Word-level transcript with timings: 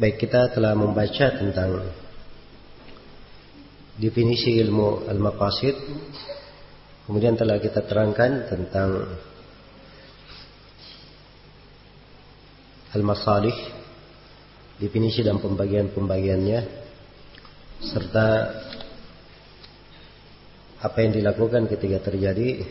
Baik 0.00 0.16
kita 0.16 0.48
telah 0.56 0.72
membaca 0.72 1.28
tentang 1.28 1.84
definisi 4.00 4.56
ilmu 4.56 5.04
al-maqasid. 5.04 5.76
Kemudian 7.04 7.36
telah 7.36 7.60
kita 7.60 7.84
terangkan 7.84 8.48
tentang 8.48 9.12
al-masalih, 12.96 13.52
definisi 14.80 15.20
dan 15.20 15.36
pembagian-pembagiannya 15.36 16.60
serta 17.84 18.26
apa 20.80 20.96
yang 20.96 21.12
dilakukan 21.12 21.68
ketika 21.68 22.08
terjadi 22.08 22.64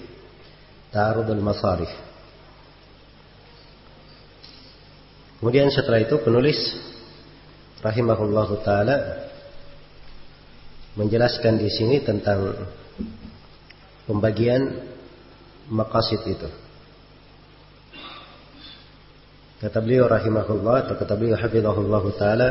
ta'arudul 0.90 1.46
masalih. 1.46 1.94
Kemudian 5.38 5.70
setelah 5.70 6.02
itu 6.02 6.18
penulis 6.26 6.89
rahimahullahu 7.83 8.65
taala 8.65 9.27
menjelaskan 10.95 11.59
di 11.59 11.69
sini 11.69 12.01
tentang 12.01 12.55
pembagian 14.07 14.85
maqasid 15.69 16.23
itu. 16.25 16.49
Kata 19.65 19.81
beliau 19.81 20.07
rahimahullah 20.07 20.87
atau 20.87 20.95
kata 21.01 21.15
beliau 21.17 21.37
hafizahullah 21.41 22.05
taala 22.17 22.49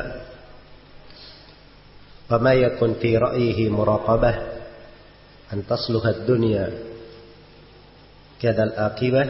فما 2.30 2.54
يكن 2.54 2.94
في 3.04 3.18
رأيه 3.18 3.70
مراقبة 3.70 4.34
أن 5.54 5.68
تصلح 5.70 6.06
الدنيا 6.06 6.72
كذا 8.42 8.64
الآقبة 8.64 9.24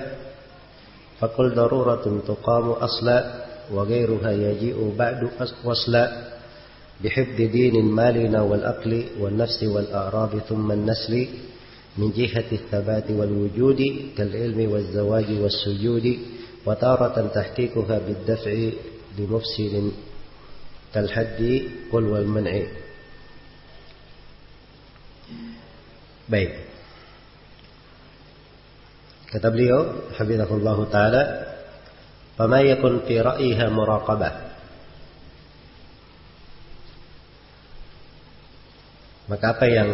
فكل 1.19 1.55
ضرورة 1.55 2.05
تقام 2.27 2.69
أصلا 2.71 3.17
وغيرها 3.72 4.32
يجيء 4.32 4.94
بعد 4.98 5.30
وصلا 5.64 6.04
بحفظ 7.04 7.36
دين 7.36 7.76
المال 7.76 8.40
والأقل 8.40 9.04
والنفس 9.18 9.62
والأعراض 9.62 10.38
ثم 10.38 10.72
النسل 10.72 11.26
من 11.98 12.10
جهة 12.12 12.44
الثبات 12.52 13.10
والوجود 13.10 13.80
كالعلم 14.16 14.72
والزواج 14.72 15.28
والسجود 15.40 16.18
وتارة 16.66 17.16
تحقيقها 17.34 17.98
بالدفع 17.98 18.54
لمفسد 19.18 19.92
كالحد 20.94 21.62
قل 21.92 22.04
والمنع 22.04 22.54
Baik. 26.28 26.52
Kata 29.32 29.48
beliau, 29.48 30.12
hafizahullah 30.12 30.76
taala, 30.92 31.22
فما 32.37 32.59
يكن 32.61 32.93
في 33.05 33.21
رأيها 33.21 33.69
مراقبة 33.69 34.31
maka 39.23 39.55
apa 39.55 39.65
yang 39.71 39.89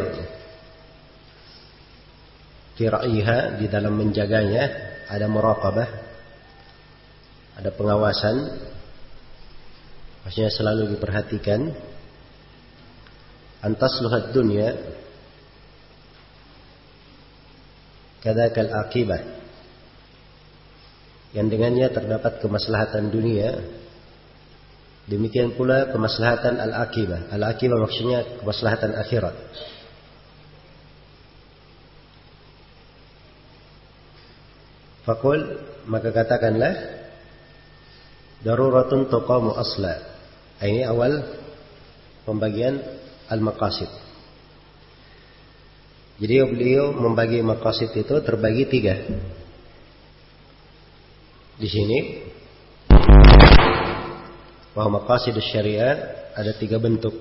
kiraiha 2.74 3.62
di 3.62 3.70
dalam 3.70 3.94
menjaganya 3.94 4.64
ada 5.06 5.30
muraqabah 5.30 5.90
ada 7.62 7.70
pengawasan 7.76 8.36
maksudnya 10.26 10.50
selalu 10.50 10.98
diperhatikan 10.98 11.76
antas 13.62 14.02
luhat 14.02 14.32
dunia 14.34 14.80
kadakal 18.24 18.72
akibah 18.88 19.22
yang 21.35 21.51
dengannya 21.51 21.91
terdapat 21.91 22.39
kemaslahatan 22.39 23.11
dunia 23.11 23.59
demikian 25.11 25.53
pula 25.59 25.91
kemaslahatan 25.91 26.57
al-akibah 26.57 27.29
al-akibah 27.35 27.79
maksudnya 27.83 28.41
kemaslahatan 28.41 28.95
akhirat 28.97 29.37
Fakul 35.05 35.61
maka 35.85 36.09
katakanlah 36.17 37.05
daruratun 38.41 39.13
tuqamu 39.13 39.53
asla. 39.53 40.01
Ini 40.65 40.89
awal 40.89 41.21
pembagian 42.25 42.81
al-maqasid. 43.29 43.93
Jadi 46.25 46.35
beliau 46.49 46.97
membagi 46.97 47.45
maqasid 47.45 47.93
itu 47.93 48.17
terbagi 48.25 48.65
tiga 48.65 48.97
di 51.55 51.69
sini 51.71 51.99
bahwa 54.75 54.99
maqasid 55.01 55.39
syariah 55.39 56.27
ada 56.35 56.51
tiga 56.59 56.83
bentuk. 56.83 57.15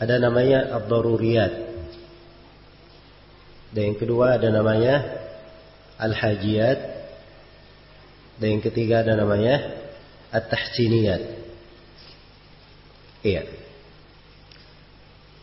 Ada 0.00 0.16
namanya 0.18 0.74
ad-daruriyat. 0.80 1.52
Dan 3.70 3.92
yang 3.92 3.98
kedua 4.00 4.40
ada 4.40 4.48
namanya 4.48 4.94
al-hajiyat. 6.00 6.80
Dan 8.40 8.58
yang 8.58 8.62
ketiga 8.64 9.04
ada 9.04 9.14
namanya 9.14 9.60
at-tahsiniyat. 10.32 11.22
Iya. 13.22 13.42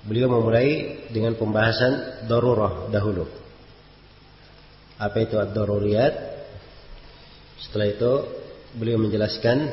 Beliau 0.02 0.28
memulai 0.34 1.06
dengan 1.14 1.38
pembahasan 1.38 2.26
darurah 2.26 2.90
dahulu. 2.90 3.30
Apa 4.98 5.18
itu 5.22 5.38
ad-daruriyat? 5.38 6.41
Setelah 7.62 7.88
itu 7.94 8.12
beliau 8.76 8.98
menjelaskan 8.98 9.70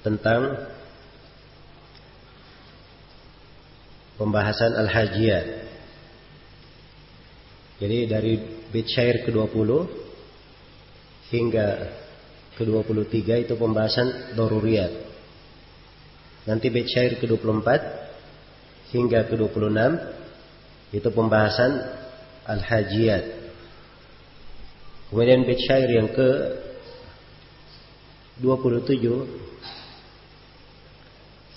tentang 0.00 0.68
pembahasan 4.20 4.76
al-hajiyah. 4.76 5.44
Jadi 7.80 7.98
dari 8.04 8.32
bait 8.68 8.84
syair 8.84 9.24
ke-20 9.24 9.70
hingga 11.32 11.66
ke-23 12.60 13.48
itu 13.48 13.54
pembahasan 13.56 14.36
daruriyat. 14.36 14.92
Nanti 16.44 16.68
bait 16.68 16.88
syair 16.88 17.16
ke-24 17.16 17.68
hingga 18.92 19.24
ke-26 19.32 19.80
itu 20.92 21.08
pembahasan 21.08 21.72
al-hajiyat. 22.44 23.39
Kemudian 25.10 25.42
bait 25.42 25.58
syair 25.58 25.90
yang 25.90 26.14
ke 26.14 26.30
27 28.38 29.02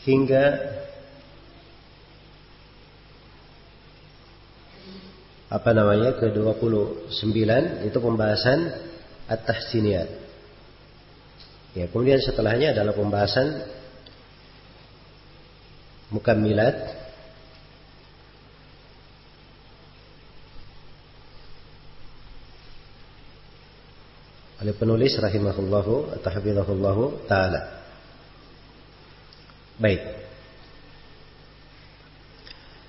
hingga 0.09 0.43
apa 5.53 5.69
namanya 5.69 6.17
ke 6.17 6.33
29 6.33 7.13
itu 7.85 7.97
pembahasan 8.01 8.73
at-tahsiniyat. 9.29 10.09
Ya, 11.77 11.85
kemudian 11.93 12.17
setelahnya 12.25 12.73
adalah 12.73 12.97
pembahasan 12.97 13.69
mukammilat 16.09 17.02
oleh 24.63 24.71
penulis 24.79 25.11
rahimahullahu 25.19 26.15
atau 26.15 26.31
taala. 27.27 27.83
Baik. 29.75 29.99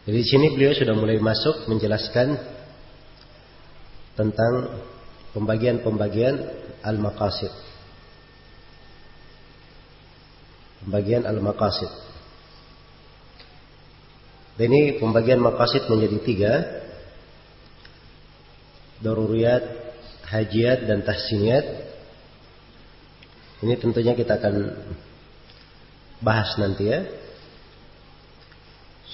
Jadi 0.07 0.19
di 0.23 0.27
sini 0.29 0.47
beliau 0.55 0.71
sudah 0.71 0.95
mulai 0.95 1.19
masuk 1.19 1.67
menjelaskan 1.67 2.39
tentang 4.15 4.85
pembagian-pembagian 5.35 6.39
al-maqasid. 6.87 7.51
Pembagian 10.87 11.27
al-maqasid. 11.27 11.91
Dan 14.55 14.71
ini 14.71 15.03
pembagian 15.03 15.43
maqasid 15.43 15.91
menjadi 15.91 16.19
tiga. 16.23 16.53
Daruriyat, 19.03 19.84
hajiat 20.29 20.89
dan 20.89 21.05
tahsiniyat 21.05 21.95
ini 23.65 23.81
tentunya 23.81 24.13
kita 24.13 24.37
akan 24.37 24.55
bahas 26.21 26.53
nanti 26.61 26.85
ya. 26.93 27.01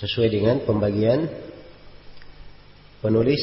Sesuai 0.03 0.27
dengan 0.33 0.59
pembagian 0.67 1.31
penulis 2.99 3.39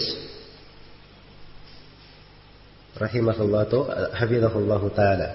rahimahullah 3.00 3.64
tu 3.72 3.88
hafizahullah 3.88 4.82
taala. 4.92 5.30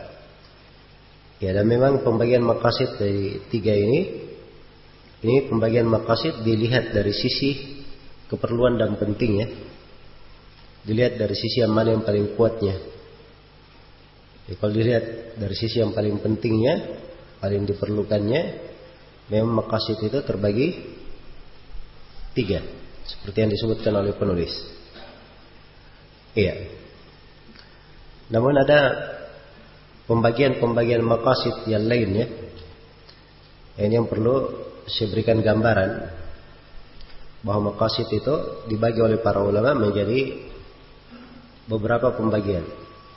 Ya 1.41 1.57
dan 1.57 1.65
memang 1.65 2.05
pembagian 2.05 2.45
maqasid 2.45 3.01
dari 3.01 3.41
tiga 3.49 3.73
ini 3.73 4.29
ini 5.25 5.47
pembagian 5.49 5.89
maqasid 5.89 6.45
dilihat 6.45 6.93
dari 6.93 7.17
sisi 7.17 7.81
keperluan 8.29 8.77
dan 8.77 9.01
pentingnya. 9.01 9.49
Dilihat 10.83 11.15
dari 11.15 11.35
sisi 11.39 11.63
yang 11.63 11.71
mana 11.71 11.95
yang 11.95 12.03
paling 12.03 12.35
kuatnya. 12.35 12.75
Ya, 14.51 14.55
kalau 14.59 14.75
dilihat 14.75 15.39
dari 15.39 15.55
sisi 15.55 15.79
yang 15.79 15.95
paling 15.95 16.19
pentingnya, 16.19 16.99
paling 17.39 17.63
diperlukannya, 17.63 18.43
memang 19.31 19.63
maqasid 19.63 20.03
itu 20.03 20.19
terbagi 20.27 20.69
tiga. 22.35 22.61
Seperti 23.07 23.37
yang 23.47 23.51
disebutkan 23.55 23.95
oleh 23.95 24.15
penulis. 24.19 24.51
Iya. 26.35 26.55
Namun 28.33 28.55
ada 28.59 28.81
pembagian-pembagian 30.11 31.03
maqasid 31.05 31.71
yang 31.71 31.87
lainnya. 31.87 32.27
Ini 33.79 33.95
yang 34.03 34.11
perlu 34.11 34.51
saya 34.91 35.07
berikan 35.15 35.39
gambaran 35.39 35.91
bahwa 37.47 37.75
maqasid 37.75 38.11
itu 38.11 38.35
dibagi 38.71 39.03
oleh 39.03 39.19
para 39.19 39.43
ulama 39.43 39.75
menjadi 39.75 40.52
beberapa 41.67 42.15
pembagian. 42.15 42.65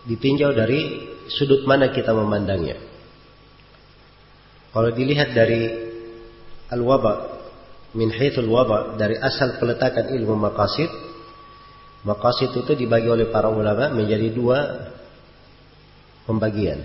Ditinjau 0.05 0.53
dari 0.53 1.01
sudut 1.29 1.65
mana 1.65 1.89
kita 1.89 2.13
memandangnya. 2.13 2.77
Kalau 4.69 4.91
dilihat 4.91 5.31
dari 5.31 5.71
al-waba 6.69 7.35
min 7.95 8.11
haitsul 8.11 8.51
waba 8.51 8.99
dari 8.99 9.15
asal 9.17 9.55
peletakan 9.57 10.11
ilmu 10.13 10.35
maqasid, 10.35 10.91
maqasid 12.03 12.51
itu 12.53 12.75
dibagi 12.75 13.07
oleh 13.07 13.31
para 13.31 13.47
ulama 13.47 13.89
menjadi 13.95 14.29
dua 14.35 14.59
pembagian. 16.27 16.83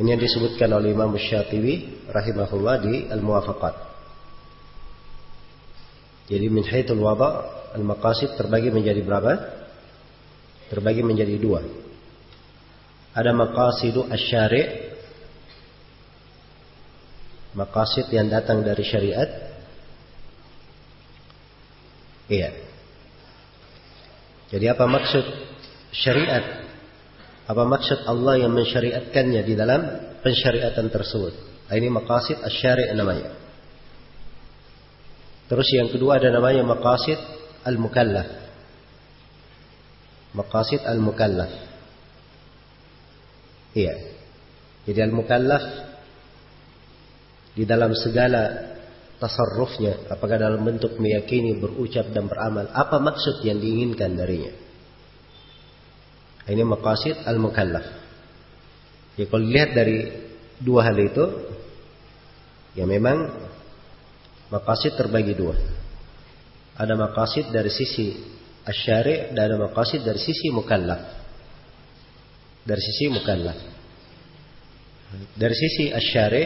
Ini 0.00 0.16
yang 0.16 0.22
disebutkan 0.22 0.72
oleh 0.72 0.96
Imam 0.96 1.12
Syatibi 1.20 2.08
rahimahullah 2.08 2.76
di 2.80 2.94
Al-Muwafaqat. 3.12 3.91
Jadi 6.32 6.48
min 6.48 6.64
haitsul 6.64 6.96
wada 6.96 7.44
al-maqasid 7.76 8.40
terbagi 8.40 8.72
menjadi 8.72 9.04
berapa? 9.04 9.32
Terbagi 10.72 11.04
menjadi 11.04 11.36
dua. 11.36 11.60
Ada 13.12 13.36
maqasidu 13.36 14.08
asy-syari' 14.08 14.96
maqasid 17.52 18.08
yang 18.08 18.32
datang 18.32 18.64
dari 18.64 18.80
syariat. 18.80 19.28
Iya. 22.32 22.56
Jadi 24.48 24.64
apa 24.72 24.88
maksud 24.88 25.24
syariat 25.92 26.64
apa 27.44 27.62
maksud 27.68 28.08
Allah 28.08 28.40
yang 28.40 28.56
mensyariatkannya 28.56 29.44
di 29.44 29.52
dalam 29.52 29.80
pensyariatan 30.24 30.88
tersebut? 30.88 31.34
Nah, 31.68 31.74
ini 31.76 31.92
maqasid 31.92 32.40
asy-syari' 32.40 32.96
namanya. 32.96 33.41
Terus 35.52 35.68
yang 35.76 35.92
kedua 35.92 36.16
ada 36.16 36.32
namanya 36.32 36.64
maqasid 36.64 37.20
al-mukallaf. 37.68 38.24
Maqasid 40.32 40.80
al-mukallaf. 40.80 41.52
Iya. 43.76 44.16
Jadi 44.88 45.00
al-mukallaf 45.04 45.60
di 47.52 47.68
dalam 47.68 47.92
segala 47.92 48.72
tasarrufnya, 49.20 50.08
apakah 50.08 50.40
dalam 50.40 50.64
bentuk 50.64 50.96
meyakini, 50.96 51.60
berucap 51.60 52.08
dan 52.16 52.32
beramal, 52.32 52.72
apa 52.72 52.96
maksud 52.96 53.44
yang 53.44 53.60
diinginkan 53.60 54.16
darinya? 54.16 54.56
Ini 56.48 56.64
maqasid 56.64 57.28
al-mukallaf. 57.28 57.84
Ya 59.20 59.28
kalau 59.28 59.44
lihat 59.44 59.76
dari 59.76 60.16
dua 60.64 60.88
hal 60.88 60.96
itu, 60.96 61.24
ya 62.72 62.88
memang 62.88 63.51
maqasid 64.52 64.92
terbagi 65.00 65.32
dua. 65.32 65.56
Ada 66.76 66.92
maqasid 66.92 67.48
dari 67.48 67.72
sisi 67.72 68.12
asyari 68.68 69.32
dan 69.32 69.48
ada 69.48 69.56
maqasid 69.56 70.04
dari 70.04 70.20
sisi 70.20 70.52
mukallaf. 70.52 71.00
Dari 72.62 72.82
sisi 72.84 73.08
mukallaf. 73.08 73.58
Dari 75.32 75.56
sisi 75.56 75.88
asyari 75.88 76.44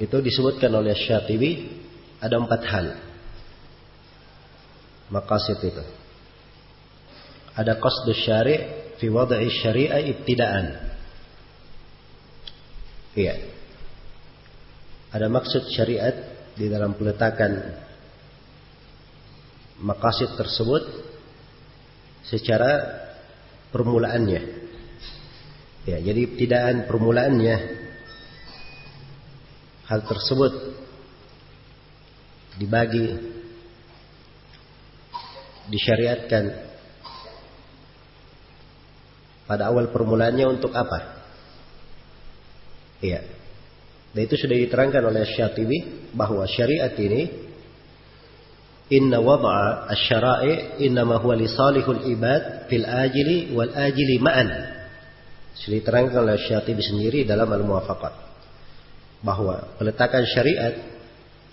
itu 0.00 0.16
disebutkan 0.20 0.72
oleh 0.72 0.92
Syatibi 0.96 1.80
ada 2.20 2.36
empat 2.36 2.62
hal. 2.68 2.86
Maqasid 5.08 5.58
itu. 5.64 5.84
Ada 7.56 7.76
qasdus 7.76 8.20
syari' 8.24 8.60
fi 9.00 9.06
wad'i 9.10 9.48
syariah 9.50 10.00
ibtidaan. 10.06 10.66
Iya. 13.18 13.36
Ada 15.10 15.26
maksud 15.26 15.66
syariat 15.74 16.29
di 16.60 16.68
dalam 16.68 16.92
peletakan 16.92 17.72
makasid 19.80 20.36
tersebut 20.36 20.84
secara 22.28 23.00
permulaannya. 23.72 24.60
Ya, 25.88 25.96
jadi 26.04 26.20
ibtidaan 26.28 26.84
permulaannya 26.84 27.56
hal 29.88 30.04
tersebut 30.04 30.76
dibagi 32.60 33.08
disyariatkan 35.72 36.44
pada 39.48 39.72
awal 39.72 39.88
permulaannya 39.88 40.44
untuk 40.60 40.76
apa? 40.76 41.24
Iya. 43.00 43.39
Dan 44.10 44.20
itu 44.26 44.34
sudah 44.34 44.56
diterangkan 44.58 45.02
oleh 45.06 45.22
Syatibi 45.22 46.10
bahwa 46.14 46.42
syariat 46.50 46.90
ini 46.98 47.30
inna 48.90 49.22
wada'a 49.22 49.86
asy-syara'i 49.94 50.82
huwa 50.82 51.34
li 51.38 51.46
salihul 51.46 52.02
ibad 52.10 52.66
fil 52.66 52.82
ajili 52.82 53.54
wal 53.54 53.70
ajili 53.70 54.18
ma'an. 54.18 54.48
Sudah 55.54 55.78
diterangkan 55.78 56.26
oleh 56.26 56.42
Syatibi 56.42 56.82
sendiri 56.82 57.22
dalam 57.22 57.46
Al-Muwafaqat 57.46 58.14
bahwa 59.20 59.76
peletakan 59.76 60.24
syariat 60.26 60.74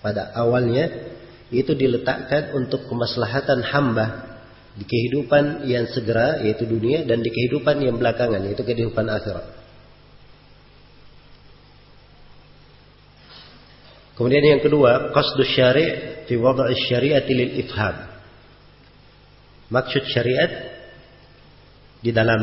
pada 0.00 0.32
awalnya 0.34 0.88
itu 1.52 1.72
diletakkan 1.72 2.56
untuk 2.56 2.88
kemaslahatan 2.88 3.60
hamba 3.64 4.06
di 4.78 4.84
kehidupan 4.86 5.66
yang 5.66 5.90
segera 5.90 6.38
yaitu 6.44 6.68
dunia 6.68 7.02
dan 7.02 7.18
di 7.18 7.30
kehidupan 7.32 7.82
yang 7.82 7.98
belakangan 7.98 8.40
yaitu 8.46 8.62
kehidupan 8.62 9.10
akhirat. 9.10 9.57
Kemudian 14.18 14.58
yang 14.58 14.62
kedua, 14.66 15.14
qasdu 15.14 15.46
syari' 15.46 16.26
fi 16.26 16.34
wad'i 16.34 16.74
syari'ati 16.74 17.32
lil 17.38 17.52
ifham. 17.62 17.94
Maksud 19.70 20.10
syariat 20.10 20.50
di 22.02 22.10
dalam 22.10 22.42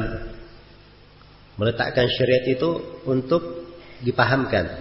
meletakkan 1.60 2.08
syariat 2.08 2.48
itu 2.48 3.04
untuk 3.04 3.76
dipahamkan. 4.00 4.72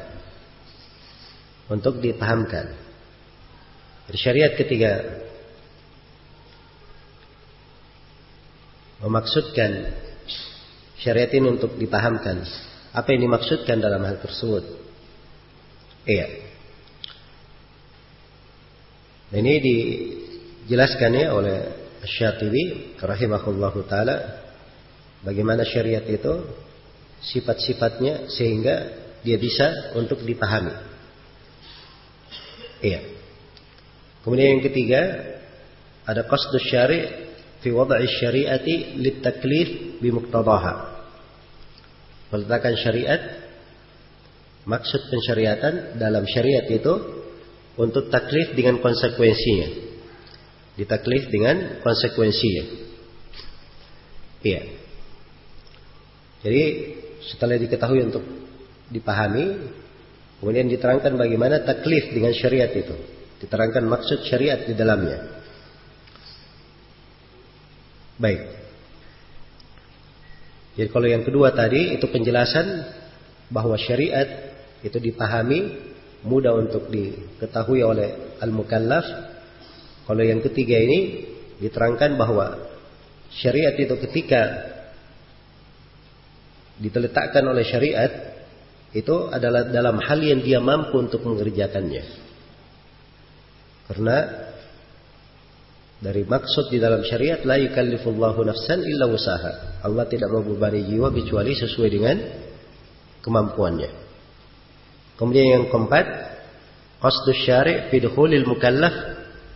Untuk 1.67 1.99
dipahamkan. 1.99 2.79
Syariat 4.15 4.55
ketiga 4.55 5.03
memaksudkan 9.03 9.91
syariat 11.03 11.33
ini 11.35 11.59
untuk 11.59 11.75
dipahamkan 11.75 12.47
apa 12.95 13.09
yang 13.11 13.27
dimaksudkan 13.27 13.83
dalam 13.83 14.05
hal 14.07 14.23
tersebut. 14.23 14.63
Iya. 16.07 16.54
Ini 19.33 19.55
dijelaskan 19.63 21.13
ya 21.17 21.33
oleh 21.33 21.59
Syatibi 22.05 22.97
rahimahullahu 23.01 23.89
taala 23.89 24.45
bagaimana 25.25 25.65
syariat 25.65 26.05
itu 26.05 26.45
sifat-sifatnya 27.25 28.29
sehingga 28.29 28.93
dia 29.25 29.41
bisa 29.41 29.97
untuk 29.97 30.21
dipahami. 30.21 30.77
Iya. 32.85 33.01
Kemudian 34.21 34.61
yang 34.61 34.65
ketiga 34.69 35.01
ada 36.05 36.29
qasdus 36.29 36.69
syari' 36.69 37.09
fi 37.65 37.73
wad'i 37.73 38.05
syariati 38.05 39.01
litaklif 39.01 40.01
bimuqtadaha. 40.05 40.93
Meletakkan 42.29 42.77
syariat 42.77 43.21
maksud 44.69 45.09
pensyariatan 45.09 45.97
dalam 45.97 46.29
syariat 46.29 46.69
itu 46.69 47.24
untuk 47.81 48.11
taklif 48.11 48.55
dengan 48.55 48.79
konsekuensinya. 48.79 49.69
Ditaklif 50.75 51.31
dengan 51.31 51.81
konsekuensinya. 51.83 52.65
Iya. 54.45 54.63
Jadi 56.45 56.63
setelah 57.25 57.57
diketahui 57.57 58.01
untuk 58.05 58.25
dipahami 58.93 59.75
Kemudian 60.45 60.69
diterangkan 60.69 61.17
bagaimana 61.17 61.65
taklif 61.65 62.13
dengan 62.13 62.37
syariat 62.37 62.69
itu. 62.69 62.93
Diterangkan 63.41 63.81
maksud 63.89 64.29
syariat 64.29 64.61
di 64.61 64.77
dalamnya. 64.77 65.41
Baik. 68.21 68.45
Jadi 70.77 70.89
kalau 70.93 71.09
yang 71.09 71.25
kedua 71.25 71.57
tadi 71.57 71.97
itu 71.97 72.05
penjelasan 72.13 72.85
bahwa 73.49 73.73
syariat 73.81 74.53
itu 74.85 75.01
dipahami 75.01 75.94
mudah 76.25 76.57
untuk 76.57 76.89
diketahui 76.89 77.85
oleh 77.85 78.37
al-mukallaf. 78.41 79.07
Kalau 80.05 80.23
yang 80.25 80.41
ketiga 80.41 80.77
ini 80.81 81.29
diterangkan 81.61 82.17
bahwa 82.17 82.61
syariat 83.33 83.77
itu 83.77 83.95
ketika 84.09 84.43
diteletakkan 86.81 87.45
oleh 87.47 87.65
syariat 87.65 88.13
itu 88.95 89.31
adalah 89.31 89.69
dalam 89.69 89.99
hal 90.01 90.21
yang 90.23 90.41
dia 90.43 90.59
mampu 90.59 90.99
untuk 90.99 91.23
mengerjakannya. 91.23 92.05
Karena 93.85 94.17
dari 96.05 96.23
maksud 96.25 96.69
di 96.69 96.77
dalam 96.77 97.01
syariat 97.01 97.41
la 97.49 97.57
yukallifullahu 97.57 98.45
nafsan 98.45 98.81
illa 98.85 99.09
usaha. 99.09 99.81
Allah 99.81 100.05
tidak 100.05 100.29
membebani 100.33 100.85
jiwa 100.85 101.09
kecuali 101.09 101.57
sesuai 101.57 101.89
dengan 101.89 102.17
kemampuannya. 103.25 104.04
Kemudian 105.15 105.47
yang 105.61 105.65
keempat, 105.71 106.07
qasdus 106.99 107.39
syari' 107.47 107.91
fi 107.91 107.97
dukhulil 108.03 108.47
mukallaf 108.47 108.95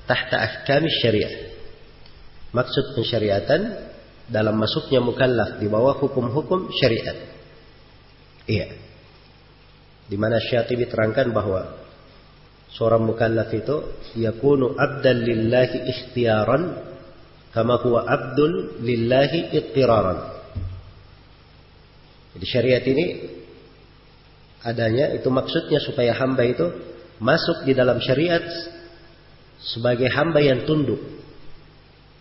tahta 0.06 0.36
ahkam 0.38 0.86
syariah. 1.02 1.50
Maksud 2.54 2.96
pensyariatan 2.96 3.60
dalam 4.28 4.56
masuknya 4.56 5.04
mukallaf 5.04 5.60
di 5.60 5.66
bawah 5.68 5.96
hukum-hukum 6.00 6.72
syariat. 6.72 7.16
Iya. 8.48 8.72
Di 10.08 10.16
mana 10.16 10.40
Syatibi 10.40 10.88
terangkan 10.88 11.28
bahwa 11.36 11.84
seorang 12.72 13.04
mukallaf 13.04 13.52
itu 13.52 13.76
yakunu 14.16 14.72
abdan 14.72 15.20
lillahi 15.20 15.84
ikhtiaran 15.84 16.80
kama 17.52 17.76
huwa 17.84 18.08
abdul 18.08 18.80
lillahi 18.80 19.52
ittiraran. 19.52 20.18
Jadi 22.36 22.46
syariat 22.48 22.84
ini 22.88 23.04
adanya 24.64 25.14
itu 25.14 25.28
maksudnya 25.30 25.78
supaya 25.82 26.14
hamba 26.16 26.42
itu 26.46 26.66
masuk 27.18 27.66
di 27.66 27.74
dalam 27.74 27.98
syariat 27.98 28.42
sebagai 29.58 30.06
hamba 30.10 30.38
yang 30.38 30.62
tunduk 30.66 30.98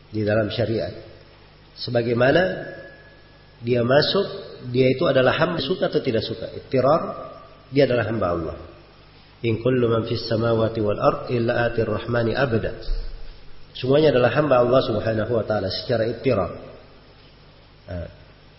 di 0.10 0.26
dalam 0.26 0.50
syariat. 0.50 0.94
Sebagaimana 1.78 2.42
dia 3.62 3.86
masuk, 3.86 4.26
dia 4.74 4.90
itu 4.90 5.06
adalah 5.06 5.38
hamba 5.38 5.62
suka 5.62 5.90
atau 5.90 6.02
tidak 6.02 6.26
suka. 6.26 6.50
Ittirar, 6.58 7.02
dia 7.70 7.86
adalah 7.86 8.06
hamba 8.10 8.28
Allah. 8.34 8.58
In 9.46 9.62
kullu 9.62 9.86
man 9.86 10.10
fis 10.10 10.26
samawati 10.26 10.82
wal 10.82 10.98
ard 10.98 11.30
illa 11.30 11.70
atir 11.70 11.86
rahmani 11.86 12.34
abada. 12.34 12.74
Semuanya 13.78 14.10
adalah 14.10 14.34
hamba 14.34 14.66
Allah 14.66 14.82
Subhanahu 14.82 15.32
wa 15.38 15.46
taala 15.46 15.70
secara 15.70 16.10
ittirar. 16.10 16.52
Nah, 17.86 18.10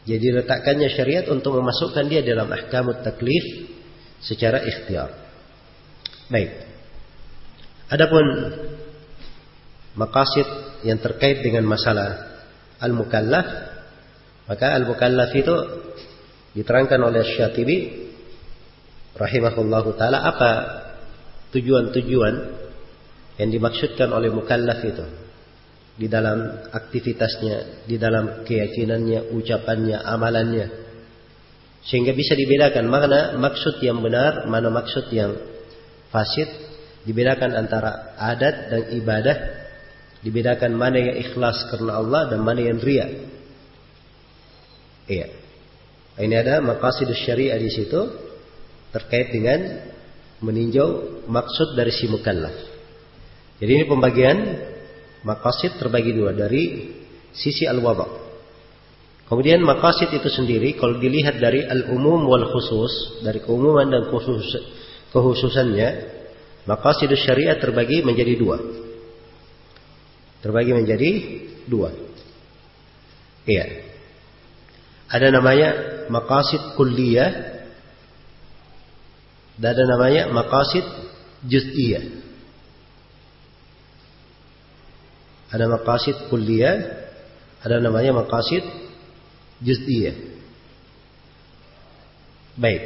jadi 0.09 0.41
letakkannya 0.41 0.89
syariat 0.89 1.29
untuk 1.29 1.61
memasukkan 1.61 2.09
dia 2.09 2.25
dalam 2.25 2.49
ahkamut 2.49 3.05
taklif 3.05 3.69
secara 4.25 4.65
ikhtiar. 4.65 5.13
Baik. 6.33 6.65
Adapun 7.93 8.25
maqasid 10.01 10.49
yang 10.89 10.97
terkait 10.97 11.45
dengan 11.45 11.69
masalah 11.69 12.41
al-mukallaf 12.81 13.47
maka 14.49 14.73
al-mukallaf 14.81 15.29
itu 15.37 15.57
diterangkan 16.57 17.01
oleh 17.05 17.27
Syatibi 17.27 18.09
rahimahullahu 19.19 19.99
taala 19.99 20.25
apa 20.25 20.51
tujuan-tujuan 21.53 22.35
yang 23.43 23.51
dimaksudkan 23.51 24.09
oleh 24.15 24.31
mukallaf 24.31 24.79
itu 24.87 25.05
di 25.99 26.07
dalam 26.07 26.71
aktivitasnya, 26.71 27.85
di 27.85 27.99
dalam 27.99 28.47
keyakinannya, 28.47 29.35
ucapannya, 29.35 29.99
amalannya. 29.99 30.67
Sehingga 31.83 32.15
bisa 32.15 32.39
dibedakan 32.39 32.87
mana 32.87 33.35
maksud 33.35 33.83
yang 33.83 33.99
benar, 33.99 34.47
mana 34.47 34.71
maksud 34.71 35.11
yang 35.11 35.35
fasid, 36.15 36.47
dibedakan 37.03 37.59
antara 37.59 38.15
adat 38.15 38.71
dan 38.71 38.83
ibadah 38.95 39.37
Dibedakan 40.19 40.75
mana 40.75 40.99
yang 40.99 41.17
ikhlas 41.23 41.71
karena 41.71 42.03
Allah 42.03 42.27
dan 42.27 42.43
mana 42.43 42.59
yang 42.59 42.83
ria. 42.83 43.07
Iya. 45.07 45.31
Ini 46.19 46.35
ada 46.35 46.59
maqasid 46.59 47.07
syariah 47.15 47.55
di 47.55 47.71
situ 47.71 48.01
terkait 48.91 49.31
dengan 49.31 49.79
meninjau 50.43 51.23
maksud 51.31 51.79
dari 51.79 51.95
si 51.95 52.11
mukallaf. 52.11 52.55
Jadi 53.63 53.71
ini 53.71 53.85
pembagian 53.87 54.39
maqasid 55.25 55.79
terbagi 55.81 56.15
dua 56.15 56.35
dari 56.35 56.95
sisi 57.35 57.67
al-wada. 57.67 58.07
Kemudian 59.29 59.61
maqasid 59.61 60.13
itu 60.15 60.29
sendiri 60.33 60.77
kalau 60.79 60.97
dilihat 60.97 61.37
dari 61.39 61.65
al-umum 61.65 62.25
wal 62.27 62.49
khusus, 62.49 63.21
dari 63.21 63.45
keumuman 63.45 63.89
dan 63.89 64.09
khusus, 64.09 64.45
kekhususannya, 65.13 65.89
maqasid 66.65 67.13
syariah 67.17 67.61
terbagi 67.61 68.01
menjadi 68.01 68.35
dua 68.39 68.57
terbagi 70.43 70.73
menjadi 70.75 71.11
dua. 71.67 71.91
Iya. 73.49 73.67
Ada 75.09 75.33
namanya 75.33 75.69
maqasid 76.13 76.77
kulliyah 76.77 77.31
dan 79.59 79.69
ada 79.75 79.85
namanya 79.89 80.23
maqasid 80.31 80.85
juz'iyah. 81.49 82.28
Ada 85.49 85.65
maqasid 85.69 86.29
kulliyah, 86.29 86.77
ada 87.65 87.81
namanya 87.81 88.13
maqasid 88.21 88.65
juz'iyah. 89.65 90.15
Baik. 92.59 92.83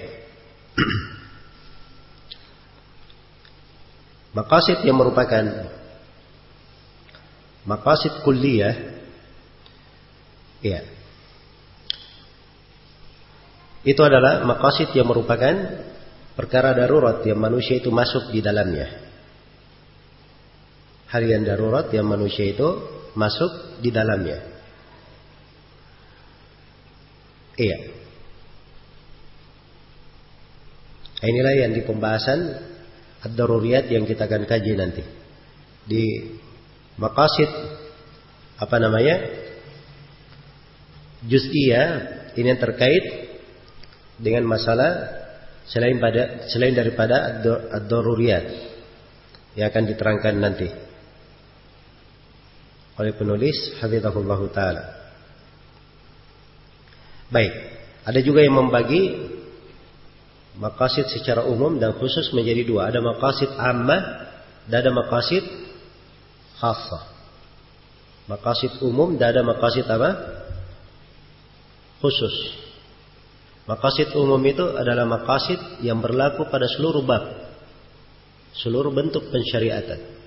maqasid 4.38 4.78
yang 4.86 4.96
merupakan 4.96 5.44
Maqasid 7.62 8.26
kulliyah 8.26 8.74
ya. 10.66 10.80
Itu 13.86 14.02
adalah 14.02 14.42
maqasid 14.46 14.94
yang 14.94 15.06
merupakan 15.06 15.54
perkara 16.34 16.74
darurat 16.74 17.22
yang 17.22 17.38
manusia 17.38 17.78
itu 17.78 17.90
masuk 17.90 18.34
di 18.34 18.42
dalamnya. 18.42 19.01
Hal 21.12 21.28
yang 21.28 21.44
darurat 21.44 21.92
yang 21.92 22.08
manusia 22.08 22.48
itu 22.48 22.68
masuk 23.12 23.84
di 23.84 23.92
dalamnya. 23.92 24.40
Iya. 27.60 27.78
Inilah 31.22 31.54
yang 31.54 31.76
di 31.76 31.84
pembahasan 31.84 32.40
ad-daruriyat 33.28 33.92
yang 33.92 34.08
kita 34.08 34.24
akan 34.24 34.48
kaji 34.48 34.72
nanti. 34.72 35.04
Di 35.84 36.32
maqasid 36.96 37.50
apa 38.56 38.76
namanya 38.80 39.20
juz'iyah 41.28 41.88
ini 42.40 42.56
yang 42.56 42.62
terkait 42.62 43.04
dengan 44.16 44.48
masalah 44.48 45.12
selain 45.68 46.00
pada 46.00 46.48
selain 46.48 46.72
daripada 46.72 47.42
ad-daruriyat 47.68 48.44
yang 49.60 49.68
akan 49.68 49.84
diterangkan 49.92 50.34
nanti 50.40 50.91
oleh 53.02 53.12
penulis 53.18 53.76
hafizahullah 53.82 54.40
taala. 54.54 54.82
Baik, 57.32 57.52
ada 58.06 58.20
juga 58.22 58.46
yang 58.46 58.54
membagi 58.54 59.18
maqasid 60.62 61.10
secara 61.10 61.42
umum 61.48 61.80
dan 61.82 61.98
khusus 61.98 62.30
menjadi 62.30 62.62
dua. 62.62 62.88
Ada 62.92 63.02
maqasid 63.02 63.50
ammah 63.58 64.02
dan 64.70 64.76
ada 64.86 64.90
maqasid 64.94 65.42
khasah. 66.62 67.12
Makasid 68.30 68.78
umum 68.86 69.18
dan 69.18 69.34
ada 69.34 69.42
makasid 69.42 69.82
apa? 69.90 70.10
Khusus. 71.98 72.54
Makasid 73.66 74.14
umum 74.14 74.38
itu 74.46 74.62
adalah 74.78 75.06
makasid 75.06 75.58
yang 75.82 75.98
berlaku 75.98 76.46
pada 76.46 76.70
seluruh 76.70 77.02
bab. 77.02 77.50
Seluruh 78.54 78.94
bentuk 78.94 79.26
pensyariatan. 79.26 80.21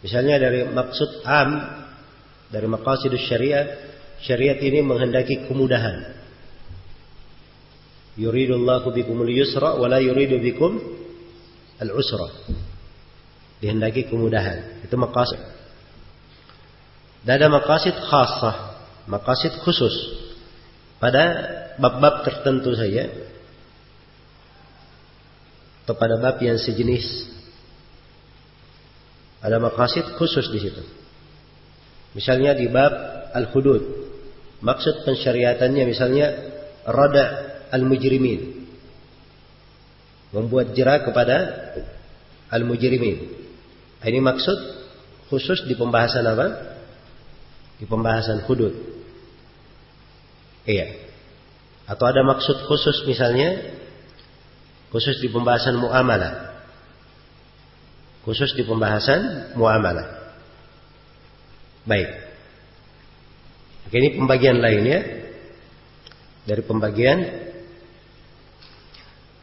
Misalnya 0.00 0.40
dari 0.40 0.64
maksud 0.64 1.24
am, 1.28 1.50
dari 2.48 2.66
makasid 2.66 3.12
syariat, 3.20 3.68
syariat 4.24 4.56
ini 4.60 4.80
menghendaki 4.80 5.44
kemudahan. 5.44 6.16
Yuridullahu 8.16 8.92
bikumul 8.92 9.28
yusra 9.28 9.76
wa 9.76 9.86
la 9.86 10.00
yuridu 10.00 10.40
bikum 10.40 10.76
al-usra 11.80 12.28
dihendaki 13.60 14.08
kemudahan. 14.08 14.82
Itu 14.84 14.96
maqasid. 14.96 15.40
Dan 17.24 17.36
ada 17.36 17.52
maqasid 17.52 17.92
khasah, 17.92 18.56
maqasid 19.04 19.60
khusus 19.60 19.92
pada 20.96 21.22
bab-bab 21.76 22.24
tertentu 22.24 22.72
saja. 22.72 23.28
atau 25.80 25.98
pada 25.98 26.22
bab 26.22 26.38
yang 26.38 26.54
sejenis. 26.54 27.26
Ada 29.40 29.56
maqasid 29.56 30.20
khusus 30.20 30.52
di 30.52 30.60
situ. 30.60 30.84
Misalnya 32.12 32.52
di 32.52 32.68
bab 32.68 32.92
al-hudud. 33.32 33.82
Maksud 34.60 35.08
pensyariatannya 35.08 35.84
misalnya 35.88 36.26
rada 36.84 37.24
al-mujrimin. 37.72 38.68
Membuat 40.36 40.76
jerah 40.76 41.00
kepada 41.00 41.36
al-mujrimin. 42.52 43.40
Ini 44.04 44.20
maksud 44.20 44.58
khusus 45.32 45.64
di 45.64 45.74
pembahasan 45.78 46.24
apa? 46.28 46.46
Di 47.80 47.88
pembahasan 47.88 48.44
hudud. 48.44 48.74
Iya. 50.68 51.08
Atau 51.88 52.04
ada 52.04 52.20
maksud 52.22 52.68
khusus 52.68 53.02
misalnya 53.08 53.78
khusus 54.92 55.22
di 55.22 55.32
pembahasan 55.32 55.78
muamalah. 55.80 56.49
Khusus 58.30 58.54
di 58.54 58.62
pembahasan 58.62 59.50
muamalah. 59.58 60.38
Baik. 61.82 62.06
Oke, 63.90 63.98
ini 63.98 64.14
pembagian 64.14 64.62
lainnya 64.62 65.02
dari 66.46 66.62
pembagian 66.62 67.26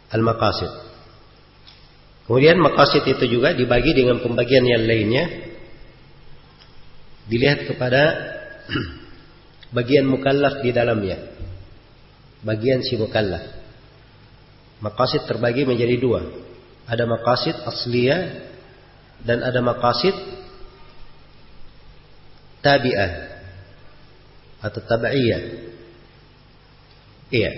al-maqasid. 0.08 0.72
Kemudian 2.32 2.63
maqasid 2.63 3.03
itu 3.12 3.27
juga 3.27 3.51
dibagi 3.51 3.91
dengan 3.91 4.24
pembagian 4.24 4.63
yang 4.63 4.88
lainnya. 4.88 5.51
Dilihat 7.27 7.67
kepada 7.67 8.03
bagian 9.75 10.08
mukallaf 10.08 10.63
di 10.63 10.72
dalamnya. 10.72 11.27
Bagian 12.39 12.88
si 12.88 12.96
mukallaf. 12.96 13.51
Maqasid 14.79 15.27
terbagi 15.27 15.67
menjadi 15.67 16.00
dua. 16.00 16.24
Ada 16.88 17.03
maqasid 17.03 17.67
asliyah 17.67 18.47
dan 19.26 19.42
ada 19.42 19.60
maqasid 19.64 20.14
tabi'ah 22.62 23.12
atau 24.62 24.80
tabi'iyah. 24.84 25.42
Iya. 27.32 27.52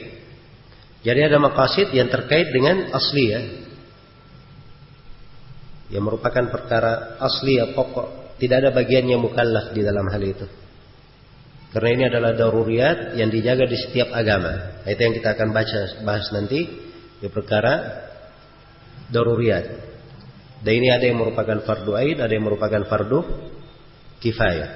Jadi 0.99 1.19
ada 1.23 1.37
maqasid 1.39 1.95
yang 1.95 2.11
terkait 2.11 2.51
dengan 2.51 2.91
asliyah. 2.91 3.43
Yang 5.89 6.03
merupakan 6.05 6.45
perkara 6.51 7.17
asliyah 7.23 7.73
pokok. 7.73 8.37
Tidak 8.39 8.55
ada 8.55 8.69
bagian 8.71 9.07
yang 9.07 9.23
mukallaf 9.23 9.71
di 9.75 9.81
dalam 9.83 10.05
hal 10.07 10.21
itu. 10.21 10.47
Karena 11.69 11.89
ini 11.93 12.03
adalah 12.09 12.31
daruriyat 12.33 13.13
yang 13.13 13.29
dijaga 13.29 13.69
di 13.69 13.77
setiap 13.77 14.09
agama. 14.09 14.83
Itu 14.89 15.01
yang 15.05 15.15
kita 15.21 15.37
akan 15.37 15.49
baca 15.53 15.79
bahas 16.01 16.27
nanti 16.33 16.65
di 17.19 17.27
perkara 17.29 17.73
daruriyat. 19.13 19.88
Dan 20.59 20.73
ini 20.75 20.87
ada 20.91 21.05
yang 21.07 21.17
merupakan 21.23 21.63
fardu 21.63 21.91
ain, 21.95 22.17
ada 22.19 22.31
yang 22.31 22.43
merupakan 22.43 22.83
fardu 22.83 23.19
kifayah. 24.19 24.71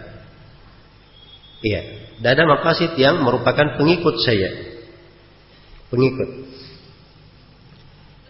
Iya. 1.64 1.82
Dan 2.20 2.30
ada 2.40 2.44
maqasid 2.48 2.96
yang 3.00 3.20
merupakan 3.24 3.76
pengikut 3.80 4.16
saya. 4.24 4.50
Pengikut. 5.92 6.30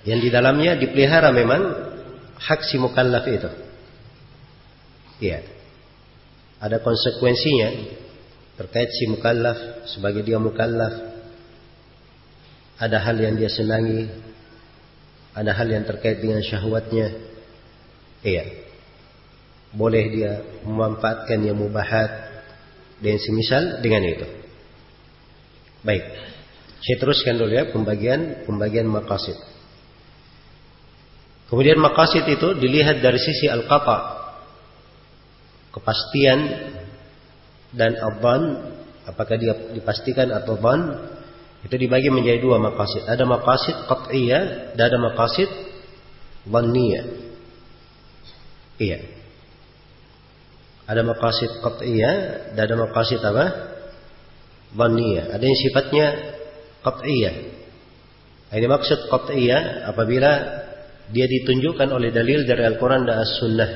Yang 0.04 0.20
di 0.28 0.30
dalamnya 0.30 0.78
dipelihara 0.78 1.30
memang 1.30 1.62
hak 2.38 2.62
si 2.66 2.76
mukallaf 2.82 3.26
itu. 3.30 3.50
Iya. 5.24 5.46
Ada 6.64 6.80
konsekuensinya 6.80 7.70
terkait 8.56 8.90
si 8.94 9.10
mukallaf 9.10 9.88
sebagai 9.90 10.22
dia 10.26 10.38
mukallaf. 10.38 11.14
Ada 12.82 12.98
hal 13.00 13.16
yang 13.22 13.36
dia 13.38 13.48
senangi, 13.48 14.10
ada 15.34 15.52
hal 15.54 15.68
yang 15.70 15.86
terkait 15.86 16.22
dengan 16.22 16.42
syahwatnya. 16.44 17.33
Iya. 18.24 18.44
Boleh 19.74 20.04
dia 20.10 20.32
memanfaatkan 20.64 21.44
yang 21.44 21.58
mubahat, 21.58 22.34
dan 23.04 23.20
semisal 23.20 23.64
dengan 23.84 24.02
itu. 24.08 24.28
Baik. 25.84 26.04
Saya 26.84 26.98
teruskan 27.00 27.36
dulu 27.36 27.52
ya 27.52 27.68
pembagian 27.68 28.48
pembagian 28.48 28.88
maqasid. 28.88 29.36
Kemudian 31.52 31.80
maqasid 31.80 32.24
itu 32.32 32.56
dilihat 32.56 33.04
dari 33.04 33.20
sisi 33.20 33.52
al-qata. 33.52 34.24
Kepastian 35.76 36.40
dan 37.76 38.00
abban 38.00 38.42
apakah 39.04 39.36
dia 39.36 39.54
dipastikan 39.76 40.32
atau 40.32 40.56
ban 40.56 41.12
itu 41.64 41.76
dibagi 41.76 42.12
menjadi 42.12 42.40
dua 42.40 42.60
maqasid. 42.60 43.08
Ada 43.08 43.24
maqasid 43.28 43.76
qat'iyah 43.88 44.76
dan 44.76 44.84
ada 44.88 44.98
maqasid 45.12 45.50
dhanniyah. 46.48 47.33
Iya. 48.84 49.00
Ada 50.84 51.02
maqasid 51.08 51.64
qat'iyah 51.64 52.16
dan 52.60 52.64
ada 52.68 52.76
maqasid 52.76 53.24
apa? 53.24 53.46
Dhanniyah. 54.76 55.32
Ada 55.32 55.44
yang 55.48 55.60
sifatnya 55.64 56.06
qat'iyah. 56.84 57.36
Ini 58.54 58.68
maksud 58.68 59.08
qat'iyah 59.08 59.88
apabila 59.88 60.32
dia 61.10 61.26
ditunjukkan 61.28 61.88
oleh 61.88 62.12
dalil 62.12 62.44
dari 62.44 62.64
Al-Quran 62.68 63.08
dan 63.08 63.16
As-Sunnah. 63.24 63.72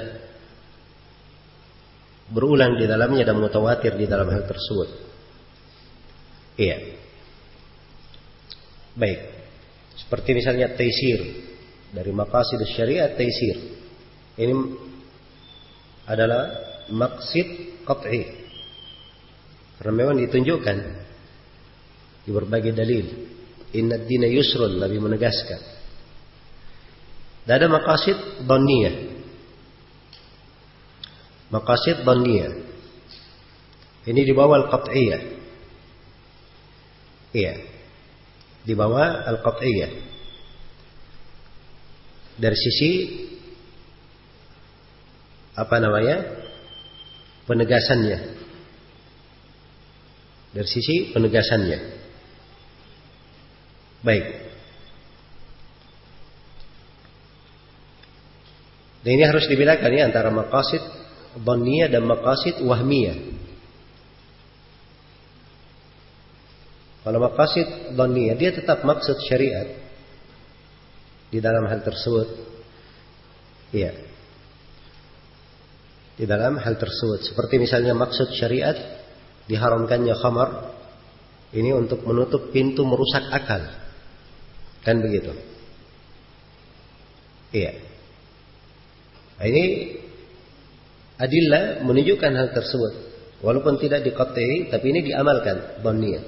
Berulang 2.28 2.76
di 2.76 2.84
dalamnya 2.84 3.24
dan 3.24 3.40
mutawatir 3.40 3.96
di 3.96 4.04
dalam 4.04 4.28
hal 4.28 4.44
tersebut. 4.44 4.90
Iya. 6.60 6.78
Baik. 9.00 9.20
Seperti 9.96 10.30
misalnya 10.36 10.76
taisir. 10.76 11.48
Dari 11.96 12.12
maqasid 12.12 12.60
syariat 12.76 13.16
taisir. 13.16 13.80
Ini 14.36 14.54
adalah 16.08 16.44
maksud 16.88 17.48
qat'i. 17.84 18.24
Karena 19.78 19.94
memang 19.94 20.18
ditunjukkan 20.24 20.78
di 22.26 22.32
berbagai 22.32 22.74
dalil. 22.74 23.06
Inna 23.76 24.00
dina 24.00 24.26
yusrun 24.32 24.80
Nabi 24.80 24.98
menegaskan. 24.98 25.62
Dan 27.44 27.54
ada 27.64 27.68
maqasid 27.72 28.44
dhaniyah. 28.48 28.96
Maqasid 31.52 32.04
dhaniyah. 32.04 32.52
Ini 34.08 34.22
di 34.24 34.34
bawah 34.36 34.56
al-qat'iyah. 34.68 35.22
Iya. 37.36 37.54
Di 38.64 38.74
bawah 38.76 39.28
al-qat'iyah. 39.36 39.92
Dari 42.40 42.58
sisi 42.58 42.92
apa 45.58 45.76
namanya? 45.82 46.18
penegasannya. 47.50 48.20
Dari 50.54 50.70
sisi 50.70 51.16
penegasannya. 51.16 51.80
Baik. 54.06 54.26
Dan 59.02 59.12
ini 59.16 59.24
harus 59.24 59.48
dibedakan 59.48 59.96
ya 59.96 60.04
antara 60.12 60.28
maqasid 60.30 60.84
dhanniyah 61.40 61.88
dan 61.88 62.04
maqasid 62.04 62.60
wahmiyah. 62.62 63.18
Kalau 67.08 67.20
maqasid 67.24 67.96
dhanniyah 67.96 68.36
dia 68.36 68.52
tetap 68.52 68.84
maksud 68.84 69.16
syariat 69.26 69.72
di 71.32 71.40
dalam 71.40 71.64
hal 71.72 71.80
tersebut. 71.80 72.28
Iya 73.72 74.07
di 76.18 76.26
dalam 76.26 76.58
hal 76.58 76.76
tersebut. 76.82 77.30
Seperti 77.30 77.62
misalnya 77.62 77.94
maksud 77.94 78.34
syariat 78.34 78.76
diharamkannya 79.46 80.18
khamar 80.18 80.50
ini 81.54 81.72
untuk 81.72 82.04
menutup 82.04 82.50
pintu 82.50 82.84
merusak 82.84 83.30
akal. 83.30 83.62
Kan 84.82 85.00
begitu? 85.00 85.32
Iya. 87.54 87.72
Nah, 89.38 89.46
ini 89.46 89.64
adillah 91.22 91.86
menunjukkan 91.86 92.32
hal 92.34 92.50
tersebut. 92.52 92.94
Walaupun 93.38 93.78
tidak 93.78 94.02
dikotai, 94.02 94.74
tapi 94.74 94.90
ini 94.90 95.14
diamalkan 95.14 95.86
dhanniyah. 95.86 96.26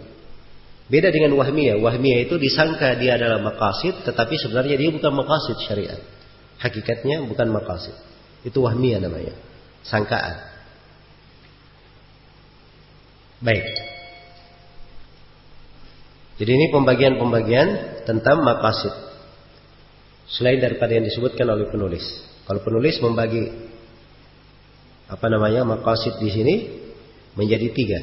Beda 0.86 1.10
dengan 1.10 1.34
wahmiyah. 1.34 1.82
Wahmiyah 1.82 2.30
itu 2.30 2.38
disangka 2.38 2.94
dia 3.02 3.18
adalah 3.18 3.42
maqasid, 3.42 4.06
tetapi 4.06 4.38
sebenarnya 4.38 4.78
dia 4.78 4.90
bukan 4.94 5.14
maqasid 5.18 5.58
syariat. 5.66 5.98
Hakikatnya 6.62 7.26
bukan 7.26 7.50
maqasid. 7.50 7.98
Itu 8.46 8.62
wahmiyah 8.62 9.02
namanya 9.02 9.49
sangkaan. 9.86 10.50
Baik. 13.40 13.68
Jadi 16.40 16.52
ini 16.56 16.66
pembagian-pembagian 16.72 17.68
tentang 18.08 18.44
makasid. 18.44 18.92
Selain 20.32 20.60
daripada 20.60 20.96
yang 20.96 21.04
disebutkan 21.04 21.48
oleh 21.52 21.68
penulis. 21.68 22.04
Kalau 22.48 22.64
penulis 22.64 22.96
membagi 23.04 23.44
apa 25.10 25.26
namanya 25.28 25.66
makasid 25.66 26.16
di 26.22 26.30
sini 26.32 26.56
menjadi 27.36 27.68
tiga. 27.76 28.00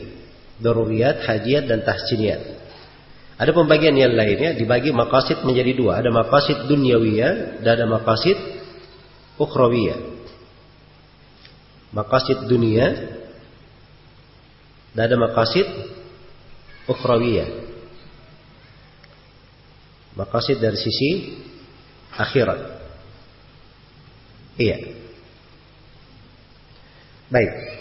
Daruriyat, 0.61 1.25
hajiat, 1.25 1.69
dan 1.69 1.85
tahsiniyat. 1.85 2.43
Ada 3.37 3.53
pembagian 3.53 3.93
yang 3.93 4.17
lainnya 4.17 4.57
dibagi 4.57 4.93
makasid 4.97 5.45
menjadi 5.45 5.77
dua. 5.77 6.01
Ada 6.01 6.09
makasid 6.09 6.65
dunyawiyah 6.65 7.61
dan 7.61 7.73
ada 7.77 7.87
makasid 7.89 8.37
ukhrawiyah. 9.37 10.26
Makasid 11.97 12.45
dunia 12.45 12.93
dan 14.93 15.09
ada 15.09 15.17
makasid 15.17 15.65
ukhrawiyah. 16.85 17.49
Makasid 20.13 20.61
dari 20.61 20.77
sisi 20.77 21.41
akhirat. 22.13 22.61
Iya. 24.61 24.93
Baik. 27.33 27.76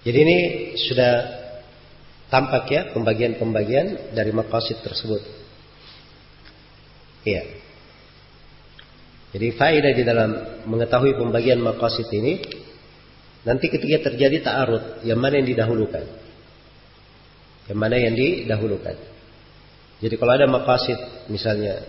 Jadi 0.00 0.18
ini 0.18 0.38
sudah 0.80 1.12
tampak 2.32 2.64
ya 2.72 2.82
pembagian-pembagian 2.96 4.16
dari 4.16 4.32
maqasid 4.32 4.80
tersebut. 4.80 5.20
Iya. 7.26 7.44
Jadi 9.30 9.46
faedah 9.54 9.92
di 9.92 10.02
dalam 10.02 10.30
mengetahui 10.66 11.14
pembagian 11.20 11.60
maqasid 11.60 12.08
ini 12.16 12.40
nanti 13.44 13.68
ketika 13.68 14.10
terjadi 14.10 14.40
ta'arud, 14.40 15.04
yang 15.04 15.20
mana 15.20 15.38
yang 15.38 15.48
didahulukan? 15.52 16.04
Yang 17.68 17.78
mana 17.78 17.96
yang 18.00 18.14
didahulukan? 18.16 18.96
Jadi 20.00 20.14
kalau 20.16 20.32
ada 20.32 20.48
maqasid 20.48 21.28
misalnya 21.28 21.84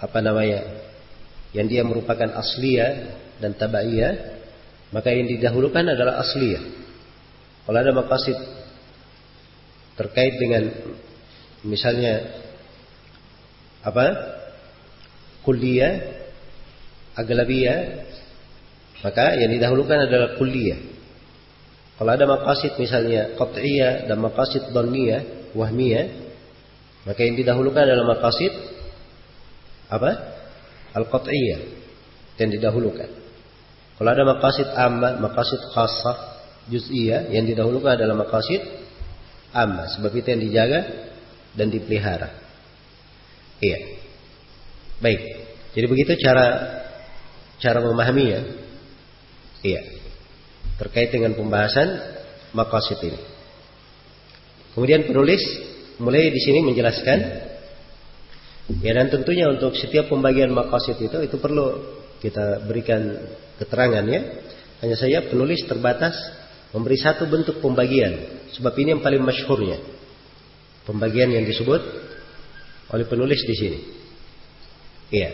apa 0.00 0.18
namanya? 0.24 0.88
Yang 1.52 1.66
dia 1.72 1.82
merupakan 1.84 2.28
asliyah 2.36 2.92
dan 3.40 3.54
tabaiyah, 3.56 4.35
maka 4.94 5.08
yang 5.10 5.26
didahulukan 5.26 5.82
adalah 5.82 6.22
asliyah. 6.22 6.62
Kalau 7.66 7.78
ada 7.82 7.90
maqasid 7.90 8.38
terkait 9.98 10.34
dengan 10.38 10.70
misalnya 11.66 12.44
apa? 13.82 14.34
kuliah 15.46 16.02
aglabiyah 17.14 18.06
maka 19.06 19.38
yang 19.38 19.54
didahulukan 19.54 20.10
adalah 20.10 20.34
kuliah. 20.34 20.78
Kalau 21.96 22.10
ada 22.12 22.28
maqasid 22.28 22.76
misalnya 22.76 23.36
qat'iyah 23.40 24.04
dan 24.10 24.20
maqasid 24.20 24.68
dhanniyah, 24.72 25.52
wahmiyah, 25.56 26.06
maka 27.08 27.20
yang 27.24 27.36
didahulukan 27.40 27.82
adalah 27.86 28.16
maqasid 28.16 28.52
apa? 29.88 30.10
Al-qat'iyah 30.92 31.60
yang 32.36 32.50
didahulukan. 32.52 33.25
Kalau 33.96 34.10
ada 34.12 34.24
makasid 34.28 34.68
amma, 34.76 35.16
makasid 35.16 35.60
khasah, 35.72 36.16
juz'iyah, 36.68 37.32
yang 37.32 37.48
didahulukan 37.48 37.96
adalah 37.96 38.12
makasid 38.12 38.60
amma. 39.56 39.88
Sebab 39.96 40.12
itu 40.12 40.28
yang 40.36 40.42
dijaga 40.44 40.80
dan 41.56 41.72
dipelihara. 41.72 42.28
Iya. 43.56 43.78
Baik. 45.00 45.20
Jadi 45.72 45.86
begitu 45.88 46.12
cara 46.20 46.46
cara 47.56 47.80
memahami 47.80 48.24
ya. 48.28 48.40
Iya. 49.64 49.80
Terkait 50.76 51.08
dengan 51.08 51.32
pembahasan 51.32 51.88
makasid 52.52 53.00
ini. 53.00 53.20
Kemudian 54.76 55.08
penulis 55.08 55.40
mulai 55.96 56.28
di 56.28 56.40
sini 56.40 56.60
menjelaskan 56.60 57.18
ya 58.84 58.92
dan 58.92 59.08
tentunya 59.08 59.48
untuk 59.48 59.72
setiap 59.72 60.12
pembagian 60.12 60.52
makasid 60.52 61.00
itu 61.00 61.16
itu 61.24 61.36
perlu 61.40 61.96
kita 62.20 62.64
berikan 62.64 63.02
keterangannya. 63.60 64.44
Hanya 64.84 64.96
saja 64.96 65.24
penulis 65.24 65.64
terbatas 65.64 66.12
memberi 66.76 67.00
satu 67.00 67.24
bentuk 67.24 67.64
pembagian. 67.64 68.44
Sebab 68.52 68.76
ini 68.76 68.96
yang 68.96 69.02
paling 69.02 69.24
masyhurnya. 69.24 69.80
Pembagian 70.84 71.32
yang 71.32 71.44
disebut 71.48 71.82
oleh 72.92 73.06
penulis 73.08 73.40
di 73.42 73.54
sini. 73.56 73.80
Iya. 75.10 75.30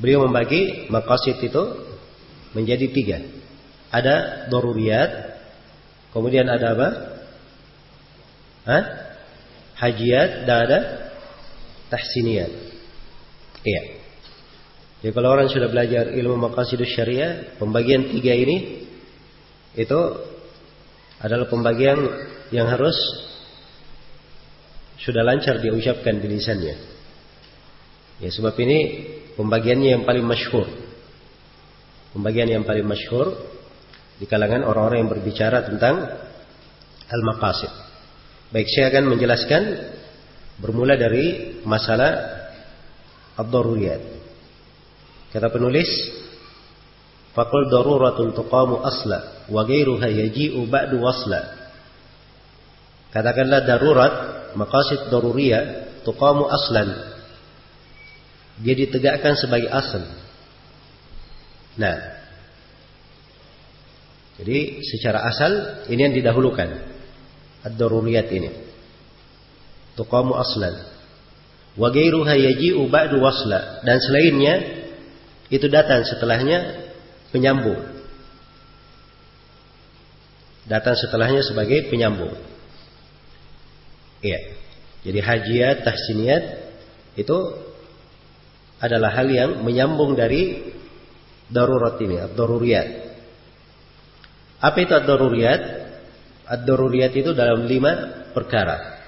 Beliau 0.00 0.24
membagi 0.24 0.88
makasid 0.88 1.40
itu 1.44 1.62
menjadi 2.56 2.86
tiga. 2.90 3.18
Ada 3.90 4.46
doruriat, 4.48 5.38
kemudian 6.14 6.48
ada 6.48 6.66
apa? 6.72 6.88
Hah? 8.64 8.84
Hajiat 9.80 10.44
dan 10.44 10.56
ada 10.68 10.78
tahsiniyat. 11.88 12.52
Iya. 13.64 13.99
Jadi 15.00 15.12
kalau 15.16 15.32
orang 15.32 15.48
sudah 15.48 15.72
belajar 15.72 16.12
ilmu 16.12 16.36
maqasidus 16.36 16.92
syariah, 16.92 17.56
pembagian 17.56 18.12
tiga 18.12 18.36
ini 18.36 18.84
itu 19.72 20.00
adalah 21.20 21.48
pembagian 21.48 21.96
yang 22.52 22.68
harus 22.68 22.96
sudah 25.00 25.24
lancar 25.24 25.56
dia 25.64 25.72
ucapkan 25.72 26.20
di 26.20 26.28
lisannya. 26.28 26.76
Ya 28.20 28.28
sebab 28.28 28.52
ini 28.60 28.78
pembagiannya 29.40 29.88
yang 29.96 30.04
paling 30.04 30.24
masyhur. 30.28 30.68
Pembagian 32.12 32.52
yang 32.52 32.64
paling 32.68 32.84
masyhur 32.84 33.32
di 34.20 34.28
kalangan 34.28 34.68
orang-orang 34.68 35.08
yang 35.08 35.12
berbicara 35.16 35.64
tentang 35.64 36.04
al-maqasid. 37.08 37.72
Baik, 38.52 38.68
saya 38.68 38.92
akan 38.92 39.04
menjelaskan 39.16 39.62
bermula 40.60 41.00
dari 41.00 41.56
masalah 41.64 42.12
ad-daruriyat. 43.40 44.19
Kata 45.30 45.46
penulis, 45.50 45.88
Fakul 47.30 47.70
daruratun 47.70 48.34
tuqamu 48.34 48.82
asla 48.82 49.46
wa 49.46 49.62
ghairuha 49.62 50.10
yaji'u 50.10 50.66
ba'du 50.66 50.98
wasla. 50.98 51.46
Katakanlah 53.14 53.66
darurat, 53.66 54.14
maqasid 54.58 55.14
daruriyah 55.14 56.02
tuqamu 56.02 56.50
aslan. 56.50 56.90
Dia 58.60 58.74
ditegakkan 58.74 59.38
sebagai 59.38 59.70
asal. 59.70 60.04
Nah, 61.78 61.96
jadi 64.42 64.82
secara 64.82 65.22
asal 65.30 65.84
ini 65.86 66.00
yang 66.10 66.14
didahulukan. 66.16 66.70
Ad-daruriyat 67.60 68.26
ini. 68.32 68.50
Tuqamu 69.94 70.34
aslan. 70.34 70.80
Wa 71.78 71.94
ghairuha 71.94 72.34
yaji'u 72.34 72.82
ba'du 72.90 73.22
wasla. 73.22 73.86
Dan 73.86 74.00
selainnya 74.02 74.79
itu 75.50 75.66
datang 75.66 76.06
setelahnya 76.06 76.86
penyambung. 77.34 77.82
Datang 80.70 80.94
setelahnya 80.94 81.42
sebagai 81.42 81.90
penyambung. 81.90 82.30
Iya. 84.22 84.54
Jadi 85.02 85.18
hajiat, 85.18 85.76
tahsiniyat 85.82 86.44
itu 87.18 87.38
adalah 88.78 89.10
hal 89.10 89.26
yang 89.26 89.50
menyambung 89.66 90.14
dari 90.14 90.70
darurat 91.50 91.98
ini, 91.98 92.22
ad-daruriyat. 92.22 92.88
Apa 94.62 94.76
itu? 94.78 94.92
Ad-daruriyat 96.46 97.12
itu 97.18 97.34
dalam 97.34 97.66
lima 97.66 98.22
perkara. 98.30 99.02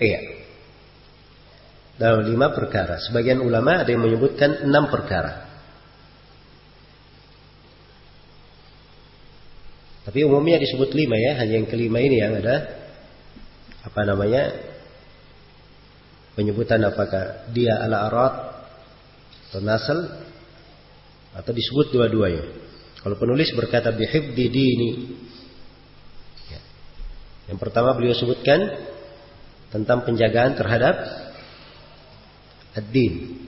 Iya 0.00 0.41
dalam 2.02 2.26
lima 2.26 2.50
perkara. 2.50 2.98
Sebagian 2.98 3.38
ulama 3.38 3.86
ada 3.86 3.90
yang 3.94 4.02
menyebutkan 4.02 4.66
enam 4.66 4.90
perkara. 4.90 5.46
Tapi 10.02 10.26
umumnya 10.26 10.58
disebut 10.58 10.90
lima 10.98 11.14
ya, 11.14 11.38
hanya 11.38 11.62
yang 11.62 11.70
kelima 11.70 12.02
ini 12.02 12.18
yang 12.18 12.34
ada 12.42 12.82
apa 13.86 14.02
namanya 14.02 14.50
penyebutan 16.34 16.82
apakah 16.82 17.46
dia 17.54 17.78
ala 17.78 18.10
arat 18.10 18.34
atau 19.46 19.62
nasal 19.62 19.98
atau 21.38 21.52
disebut 21.54 21.94
dua-duanya. 21.94 22.42
Kalau 22.98 23.14
penulis 23.14 23.54
berkata 23.54 23.94
bihibdi 23.94 24.50
dini. 24.50 24.90
Ya. 26.50 26.60
Yang 27.54 27.58
pertama 27.62 27.94
beliau 27.94 28.18
sebutkan 28.18 28.90
tentang 29.70 30.02
penjagaan 30.02 30.58
terhadap 30.58 31.30
ad-din. 32.76 33.44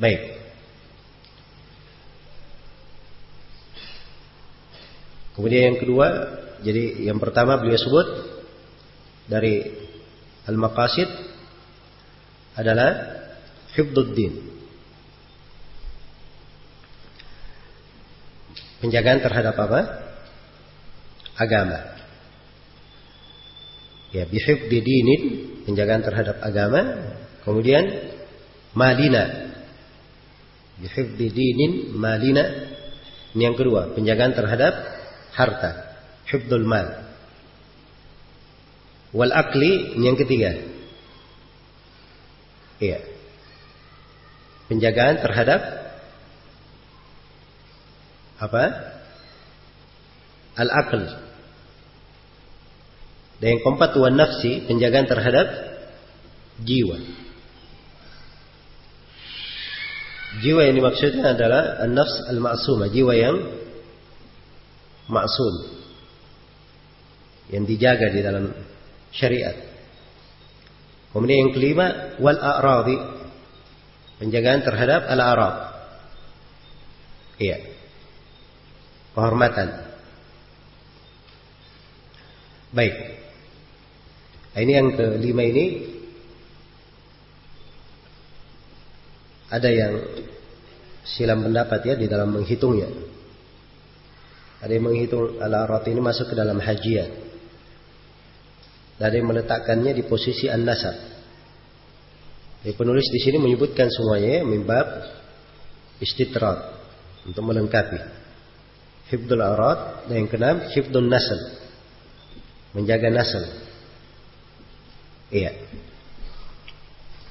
Baik. 0.00 0.40
Kemudian 5.36 5.72
yang 5.72 5.78
kedua, 5.80 6.06
jadi 6.60 7.08
yang 7.08 7.18
pertama 7.22 7.56
beliau 7.56 7.80
sebut 7.80 8.08
dari 9.30 9.72
al-maqasid 10.50 11.08
adalah 12.58 12.90
hifdzuddin. 13.78 14.50
Penjagaan 18.80 19.20
terhadap 19.20 19.54
apa? 19.60 19.80
Agama. 21.36 21.99
Ya, 24.10 24.26
bihifdi 24.26 24.78
dinin, 24.82 25.22
penjagaan 25.70 26.02
terhadap 26.02 26.42
agama. 26.42 26.80
Kemudian 27.46 27.86
malina. 28.74 29.54
Bihifdi 30.82 31.30
dinin, 31.30 31.94
malina. 31.94 32.44
Ini 33.30 33.42
yang 33.46 33.54
kedua, 33.54 33.94
penjagaan 33.94 34.34
terhadap 34.34 34.74
harta. 35.38 35.94
Hifdul 36.26 36.66
mal. 36.66 37.06
Wal 39.14 39.30
akli, 39.30 39.94
ini 39.98 40.04
yang 40.10 40.18
ketiga. 40.18 40.58
Iya. 42.82 42.98
Penjagaan 44.66 45.22
terhadap 45.22 45.60
apa? 48.42 48.64
Al-aql. 50.58 51.29
Dan 53.40 53.56
yang 53.56 53.60
keempat 53.64 53.96
wan 53.96 54.16
nafsi, 54.20 54.68
penjagaan 54.68 55.08
terhadap 55.08 55.48
jiwa. 56.60 56.98
Jiwa 60.44 60.60
yang 60.68 60.76
dimaksudnya 60.78 61.34
adalah 61.34 61.82
an-nafs 61.82 62.30
al-ma'sumah, 62.30 62.88
jiwa 62.92 63.12
yang 63.16 63.36
maksum. 65.10 65.54
Yang 67.50 67.64
dijaga 67.74 68.06
di 68.14 68.20
dalam 68.22 68.44
syariat. 69.10 69.56
Kemudian 71.10 71.48
yang 71.48 71.52
kelima 71.56 72.14
wal 72.22 72.38
a'radi, 72.38 72.96
penjagaan 74.22 74.62
terhadap 74.62 75.10
al-a'rad. 75.10 75.56
Iya 77.40 77.80
kehormatan. 79.14 79.68
Baik. 82.70 83.19
Nah, 84.50 84.60
ini 84.60 84.72
yang 84.74 84.88
kelima 84.98 85.42
ini 85.46 85.64
ada 89.50 89.70
yang 89.70 89.94
silam 91.06 91.42
pendapat 91.46 91.80
ya 91.86 91.94
di 91.98 92.06
dalam 92.06 92.34
menghitungnya. 92.34 92.86
Ada 94.60 94.76
yang 94.76 94.92
menghitung 94.92 95.40
al-arat 95.40 95.88
ini 95.88 96.00
masuk 96.04 96.30
ke 96.30 96.34
dalam. 96.36 96.60
Dan 96.60 97.08
ada 99.00 99.14
yang 99.16 99.28
meletakkannya 99.32 99.96
di 99.96 100.04
posisi 100.04 100.52
an-nasab. 100.52 100.92
Jadi 102.60 102.76
penulis 102.76 103.08
di 103.08 103.16
sini 103.24 103.40
menyebutkan 103.40 103.88
semuanya 103.88 104.40
ya, 104.40 104.40
mimbab 104.44 104.86
istitrat 105.96 106.76
untuk 107.24 107.40
melengkapi. 107.40 107.96
Hifdul 109.08 109.40
arad 109.40 110.06
dan 110.06 110.14
yang 110.22 110.28
keenam 110.28 110.56
hifdul 110.68 111.08
nasl. 111.08 111.40
Menjaga 112.76 113.08
nasl. 113.08 113.69
Iya. 115.30 115.52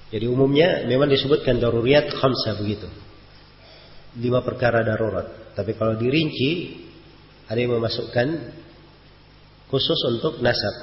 Jadi 0.09 0.25
umumnya 0.25 0.89
memang 0.89 1.11
disebutkan 1.11 1.61
daruriyat 1.61 2.09
khamsah 2.09 2.57
begitu. 2.57 2.89
Lima 4.17 4.41
perkara 4.41 4.81
darurat. 4.81 5.53
Tapi 5.53 5.77
kalau 5.77 5.93
dirinci 5.99 6.81
ada 7.45 7.59
yang 7.59 7.77
memasukkan 7.77 8.27
khusus 9.69 9.99
untuk 10.09 10.41
nasab 10.41 10.75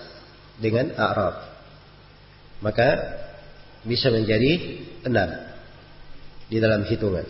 dengan 0.62 0.94
a'rab. 0.94 1.36
Maka 2.62 2.88
bisa 3.82 4.08
menjadi 4.14 4.82
enam 5.04 5.30
di 6.46 6.56
dalam 6.62 6.86
hitungan. 6.86 7.26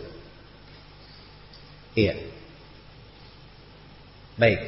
Iya. 1.97 2.15
Baik. 4.37 4.61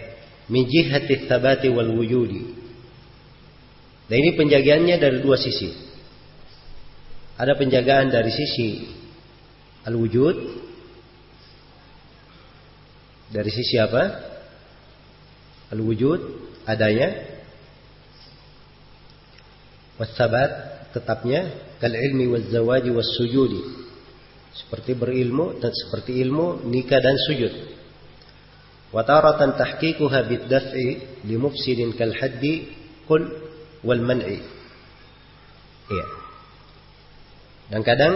Min 0.49 0.65
jihati 0.65 1.29
thabati 1.29 1.69
wal 1.69 1.93
wujudi. 1.93 2.58
Nah 4.09 4.15
ini 4.17 4.33
penjagaannya 4.33 4.95
dari 4.97 5.21
dua 5.21 5.37
sisi. 5.37 5.69
Ada 7.37 7.53
penjagaan 7.53 8.09
dari 8.09 8.33
sisi 8.33 8.89
al-wujud. 9.85 10.37
Dari 13.29 13.51
sisi 13.53 13.77
apa? 13.77 14.03
Al-wujud, 15.69 16.19
adanya. 16.65 17.37
Wasabat, 20.01 20.51
tetapnya. 20.97 21.69
Kal-ilmi 21.77 22.25
wal-zawaji 22.33 22.89
was-sujudi. 22.89 23.61
Seperti 24.57 24.97
berilmu, 24.97 25.61
dan 25.61 25.69
seperti 25.69 26.17
ilmu, 26.25 26.65
nikah 26.65 26.97
dan 26.97 27.13
sujud. 27.29 27.53
Wataratan 28.89 29.53
tahkikuha 29.53 30.25
bid-daf'i 30.25 31.21
limufsidin 31.29 31.93
kal-haddi 31.93 32.73
kul 33.05 33.48
wal 33.83 34.01
man'i. 34.03 34.39
Iya. 35.89 36.07
Dan 37.69 37.81
kadang 37.85 38.13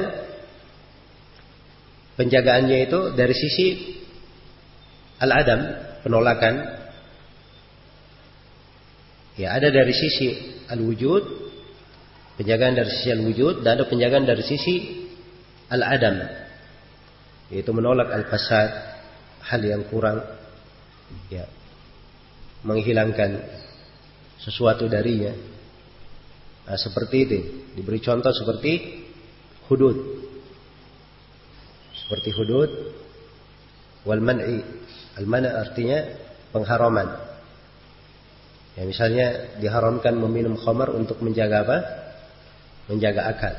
penjagaannya 2.17 2.77
itu 2.89 2.99
dari 3.13 3.35
sisi 3.37 3.67
al-adam, 5.21 5.61
penolakan. 6.05 6.55
Ya, 9.33 9.57
ada 9.57 9.73
dari 9.73 9.93
sisi 9.93 10.61
al-wujud, 10.69 11.23
penjagaan 12.37 12.77
dari 12.77 12.89
sisi 12.93 13.09
al-wujud 13.09 13.65
dan 13.65 13.81
ada 13.81 13.85
penjagaan 13.89 14.25
dari 14.29 14.43
sisi 14.45 15.05
al-adam. 15.73 16.21
Yaitu 17.49 17.73
menolak 17.73 18.13
al-fasad, 18.13 18.69
hal 19.41 19.61
yang 19.61 19.85
kurang. 19.89 20.21
Ya. 21.29 21.49
Menghilangkan 22.63 23.43
sesuatu 24.39 24.87
darinya 24.87 25.52
Nah, 26.63 26.79
seperti 26.79 27.17
itu. 27.27 27.39
Diberi 27.75 27.99
contoh 27.99 28.31
seperti 28.31 29.03
hudud. 29.67 29.97
Seperti 31.91 32.29
hudud 32.31 32.71
wal 34.07 34.23
man'i. 34.23 34.63
Al 35.19 35.25
mana 35.27 35.61
artinya 35.61 35.99
pengharaman. 36.55 37.07
Ya 38.73 38.89
misalnya 38.89 39.57
diharamkan 39.61 40.17
meminum 40.17 40.57
khamar 40.57 40.89
untuk 40.93 41.21
menjaga 41.21 41.61
apa? 41.61 41.77
Menjaga 42.89 43.21
akal. 43.29 43.55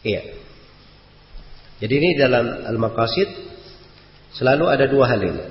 Iya. 0.00 0.22
Jadi 1.84 1.94
ini 2.00 2.10
dalam 2.16 2.64
al-maqasid 2.64 3.28
selalu 4.32 4.64
ada 4.72 4.88
dua 4.88 5.04
hal 5.10 5.20
ini. 5.20 5.44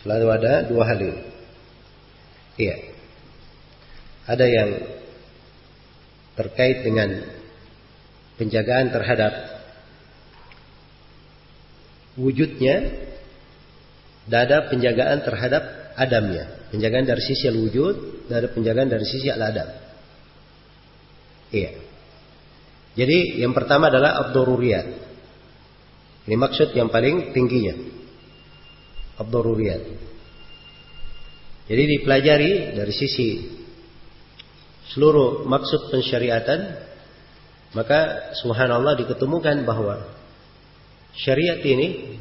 Selalu 0.00 0.26
ada 0.32 0.52
dua 0.64 0.82
hal 0.88 0.98
ini. 1.02 1.20
Iya. 2.56 2.76
Ada 4.26 4.46
yang 4.46 4.70
terkait 6.38 6.86
dengan 6.86 7.22
penjagaan 8.38 8.88
terhadap 8.94 9.32
wujudnya 12.16 13.08
dan 14.26 14.38
ada 14.46 14.70
penjagaan 14.70 15.18
terhadap 15.26 15.62
adamnya. 15.98 16.70
Penjagaan 16.70 17.04
dari 17.04 17.20
sisi 17.20 17.50
al-wujud 17.50 18.28
dan 18.30 18.46
ada 18.46 18.48
penjagaan 18.48 18.88
dari 18.88 19.04
sisi 19.04 19.28
al-adam. 19.28 19.68
Iya. 21.52 21.72
Jadi 22.92 23.44
yang 23.44 23.52
pertama 23.52 23.92
adalah 23.92 24.20
abdururiyat. 24.28 24.86
Ini 26.22 26.36
maksud 26.38 26.72
yang 26.78 26.88
paling 26.88 27.34
tingginya 27.34 27.74
ad 29.18 29.28
Jadi 31.62 31.82
dipelajari 31.98 32.52
dari 32.74 32.92
sisi 32.94 33.28
seluruh 34.92 35.48
maksud 35.48 35.88
pensyariatan 35.88 36.92
maka 37.72 38.32
subhanallah 38.36 39.00
diketemukan 39.00 39.64
bahwa 39.64 40.04
syariat 41.16 41.60
ini 41.64 42.20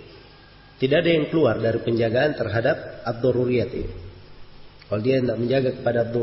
tidak 0.80 1.06
ada 1.06 1.12
yang 1.14 1.26
keluar 1.30 1.60
dari 1.60 1.78
penjagaan 1.84 2.34
terhadap 2.34 3.06
ad-daruriyat 3.06 3.70
ini. 3.76 3.96
Kalau 4.90 5.02
dia 5.04 5.22
tidak 5.22 5.38
menjaga 5.38 5.70
kepada 5.78 6.10
ad 6.10 6.16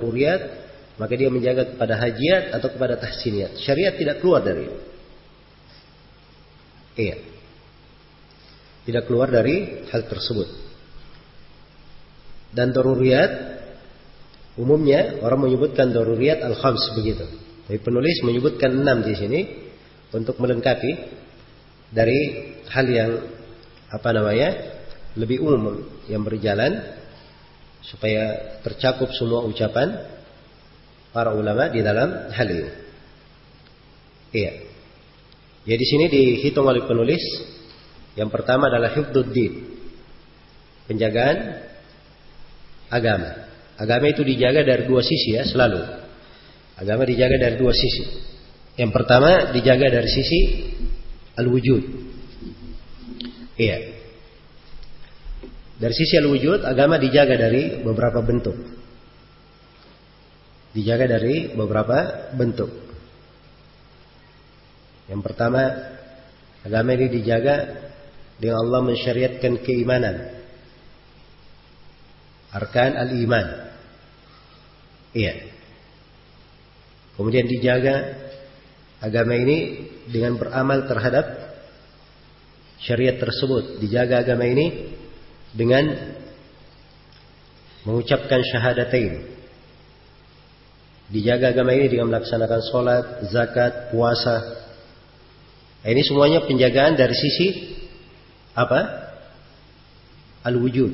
maka 0.98 1.14
dia 1.14 1.30
menjaga 1.30 1.62
kepada 1.72 1.94
hajiat 1.94 2.58
atau 2.58 2.68
kepada 2.74 2.98
tahsiniyat. 2.98 3.54
Syariat 3.62 3.94
tidak 3.94 4.18
keluar 4.18 4.42
dari 4.42 4.66
itu. 4.66 4.78
Iya. 6.98 7.16
Tidak 8.82 9.04
keluar 9.06 9.30
dari 9.30 9.86
hal 9.86 10.02
tersebut. 10.10 10.48
Dan 12.50 12.74
daruriyat 12.74 13.57
umumnya 14.58 15.22
orang 15.22 15.48
menyebutkan 15.48 15.94
daruriyat 15.94 16.42
al-khams 16.42 16.92
begitu. 16.98 17.24
Tapi 17.64 17.78
penulis 17.78 18.20
menyebutkan 18.26 18.74
enam 18.74 19.06
di 19.06 19.14
sini 19.14 19.40
untuk 20.10 20.36
melengkapi 20.42 20.90
dari 21.94 22.20
hal 22.68 22.86
yang 22.90 23.10
apa 23.88 24.08
namanya 24.12 24.50
lebih 25.16 25.40
umum 25.40 25.80
yang 26.10 26.20
berjalan 26.26 26.98
supaya 27.80 28.56
tercakup 28.60 29.08
semua 29.16 29.46
ucapan 29.48 30.04
para 31.14 31.32
ulama 31.32 31.72
di 31.72 31.80
dalam 31.80 32.28
hal 32.28 32.48
ini. 32.50 32.72
Iya. 34.34 34.52
Ya 35.64 35.76
di 35.76 35.86
sini 35.88 36.04
dihitung 36.08 36.68
oleh 36.68 36.84
penulis 36.84 37.20
yang 38.16 38.28
pertama 38.28 38.66
adalah 38.66 38.92
hifdzuddin, 38.92 39.78
Penjagaan 40.88 41.36
agama. 42.88 43.47
Agama 43.78 44.10
itu 44.10 44.26
dijaga 44.26 44.66
dari 44.66 44.90
dua 44.90 45.00
sisi 45.06 45.38
ya, 45.38 45.46
selalu. 45.46 45.78
Agama 46.78 47.06
dijaga 47.06 47.38
dari 47.38 47.54
dua 47.54 47.70
sisi. 47.70 48.04
Yang 48.78 48.90
pertama 48.94 49.50
dijaga 49.54 49.86
dari 49.90 50.10
sisi 50.10 50.40
al-wujud. 51.38 51.82
Iya. 53.58 53.78
Dari 55.78 55.94
sisi 55.94 56.14
al-wujud, 56.18 56.66
agama 56.66 56.98
dijaga 56.98 57.38
dari 57.38 57.82
beberapa 57.82 58.18
bentuk. 58.22 58.54
Dijaga 60.74 61.18
dari 61.18 61.54
beberapa 61.54 62.30
bentuk. 62.34 62.70
Yang 65.06 65.22
pertama, 65.22 65.62
agama 66.62 66.90
ini 66.98 67.06
dijaga 67.10 67.86
dengan 68.38 68.62
Allah 68.62 68.80
mensyariatkan 68.90 69.54
keimanan. 69.62 70.16
Arkan 72.54 72.94
al-iman. 72.94 73.67
Iya. 75.18 75.34
Kemudian 77.18 77.50
dijaga 77.50 78.14
agama 79.02 79.34
ini 79.34 79.90
dengan 80.06 80.38
beramal 80.38 80.86
terhadap 80.86 81.26
syariat 82.78 83.18
tersebut. 83.18 83.82
Dijaga 83.82 84.22
agama 84.22 84.46
ini 84.46 84.94
dengan 85.50 86.14
mengucapkan 87.82 88.38
syahadatain. 88.46 89.26
Dijaga 91.10 91.50
agama 91.50 91.74
ini 91.74 91.90
dengan 91.90 92.14
melaksanakan 92.14 92.60
sholat, 92.70 93.04
zakat, 93.34 93.90
puasa. 93.90 94.38
Nah, 95.82 95.88
ini 95.90 96.06
semuanya 96.06 96.46
penjagaan 96.46 96.94
dari 96.94 97.16
sisi 97.16 97.74
apa? 98.54 99.10
Al-wujud. 100.46 100.92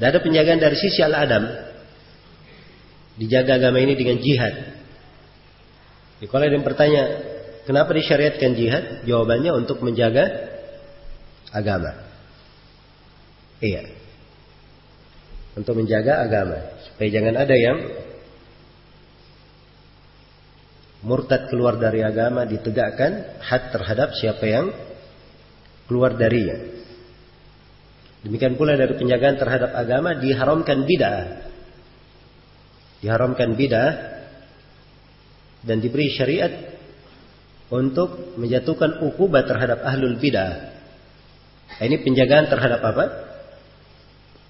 Dan 0.00 0.06
ada 0.08 0.20
penjagaan 0.24 0.60
dari 0.62 0.76
sisi 0.80 1.04
al-adam. 1.04 1.75
Dijaga 3.16 3.56
agama 3.56 3.80
ini 3.80 3.96
dengan 3.96 4.20
jihad. 4.20 4.54
Jadi 6.20 6.26
kalau 6.28 6.44
ada 6.44 6.52
yang 6.52 6.64
bertanya, 6.64 7.02
kenapa 7.64 7.90
disyariatkan 7.96 8.52
jihad? 8.52 8.84
Jawabannya 9.08 9.52
untuk 9.56 9.80
menjaga 9.80 10.52
agama. 11.48 11.96
Iya. 13.64 13.88
Untuk 15.56 15.80
menjaga 15.80 16.28
agama. 16.28 16.60
Supaya 16.84 17.08
jangan 17.08 17.34
ada 17.40 17.56
yang 17.56 17.78
murtad 21.00 21.48
keluar 21.48 21.80
dari 21.80 22.04
agama 22.04 22.44
ditegakkan 22.44 23.40
had 23.40 23.72
terhadap 23.72 24.12
siapa 24.20 24.44
yang 24.44 24.66
keluar 25.88 26.20
darinya. 26.20 26.76
Demikian 28.26 28.58
pula 28.60 28.76
dari 28.76 28.92
penjagaan 28.92 29.38
terhadap 29.40 29.70
agama 29.72 30.18
diharamkan 30.18 30.82
bid'ah 30.84 31.45
diharamkan 33.06 33.54
bidah 33.54 34.18
dan 35.62 35.78
diberi 35.78 36.10
syariat 36.10 36.50
untuk 37.70 38.34
menjatuhkan 38.34 38.98
ukubat 39.06 39.46
terhadap 39.46 39.86
ahlul 39.86 40.18
bidah. 40.18 40.74
Nah, 41.70 41.82
ini 41.86 42.02
penjagaan 42.02 42.50
terhadap 42.50 42.82
apa? 42.82 43.04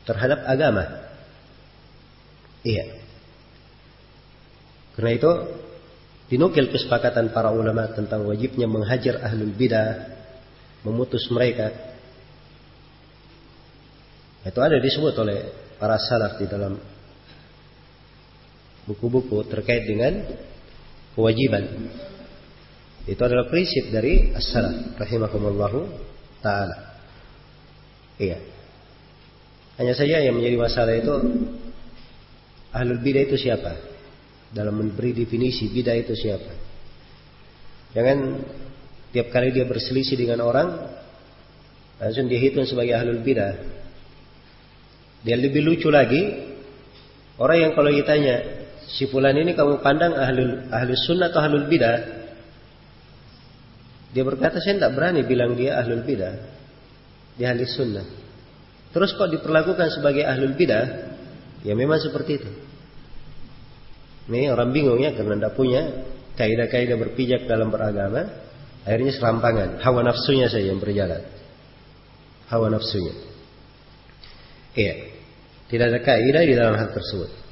Terhadap 0.08 0.40
agama. 0.48 0.84
Iya. 2.64 2.96
Karena 4.96 5.12
itu 5.20 5.32
dinukil 6.32 6.72
kesepakatan 6.72 7.36
para 7.36 7.52
ulama 7.52 7.92
tentang 7.92 8.24
wajibnya 8.24 8.64
menghajar 8.64 9.20
ahlul 9.20 9.52
bidah, 9.52 10.16
memutus 10.80 11.28
mereka. 11.28 11.76
Itu 14.48 14.64
ada 14.64 14.80
disebut 14.80 15.12
oleh 15.20 15.52
para 15.76 16.00
salaf 16.00 16.40
di 16.40 16.48
dalam 16.48 16.95
buku-buku 18.86 19.42
terkait 19.50 19.84
dengan 19.84 20.22
kewajiban. 21.18 21.90
Itu 23.06 23.22
adalah 23.22 23.46
prinsip 23.46 23.90
dari 23.90 24.34
as-salaf 24.34 24.98
rahimakumullahu 24.98 25.78
taala. 26.42 26.98
Iya. 28.18 28.38
Hanya 29.76 29.92
saja 29.92 30.24
yang 30.24 30.34
menjadi 30.40 30.56
masalah 30.56 30.94
itu 30.96 31.14
ahlul 32.72 33.02
bidah 33.02 33.22
itu 33.28 33.36
siapa? 33.36 33.76
Dalam 34.50 34.74
memberi 34.74 35.12
definisi 35.12 35.68
bidah 35.68 35.94
itu 35.94 36.16
siapa? 36.16 36.50
Jangan 37.92 38.18
tiap 39.12 39.28
kali 39.30 39.52
dia 39.52 39.68
berselisih 39.68 40.16
dengan 40.16 40.42
orang 40.42 40.68
langsung 42.00 42.26
dihitung 42.26 42.64
sebagai 42.64 42.96
ahlul 42.96 43.20
bidah. 43.20 43.54
Dia 45.22 45.36
lebih 45.36 45.62
lucu 45.62 45.92
lagi 45.92 46.22
orang 47.36 47.68
yang 47.68 47.72
kalau 47.76 47.92
ditanya 47.92 48.55
si 48.86 49.10
fulan 49.10 49.34
ini 49.34 49.52
kamu 49.58 49.82
pandang 49.82 50.14
ahlul 50.14 50.70
ahlus 50.70 51.02
sunnah 51.06 51.30
atau 51.30 51.42
ahlul 51.42 51.66
bidah? 51.66 51.98
Dia 54.14 54.22
berkata 54.24 54.62
saya 54.62 54.80
tidak 54.80 54.96
berani 54.96 55.26
bilang 55.26 55.58
dia 55.58 55.76
ahlul 55.76 56.06
bidah. 56.06 56.34
Dia 57.36 57.52
ahli 57.52 57.68
sunnah. 57.68 58.06
Terus 58.96 59.12
kok 59.12 59.28
diperlakukan 59.28 59.92
sebagai 59.92 60.24
ahlul 60.24 60.56
bidah? 60.56 61.12
Ya 61.66 61.76
memang 61.76 62.00
seperti 62.00 62.40
itu. 62.40 62.50
Ini 64.26 64.50
orang 64.50 64.72
bingung 64.72 64.98
ya 64.98 65.14
karena 65.14 65.38
tidak 65.38 65.54
punya 65.54 65.82
kaidah-kaidah 66.34 66.96
berpijak 66.96 67.44
dalam 67.46 67.68
beragama. 67.68 68.46
Akhirnya 68.86 69.12
serampangan. 69.12 69.82
Hawa 69.82 70.00
nafsunya 70.06 70.46
saja 70.46 70.70
yang 70.70 70.78
berjalan. 70.78 71.26
Hawa 72.48 72.70
nafsunya. 72.70 73.14
Iya. 74.78 74.94
Tidak 75.66 75.86
ada 75.90 75.98
kaidah 76.00 76.42
di 76.46 76.54
dalam 76.54 76.78
hal 76.78 76.94
tersebut. 76.94 77.45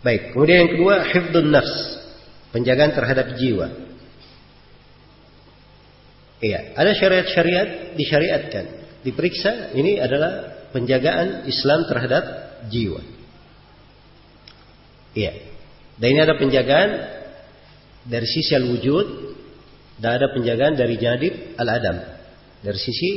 Baik, 0.00 0.32
kemudian 0.32 0.64
yang 0.64 0.70
kedua 0.72 0.94
hifdun 1.12 1.48
nafs, 1.52 1.74
penjagaan 2.56 2.96
terhadap 2.96 3.36
jiwa. 3.36 3.68
Iya, 6.40 6.72
ada 6.72 6.96
syariat-syariat 6.96 7.92
disyariatkan, 8.00 8.64
diperiksa 9.04 9.76
ini 9.76 10.00
adalah 10.00 10.64
penjagaan 10.72 11.44
Islam 11.44 11.84
terhadap 11.84 12.24
jiwa. 12.72 13.04
Iya. 15.12 15.32
Dan 16.00 16.16
ini 16.16 16.20
ada 16.24 16.40
penjagaan 16.40 16.90
dari 18.08 18.24
sisi 18.24 18.56
al-wujud 18.56 19.36
dan 20.00 20.16
ada 20.16 20.32
penjagaan 20.32 20.80
dari 20.80 20.96
jadib 20.96 21.60
al-adam. 21.60 22.00
Dari 22.64 22.78
sisi 22.80 23.10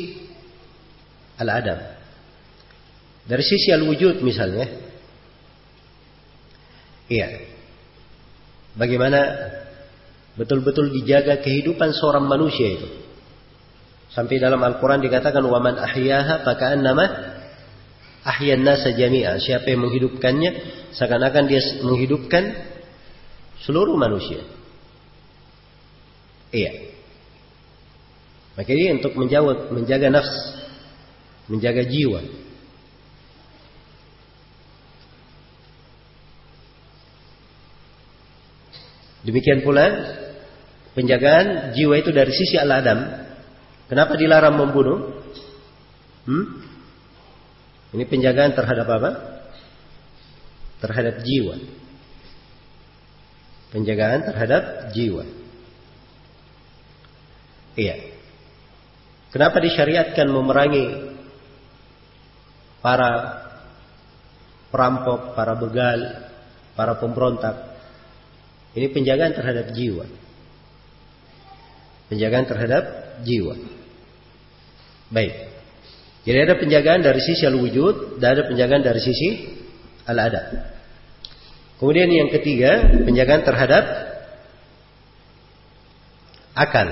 al-adam. 1.39 1.79
Dari 3.23 3.43
sisi 3.45 3.71
al-wujud 3.71 4.19
misalnya, 4.19 4.67
Iya. 7.11 7.27
Bagaimana 8.73 9.19
betul-betul 10.33 10.89
dijaga 11.01 11.41
kehidupan 11.43 11.93
seorang 11.93 12.25
manusia 12.25 12.79
itu. 12.79 12.89
Sampai 14.13 14.37
dalam 14.37 14.61
Al-Quran 14.61 15.01
dikatakan 15.01 15.41
waman 15.41 15.77
ahyaha 15.77 16.45
nama 16.77 17.05
ahyan 18.23 18.61
nasa. 18.61 18.93
Siapa 19.41 19.67
yang 19.67 19.89
menghidupkannya 19.89 20.51
seakan-akan 20.93 21.43
dia 21.49 21.61
menghidupkan 21.81 22.43
seluruh 23.65 23.97
manusia. 23.97 24.45
Iya. 26.53 26.93
Maka 28.53 28.69
ini 28.69 29.01
untuk 29.01 29.17
menjawab, 29.17 29.73
menjaga 29.73 30.13
nafs, 30.13 30.33
menjaga 31.49 31.89
jiwa. 31.89 32.21
Demikian 39.23 39.63
pula 39.63 39.87
penjagaan 40.93 41.71
jiwa 41.71 41.95
itu 41.95 42.11
dari 42.11 42.31
sisi 42.35 42.59
al-adam. 42.59 43.23
Kenapa 43.87 44.19
dilarang 44.19 44.55
membunuh? 44.59 44.99
Hmm? 46.27 46.63
Ini 47.95 48.03
penjagaan 48.07 48.51
terhadap 48.51 48.87
apa? 48.89 49.11
Terhadap 50.83 51.23
jiwa. 51.23 51.55
Penjagaan 53.71 54.21
terhadap 54.27 54.63
jiwa. 54.91 55.23
Iya. 57.73 57.95
Kenapa 59.33 59.57
disyariatkan 59.57 60.29
memerangi 60.29 61.09
para 62.85 63.41
perampok, 64.69 65.33
para 65.33 65.57
begal, 65.57 65.99
para 66.77 67.01
pemberontak? 67.01 67.72
Ini 68.73 68.89
penjagaan 68.89 69.33
terhadap 69.37 69.69
jiwa. 69.73 70.05
Penjagaan 72.09 72.45
terhadap 72.49 72.83
jiwa. 73.21 73.55
Baik. 75.13 75.33
Jadi 76.23 76.37
ada 76.39 76.55
penjagaan 76.57 77.01
dari 77.05 77.21
sisi 77.21 77.43
al-wujud 77.45 78.17
dan 78.17 78.39
ada 78.39 78.43
penjagaan 78.49 78.81
dari 78.81 79.01
sisi 79.03 79.29
al-adab. 80.09 80.73
Kemudian 81.77 82.09
yang 82.09 82.31
ketiga, 82.31 82.81
penjagaan 83.03 83.43
terhadap 83.43 83.85
akal. 86.55 86.87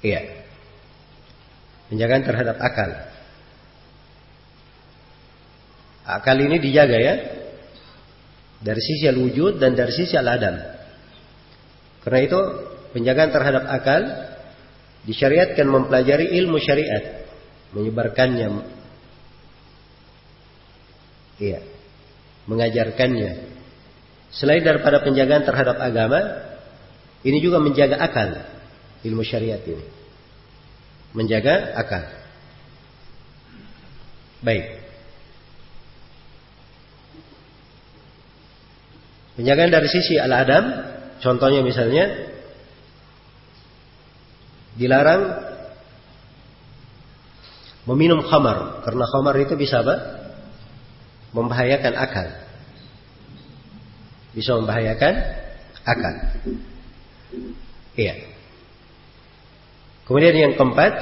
Iya. 0.00 0.46
Penjagaan 1.90 2.22
terhadap 2.22 2.56
akal. 2.60 2.90
Akal 6.08 6.36
ini 6.40 6.56
dijaga 6.62 6.96
ya. 6.96 7.14
Dari 8.58 8.80
sisi 8.82 9.06
al-wujud 9.06 9.62
dan 9.62 9.78
dari 9.78 9.92
sisi 9.94 10.18
al-adam. 10.18 10.58
Karena 12.02 12.20
itu 12.24 12.40
penjagaan 12.96 13.30
terhadap 13.30 13.64
akal 13.70 14.02
disyariatkan 15.06 15.66
mempelajari 15.68 16.34
ilmu 16.42 16.58
syariat, 16.58 17.28
menyebarkannya, 17.76 18.48
iya, 21.38 21.62
mengajarkannya. 22.50 23.56
Selain 24.28 24.60
daripada 24.60 25.00
penjagaan 25.00 25.46
terhadap 25.46 25.80
agama, 25.80 26.20
ini 27.24 27.38
juga 27.40 27.62
menjaga 27.62 27.96
akal 27.96 28.44
ilmu 29.06 29.22
syariat 29.24 29.62
ini. 29.64 29.86
Menjaga 31.16 31.72
akal. 31.78 32.04
Baik. 34.44 34.77
Penjagaan 39.38 39.70
dari 39.70 39.86
sisi 39.86 40.18
al-adam, 40.18 40.66
contohnya 41.22 41.62
misalnya 41.62 42.10
dilarang 44.74 45.22
meminum 47.86 48.18
khamar 48.26 48.82
karena 48.82 49.04
khamar 49.06 49.34
itu 49.38 49.54
bisa 49.54 49.86
apa? 49.86 49.94
membahayakan 51.28 51.94
akal. 51.94 52.28
Bisa 54.34 54.58
membahayakan 54.58 55.14
akal. 55.86 56.14
Iya. 57.94 58.14
Kemudian 60.08 60.34
yang 60.34 60.54
keempat, 60.56 60.92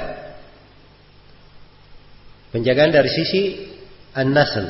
penjagaan 2.51 2.91
dari 2.91 3.07
sisi 3.07 3.41
an-nasl, 4.11 4.67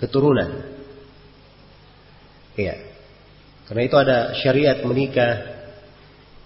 keturunan. 0.00 0.72
Iya. 2.56 2.93
Karena 3.64 3.82
itu 3.84 3.96
ada 3.96 4.18
syariat 4.36 4.78
menikah. 4.84 5.34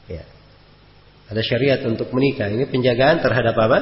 Iya. 0.07 0.25
Ada 1.29 1.43
syariat 1.43 1.81
untuk 1.85 2.15
menikah. 2.15 2.47
Ini 2.47 2.71
penjagaan 2.71 3.19
terhadap 3.19 3.57
apa? 3.59 3.79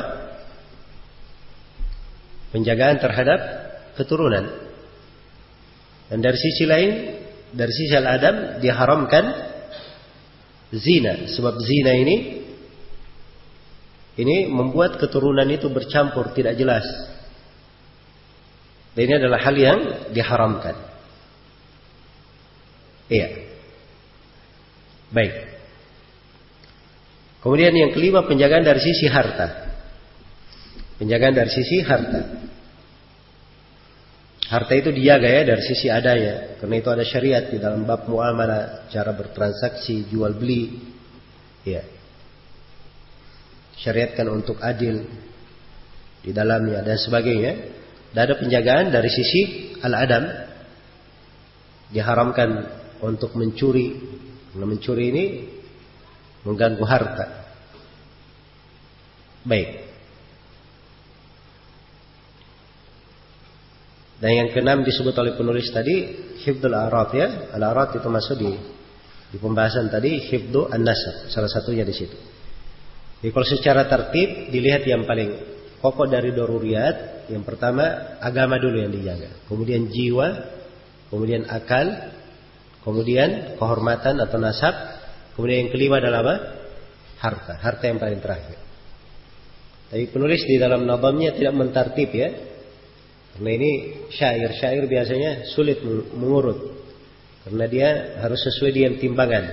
Penjagaan 2.57 2.97
terhadap 2.97 3.41
keturunan. 4.01 4.45
Dan 6.09 6.19
dari 6.23 6.39
sisi 6.39 6.65
lain, 6.65 6.91
dari 7.53 7.73
sisi 7.73 7.93
al-adam 7.93 8.63
diharamkan 8.65 9.25
zina. 10.73 11.29
Sebab 11.29 11.55
zina 11.61 11.93
ini 11.93 12.17
ini 14.17 14.49
membuat 14.49 14.97
keturunan 14.97 15.45
itu 15.53 15.69
bercampur 15.69 16.33
tidak 16.33 16.57
jelas. 16.57 16.89
Dan 18.97 19.13
ini 19.13 19.15
adalah 19.21 19.45
hal 19.45 19.57
yang 19.61 19.79
diharamkan. 20.17 20.96
Iya. 23.07 23.29
Baik. 25.15 25.35
Kemudian 27.43 27.75
yang 27.75 27.95
kelima 27.95 28.27
penjagaan 28.27 28.67
dari 28.67 28.83
sisi 28.83 29.07
harta. 29.07 29.79
Penjagaan 30.99 31.35
dari 31.37 31.51
sisi 31.53 31.79
harta. 31.87 32.21
Harta 34.47 34.73
itu 34.79 34.91
dijaga 34.95 35.27
ya 35.27 35.43
dari 35.43 35.63
sisi 35.63 35.87
adanya. 35.91 36.59
Karena 36.59 36.75
itu 36.79 36.89
ada 36.91 37.05
syariat 37.07 37.45
di 37.47 37.59
dalam 37.59 37.87
bab 37.87 38.07
muamalah, 38.11 38.91
cara 38.91 39.15
bertransaksi, 39.15 40.11
jual 40.11 40.35
beli. 40.35 40.95
Ya 41.67 41.97
syariatkan 43.81 44.27
untuk 44.33 44.59
adil 44.65 45.05
di 46.25 46.33
dalamnya 46.33 46.83
dan 46.83 46.97
sebagainya. 46.97 47.53
Dan 48.11 48.21
ada 48.33 48.35
penjagaan 48.41 48.89
dari 48.89 49.11
sisi 49.13 49.41
al-adam 49.85 50.25
diharamkan 51.93 52.49
untuk 53.03 53.35
mencuri. 53.35 53.97
Karena 54.53 54.67
mencuri 54.69 55.05
ini 55.13 55.25
mengganggu 56.47 56.85
harta. 56.87 57.27
Baik. 59.45 59.69
Dan 64.17 64.33
yang 64.33 64.49
keenam 64.49 64.81
disebut 64.81 65.13
oleh 65.21 65.37
penulis 65.37 65.69
tadi 65.69 66.09
hifdul 66.41 66.73
arat 66.73 67.11
ya. 67.13 67.29
Al-arat 67.53 68.01
itu 68.01 68.09
masuk 68.09 68.37
di 68.41 68.53
di 69.27 69.37
pembahasan 69.43 69.91
tadi 69.91 70.23
hifdu 70.23 70.71
an-nasab, 70.71 71.29
salah 71.29 71.51
satunya 71.51 71.83
di 71.83 71.95
situ. 71.95 72.17
Jadi 73.21 73.31
kalau 73.35 73.47
secara 73.49 73.83
tertib 73.91 74.55
dilihat 74.55 74.87
yang 74.87 75.03
paling 75.03 75.35
pokok 75.83 76.07
dari 76.07 76.31
doruriat, 76.31 77.29
yang 77.33 77.43
pertama 77.43 78.17
agama 78.23 78.57
dulu 78.57 78.81
yang 78.81 78.93
dijaga, 78.93 79.45
kemudian 79.51 79.91
jiwa, 79.91 80.29
kemudian 81.11 81.43
akal, 81.51 82.16
kemudian 82.87 83.59
kehormatan 83.59 84.23
atau 84.23 84.39
nasab, 84.39 84.75
kemudian 85.35 85.67
yang 85.67 85.71
kelima 85.75 85.99
adalah 85.99 86.23
apa? 86.23 86.37
Harta, 87.19 87.59
harta 87.59 87.85
yang 87.91 87.99
paling 87.99 88.23
terakhir. 88.23 88.63
Tapi 89.91 90.07
penulis 90.11 90.43
di 90.47 90.55
dalam 90.59 90.87
nabamnya 90.87 91.35
tidak 91.35 91.55
mentartib 91.59 92.11
ya. 92.15 92.31
Karena 93.35 93.51
ini 93.53 93.71
syair-syair 94.15 94.87
biasanya 94.87 95.51
sulit 95.51 95.83
mengurut. 96.15 96.87
Karena 97.47 97.67
dia 97.71 97.89
harus 98.23 98.43
sesuai 98.43 98.71
dengan 98.75 98.95
timbangan. 98.99 99.45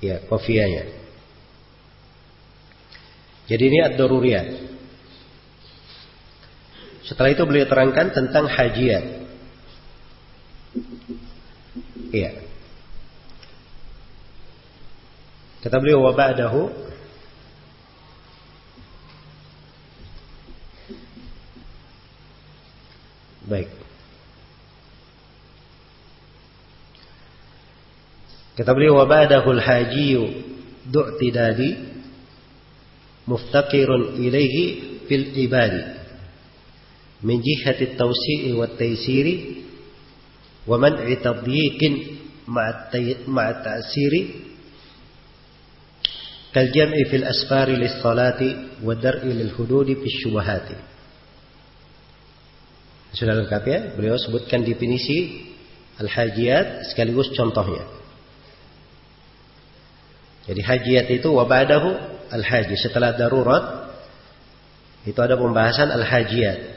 Ya, 0.00 0.20
kofianya. 0.28 0.84
Jadi 3.44 3.62
ini 3.68 3.78
ad-daruriyat. 3.84 4.48
Setelah 7.04 7.30
itu 7.36 7.44
beliau 7.44 7.68
terangkan 7.68 8.16
tentang 8.16 8.48
hajiat. 8.48 9.04
Iya. 12.14 12.30
Kata 15.66 15.82
beliau 15.82 16.06
wa 16.06 16.14
ba'dahu 16.14 16.62
Baik. 23.44 23.68
Kata 28.56 28.70
beliau 28.72 28.96
wa 28.96 29.04
ba'dahu 29.04 29.52
al-haji 29.52 30.16
du'tidadi 30.88 31.70
muftaqirun 33.28 34.16
ilayhi 34.22 34.64
fil 35.04 35.28
ibadi 35.36 35.82
min 37.20 37.44
jihati 37.44 37.92
at-tawsi'i 37.92 38.56
wat-taysiri 38.56 39.34
wa 40.64 40.76
man'i 40.80 41.16
tadyiqin 41.20 41.94
ma'a 42.46 43.52
ta'siri 43.64 44.22
kal 46.54 46.68
jam'i 46.72 47.02
fil 47.10 47.24
asfari 47.24 47.76
lis 47.76 48.00
salati 48.00 48.80
wa 48.80 48.94
dar'i 48.94 49.32
lil 49.32 49.52
hududi 49.56 49.96
fis 49.98 50.16
syubahati 50.22 50.94
sudah 53.14 53.34
lengkap 53.38 53.62
ya? 53.62 53.78
Beliau 53.94 54.18
sebutkan 54.18 54.66
definisi 54.66 55.46
al-hajiat 56.02 56.90
sekaligus 56.90 57.30
contohnya. 57.30 57.86
Jadi 60.50 60.60
hajiat 60.60 61.06
itu 61.14 61.30
wabadahu 61.30 61.94
al-haji. 62.34 62.74
Setelah 62.74 63.14
darurat 63.14 63.94
itu 65.06 65.16
ada 65.22 65.38
pembahasan 65.38 65.94
al-hajiat. 65.94 66.74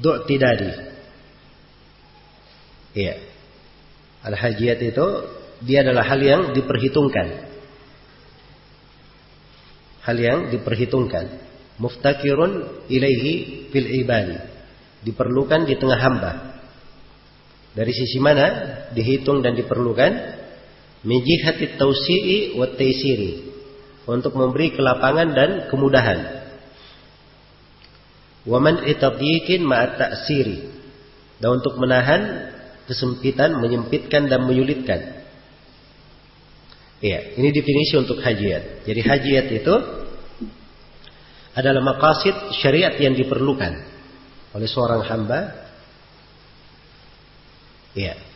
du'tidadi. 0.00 0.89
Iya. 2.96 3.14
Al-hajiyat 4.26 4.80
itu 4.84 5.06
dia 5.64 5.84
adalah 5.84 6.04
hal 6.04 6.20
yang 6.20 6.42
diperhitungkan. 6.52 7.48
Hal 10.04 10.16
yang 10.16 10.38
diperhitungkan. 10.52 11.26
Muftakirun 11.80 12.84
ilaihi 12.88 13.66
fil 13.72 13.88
ibadi. 14.04 14.36
Diperlukan 15.04 15.64
di 15.64 15.74
tengah 15.80 16.00
hamba. 16.00 16.32
Dari 17.72 17.92
sisi 17.94 18.18
mana 18.20 18.46
dihitung 18.92 19.40
dan 19.40 19.56
diperlukan? 19.56 20.40
min 21.00 21.18
jihati 21.24 21.80
tausi'i 21.80 22.56
wa 22.60 22.68
taisiri 22.76 23.48
untuk 24.04 24.36
memberi 24.36 24.74
kelapangan 24.74 25.28
dan 25.32 25.50
kemudahan. 25.72 26.20
Wa 28.44 28.56
man 28.56 28.84
itadyiqin 28.84 29.64
ma'a 29.64 29.96
ta'siri 29.96 30.58
dan 31.40 31.60
untuk 31.60 31.76
menahan 31.76 32.52
kesempitan, 32.90 33.54
menyempitkan 33.62 34.26
dan 34.26 34.42
menyulitkan. 34.42 35.22
Iya, 36.98 37.38
ini 37.38 37.48
definisi 37.54 37.94
untuk 37.96 38.18
hajiat. 38.18 38.84
Jadi 38.84 39.00
hajiat 39.00 39.46
itu 39.54 39.74
adalah 41.54 41.80
maqasid 41.86 42.50
syariat 42.58 42.98
yang 42.98 43.14
diperlukan 43.14 43.72
oleh 44.58 44.66
seorang 44.66 45.06
hamba. 45.06 45.40
Iya 47.94 48.30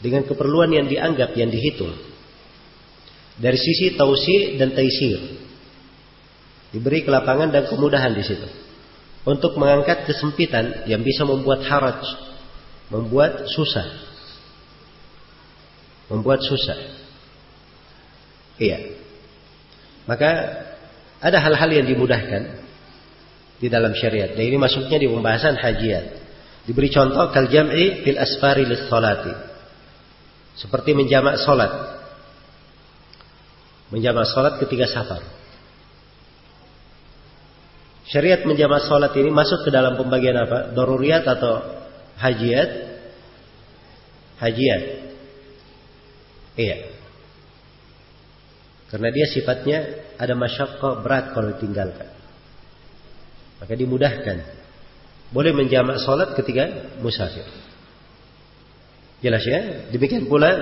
dengan 0.00 0.28
keperluan 0.28 0.72
yang 0.72 0.86
dianggap 0.88 1.32
yang 1.36 1.48
dihitung 1.48 1.92
dari 3.40 3.56
sisi 3.56 3.96
tausi 3.96 4.56
dan 4.60 4.72
taisir 4.76 5.20
diberi 6.72 7.04
kelapangan 7.04 7.52
dan 7.52 7.64
kemudahan 7.68 8.12
di 8.12 8.24
situ 8.24 8.48
untuk 9.24 9.56
mengangkat 9.56 10.06
kesempitan 10.06 10.86
yang 10.86 11.02
bisa 11.02 11.26
membuat 11.26 11.66
haraj, 11.66 11.98
membuat 12.90 13.50
susah. 13.50 13.86
Membuat 16.06 16.40
susah. 16.42 16.78
Iya. 18.62 18.94
Maka 20.06 20.30
ada 21.18 21.38
hal-hal 21.42 21.70
yang 21.82 21.86
dimudahkan 21.90 22.62
di 23.58 23.66
dalam 23.66 23.90
syariat. 23.96 24.32
Dan 24.32 24.46
ini 24.46 24.56
masuknya 24.60 25.02
di 25.02 25.08
pembahasan 25.10 25.58
hajiat. 25.58 26.04
Diberi 26.66 26.90
contoh 26.90 27.30
kal 27.30 27.50
jam'i 27.50 28.02
fil 28.06 28.18
asfari 28.18 28.66
lis 28.66 28.86
salati. 28.86 29.34
Seperti 30.56 30.96
menjamak 30.96 31.36
salat. 31.42 31.72
Menjamak 33.92 34.26
salat 34.30 34.58
ketika 34.62 34.88
safar. 34.88 35.22
Syariat 38.06 38.46
menjamak 38.46 38.86
salat 38.86 39.12
ini 39.18 39.30
masuk 39.34 39.66
ke 39.66 39.70
dalam 39.74 39.98
pembagian 39.98 40.38
apa? 40.38 40.70
Daruriyat 40.72 41.26
atau 41.26 41.75
hajiat? 42.20 42.70
Hajiat. 44.36 44.82
Iya. 46.56 46.76
Karena 48.92 49.08
dia 49.12 49.26
sifatnya 49.32 49.78
ada 50.16 50.32
masyarakat 50.36 50.92
berat 51.04 51.36
kalau 51.36 51.52
ditinggalkan. 51.56 52.08
Maka 53.60 53.72
dimudahkan. 53.72 54.38
Boleh 55.32 55.52
menjamak 55.52 55.98
salat 56.00 56.38
ketika 56.38 56.96
musafir. 57.02 57.44
Jelas 59.24 59.42
ya? 59.42 59.90
Demikian 59.90 60.28
pula 60.30 60.52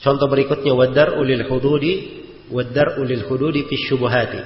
contoh 0.00 0.26
berikutnya 0.26 0.74
wadar 0.74 1.14
ulil 1.20 1.44
hududi 1.46 2.24
wadar 2.50 2.98
ulil 2.98 3.24
hududi 3.30 3.64
fi 3.68 3.76
syubuhati 3.88 4.42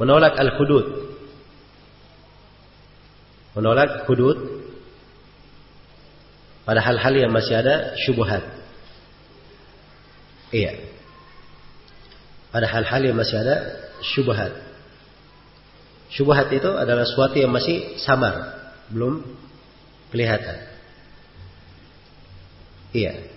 menolak 0.00 0.32
al-hudud. 0.40 1.09
Menolak 3.56 4.06
hudud 4.06 4.38
pada 6.62 6.78
hal-hal 6.78 7.14
yang 7.26 7.32
masih 7.34 7.58
ada 7.58 7.98
syubhat. 7.98 8.46
Iya. 10.54 10.78
Pada 12.54 12.66
hal-hal 12.70 13.02
yang 13.10 13.16
masih 13.18 13.42
ada 13.42 13.56
syubhat. 14.02 14.54
Syubhat 16.10 16.50
itu 16.50 16.70
adalah 16.74 17.06
sesuatu 17.06 17.38
yang 17.38 17.54
masih 17.54 17.98
samar, 18.02 18.58
belum 18.90 19.22
kelihatan. 20.10 20.58
Iya. 22.90 23.30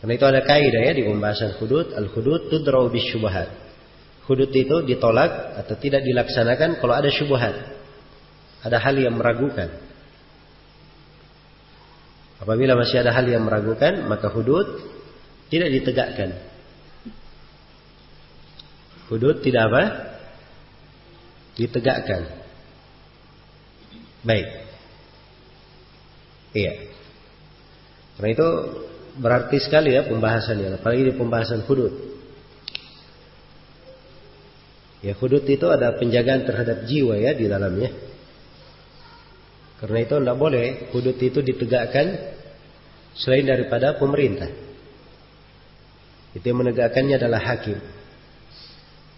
Karena 0.00 0.12
itu 0.16 0.24
ada 0.24 0.40
kaidah 0.40 0.82
ya 0.88 0.92
di 0.96 1.04
pembahasan 1.04 1.60
hudud, 1.60 1.92
al-hudud 1.92 2.48
tudrau 2.48 2.88
bisyubhat. 2.88 3.52
Hudud 4.24 4.48
itu 4.48 4.76
ditolak 4.88 5.60
atau 5.60 5.76
tidak 5.76 6.00
dilaksanakan 6.00 6.80
kalau 6.80 6.96
ada 6.96 7.12
syubhat. 7.12 7.79
Ada 8.60 8.76
hal 8.80 8.96
yang 9.00 9.16
meragukan. 9.16 9.72
Apabila 12.40 12.72
masih 12.76 13.04
ada 13.04 13.12
hal 13.12 13.28
yang 13.28 13.44
meragukan, 13.44 14.08
maka 14.08 14.32
hudud 14.32 14.80
tidak 15.52 15.68
ditegakkan. 15.76 16.30
Hudud 19.12 19.44
tidak 19.44 19.62
apa? 19.68 19.82
Ditegakkan. 21.60 22.22
Baik. 24.24 24.48
Iya. 26.56 26.72
Karena 28.16 28.28
itu 28.32 28.48
berarti 29.20 29.56
sekali 29.60 29.92
ya 29.96 30.08
pembahasannya, 30.08 30.80
apalagi 30.80 31.12
di 31.12 31.14
pembahasan 31.16 31.64
hudud. 31.68 31.92
Ya 35.00 35.16
hudud 35.16 35.44
itu 35.48 35.66
ada 35.68 35.96
penjagaan 35.96 36.44
terhadap 36.44 36.84
jiwa 36.84 37.16
ya 37.16 37.32
di 37.32 37.48
dalamnya. 37.48 38.09
Karena 39.80 39.98
itu 40.04 40.14
tidak 40.20 40.36
boleh 40.36 40.92
hudud 40.92 41.16
itu 41.16 41.40
ditegakkan 41.40 42.36
selain 43.16 43.48
daripada 43.48 43.96
pemerintah. 43.96 44.52
Itu 46.36 46.44
yang 46.44 46.60
menegakkannya 46.60 47.16
adalah 47.16 47.40
hakim. 47.40 47.80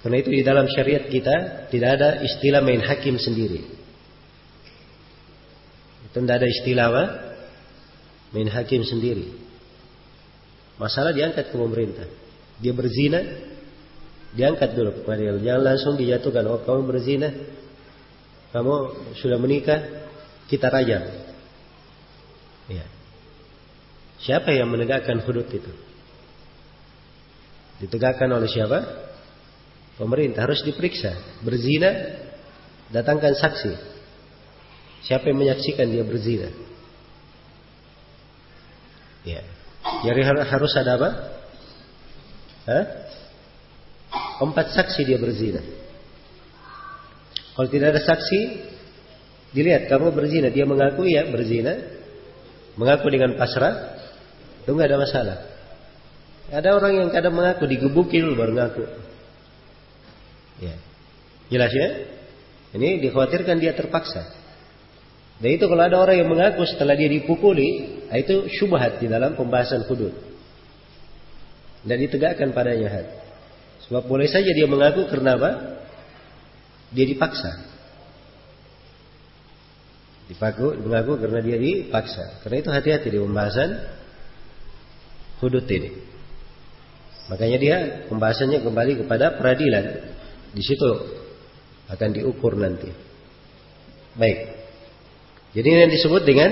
Karena 0.02 0.16
itu 0.22 0.30
di 0.30 0.42
dalam 0.46 0.66
syariat 0.70 1.04
kita 1.06 1.68
tidak 1.70 1.90
ada 1.98 2.08
istilah 2.22 2.62
main 2.62 2.82
hakim 2.82 3.18
sendiri. 3.18 3.60
Itu 6.10 6.16
tidak 6.22 6.36
ada 6.42 6.48
istilah 6.48 6.86
apa? 6.88 7.04
Main 8.32 8.48
hakim 8.48 8.86
sendiri. 8.86 9.34
Masalah 10.78 11.12
diangkat 11.12 11.52
ke 11.52 11.56
pemerintah. 11.58 12.08
Dia 12.62 12.72
berzina, 12.72 13.20
Diangkat 14.32 14.72
dulu 14.72 14.90
ke 14.96 15.00
pengadilan. 15.04 15.44
Jangan 15.44 15.62
langsung 15.62 15.94
dijatuhkan. 16.00 16.44
Oh 16.48 16.64
kamu 16.64 16.88
berzina. 16.88 17.28
Kamu 18.56 18.74
sudah 19.20 19.36
menikah. 19.36 20.01
Kita 20.50 20.70
rajam. 20.70 21.02
Ya. 22.70 22.86
Siapa 24.22 24.54
yang 24.54 24.70
menegakkan 24.70 25.18
hudud 25.22 25.48
itu? 25.50 25.72
Ditegakkan 27.82 28.30
oleh 28.30 28.46
siapa? 28.46 28.78
Pemerintah 29.98 30.46
harus 30.46 30.62
diperiksa. 30.62 31.42
Berzina, 31.42 31.90
datangkan 32.94 33.34
saksi. 33.34 33.72
Siapa 35.02 35.26
yang 35.26 35.42
menyaksikan 35.42 35.90
dia 35.90 36.06
berzina? 36.06 36.48
Ya. 39.26 39.42
Jadi 40.06 40.20
harus 40.26 40.72
ada 40.78 40.94
apa? 40.94 41.10
Hah? 42.70 42.84
Empat 44.42 44.74
saksi 44.74 45.02
dia 45.02 45.18
berzina. 45.18 45.62
Kalau 47.52 47.68
tidak 47.68 47.98
ada 47.98 48.02
saksi, 48.02 48.40
dilihat 49.52 49.88
kamu 49.88 50.12
berzina, 50.12 50.48
dia 50.48 50.64
mengaku 50.64 51.04
ya 51.08 51.28
berzina, 51.28 51.76
mengaku 52.76 53.12
dengan 53.12 53.36
pasrah, 53.36 54.00
itu 54.64 54.70
nggak 54.72 54.88
ada 54.88 54.98
masalah. 54.98 55.38
Ada 56.52 56.68
orang 56.76 56.92
yang 57.00 57.08
kadang 57.08 57.32
mengaku 57.32 57.64
digebuki 57.64 58.20
dulu 58.20 58.36
baru 58.36 58.52
ngaku. 58.56 58.84
Ya. 60.60 60.76
Jelas 61.48 61.72
ya? 61.72 61.88
Ini 62.76 63.00
dikhawatirkan 63.04 63.56
dia 63.60 63.76
terpaksa. 63.76 64.24
Dan 65.42 65.58
itu 65.58 65.64
kalau 65.66 65.82
ada 65.82 65.96
orang 65.98 66.16
yang 66.22 66.28
mengaku 66.28 66.62
setelah 66.68 66.94
dia 66.94 67.08
dipukuli, 67.08 68.00
itu 68.12 68.46
syubhat 68.60 69.00
di 69.00 69.08
dalam 69.08 69.34
pembahasan 69.34 69.84
hudud. 69.88 70.12
Dan 71.82 71.98
ditegakkan 71.98 72.54
padanya 72.54 72.88
had. 72.88 73.08
Sebab 73.88 74.06
boleh 74.06 74.30
saja 74.30 74.54
dia 74.54 74.70
mengaku 74.70 75.10
karena 75.10 75.34
apa? 75.34 75.50
Dia 76.94 77.08
dipaksa. 77.10 77.71
Dipaku, 80.30 80.78
mengaku 80.78 81.18
karena 81.18 81.40
dia 81.42 81.58
dipaksa. 81.58 82.42
Karena 82.46 82.56
itu 82.62 82.70
hati-hati 82.70 83.08
di 83.10 83.18
pembahasan 83.18 83.70
hudud 85.42 85.66
ini. 85.66 85.90
Makanya 87.26 87.58
dia 87.58 87.76
pembahasannya 88.06 88.62
kembali 88.62 88.92
kepada 89.06 89.34
peradilan. 89.38 89.84
Di 90.52 90.62
situ 90.62 90.90
akan 91.90 92.08
diukur 92.14 92.54
nanti. 92.54 92.92
Baik. 94.14 94.38
Jadi 95.52 95.66
ini 95.68 95.80
yang 95.84 95.92
disebut 95.92 96.22
dengan 96.24 96.50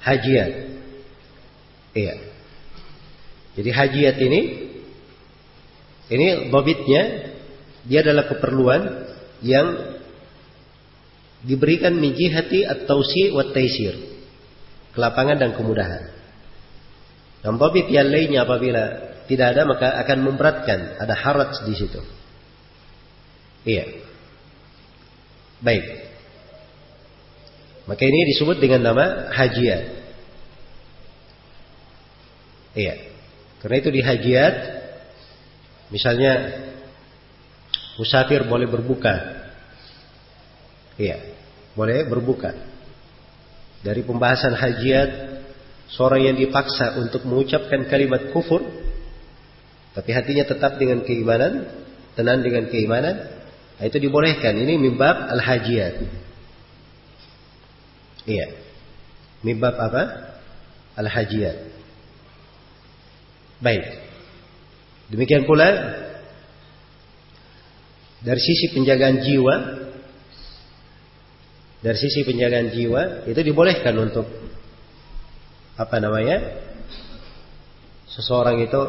hajiat. 0.00 0.50
Iya. 1.92 2.14
Jadi 3.58 3.70
hajiat 3.74 4.16
ini 4.22 4.40
ini 6.10 6.26
babitnya 6.50 7.32
dia 7.86 8.00
adalah 8.02 8.28
keperluan 8.28 8.82
yang 9.44 9.99
diberikan 11.46 11.96
min 11.96 12.12
jihati 12.12 12.66
at-tausi 12.66 13.32
wa 13.32 13.44
taisir. 13.50 13.96
Kelapangan 14.92 15.38
dan 15.38 15.50
kemudahan. 15.54 16.10
Dan 17.40 17.56
yang 17.88 18.08
lainnya 18.10 18.44
apabila 18.44 18.82
tidak 19.24 19.46
ada 19.56 19.62
maka 19.64 19.88
akan 20.04 20.18
memberatkan, 20.26 20.80
ada 21.00 21.14
harat 21.14 21.62
di 21.64 21.74
situ. 21.78 22.00
Iya. 23.64 23.84
Baik. 25.62 25.84
Maka 27.88 28.02
ini 28.04 28.20
disebut 28.34 28.60
dengan 28.60 28.92
nama 28.92 29.30
hajiat. 29.32 29.82
Iya. 32.76 32.94
Karena 33.60 33.76
itu 33.76 33.90
di 33.92 34.00
hajiat 34.00 34.80
Misalnya 35.90 36.54
musafir 37.98 38.46
boleh 38.46 38.70
berbuka. 38.70 39.39
Iya, 41.00 41.16
boleh 41.72 42.04
berbuka. 42.04 42.52
Dari 43.80 44.04
pembahasan 44.04 44.52
hajiat 44.52 45.10
seorang 45.96 46.28
yang 46.28 46.36
dipaksa 46.36 47.00
untuk 47.00 47.24
mengucapkan 47.24 47.88
kalimat 47.88 48.28
kufur 48.36 48.60
tapi 49.90 50.10
hatinya 50.14 50.46
tetap 50.46 50.78
dengan 50.78 51.02
keimanan, 51.02 51.66
tenang 52.14 52.46
dengan 52.46 52.70
keimanan, 52.70 53.26
nah 53.74 53.84
itu 53.84 53.98
dibolehkan. 53.98 54.54
Ini 54.54 54.78
mimbab 54.78 55.34
al-hajiat. 55.34 55.94
Iya. 58.28 58.46
Mimbab 59.42 59.74
apa? 59.74 60.02
Al-hajiat. 60.94 61.56
Baik. 63.58 63.82
Demikian 65.10 65.42
pula 65.42 65.66
dari 68.22 68.38
sisi 68.38 68.70
penjagaan 68.70 69.26
jiwa 69.26 69.54
dari 71.80 71.96
sisi 71.96 72.24
penjagaan 72.28 72.68
jiwa 72.72 73.24
itu 73.24 73.40
dibolehkan 73.40 73.96
untuk 73.96 74.28
apa 75.80 75.96
namanya 75.96 76.60
seseorang 78.04 78.60
itu 78.60 78.80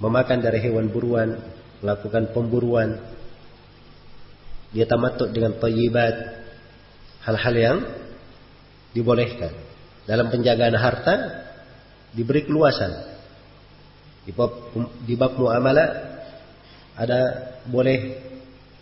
memakan 0.00 0.40
dari 0.40 0.58
hewan 0.64 0.88
buruan 0.88 1.36
melakukan 1.82 2.34
pemburuan. 2.34 2.98
Dia 4.74 4.84
tamatut 4.84 5.32
dengan 5.32 5.56
tayyibat 5.56 6.44
hal-hal 7.24 7.54
yang 7.56 7.78
dibolehkan. 8.92 9.52
Dalam 10.04 10.28
penjagaan 10.28 10.76
harta 10.76 11.14
diberi 12.12 12.44
keluasan. 12.44 13.16
Di 14.28 14.32
bab, 14.36 14.76
di 15.08 15.14
bab 15.16 15.40
muamalah 15.40 15.88
ada 16.98 17.20
boleh 17.64 18.28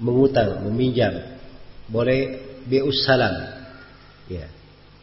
mengutang, 0.02 0.64
meminjam, 0.66 1.38
boleh 1.88 2.42
bi'us 2.66 3.06
salam. 3.06 3.34
Ya. 4.26 4.50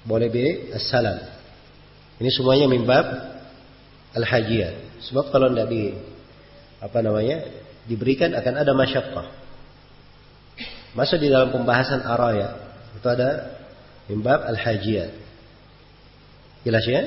Boleh 0.04 0.28
bi'us 0.30 0.86
salam. 0.91 1.18
Ini 2.20 2.30
semuanya 2.30 2.68
mimbab 2.70 3.06
al-hajiyah. 4.14 5.02
Sebab 5.10 5.34
kalau 5.34 5.52
tidak 5.52 5.68
di 5.72 5.84
apa 6.84 7.00
namanya? 7.00 7.64
diberikan 7.84 8.32
akan 8.32 8.64
ada 8.64 8.72
masyakkah. 8.72 9.28
Masuk 10.96 11.20
di 11.20 11.28
dalam 11.28 11.52
pembahasan 11.52 12.00
araya 12.00 12.80
itu 12.96 13.08
ada 13.12 13.60
mimbab 14.08 14.39
al-hajiyah. 14.48 15.12
Jelas 16.64 16.86
ya? 16.88 17.04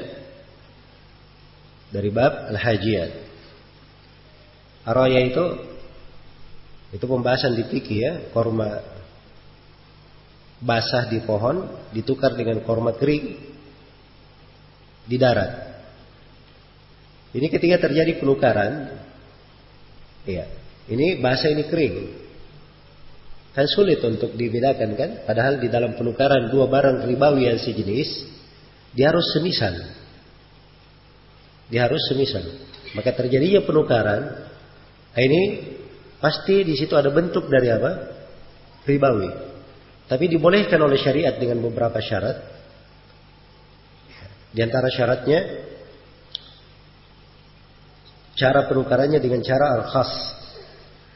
Dari 1.97 2.11
bab 2.13 2.53
al-hajiyah. 2.53 3.09
Araya 4.85 5.21
itu 5.33 5.45
itu 6.95 7.03
pembahasan 7.03 7.59
di 7.59 7.65
fikih 7.67 7.99
ya, 7.99 8.13
korma 8.31 8.83
basah 10.63 11.11
di 11.11 11.21
pohon 11.21 11.67
ditukar 11.93 12.33
dengan 12.39 12.63
korma 12.65 12.95
kering 12.95 13.25
di 15.07 15.17
darat. 15.19 15.67
Ini 17.37 17.47
ketika 17.53 17.77
terjadi 17.91 18.17
penukaran, 18.17 18.97
ya, 20.25 20.47
ini 20.89 21.21
basah 21.21 21.53
ini 21.53 21.65
kering. 21.69 21.97
Kan 23.53 23.67
sulit 23.73 24.01
untuk 24.05 24.37
dibedakan 24.37 24.91
kan? 24.97 25.11
Padahal 25.25 25.57
di 25.57 25.73
dalam 25.73 25.97
penukaran 25.97 26.53
dua 26.53 26.69
barang 26.69 27.09
ribawi 27.09 27.49
yang 27.49 27.61
sejenis, 27.61 28.09
dia 28.93 29.13
harus 29.13 29.27
semisal. 29.33 29.75
Dia 31.73 31.89
harus 31.89 32.01
semisal. 32.09 32.45
Maka 32.95 33.17
terjadinya 33.17 33.65
penukaran, 33.65 34.23
ini 35.17 35.43
Pasti 36.17 36.65
di 36.65 36.75
situ 36.77 36.97
ada 36.97 37.13
bentuk 37.13 37.47
dari 37.49 37.69
apa? 37.69 37.91
Ribawi. 38.89 39.31
Tapi 40.07 40.25
dibolehkan 40.31 40.79
oleh 40.81 40.97
syariat 40.97 41.35
dengan 41.37 41.61
beberapa 41.61 41.99
syarat. 41.99 42.37
Di 44.55 44.61
antara 44.65 44.89
syaratnya 44.89 45.41
cara 48.39 48.65
penukarannya 48.71 49.19
dengan 49.19 49.43
cara 49.43 49.77
al-khas. 49.77 50.13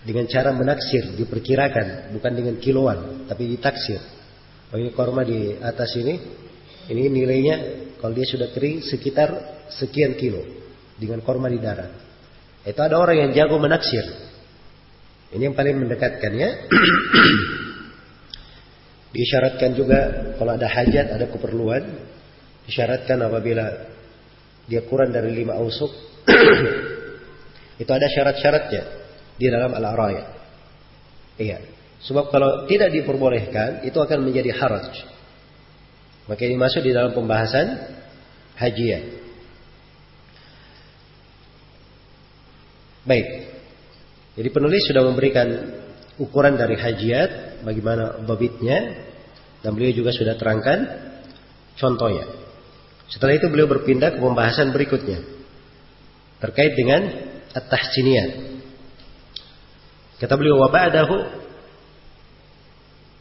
Dengan 0.00 0.24
cara 0.32 0.56
menaksir, 0.56 1.12
diperkirakan, 1.12 2.16
bukan 2.16 2.32
dengan 2.32 2.56
kiloan, 2.56 3.28
tapi 3.28 3.52
ditaksir. 3.52 4.00
Oh 4.72 4.80
ini 4.80 4.96
korma 4.96 5.20
di 5.28 5.60
atas 5.60 5.92
ini, 6.00 6.16
ini 6.88 7.04
nilainya 7.12 7.56
kalau 8.00 8.16
dia 8.16 8.24
sudah 8.24 8.48
kering 8.48 8.80
sekitar 8.80 9.28
sekian 9.68 10.16
kilo 10.16 10.40
dengan 10.96 11.20
korma 11.20 11.52
di 11.52 11.60
darat. 11.60 11.92
Itu 12.64 12.80
ada 12.80 12.96
orang 12.96 13.28
yang 13.28 13.30
jago 13.36 13.60
menaksir. 13.60 14.29
Ini 15.30 15.50
yang 15.50 15.54
paling 15.54 15.78
mendekatkan 15.78 16.32
ya. 16.34 16.50
Disyaratkan 19.14 19.70
juga 19.78 19.98
kalau 20.38 20.54
ada 20.54 20.66
hajat, 20.66 21.14
ada 21.14 21.26
keperluan. 21.30 21.82
Disyaratkan 22.66 23.22
apabila 23.22 23.66
dia 24.66 24.82
kurang 24.86 25.14
dari 25.14 25.30
lima 25.30 25.54
ausuk. 25.58 25.90
itu 27.82 27.90
ada 27.90 28.06
syarat-syaratnya 28.10 28.82
di 29.38 29.46
dalam 29.46 29.70
al-araya. 29.74 30.26
Iya. 31.38 31.58
Sebab 32.00 32.32
kalau 32.32 32.64
tidak 32.64 32.96
diperbolehkan, 32.96 33.84
itu 33.84 33.98
akan 34.00 34.24
menjadi 34.24 34.56
haraj. 34.56 34.88
Maka 36.26 36.42
ini 36.46 36.56
masuk 36.56 36.86
di 36.86 36.94
dalam 36.94 37.12
pembahasan 37.12 37.76
hajiah. 38.56 39.04
Baik. 43.04 43.49
Jadi 44.38 44.48
penulis 44.50 44.82
sudah 44.86 45.02
memberikan 45.02 45.48
ukuran 46.20 46.54
dari 46.54 46.76
hajiat, 46.76 47.62
bagaimana 47.64 48.22
babitnya, 48.22 49.08
dan 49.60 49.72
beliau 49.76 49.92
juga 49.92 50.12
sudah 50.12 50.36
terangkan 50.36 50.78
contohnya. 51.76 52.28
Setelah 53.10 53.34
itu 53.36 53.50
beliau 53.50 53.66
berpindah 53.66 54.14
ke 54.14 54.18
pembahasan 54.22 54.70
berikutnya 54.70 55.18
terkait 56.40 56.72
dengan 56.78 57.10
at-tahsiniyat. 57.52 58.30
Kata 60.22 60.34
beliau 60.38 60.62
wa 60.62 60.70
ba'dahu 60.70 61.16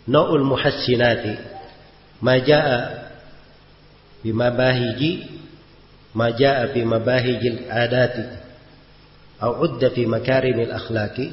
na'ul 0.07 0.45
muhassinati 0.45 1.33
ma 2.23 2.39
jaa 2.39 2.79
bi 4.19 4.31
mabahiji 4.35 5.11
ma 6.15 6.31
jaa 6.35 6.69
bi 6.71 6.81
mabahijil 6.83 7.67
adati 7.67 8.23
أو 9.42 9.50
عد 9.62 9.88
في 9.88 10.06
مكارم 10.06 10.60
الأخلاق 10.60 11.30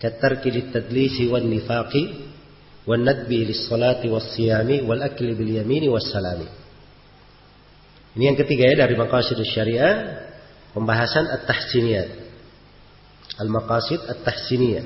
كالترك 0.00 0.46
للتدليس 0.46 1.20
والنفاق 1.20 1.92
والندب 2.86 3.32
للصلاة 3.32 4.02
والصيام 4.08 4.88
والأكل 4.88 5.34
باليمين 5.34 5.88
والسلام 5.88 6.40
Ini 8.16 8.32
yang 8.32 8.38
ketiga 8.40 8.72
ya 8.72 8.88
dari 8.88 8.96
maqasid 8.96 9.36
syariah 9.44 10.24
pembahasan 10.72 11.28
at-tahsiniyat. 11.36 12.16
Al-maqasid 13.44 14.00
at-tahsiniyah. 14.08 14.84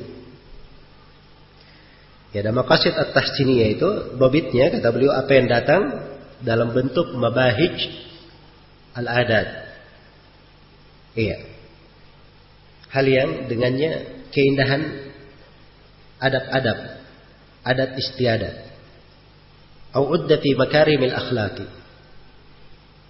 Ya, 2.34 2.42
ada 2.42 2.50
maqasid 2.50 2.90
at-tahsiniyah 2.90 3.68
itu 3.78 3.88
dobitnya 4.18 4.74
kata 4.74 4.90
beliau 4.90 5.14
apa 5.14 5.30
yang 5.30 5.46
datang 5.46 6.10
dalam 6.42 6.74
bentuk 6.74 7.14
mabahij 7.14 7.78
al-adat. 8.98 9.78
Iya 11.14 11.53
hal 12.95 13.05
yang 13.05 13.51
dengannya 13.51 14.23
keindahan 14.31 15.11
adab-adab, 16.23 17.03
adat 17.67 17.91
istiadat. 17.99 18.55
Au 19.91 20.07
udda 20.07 20.39
fi 20.39 20.55
makarimil 20.55 21.11
akhlaqi. 21.11 21.67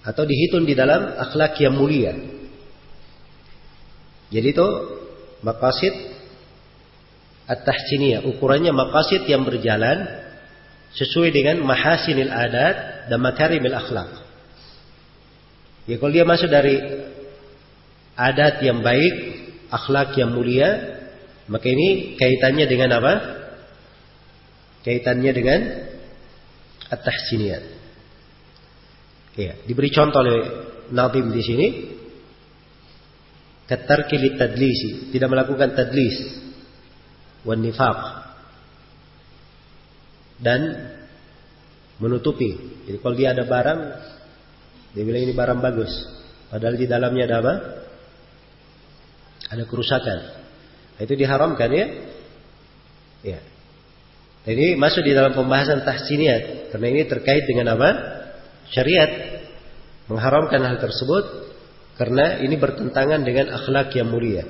Atau 0.05 0.25
dihitung 0.25 0.65
di 0.65 0.73
dalam 0.73 1.17
akhlak 1.17 1.57
yang 1.61 1.77
mulia. 1.77 2.13
Jadi 4.29 4.47
itu 4.53 4.67
maqasid 5.45 5.93
at-tahsiniyah, 7.45 8.25
ukurannya 8.25 8.73
maqasid 8.73 9.25
yang 9.29 9.45
berjalan 9.45 10.05
sesuai 10.97 11.29
dengan 11.29 11.61
mahasinil 11.61 12.29
adat 12.33 13.09
dan 13.09 13.19
makarimil 13.21 13.77
akhlak. 13.77 14.25
Ya 15.85 16.01
kalau 16.01 16.13
dia 16.13 16.25
masuk 16.25 16.49
dari 16.49 16.81
adat 18.17 18.61
yang 18.65 18.81
baik, 18.81 19.44
akhlak 19.75 20.15
yang 20.15 20.31
mulia, 20.31 20.95
maka 21.51 21.67
ini 21.67 22.15
kaitannya 22.15 22.65
dengan 22.65 22.89
apa? 22.95 23.13
Kaitannya 24.87 25.31
dengan 25.35 25.59
at-tahsiniyat. 26.89 27.63
Ya, 29.35 29.53
diberi 29.67 29.91
contoh 29.91 30.23
oleh 30.23 30.39
Nadim 30.95 31.33
di 31.35 31.43
sini. 31.43 31.67
Katarki 33.65 34.37
tadlisi, 34.37 35.09
tidak 35.09 35.33
melakukan 35.33 35.73
tadlis 35.73 36.37
wan 37.41 37.65
nifaq 37.65 37.97
dan 40.37 40.93
menutupi. 41.97 42.53
Jadi 42.85 42.97
kalau 43.01 43.17
dia 43.17 43.33
ada 43.33 43.41
barang, 43.41 43.79
dia 44.93 45.01
bilang 45.01 45.25
ini 45.25 45.33
barang 45.33 45.59
bagus, 45.65 45.89
padahal 46.53 46.77
di 46.77 46.85
dalamnya 46.85 47.25
ada 47.25 47.37
apa? 47.41 47.53
Ada 49.49 49.63
kerusakan. 49.65 50.19
Itu 51.01 51.13
diharamkan 51.13 51.69
ya. 51.69 51.87
Ya. 53.25 53.39
Jadi 54.45 54.77
masuk 54.77 55.01
di 55.01 55.17
dalam 55.17 55.33
pembahasan 55.33 55.81
tahsiniat 55.81 56.69
karena 56.69 56.87
ini 56.93 57.01
terkait 57.09 57.43
dengan 57.49 57.73
apa? 57.73 57.89
Syariat 58.69 59.41
mengharamkan 60.05 60.61
hal 60.61 60.77
tersebut 60.77 61.25
karena 61.97 62.41
ini 62.45 62.53
bertentangan 62.57 63.25
dengan 63.25 63.49
akhlak 63.57 63.89
yang 63.97 64.09
mulia 64.13 64.45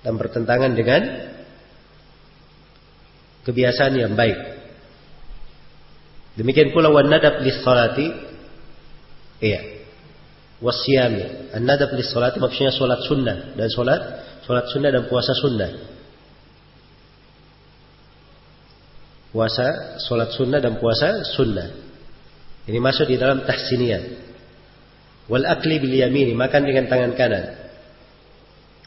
dan 0.00 0.16
bertentangan 0.16 0.72
dengan 0.72 1.02
kebiasaan 3.44 3.92
yang 3.92 4.16
baik. 4.16 4.38
Demikian 6.40 6.72
pula 6.72 6.88
wan 6.88 7.12
nadab 7.12 7.44
lis 7.44 7.60
salati 7.60 8.08
iya 9.44 9.81
wasyami. 10.62 11.52
An-nadab 11.52 11.92
lis 11.98 12.08
salat 12.14 12.38
maksudnya 12.38 12.70
salat 12.70 13.02
sunnah 13.04 13.52
dan 13.58 13.68
salat 13.68 14.02
Sholat 14.42 14.66
sunnah 14.74 14.90
dan 14.90 15.06
puasa 15.06 15.32
sunnah. 15.38 15.70
Puasa, 19.32 19.96
sholat 20.02 20.28
sunnah 20.34 20.60
dan 20.60 20.76
puasa 20.76 21.24
sunnah. 21.24 21.72
Ini 22.68 22.78
masuk 22.82 23.08
di 23.08 23.16
dalam 23.16 23.46
tahsiniyat. 23.46 24.02
Wal 25.30 25.46
akli 25.46 25.78
bil 25.80 25.94
yamini, 25.94 26.34
makan 26.34 26.62
dengan 26.68 26.84
tangan 26.90 27.12
kanan. 27.16 27.44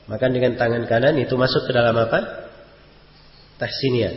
Makan 0.06 0.30
dengan 0.38 0.54
tangan 0.60 0.84
kanan 0.86 1.18
itu 1.18 1.34
masuk 1.34 1.66
ke 1.66 1.72
dalam 1.74 1.96
apa? 1.98 2.52
Tahsiniyat. 3.58 4.16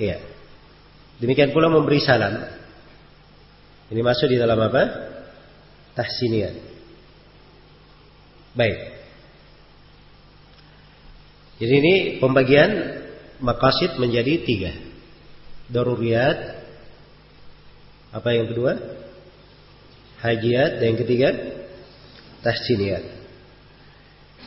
Iya. 0.00 0.16
Demikian 1.20 1.52
pula 1.52 1.68
memberi 1.68 2.00
salam. 2.00 2.40
Ini 3.90 4.00
masuk 4.00 4.32
di 4.32 4.38
dalam 4.38 4.56
apa? 4.56 5.09
Tahsiniyat. 5.94 6.56
Baik. 8.54 8.78
Jadi 11.60 11.74
ini 11.76 11.94
pembagian 12.18 12.70
makasid 13.42 14.00
menjadi 14.00 14.42
tiga. 14.42 14.72
Daruriyat. 15.70 16.38
Apa 18.10 18.28
yang 18.34 18.50
kedua? 18.50 18.74
Hajiat. 20.24 20.80
Dan 20.80 20.96
yang 20.96 21.00
ketiga? 21.00 21.28
Tahsiniyat. 22.42 23.04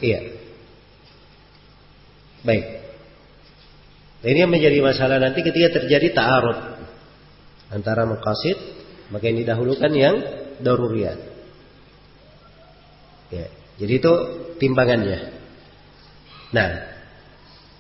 Iya. 0.02 0.20
Baik. 2.44 2.66
Nah, 4.24 4.30
ini 4.32 4.40
yang 4.40 4.52
menjadi 4.52 4.80
masalah 4.80 5.20
nanti 5.20 5.44
ketika 5.44 5.84
terjadi 5.84 6.16
ta'arud 6.16 6.60
antara 7.76 8.08
maqasid, 8.08 8.56
maka 9.12 9.28
yang 9.28 9.44
didahulukan 9.44 9.92
yang 9.92 10.16
daruriyat. 10.64 11.33
Ya, 13.34 13.46
jadi 13.82 13.94
itu 13.98 14.14
timbangannya. 14.62 15.34
Nah, 16.54 16.70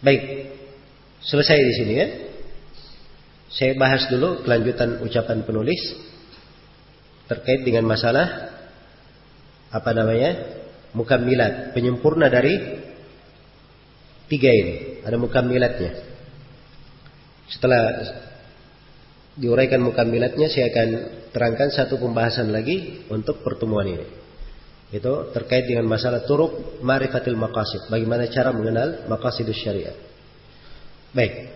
baik. 0.01 0.22
Selesai 1.24 1.56
di 1.56 1.74
sini 1.78 1.93
ya. 1.93 2.08
Saya 3.54 3.78
bahas 3.78 4.10
dulu 4.10 4.41
kelanjutan 4.41 4.97
ucapan 5.06 5.45
penulis 5.45 5.78
terkait 7.30 7.62
dengan 7.62 7.86
masalah 7.86 8.49
apa 9.70 9.89
namanya? 9.93 10.62
Mukammilat, 10.93 11.74
penyempurna 11.74 12.30
dari 12.34 12.54
tiga 14.30 14.49
ini. 14.49 15.06
Ada 15.06 15.18
mukammilatnya. 15.22 15.91
Setelah 17.49 17.82
diuraikan 19.38 19.82
mukamilatnya 19.82 20.49
saya 20.49 20.70
akan 20.70 20.89
terangkan 21.34 21.70
satu 21.74 21.97
pembahasan 21.97 22.54
lagi 22.54 23.06
untuk 23.10 23.41
pertemuan 23.41 23.89
ini 23.89 24.23
itu 24.94 25.14
terkait 25.34 25.66
dengan 25.66 25.89
masalah 25.89 26.22
turuk 26.22 26.78
marifatil 26.86 27.34
maqasid. 27.34 27.89
Bagaimana 27.89 28.30
cara 28.30 28.54
mengenal 28.54 29.10
maqasidus 29.10 29.58
syariah. 29.58 29.98
Baik. 31.10 31.50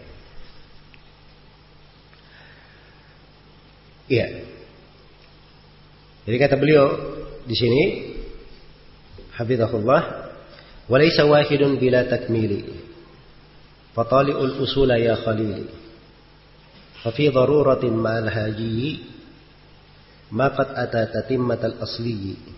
Iya. 4.09 4.27
Jadi 6.25 6.37
kata 6.41 6.57
beliau 6.57 6.85
di 7.45 7.53
sini 7.53 7.83
hafizahullah 9.37 10.33
walaysa 10.89 11.29
wahidun 11.29 11.77
bila 11.77 12.09
takmili. 12.09 12.73
Fatali'ul 13.93 14.65
usula 14.65 14.97
ya 14.97 15.13
khalili. 15.13 15.69
Fa 17.05 17.13
fi 17.13 17.29
daruratin 17.29 17.93
ma'al 17.93 18.33
hajiyi 18.33 19.05
ma 20.33 20.49
qad 20.49 20.73
ata 20.73 21.05
tatimmatal 21.21 21.77
asliyi. 21.85 22.56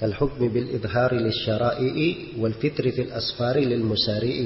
كالحكم 0.00 0.48
بالإظهار 0.48 1.14
للشرائع 1.14 1.96
والفطر 2.38 2.84
في 2.90 3.02
الأسفار 3.02 3.56
للمسارع 3.58 4.38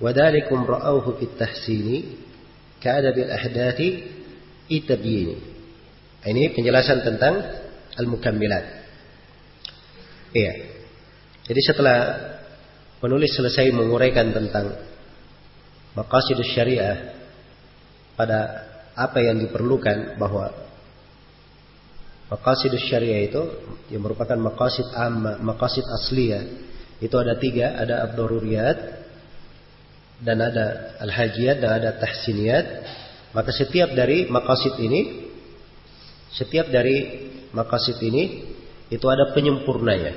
وذلكم 0.00 0.64
رأوه 0.64 1.16
في 1.16 1.24
التحسين 1.24 2.04
كأدب 2.80 3.18
الأحداث 3.18 3.80
التبيين 4.72 5.52
ini 6.22 6.54
penjelasan 6.54 7.02
tentang 7.02 7.34
al-mukammilat. 7.98 8.64
Iya. 10.30 10.52
Jadi 11.50 11.60
setelah 11.66 11.98
penulis 13.02 13.34
selesai 13.34 13.74
menguraikan 13.74 14.30
tentang 14.30 14.78
maqasidus 15.98 16.46
syariah 16.54 17.10
pada 18.14 18.70
apa 18.94 19.18
yang 19.18 19.42
diperlukan 19.42 20.14
bahwa 20.14 20.54
maqasidus 22.27 22.83
syariah 22.91 23.27
itu 23.31 23.43
yang 23.91 24.03
merupakan 24.03 24.35
maqasid 24.35 24.87
amma, 24.95 25.39
maqasid 25.39 25.83
asliyah 25.83 26.43
itu 26.99 27.15
ada 27.15 27.37
tiga, 27.37 27.77
ada 27.77 28.03
abdururiyat 28.09 28.77
dan 30.17 30.37
ada 30.41 30.97
al-hajiyat 30.97 31.61
dan 31.61 31.71
ada 31.77 31.89
tahsiniyat. 32.01 32.65
Maka 33.37 33.53
setiap 33.53 33.93
dari 33.93 34.25
maqasid 34.27 34.81
ini 34.81 35.29
setiap 36.33 36.67
dari 36.73 37.29
maqasid 37.53 38.01
ini 38.01 38.23
itu 38.89 39.05
ada 39.07 39.31
penyempurnanya. 39.31 40.13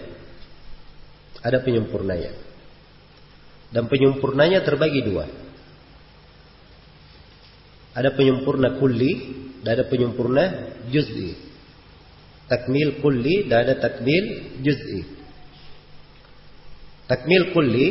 Ada 1.40 1.60
penyempurnanya. 1.60 2.32
Dan 3.70 3.86
penyempurnanya 3.86 4.66
terbagi 4.66 5.00
dua. 5.06 5.26
Ada 7.94 8.14
penyempurna 8.14 8.78
kulli 8.78 9.12
dan 9.62 9.78
ada 9.78 9.84
penyempurna 9.86 10.44
juz'i. 10.88 11.49
Takmil 12.50 12.98
kulli 12.98 13.46
dan 13.46 13.62
ada 13.62 13.78
takmil 13.78 14.58
juz'i. 14.58 15.06
Takmil 17.06 17.54
kulli 17.54 17.88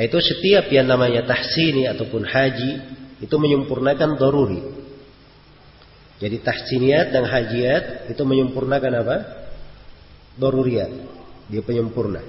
itu 0.00 0.18
setiap 0.20 0.68
yang 0.68 0.88
namanya 0.88 1.24
tahsini 1.24 1.88
ataupun 1.88 2.24
haji 2.24 2.72
itu 3.20 3.36
menyempurnakan 3.36 4.16
daruri. 4.16 4.60
Jadi 6.20 6.36
tahsiniyat 6.44 7.16
dan 7.16 7.24
hajiat 7.24 8.12
itu 8.12 8.22
menyempurnakan 8.28 8.92
apa? 8.92 9.16
Daruriyat. 10.36 10.92
Dia 11.48 11.64
penyempurna. 11.64 12.20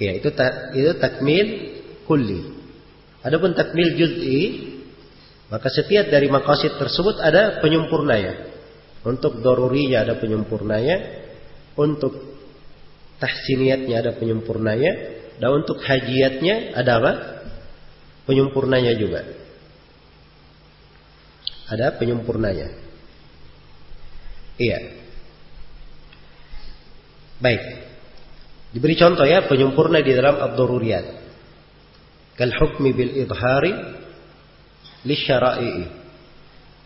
Ya, 0.00 0.16
itu 0.16 0.32
tak, 0.32 0.72
itu 0.72 0.96
takmil 0.96 1.46
kulli. 2.08 2.40
Adapun 3.20 3.52
takmil 3.52 3.92
juz'i, 4.00 4.40
maka 5.52 5.68
setiap 5.68 6.08
dari 6.08 6.32
maqasid 6.32 6.80
tersebut 6.80 7.20
ada 7.20 7.60
penyempurnanya. 7.60 8.59
Untuk 9.00 9.40
dorurinya 9.40 10.04
ada 10.04 10.20
penyempurnanya, 10.20 10.96
untuk 11.76 12.12
tahsiniyatnya 13.16 13.96
ada 13.96 14.12
penyempurnanya, 14.16 14.92
dan 15.40 15.50
untuk 15.56 15.80
hajiatnya 15.80 16.76
ada 16.76 16.92
apa? 17.00 17.12
Penyempurnanya 18.28 18.92
juga. 19.00 19.24
Ada 21.70 21.96
penyempurnanya. 21.96 22.68
Iya. 24.60 24.78
Baik. 27.40 27.62
Diberi 28.70 28.94
contoh 29.00 29.24
ya 29.24 29.48
penyempurna 29.48 30.04
di 30.04 30.12
dalam 30.12 30.36
ad-daruriyat. 30.36 31.06
Kal 32.36 32.52
hukmi 32.52 32.92
bil 32.92 33.12
idhari 33.16 33.72
li. 35.08 35.16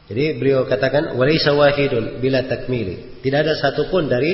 Jadi 0.05 0.37
beliau 0.37 0.69
katakan 0.69 1.17
walaysa 1.17 1.57
wahidun 1.57 2.21
bila 2.21 2.45
takmili. 2.45 3.21
Tidak 3.25 3.39
ada 3.41 3.57
satupun 3.57 4.05
dari 4.05 4.33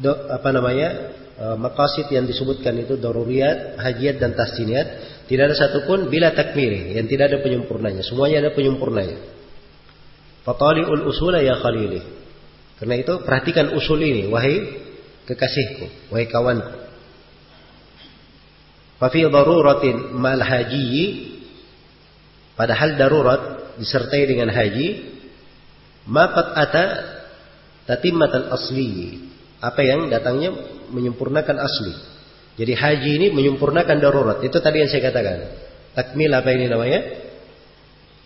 do, 0.00 0.12
apa 0.32 0.48
namanya 0.48 0.88
e, 1.36 1.44
maqasid 1.60 2.08
yang 2.08 2.24
disebutkan 2.24 2.72
itu 2.80 2.96
daruriyat, 2.96 3.76
hajiat 3.76 4.16
dan 4.16 4.32
tahsiniyat 4.32 4.88
tidak 5.28 5.52
ada 5.52 5.56
satupun 5.60 6.08
bila 6.08 6.32
takmili 6.32 6.96
yang 6.96 7.04
tidak 7.04 7.36
ada 7.36 7.38
penyempurnanya. 7.44 8.00
Semuanya 8.00 8.48
ada 8.48 8.50
penyempurnanya. 8.56 9.20
Fatali'ul 10.44 11.04
usula 11.04 11.44
ya 11.44 11.60
khalili. 11.60 12.00
Karena 12.80 12.96
itu 12.96 13.20
perhatikan 13.24 13.76
usul 13.76 14.00
ini 14.00 14.28
wahai 14.28 14.56
kekasihku, 15.28 16.12
wahai 16.12 16.28
kawanku. 16.32 16.84
Fafi 19.00 19.20
daruratin 19.28 20.16
mal 20.16 20.40
haji 20.40 21.33
padahal 22.54 22.96
darurat 22.98 23.42
disertai 23.78 24.30
dengan 24.30 24.50
haji 24.50 24.86
mapat 26.06 26.46
ata 26.54 26.84
tatimmatal 27.84 28.54
asli 28.54 29.20
apa 29.64 29.80
yang 29.80 30.12
datangnya 30.12 30.52
menyempurnakan 30.92 31.56
asli. 31.56 31.94
Jadi 32.54 32.72
haji 32.76 33.10
ini 33.18 33.26
menyempurnakan 33.32 33.96
darurat. 33.98 34.38
Itu 34.44 34.60
tadi 34.60 34.84
yang 34.84 34.90
saya 34.92 35.10
katakan. 35.10 35.38
Takmil 35.96 36.30
apa 36.30 36.50
ini 36.52 36.66
namanya? 36.68 37.00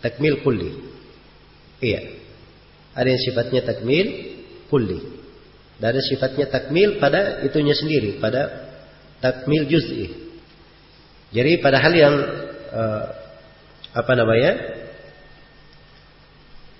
Takmil 0.03 0.43
kulli. 0.43 0.69
Iya. 1.79 2.19
Ada 2.93 3.07
yang 3.07 3.21
sifatnya 3.23 3.61
takmil 3.63 4.05
kulli. 4.67 4.99
Dan 5.79 5.95
ada 5.95 6.01
sifatnya 6.03 6.51
takmil 6.51 6.99
pada 6.99 7.39
itunya 7.47 7.71
sendiri, 7.71 8.19
pada 8.19 8.67
takmil 9.23 9.63
juz'i. 9.63 10.11
Jadi 11.31 11.63
pada 11.63 11.79
hal 11.79 11.93
yang 11.95 12.15
uh, 12.75 13.03
apa 13.93 14.11
namanya? 14.13 14.53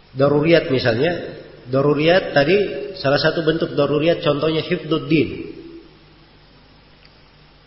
daruriyat 0.09 0.73
misalnya, 0.73 1.39
Daruriyat 1.69 2.33
tadi 2.33 2.57
salah 2.97 3.21
satu 3.21 3.45
bentuk 3.45 3.77
daruriyat 3.77 4.25
contohnya 4.25 4.65
hifduddin. 4.65 5.53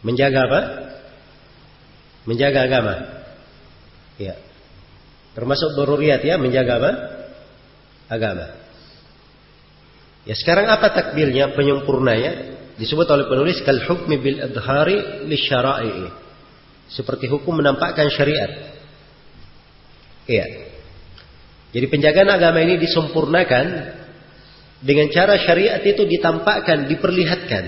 Menjaga 0.03 0.41
apa? 0.51 0.61
Menjaga 2.27 2.67
agama. 2.67 2.95
Ya. 4.19 4.35
Termasuk 5.39 5.79
daruriyat 5.79 6.27
ya, 6.27 6.35
menjaga 6.35 6.83
apa? 6.83 6.93
Agama. 8.11 8.47
Ya 10.27 10.35
sekarang 10.35 10.67
apa 10.67 10.91
takbilnya 10.91 11.55
penyempurnanya? 11.55 12.59
Disebut 12.83 13.07
oleh 13.07 13.31
penulis 13.31 13.63
kal 13.63 13.79
hukmi 13.87 14.19
bil 14.19 14.43
adhari 14.43 15.31
li 15.31 15.39
syara'i. 15.39 16.11
Seperti 16.91 17.31
hukum 17.31 17.63
menampakkan 17.63 18.11
syariat. 18.11 18.72
Iya. 20.27 20.47
Jadi 21.73 21.87
penjagaan 21.89 22.31
agama 22.31 22.61
ini 22.63 22.77
disempurnakan 22.79 23.67
dengan 24.83 25.07
cara 25.15 25.41
syariat 25.41 25.81
itu 25.81 26.05
ditampakkan, 26.05 26.91
diperlihatkan. 26.91 27.65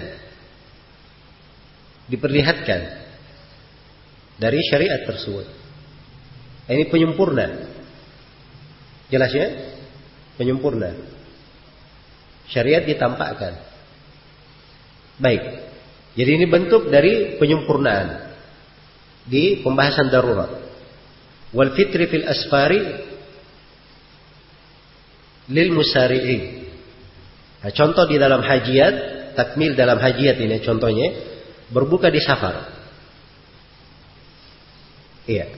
Diperlihatkan 2.11 2.81
dari 4.37 4.61
syariat 4.69 5.09
tersebut. 5.09 5.47
Ini 6.69 6.85
penyempurna. 6.93 7.47
Jelas 9.09 9.33
ya? 9.33 9.49
Penyempurna. 10.37 10.91
Syariat 12.51 12.85
ditampakkan. 12.85 13.57
Baik. 15.17 15.43
Jadi 16.15 16.31
ini 16.31 16.47
bentuk 16.47 16.91
dari 16.91 17.39
penyempurnaan 17.41 18.37
di 19.27 19.65
pembahasan 19.65 20.11
darurat. 20.13 20.51
Wal 21.55 21.71
fitri 21.79 22.11
fil 22.11 22.27
asfari 22.27 22.83
lil 25.55 25.71
musari'in. 25.71 26.43
Nah, 27.65 27.73
contoh 27.73 28.05
di 28.11 28.19
dalam 28.21 28.45
hajiat, 28.45 28.95
takmil 29.39 29.73
dalam 29.79 29.97
hajiat 29.97 30.37
ini 30.37 30.61
contohnya 30.61 31.09
berbuka 31.71 32.11
di 32.13 32.21
safar. 32.21 32.75
Iya. 35.25 35.49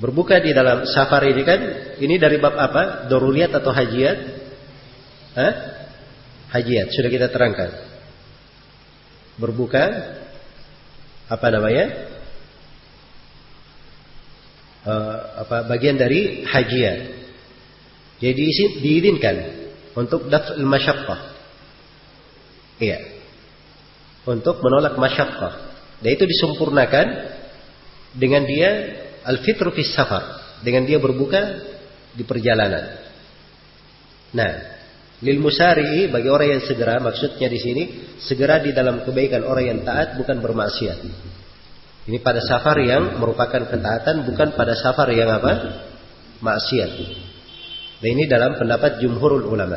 Berbuka 0.00 0.40
di 0.40 0.56
dalam 0.56 0.88
safar 0.88 1.26
ini 1.28 1.42
kan 1.44 1.60
ini 2.00 2.16
dari 2.16 2.40
bab 2.40 2.56
apa? 2.56 3.10
Doruriat 3.10 3.52
atau 3.52 3.68
hajiat? 3.74 4.18
Hah? 5.36 5.52
Hajiat 6.56 6.88
sudah 6.94 7.10
kita 7.10 7.28
terangkan. 7.28 7.70
Berbuka 9.36 9.84
apa 11.28 11.46
namanya? 11.52 11.86
Uh, 14.80 15.44
apa 15.44 15.68
bagian 15.68 16.00
dari 16.00 16.40
hajiat. 16.48 16.98
Jadi 18.20 18.44
diizinkan 18.80 19.36
untuk 19.96 20.28
daf'il 20.28 20.64
masyaqqah. 20.64 21.20
Iya. 22.80 22.98
Untuk 24.24 24.60
menolak 24.64 24.96
masyaqqah. 24.96 25.54
Dan 26.00 26.10
itu 26.16 26.24
disempurnakan 26.24 27.06
dengan 28.16 28.44
dia 28.48 28.70
al-fitru 29.24 29.68
fis 29.76 29.92
safar, 29.92 30.56
dengan 30.64 30.88
dia 30.88 30.96
berbuka 30.96 31.60
di 32.16 32.24
perjalanan. 32.24 33.04
Nah, 34.32 34.52
lil 35.20 35.38
musari 35.38 36.08
bagi 36.08 36.28
orang 36.32 36.56
yang 36.56 36.62
segera 36.64 36.96
maksudnya 36.98 37.48
di 37.52 37.60
sini 37.60 37.82
segera 38.16 38.56
di 38.64 38.72
dalam 38.72 39.04
kebaikan 39.04 39.44
orang 39.44 39.64
yang 39.76 39.80
taat 39.84 40.16
bukan 40.16 40.40
bermaksiat. 40.40 40.98
Ini 42.08 42.18
pada 42.24 42.40
safar 42.40 42.80
yang 42.80 43.20
merupakan 43.20 43.68
ketaatan 43.68 44.24
bukan 44.24 44.56
pada 44.56 44.72
safar 44.78 45.12
yang 45.12 45.28
apa? 45.28 45.52
maksiat. 46.40 46.90
Dan 48.00 48.08
ini 48.16 48.24
dalam 48.24 48.56
pendapat 48.56 48.96
jumhurul 49.04 49.44
ulama. 49.44 49.76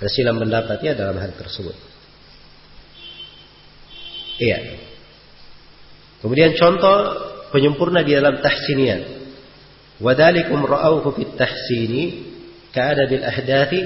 Kesilam 0.00 0.40
pendapatnya 0.40 0.96
dalam 0.96 1.16
hal 1.20 1.36
tersebut. 1.36 1.76
Iya. 4.40 4.80
Kemudian 6.24 6.56
contoh 6.56 6.96
penyempurna 7.52 8.04
di 8.04 8.16
dalam 8.16 8.40
tahsinian. 8.40 9.28
Wadalikum 10.00 10.64
ra'auhu 10.64 11.12
fit 11.16 11.32
tahsini 11.36 12.02
ka'adadil 12.72 13.24
ahdathi 13.24 13.80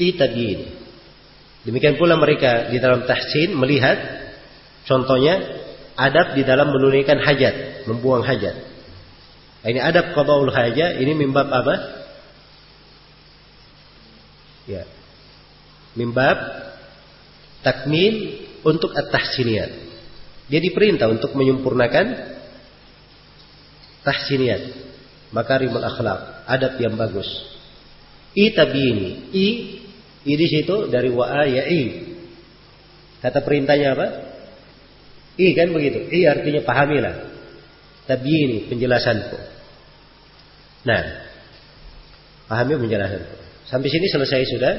itabyin. 0.00 0.60
Demikian 1.68 2.00
pula 2.00 2.16
mereka 2.16 2.72
di 2.72 2.80
dalam 2.80 3.04
tahsin 3.04 3.52
melihat 3.52 4.00
contohnya 4.88 5.59
adab 6.00 6.32
di 6.32 6.42
dalam 6.48 6.72
menunaikan 6.72 7.20
hajat, 7.20 7.84
membuang 7.84 8.24
hajat. 8.24 8.56
Ini 9.60 9.80
adab 9.84 10.16
qadaul 10.16 10.48
hajat, 10.48 10.96
ini 11.04 11.12
mimbab 11.12 11.52
apa? 11.52 11.74
Ya. 14.64 14.88
Mimbab 15.92 16.38
takmil 17.60 18.40
untuk 18.64 18.96
at-tahsiniyat. 18.96 19.92
Dia 20.48 20.60
diperintah 20.64 21.12
untuk 21.12 21.36
menyempurnakan 21.36 22.06
tahsiniyat, 24.00 24.62
makarimul 25.36 25.84
akhlak, 25.84 26.48
adab 26.48 26.80
yang 26.80 26.96
bagus. 26.96 27.28
I 28.32 28.56
tabini, 28.56 29.28
i 29.34 29.46
i 30.24 30.32
di 30.36 30.46
situ 30.48 30.88
dari 30.88 31.12
wa 31.12 31.44
ya 31.44 31.68
i. 31.68 31.82
Kata 33.20 33.44
perintahnya 33.44 33.88
apa? 33.92 34.29
I 35.40 35.56
kan 35.56 35.72
begitu. 35.72 36.04
I 36.12 36.28
artinya 36.28 36.60
pahamilah. 36.60 37.14
Tabini 38.04 38.68
penjelasanku. 38.68 39.38
Nah, 40.84 41.02
pahami 42.44 42.76
penjelasanku. 42.76 43.34
Sampai 43.64 43.88
sini 43.88 44.06
selesai 44.12 44.40
sudah 44.52 44.72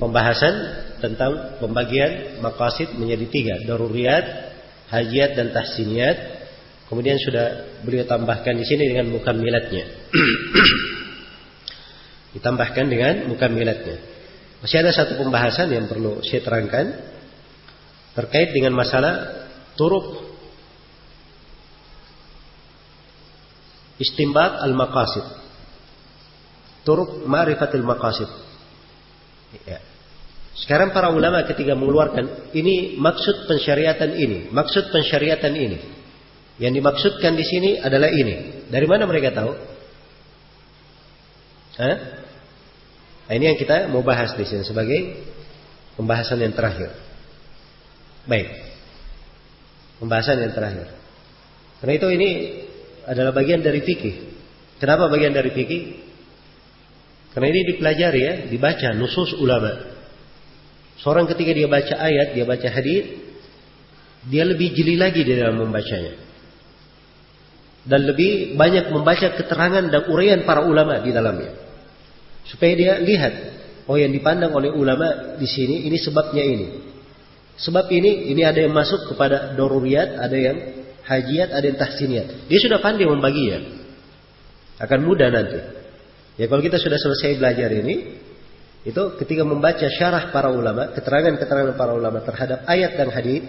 pembahasan 0.00 0.54
tentang 0.98 1.60
pembagian 1.62 2.40
maqasid 2.42 2.96
menjadi 2.98 3.26
tiga. 3.30 3.54
Daruriyat, 3.68 4.26
hajiat 4.90 5.30
dan 5.38 5.54
tahsiniyat. 5.54 6.18
Kemudian 6.90 7.16
sudah 7.20 7.78
beliau 7.86 8.04
tambahkan 8.08 8.56
di 8.58 8.66
sini 8.66 8.90
dengan 8.90 9.12
mukamilatnya. 9.12 9.84
Ditambahkan 12.34 12.84
dengan 12.90 13.14
mukamilatnya. 13.30 13.96
Masih 14.64 14.80
ada 14.80 14.96
satu 14.96 15.20
pembahasan 15.20 15.68
yang 15.70 15.84
perlu 15.84 16.24
saya 16.24 16.40
terangkan 16.40 17.12
terkait 18.16 18.54
dengan 18.56 18.72
masalah 18.72 19.43
turuk 19.74 20.22
istimbat 23.98 24.62
al-maqasid 24.62 25.44
turuk 26.84 27.24
ma'rifatil 27.24 27.82
maqasid. 27.82 28.30
Ya. 29.64 29.80
Sekarang 30.54 30.94
para 30.94 31.10
ulama 31.10 31.42
ketika 31.50 31.74
mengeluarkan 31.74 32.54
ini 32.54 32.94
maksud 33.00 33.50
pensyariatan 33.50 34.14
ini, 34.14 34.38
maksud 34.54 34.94
pensyariatan 34.94 35.50
ini. 35.50 35.78
Yang 36.62 36.72
dimaksudkan 36.78 37.34
di 37.34 37.42
sini 37.42 37.70
adalah 37.82 38.14
ini. 38.14 38.62
Dari 38.70 38.86
mana 38.86 39.10
mereka 39.10 39.34
tahu? 39.34 39.50
Hah? 41.82 41.96
Nah, 43.26 43.34
ini 43.34 43.50
yang 43.50 43.58
kita 43.58 43.90
mau 43.90 44.06
bahas 44.06 44.30
di 44.38 44.46
sini 44.46 44.62
sebagai 44.62 45.18
pembahasan 45.98 46.38
yang 46.38 46.54
terakhir. 46.54 46.94
Baik. 48.30 48.73
Pembahasan 50.02 50.42
yang 50.42 50.52
terakhir. 50.52 50.90
Karena 51.80 51.92
itu 52.00 52.08
ini 52.10 52.30
adalah 53.04 53.32
bagian 53.36 53.60
dari 53.60 53.84
fikih. 53.84 54.14
Kenapa 54.80 55.06
bagian 55.12 55.36
dari 55.36 55.52
fikih? 55.52 55.82
Karena 57.34 57.50
ini 57.50 57.60
dipelajari 57.74 58.20
ya, 58.20 58.34
dibaca 58.46 58.94
nusus 58.94 59.34
ulama. 59.38 59.94
Seorang 61.02 61.26
ketika 61.26 61.50
dia 61.50 61.66
baca 61.66 61.94
ayat, 61.98 62.32
dia 62.38 62.46
baca 62.46 62.68
hadis, 62.70 63.04
dia 64.30 64.46
lebih 64.46 64.70
jeli 64.72 64.94
lagi 64.94 65.26
di 65.26 65.34
dalam 65.34 65.58
membacanya. 65.58 66.14
Dan 67.84 68.08
lebih 68.08 68.56
banyak 68.56 68.88
membaca 68.88 69.36
keterangan 69.36 69.84
dan 69.92 70.08
uraian 70.08 70.46
para 70.48 70.64
ulama 70.64 71.04
di 71.04 71.12
dalamnya. 71.12 71.52
Supaya 72.48 72.72
dia 72.72 72.92
lihat, 73.02 73.32
oh 73.84 73.98
yang 74.00 74.14
dipandang 74.14 74.54
oleh 74.56 74.72
ulama 74.72 75.36
di 75.36 75.44
sini, 75.44 75.84
ini 75.84 75.98
sebabnya 76.00 76.40
ini. 76.40 76.66
Sebab 77.54 77.86
ini, 77.94 78.34
ini 78.34 78.42
ada 78.42 78.58
yang 78.58 78.74
masuk 78.74 79.14
kepada 79.14 79.54
doruriat, 79.54 80.18
ada 80.18 80.34
yang 80.34 80.56
hajiat, 81.06 81.54
ada 81.54 81.64
yang 81.64 81.78
tahsiniat. 81.78 82.50
Dia 82.50 82.58
sudah 82.58 82.82
pandai 82.82 83.06
membaginya. 83.06 83.62
Akan 84.82 85.06
mudah 85.06 85.30
nanti. 85.30 85.60
Ya 86.34 86.50
kalau 86.50 86.58
kita 86.64 86.82
sudah 86.82 86.98
selesai 86.98 87.38
belajar 87.38 87.70
ini, 87.70 88.18
itu 88.82 89.02
ketika 89.22 89.46
membaca 89.46 89.86
syarah 89.86 90.34
para 90.34 90.50
ulama, 90.50 90.90
keterangan-keterangan 90.92 91.78
para 91.78 91.94
ulama 91.94 92.20
terhadap 92.26 92.66
ayat 92.66 92.98
dan 92.98 93.08
hadis, 93.14 93.46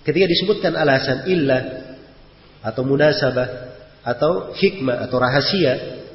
ketika 0.00 0.26
disebutkan 0.26 0.72
alasan 0.72 1.28
illah 1.28 1.62
atau 2.64 2.82
munasabah 2.88 3.48
atau 4.00 4.56
hikmah 4.56 5.06
atau 5.06 5.16
rahasia, 5.20 5.72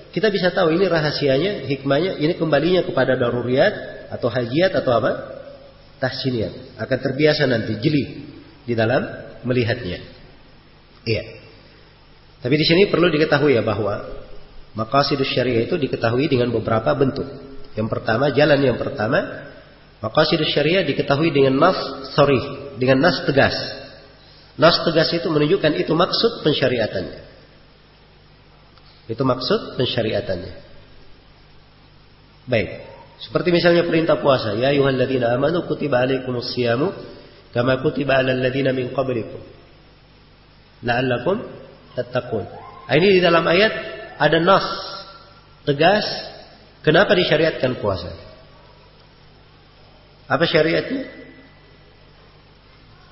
kita 0.09 0.33
bisa 0.33 0.49
tahu 0.49 0.73
ini 0.73 0.89
rahasianya, 0.89 1.69
hikmahnya, 1.69 2.17
ini 2.17 2.33
kembalinya 2.33 2.81
kepada 2.81 3.13
daruriyat 3.13 4.09
atau 4.17 4.27
hajiat 4.33 4.73
atau 4.73 4.91
apa? 4.97 5.11
Tahsiniyat. 5.97 6.77
Akan 6.77 6.97
terbiasa 7.01 7.49
nanti 7.49 7.77
jeli 7.81 8.03
di 8.63 8.73
dalam 8.77 9.01
melihatnya. 9.45 9.99
Iya. 11.07 11.23
Tapi 12.37 12.53
di 12.53 12.65
sini 12.67 12.85
perlu 12.91 13.09
diketahui 13.09 13.57
ya 13.57 13.65
bahwa 13.65 14.17
Maqasidus 14.77 15.33
syariah 15.33 15.65
itu 15.65 15.73
diketahui 15.73 16.29
dengan 16.29 16.53
beberapa 16.53 16.93
bentuk. 16.93 17.25
Yang 17.73 17.89
pertama, 17.89 18.29
jalan 18.29 18.61
yang 18.61 18.77
pertama, 18.77 19.49
maqasid 20.05 20.37
syariah 20.53 20.85
diketahui 20.85 21.33
dengan 21.33 21.57
nas 21.57 21.77
sorry, 22.13 22.37
dengan 22.77 23.01
nas 23.01 23.25
tegas. 23.25 23.57
Nas 24.53 24.77
tegas 24.85 25.09
itu 25.17 25.25
menunjukkan 25.33 25.73
itu 25.81 25.89
maksud 25.97 26.45
pensyariatannya. 26.45 27.21
Itu 29.09 29.25
maksud 29.25 29.81
pensyariatannya. 29.81 30.53
Baik. 32.45 32.69
Seperti 33.17 33.49
misalnya 33.49 33.83
perintah 33.89 34.21
puasa, 34.21 34.53
ya 34.53 34.69
ayyuhalladzina 34.69 35.33
amanu 35.33 35.65
kutiba 35.65 36.05
alaikumus 36.05 36.53
siyamu 36.53 36.93
kama 37.49 37.81
kutiba 37.81 38.21
alal 38.21 38.37
ladzina 38.37 38.69
min 38.77 38.93
qablikum 38.93 39.41
la'allakum 40.85 41.41
tattaqun. 41.97 42.45
Nah, 42.87 42.93
ini 42.93 43.17
di 43.17 43.21
dalam 43.23 43.41
ayat 43.41 43.73
ada 44.21 44.37
nas 44.37 44.65
tegas 45.65 46.05
kenapa 46.85 47.17
disyariatkan 47.17 47.81
puasa. 47.81 48.13
Apa 50.27 50.43
syariatnya? 50.43 51.07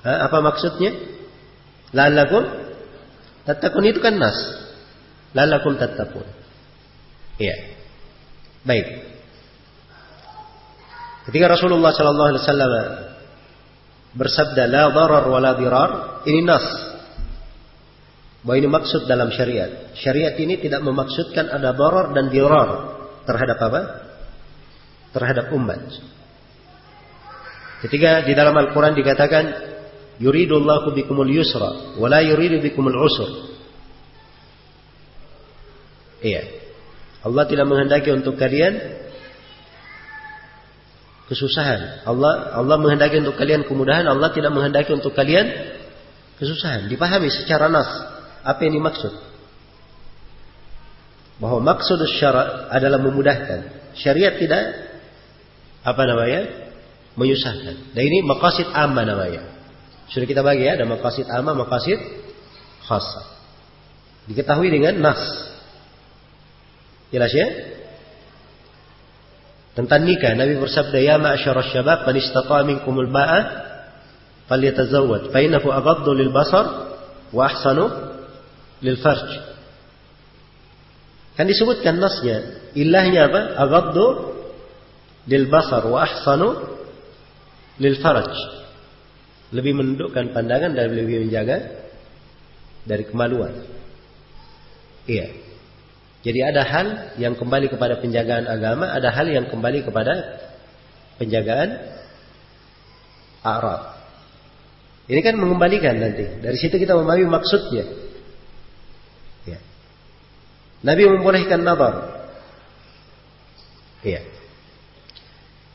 Ha, 0.04 0.30
apa 0.30 0.38
maksudnya? 0.44 0.94
La'allakum 1.90 2.44
tattaqun 3.48 3.84
itu 3.90 3.98
kan 3.98 4.14
nas. 4.14 4.36
La'allakum 5.34 5.74
tattaqun. 5.80 6.28
Iya. 7.42 7.56
Baik. 8.62 9.15
Ketika 11.26 11.46
Rasulullah 11.58 11.90
sallallahu 11.90 12.30
alaihi 12.30 12.42
wasallam 12.46 12.72
bersabda 14.14 14.62
la 14.70 14.84
darar 14.94 15.24
wa 15.26 15.38
la 15.42 15.52
dirar, 15.58 15.90
ini 16.24 16.40
nas 16.46 16.62
bahwa 18.46 18.62
ini 18.62 18.68
maksud 18.70 19.10
dalam 19.10 19.34
syariat. 19.34 19.90
Syariat 19.98 20.38
ini 20.38 20.62
tidak 20.62 20.86
memaksudkan 20.86 21.50
ada 21.50 21.74
doror 21.74 22.14
dan 22.14 22.30
dirar 22.30 22.94
terhadap 23.26 23.58
apa? 23.58 23.82
Terhadap 25.10 25.50
umat. 25.50 25.82
Ketika 27.82 28.22
di 28.22 28.38
dalam 28.38 28.54
Al-Quran 28.54 28.94
dikatakan 28.94 29.44
yuridullahu 30.22 30.94
bikumul 30.94 31.26
yusra 31.26 31.98
wa 31.98 32.06
la 32.06 32.22
yuridu 32.22 32.62
bikumul 32.62 32.94
usur. 33.02 33.30
Iya. 36.22 36.42
Allah 37.26 37.44
tidak 37.50 37.66
menghendaki 37.66 38.14
untuk 38.14 38.38
kalian 38.38 38.78
kesusahan. 41.26 42.06
Allah 42.06 42.54
Allah 42.54 42.76
menghendaki 42.78 43.18
untuk 43.22 43.34
kalian 43.38 43.66
kemudahan, 43.66 44.06
Allah 44.06 44.30
tidak 44.30 44.54
menghendaki 44.54 44.94
untuk 44.94 45.12
kalian 45.12 45.46
kesusahan. 46.38 46.86
Dipahami 46.86 47.28
secara 47.30 47.66
nas. 47.66 47.88
Apa 48.46 48.62
yang 48.62 48.78
dimaksud? 48.78 49.12
Bahwa 51.42 51.60
maksud 51.60 51.98
syarat 52.16 52.70
adalah 52.72 53.02
memudahkan. 53.02 53.92
Syariat 53.98 54.38
tidak 54.38 54.62
apa 55.82 56.02
namanya? 56.06 56.66
menyusahkan. 57.16 57.96
Dan 57.96 58.02
ini 58.04 58.20
maqasid 58.28 58.68
amma 58.76 59.02
namanya. 59.08 59.40
Sudah 60.12 60.28
kita 60.28 60.44
bagi 60.44 60.68
ya, 60.68 60.76
ada 60.76 60.84
maqasid 60.84 61.26
amma, 61.32 61.56
maqasid 61.56 61.96
khassa. 62.84 63.24
Diketahui 64.28 64.68
dengan 64.68 65.00
nas. 65.00 65.22
Jelas 67.10 67.32
ya? 67.32 67.48
Tentang 69.76 70.08
nikah, 70.08 70.32
Nabi 70.32 70.56
bersabda, 70.56 70.96
"Ya 71.04 71.20
ma'syar 71.20 71.60
syabab, 71.68 72.08
man 72.08 72.16
istata'a 72.16 72.64
minkumul 72.64 73.12
ba'a 73.12 73.40
falyatazawwaj, 74.48 75.28
fa 75.28 75.38
innahu 75.44 75.68
aghaddu 75.68 76.16
lil 76.16 76.32
basar 76.32 76.96
wa 77.28 77.42
ahsanu 77.44 77.84
lil 78.80 78.96
farj. 79.04 79.28
Kan 81.36 81.44
disebutkan 81.44 82.00
nasnya. 82.00 82.72
Ilahnya 82.72 83.28
apa? 83.28 83.40
Aghaddu 83.68 84.06
lil 85.28 85.44
basar 85.52 85.84
wa 85.84 86.08
ahsanu 86.08 86.56
lil 87.76 88.00
farj. 88.00 88.32
Lebih 89.52 89.76
menundukkan 89.76 90.32
pandangan 90.32 90.72
dan 90.72 90.88
lebih 90.96 91.28
menjaga 91.28 91.84
dari 92.88 93.04
kemaluan. 93.04 93.52
Iya. 95.04 95.45
Jadi 96.26 96.42
ada 96.42 96.66
hal 96.66 96.86
yang 97.22 97.38
kembali 97.38 97.70
kepada 97.70 98.02
penjagaan 98.02 98.50
agama, 98.50 98.90
ada 98.90 99.14
hal 99.14 99.30
yang 99.30 99.46
kembali 99.46 99.86
kepada 99.86 100.42
penjagaan 101.22 101.78
Arab. 103.46 103.94
Ini 105.06 105.22
kan 105.22 105.38
mengembalikan 105.38 106.02
nanti. 106.02 106.26
Dari 106.42 106.58
situ 106.58 106.82
kita 106.82 106.98
memahami 106.98 107.30
maksudnya. 107.30 107.86
Nabi 110.86 111.02
membolehkan 111.08 111.66
nazar. 111.66 111.94
Iya. 114.06 114.22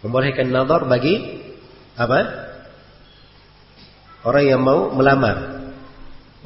Membolehkan 0.05 0.47
nazar 0.47 0.87
bagi 0.87 1.41
apa? 1.99 2.19
Orang 4.23 4.45
yang 4.47 4.61
mau 4.63 4.93
melamar. 4.95 5.67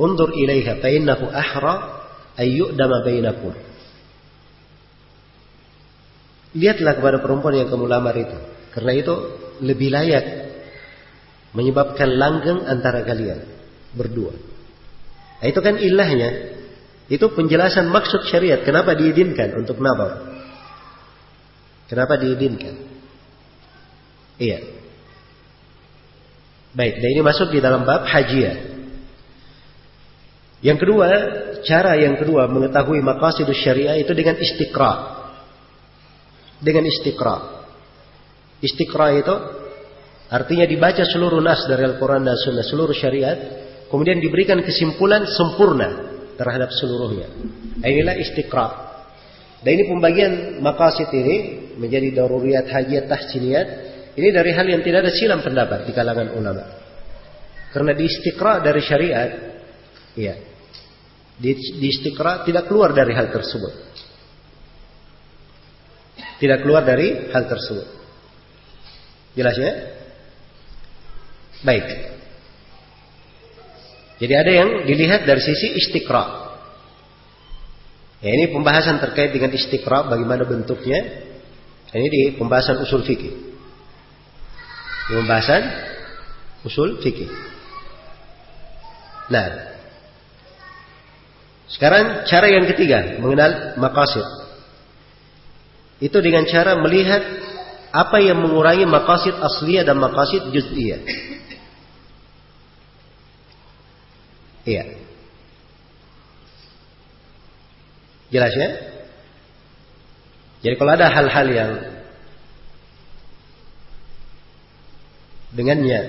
Undur 0.02 0.34
ilaiha 0.34 0.82
fa 0.82 0.90
innahu 0.92 1.30
ahra 1.30 1.76
ay 2.42 2.58
yu'dama 2.58 3.06
bainakum. 3.06 3.54
Lihatlah 6.56 6.96
kepada 6.96 7.20
perempuan 7.20 7.60
yang 7.60 7.68
kamu 7.68 7.86
lamar 7.86 8.16
itu. 8.16 8.38
Karena 8.72 8.92
itu 8.96 9.14
lebih 9.60 9.92
layak 9.92 10.26
menyebabkan 11.56 12.16
langgeng 12.16 12.64
antara 12.68 13.04
kalian 13.04 13.44
berdua. 13.96 14.36
Nah, 15.40 15.48
itu 15.48 15.60
kan 15.60 15.76
ilahnya. 15.80 16.56
Itu 17.06 17.32
penjelasan 17.32 17.92
maksud 17.92 18.26
syariat. 18.28 18.66
Kenapa 18.66 18.98
diizinkan 18.98 19.54
untuk 19.56 19.78
nabar? 19.84 20.36
Kenapa 21.86 22.18
diizinkan? 22.18 22.76
Iya. 24.42 24.60
Baik, 26.76 27.00
dan 27.00 27.10
ini 27.16 27.22
masuk 27.24 27.56
di 27.56 27.64
dalam 27.64 27.88
bab 27.88 28.04
hajiah. 28.04 28.76
Yang 30.60 30.78
kedua, 30.82 31.08
cara 31.64 31.96
yang 31.96 32.20
kedua 32.20 32.52
mengetahui 32.52 33.00
maqasid 33.00 33.48
syariah 33.56 33.96
itu 34.02 34.12
dengan 34.12 34.36
istiqra. 34.36 35.15
Dengan 36.66 36.90
istiqra. 36.90 37.36
Istiqra 38.58 39.14
itu 39.14 39.36
artinya 40.34 40.66
dibaca 40.66 41.06
seluruh 41.06 41.38
nas 41.38 41.70
dari 41.70 41.86
Al-Quran 41.86 42.26
dan 42.26 42.34
Sunnah, 42.42 42.66
seluruh 42.66 42.96
syariat, 42.98 43.38
kemudian 43.94 44.18
diberikan 44.18 44.58
kesimpulan 44.66 45.30
sempurna 45.30 46.18
terhadap 46.34 46.74
seluruhnya. 46.74 47.30
Inilah 47.86 48.18
istiqra. 48.18 48.68
Dan 49.62 49.82
ini 49.82 49.84
pembagian 49.86 50.34
makasid 50.66 51.14
ini 51.14 51.38
menjadi 51.78 52.18
daruriyat, 52.18 52.66
hajiyat, 52.66 53.06
tahsiniyat. 53.06 53.68
Ini 54.18 54.34
dari 54.34 54.52
hal 54.56 54.66
yang 54.66 54.82
tidak 54.82 55.06
ada 55.06 55.12
silam 55.14 55.46
pendapat 55.46 55.86
di 55.86 55.92
kalangan 55.94 56.34
ulama. 56.34 56.64
Karena 57.70 57.92
di 57.92 58.08
istiqra 58.08 58.64
dari 58.64 58.82
syariat, 58.82 59.30
ya, 60.16 60.34
di, 61.36 61.52
di 61.54 61.88
istiqra 61.92 62.48
tidak 62.48 62.72
keluar 62.72 62.96
dari 62.96 63.12
hal 63.12 63.28
tersebut. 63.28 63.85
Tidak 66.36 66.60
keluar 66.64 66.84
dari 66.84 67.32
hal 67.32 67.44
tersebut. 67.48 67.88
Jelas 69.36 69.56
ya? 69.56 69.72
Baik. 71.64 71.86
Jadi 74.16 74.34
ada 74.36 74.52
yang 74.52 74.70
dilihat 74.88 75.28
dari 75.28 75.42
sisi 75.44 75.76
istiqra. 75.76 76.46
Ya, 78.24 78.32
ini 78.32 78.48
pembahasan 78.50 79.04
terkait 79.04 79.36
dengan 79.36 79.52
istiqra, 79.52 80.08
bagaimana 80.08 80.48
bentuknya. 80.48 81.04
Ini 81.92 82.08
di 82.12 82.22
pembahasan 82.36 82.80
usul 82.84 83.04
fikih. 83.08 83.34
Di 85.08 85.14
pembahasan 85.16 85.64
usul 86.68 87.00
fikih. 87.00 87.32
Nah, 89.32 89.48
sekarang 91.72 92.28
cara 92.30 92.48
yang 92.52 92.66
ketiga 92.70 93.18
mengenal 93.20 93.80
maqasid. 93.80 94.45
Itu 96.06 96.22
dengan 96.22 96.46
cara 96.46 96.78
melihat 96.78 97.26
apa 97.90 98.22
yang 98.22 98.38
mengurangi 98.38 98.86
maqasid 98.86 99.34
asliyah 99.42 99.82
dan 99.82 99.98
maqasid 99.98 100.54
juz'iyah. 100.54 101.02
Iya. 104.70 104.84
Jelas 108.30 108.54
ya? 108.54 108.70
Jadi 110.62 110.76
kalau 110.78 110.92
ada 110.94 111.10
hal-hal 111.10 111.48
yang 111.50 111.72
dengannya 115.58 116.02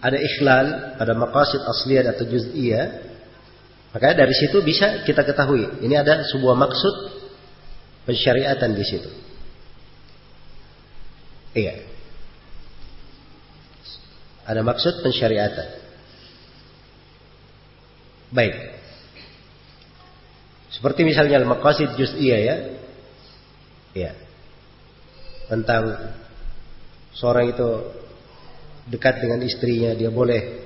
ada 0.00 0.18
ikhlal 0.18 0.66
pada 0.98 1.12
maqasid 1.14 1.60
asliyah 1.60 2.02
atau 2.10 2.26
juz'iyah, 2.26 2.86
maka 3.94 4.16
dari 4.16 4.34
situ 4.34 4.58
bisa 4.64 5.06
kita 5.06 5.22
ketahui 5.22 5.84
ini 5.86 5.94
ada 5.94 6.24
sebuah 6.34 6.56
maksud 6.58 7.19
pensyariatan 8.10 8.74
di 8.74 8.82
situ. 8.82 9.10
Iya. 11.54 11.86
Ada 14.50 14.66
maksud 14.66 15.06
pensyariatan. 15.06 15.68
Baik. 18.34 18.54
Seperti 20.74 21.06
misalnya 21.06 21.38
al-maqasid 21.38 21.94
juz'iyah 21.94 22.40
ya. 22.42 22.56
Ya. 23.90 24.12
tentang 25.50 26.14
seorang 27.10 27.50
itu 27.50 27.68
dekat 28.86 29.18
dengan 29.18 29.42
istrinya, 29.42 29.98
dia 29.98 30.06
boleh 30.14 30.62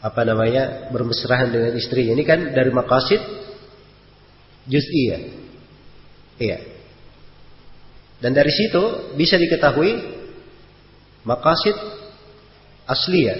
apa 0.00 0.24
namanya 0.24 0.88
bermesrahan 0.88 1.52
dengan 1.52 1.76
istrinya. 1.76 2.16
Ini 2.16 2.24
kan 2.24 2.40
dari 2.56 2.72
maqasid 2.72 3.20
juz'iyah. 4.64 5.45
Iya. 6.36 6.58
Dan 8.20 8.32
dari 8.32 8.52
situ 8.52 9.14
bisa 9.16 9.36
diketahui 9.36 9.92
maqasid 11.24 11.76
asliyah. 12.88 13.38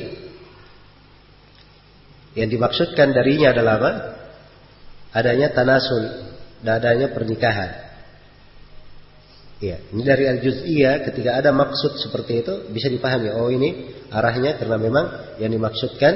Yang 2.37 2.49
dimaksudkan 2.61 3.17
darinya 3.17 3.57
adalah 3.57 3.73
apa? 3.81 3.93
Adanya 5.17 5.49
tanasul 5.57 6.05
dan 6.61 6.77
adanya 6.77 7.09
pernikahan. 7.09 7.87
Ya, 9.57 9.81
ini 9.89 10.05
dari 10.05 10.29
al-juz'iyah 10.29 11.09
ketika 11.09 11.41
ada 11.41 11.49
maksud 11.49 11.97
seperti 11.97 12.45
itu 12.45 12.69
bisa 12.69 12.93
dipahami. 12.93 13.33
Oh 13.33 13.49
ini 13.49 13.89
arahnya 14.13 14.61
karena 14.61 14.77
memang 14.77 15.07
yang 15.41 15.49
dimaksudkan 15.49 16.13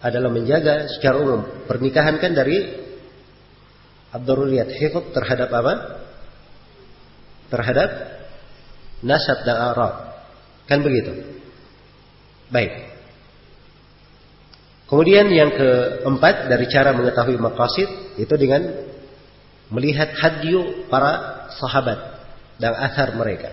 adalah 0.00 0.32
menjaga 0.32 0.88
secara 0.88 1.20
umum. 1.20 1.68
Pernikahan 1.68 2.16
kan 2.16 2.32
dari 2.32 2.64
abdurriyat 4.16 4.72
hifud 4.72 5.12
terhadap 5.12 5.52
apa? 5.52 6.01
Terhadap 7.52 7.90
nasab 9.04 9.44
dan 9.44 9.56
arab. 9.60 9.92
Kan 10.64 10.80
begitu. 10.80 11.12
Baik. 12.48 12.92
Kemudian 14.88 15.28
yang 15.32 15.52
keempat 15.52 16.48
dari 16.48 16.68
cara 16.68 16.96
mengetahui 16.96 17.36
maqasid 17.36 17.88
itu 18.16 18.34
dengan 18.36 18.60
melihat 19.72 20.12
hadyu 20.16 20.88
para 20.88 21.48
sahabat 21.56 21.96
dan 22.60 22.76
asar 22.76 23.16
mereka. 23.16 23.52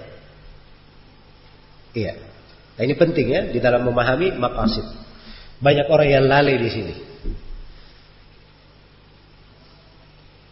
Iya. 1.96 2.20
Nah, 2.76 2.82
ini 2.84 2.96
penting 2.96 3.28
ya 3.32 3.42
di 3.52 3.60
dalam 3.64 3.88
memahami 3.88 4.36
maqasid. 4.36 4.84
Banyak 5.60 5.88
orang 5.92 6.08
yang 6.08 6.24
lalai 6.28 6.56
di 6.56 6.70
sini. 6.72 6.96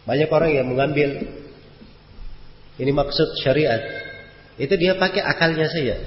Banyak 0.08 0.28
orang 0.32 0.50
yang 0.56 0.66
mengambil 0.72 1.08
ini 2.78 2.90
maksud 2.94 3.34
syariat. 3.42 3.82
Itu 4.54 4.74
dia 4.78 4.94
pakai 4.94 5.22
akalnya 5.22 5.66
saja. 5.66 5.98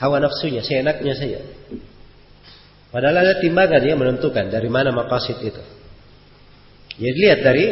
Hawa 0.00 0.20
nafsunya, 0.20 0.60
seenaknya 0.60 1.16
saja. 1.16 1.40
Padahal 2.92 3.24
ada 3.24 3.34
timbangan 3.40 3.80
yang 3.80 3.96
menentukan 3.96 4.52
dari 4.52 4.68
mana 4.68 4.92
maqasid 4.92 5.40
itu. 5.40 5.62
Ya 7.00 7.10
lihat 7.16 7.40
dari 7.40 7.66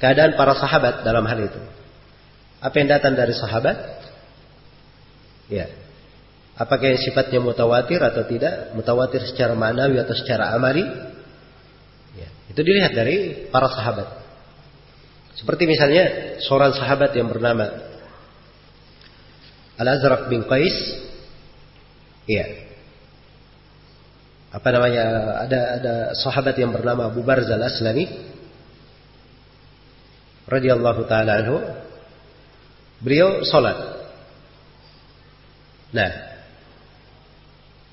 keadaan 0.00 0.32
para 0.40 0.56
sahabat 0.56 1.04
dalam 1.04 1.28
hal 1.28 1.44
itu. 1.44 1.60
Apa 2.60 2.74
yang 2.80 2.88
datang 2.88 3.12
dari 3.12 3.36
sahabat? 3.36 3.76
Ya. 5.52 5.68
Apakah 6.56 6.92
yang 6.92 7.00
sifatnya 7.00 7.40
mutawatir 7.40 8.00
atau 8.00 8.24
tidak? 8.24 8.72
Mutawatir 8.76 9.24
secara 9.28 9.52
manawi 9.56 10.00
atau 10.00 10.12
secara 10.12 10.52
amali? 10.52 10.84
Ya. 12.16 12.28
Itu 12.52 12.60
dilihat 12.60 12.96
dari 12.96 13.48
para 13.48 13.68
sahabat. 13.68 14.19
Seperti 15.36 15.64
misalnya 15.68 16.36
seorang 16.42 16.74
sahabat 16.74 17.14
yang 17.14 17.30
bernama 17.30 17.66
Al-Azraq 19.80 20.28
bin 20.28 20.44
Qais. 20.44 20.76
Iya. 22.28 22.46
Apa 24.50 24.68
namanya? 24.74 25.04
Ada 25.46 25.60
ada 25.80 25.94
sahabat 26.18 26.58
yang 26.58 26.74
bernama 26.74 27.08
Abu 27.08 27.22
Barzal 27.22 27.62
Aslami 27.62 28.06
radhiyallahu 30.50 31.06
taala 31.06 31.38
anhu 31.38 31.56
Beliau 33.00 33.40
sholat. 33.48 33.76
Nah, 35.90 36.12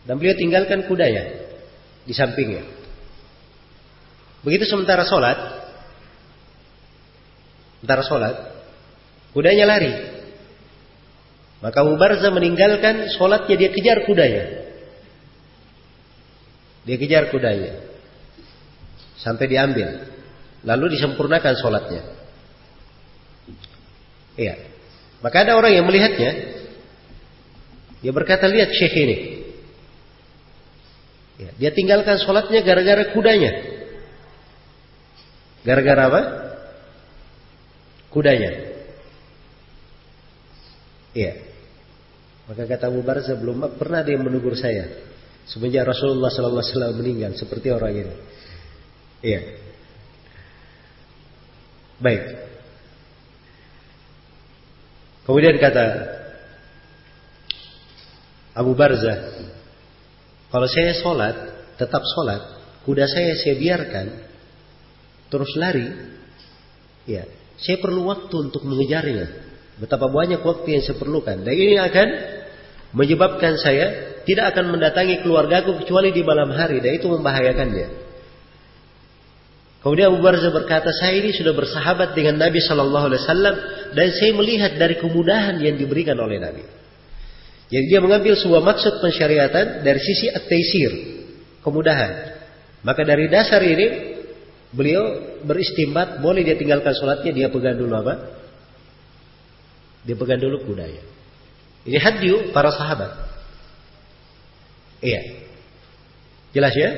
dan 0.03 0.15
beliau 0.19 0.35
tinggalkan 0.35 0.83
kudanya 0.83 1.47
di 2.03 2.11
sampingnya. 2.11 2.67
Begitu 4.43 4.67
sementara 4.67 5.07
sholat, 5.07 5.56
sementara 7.79 8.03
sholat, 8.05 8.35
kudanya 9.33 9.65
lari. 9.69 9.93
Maka 11.57 11.81
Mubarza 11.81 12.29
meninggalkan 12.29 13.09
sholatnya, 13.17 13.55
dia 13.57 13.69
kejar 13.73 14.05
kudanya. 14.05 14.45
Dia 16.85 16.97
kejar 17.01 17.33
kudanya. 17.33 17.81
Sampai 19.17 19.49
diambil. 19.49 20.05
Lalu 20.61 20.93
disempurnakan 20.93 21.53
sholatnya. 21.57 22.03
Iya. 24.37 24.55
Maka 25.25 25.43
ada 25.43 25.57
orang 25.57 25.73
yang 25.73 25.85
melihatnya. 25.89 26.61
Dia 28.05 28.13
berkata, 28.13 28.45
lihat 28.45 28.69
syekh 28.69 28.93
ini. 28.93 29.17
Ya, 31.37 31.49
dia 31.57 31.71
tinggalkan 31.73 32.21
sholatnya 32.21 32.61
gara-gara 32.61 33.13
kudanya. 33.13 33.51
Gara-gara 35.65 36.01
apa? 36.05 36.21
Kudanya. 38.17 38.49
Iya. 41.13 41.37
Maka 42.49 42.65
kata 42.65 42.89
Abu 42.89 43.05
Barza 43.05 43.37
belum 43.37 43.77
pernah 43.77 44.01
dia 44.01 44.17
menegur 44.17 44.57
saya 44.57 44.89
semenjak 45.45 45.85
Rasulullah 45.85 46.33
SAW 46.33 46.97
meninggal 46.97 47.37
seperti 47.37 47.69
orang 47.69 47.93
ini. 47.93 48.15
Iya. 49.21 49.41
Baik. 52.01 52.23
Kemudian 55.29 55.61
kata 55.61 55.85
Abu 58.57 58.73
Barza, 58.73 59.13
kalau 60.49 60.65
saya 60.65 60.97
sholat, 60.97 61.35
tetap 61.77 62.01
sholat, 62.17 62.41
kuda 62.81 63.05
saya 63.05 63.37
saya 63.37 63.53
biarkan, 63.61 64.07
terus 65.29 65.53
lari, 65.53 65.85
ya, 67.05 67.21
saya 67.57 67.77
perlu 67.81 68.05
waktu 68.05 68.35
untuk 68.49 68.61
mengejarnya. 68.65 69.49
Betapa 69.77 70.09
banyak 70.09 70.41
waktu 70.41 70.77
yang 70.77 70.83
saya 70.85 70.97
perlukan. 70.97 71.41
Dan 71.41 71.53
ini 71.53 71.77
akan 71.77 72.07
menyebabkan 72.93 73.57
saya 73.57 74.17
tidak 74.25 74.53
akan 74.53 74.73
mendatangi 74.77 75.21
keluargaku 75.21 75.81
kecuali 75.81 76.13
di 76.13 76.21
malam 76.21 76.53
hari. 76.53 76.81
Dan 76.81 76.97
itu 76.97 77.09
membahayakannya. 77.09 78.09
Kemudian 79.81 80.09
Abu 80.09 80.19
Barzah 80.19 80.51
berkata, 80.51 80.89
saya 80.89 81.21
ini 81.21 81.31
sudah 81.31 81.53
bersahabat 81.53 82.17
dengan 82.17 82.41
Nabi 82.41 82.59
Shallallahu 82.59 83.05
Alaihi 83.07 83.21
Wasallam 83.23 83.55
dan 83.93 84.07
saya 84.09 84.31
melihat 84.33 84.75
dari 84.75 84.97
kemudahan 84.97 85.61
yang 85.61 85.77
diberikan 85.77 86.17
oleh 86.17 86.41
Nabi. 86.41 86.65
Jadi 87.67 87.85
dia 87.85 87.99
mengambil 88.01 88.33
sebuah 88.35 88.63
maksud 88.63 88.99
pensyariatan 88.99 89.85
dari 89.85 89.99
sisi 90.01 90.33
at-taisir, 90.33 90.91
kemudahan. 91.61 92.35
Maka 92.81 93.05
dari 93.05 93.29
dasar 93.29 93.59
ini 93.63 94.16
beliau 94.75 95.03
beristimbat 95.47 96.19
boleh 96.19 96.43
dia 96.43 96.59
tinggalkan 96.59 96.91
sholatnya 96.95 97.31
dia 97.31 97.47
pegang 97.47 97.79
dulu 97.79 97.93
apa? 97.95 98.13
Dia 100.03 100.15
pegang 100.15 100.39
dulu 100.39 100.63
kudanya. 100.63 101.03
Ini 101.87 101.97
hadyu 101.99 102.51
para 102.51 102.71
sahabat. 102.71 103.11
Iya. 104.99 105.47
Jelas 106.51 106.73
ya? 106.75 106.91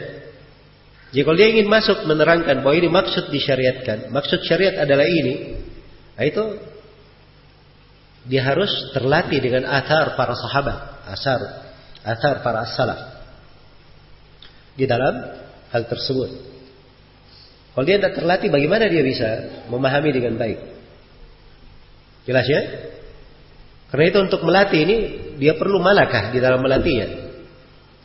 Jadi 1.09 1.23
kalau 1.25 1.37
dia 1.37 1.49
ingin 1.49 1.67
masuk 1.69 2.05
menerangkan 2.05 2.61
bahwa 2.61 2.75
ini 2.77 2.89
maksud 2.89 3.33
disyariatkan, 3.33 4.13
maksud 4.13 4.45
syariat 4.45 4.85
adalah 4.85 5.09
ini, 5.09 5.57
nah 6.13 6.21
itu 6.21 6.43
dia 8.29 8.45
harus 8.45 8.69
terlatih 8.93 9.41
dengan 9.41 9.65
athar 9.65 10.13
para 10.13 10.37
sahabat, 10.37 11.09
asar, 11.09 11.65
athar 12.05 12.45
para 12.45 12.61
as-salaf 12.61 13.01
di 14.77 14.85
dalam 14.85 15.33
hal 15.73 15.83
tersebut. 15.89 16.29
Kalau 17.73 17.85
dia 17.85 17.97
tidak 18.01 18.17
terlatih, 18.17 18.49
bagaimana 18.49 18.89
dia 18.89 19.03
bisa 19.05 19.29
memahami 19.69 20.09
dengan 20.11 20.35
baik? 20.35 20.59
Jelas 22.25 22.45
ya? 22.45 22.61
Karena 23.89 24.05
itu 24.09 24.19
untuk 24.21 24.41
melatih 24.45 24.79
ini 24.85 24.97
dia 25.41 25.57
perlu 25.57 25.81
malakah 25.81 26.29
di 26.29 26.37
dalam 26.37 26.61
melatihnya. 26.61 27.29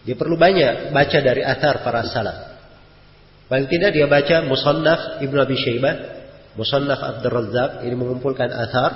Dia 0.05 0.17
perlu 0.17 0.37
banyak 0.37 0.93
baca 0.93 1.19
dari 1.21 1.41
athar 1.45 1.81
para 1.85 2.05
salaf. 2.09 2.39
Paling 3.49 3.69
tidak 3.69 3.93
dia 3.93 4.09
baca 4.09 4.45
Musannaf 4.49 5.21
Ibnu 5.21 5.37
Abi 5.37 5.57
Syaibah, 5.57 5.95
Musannaf 6.57 7.01
Abdul 7.01 7.33
Razzaq 7.33 7.71
ini 7.85 7.95
mengumpulkan 7.97 8.49
athar 8.49 8.93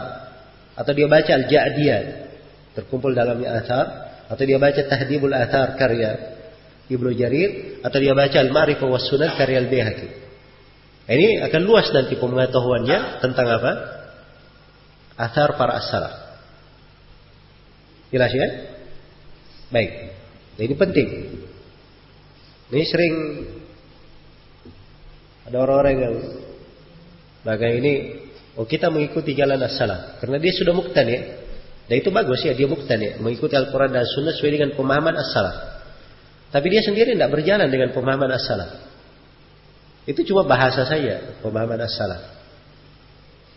atau 0.72 0.92
dia 0.96 1.08
baca 1.10 1.32
Al-Ja'diyah 1.32 2.02
terkumpul 2.72 3.12
dalamnya 3.12 3.58
athar 3.60 3.86
atau 4.28 4.44
dia 4.44 4.60
baca 4.60 4.78
Tahdibul 4.84 5.32
Athar 5.32 5.74
karya 5.74 6.38
Ibnu 6.88 7.10
Jarir 7.16 7.80
atau 7.82 7.98
dia 7.98 8.12
baca 8.12 8.38
Al-Ma'rifah 8.38 8.86
was 8.88 9.08
karya 9.10 9.64
Al-Baihaqi. 9.64 10.27
Ini 11.08 11.40
akan 11.48 11.62
luas 11.64 11.88
nanti 11.88 12.20
pengetahuannya 12.20 13.24
tentang 13.24 13.46
apa? 13.48 13.72
Athar 15.16 15.56
para 15.56 15.80
as-salaf. 15.80 16.14
Jelas 18.12 18.28
ya? 18.28 18.48
Baik. 19.72 20.12
Ini 20.60 20.74
penting. 20.76 21.08
Ini 22.68 22.84
sering 22.84 23.14
ada 25.48 25.64
orang-orang 25.64 25.96
yang 25.96 26.14
bagai 27.40 27.80
ini, 27.80 27.92
oh 28.60 28.68
kita 28.68 28.92
mengikuti 28.92 29.32
jalan 29.32 29.64
as-salaf. 29.64 30.20
Karena 30.20 30.36
dia 30.36 30.52
sudah 30.52 30.76
muktan 30.76 31.08
ya. 31.08 31.20
Dan 31.88 32.04
itu 32.04 32.12
bagus 32.12 32.44
ya, 32.44 32.52
dia 32.52 32.68
ya, 33.00 33.16
mengikuti 33.16 33.56
Al-Quran 33.56 33.96
dan 33.96 34.04
Sunnah 34.04 34.36
sesuai 34.36 34.52
dengan 34.60 34.70
pemahaman 34.76 35.16
as-salaf. 35.24 35.56
Tapi 36.52 36.68
dia 36.68 36.84
sendiri 36.84 37.16
tidak 37.16 37.32
berjalan 37.32 37.72
dengan 37.72 37.96
pemahaman 37.96 38.28
as-salaf. 38.28 38.87
Itu 40.08 40.24
cuma 40.24 40.48
bahasa 40.48 40.88
saya, 40.88 41.36
pemahaman 41.44 41.84
as-salaf. 41.84 42.24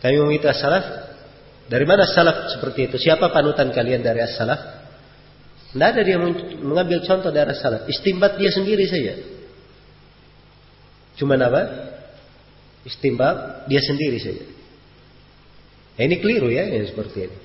Kami 0.04 0.20
mengikuti 0.20 0.52
as-salaf. 0.52 0.84
Dari 1.64 1.88
mana 1.88 2.04
salaf 2.04 2.52
seperti 2.52 2.92
itu? 2.92 3.00
Siapa 3.00 3.32
panutan 3.32 3.72
kalian 3.72 4.04
dari 4.04 4.20
as-salaf? 4.20 4.60
Tidak 5.72 5.80
ada 5.80 6.04
dia 6.04 6.20
mengambil 6.60 7.00
contoh 7.00 7.32
dari 7.32 7.56
as-salaf. 7.56 7.88
Istimbat 7.88 8.36
dia 8.36 8.52
sendiri 8.52 8.84
saja. 8.84 9.16
Cuma 11.16 11.40
apa? 11.40 11.62
Istimbat 12.84 13.64
dia 13.64 13.80
sendiri 13.80 14.20
saja. 14.20 14.44
Nah, 15.96 16.02
ini 16.04 16.20
keliru 16.20 16.52
ya, 16.52 16.68
yang 16.68 16.84
seperti 16.84 17.32
ini. 17.32 17.38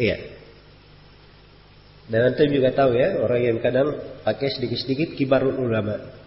Iya. 0.00 0.16
Dan 2.10 2.34
antum 2.34 2.50
juga 2.50 2.74
tahu 2.74 2.98
ya, 2.98 3.22
orang 3.22 3.40
yang 3.46 3.56
kadang 3.62 3.94
pakai 4.26 4.50
sedikit-sedikit 4.58 5.14
kibarul 5.14 5.54
ulama. 5.54 6.19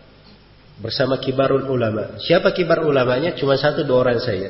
Bersama 0.82 1.22
kibarul 1.22 1.70
ulama. 1.70 2.18
Siapa 2.18 2.50
kibar 2.56 2.82
ulamanya? 2.82 3.38
Cuma 3.38 3.54
satu 3.60 3.86
dua 3.86 4.10
orang 4.10 4.20
saya. 4.24 4.50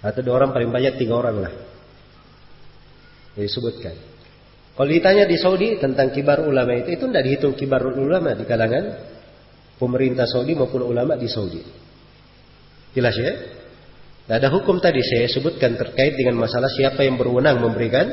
Atau 0.00 0.24
dua 0.24 0.40
orang 0.42 0.50
paling 0.50 0.72
banyak 0.72 0.98
tiga 0.98 1.14
orang 1.14 1.36
lah. 1.44 1.52
Disebutkan. 3.38 3.94
Kalau 4.74 4.88
ditanya 4.88 5.28
di 5.28 5.36
Saudi 5.36 5.76
tentang 5.76 6.08
kibar 6.08 6.40
ulama 6.40 6.72
itu, 6.72 6.96
itu 6.96 7.04
tidak 7.04 7.24
dihitung 7.28 7.54
kibar 7.54 7.84
ulama 7.84 8.32
di 8.32 8.48
kalangan 8.48 8.96
pemerintah 9.76 10.24
Saudi 10.24 10.56
maupun 10.56 10.88
ulama 10.88 11.20
di 11.20 11.28
Saudi. 11.28 11.60
Jelas 12.96 13.14
ya? 13.14 13.32
Nah, 14.26 14.38
ada 14.40 14.48
hukum 14.48 14.78
tadi 14.80 15.02
saya 15.04 15.26
sebutkan 15.28 15.74
terkait 15.74 16.14
dengan 16.16 16.38
masalah 16.38 16.70
siapa 16.70 17.02
yang 17.04 17.20
berwenang 17.20 17.60
memberikan 17.60 18.08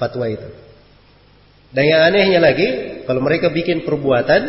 fatwa 0.00 0.26
itu. 0.26 0.48
Dan 1.72 1.84
yang 1.86 2.02
anehnya 2.08 2.40
lagi, 2.40 2.68
kalau 3.04 3.20
mereka 3.20 3.50
bikin 3.50 3.82
perbuatan, 3.86 4.42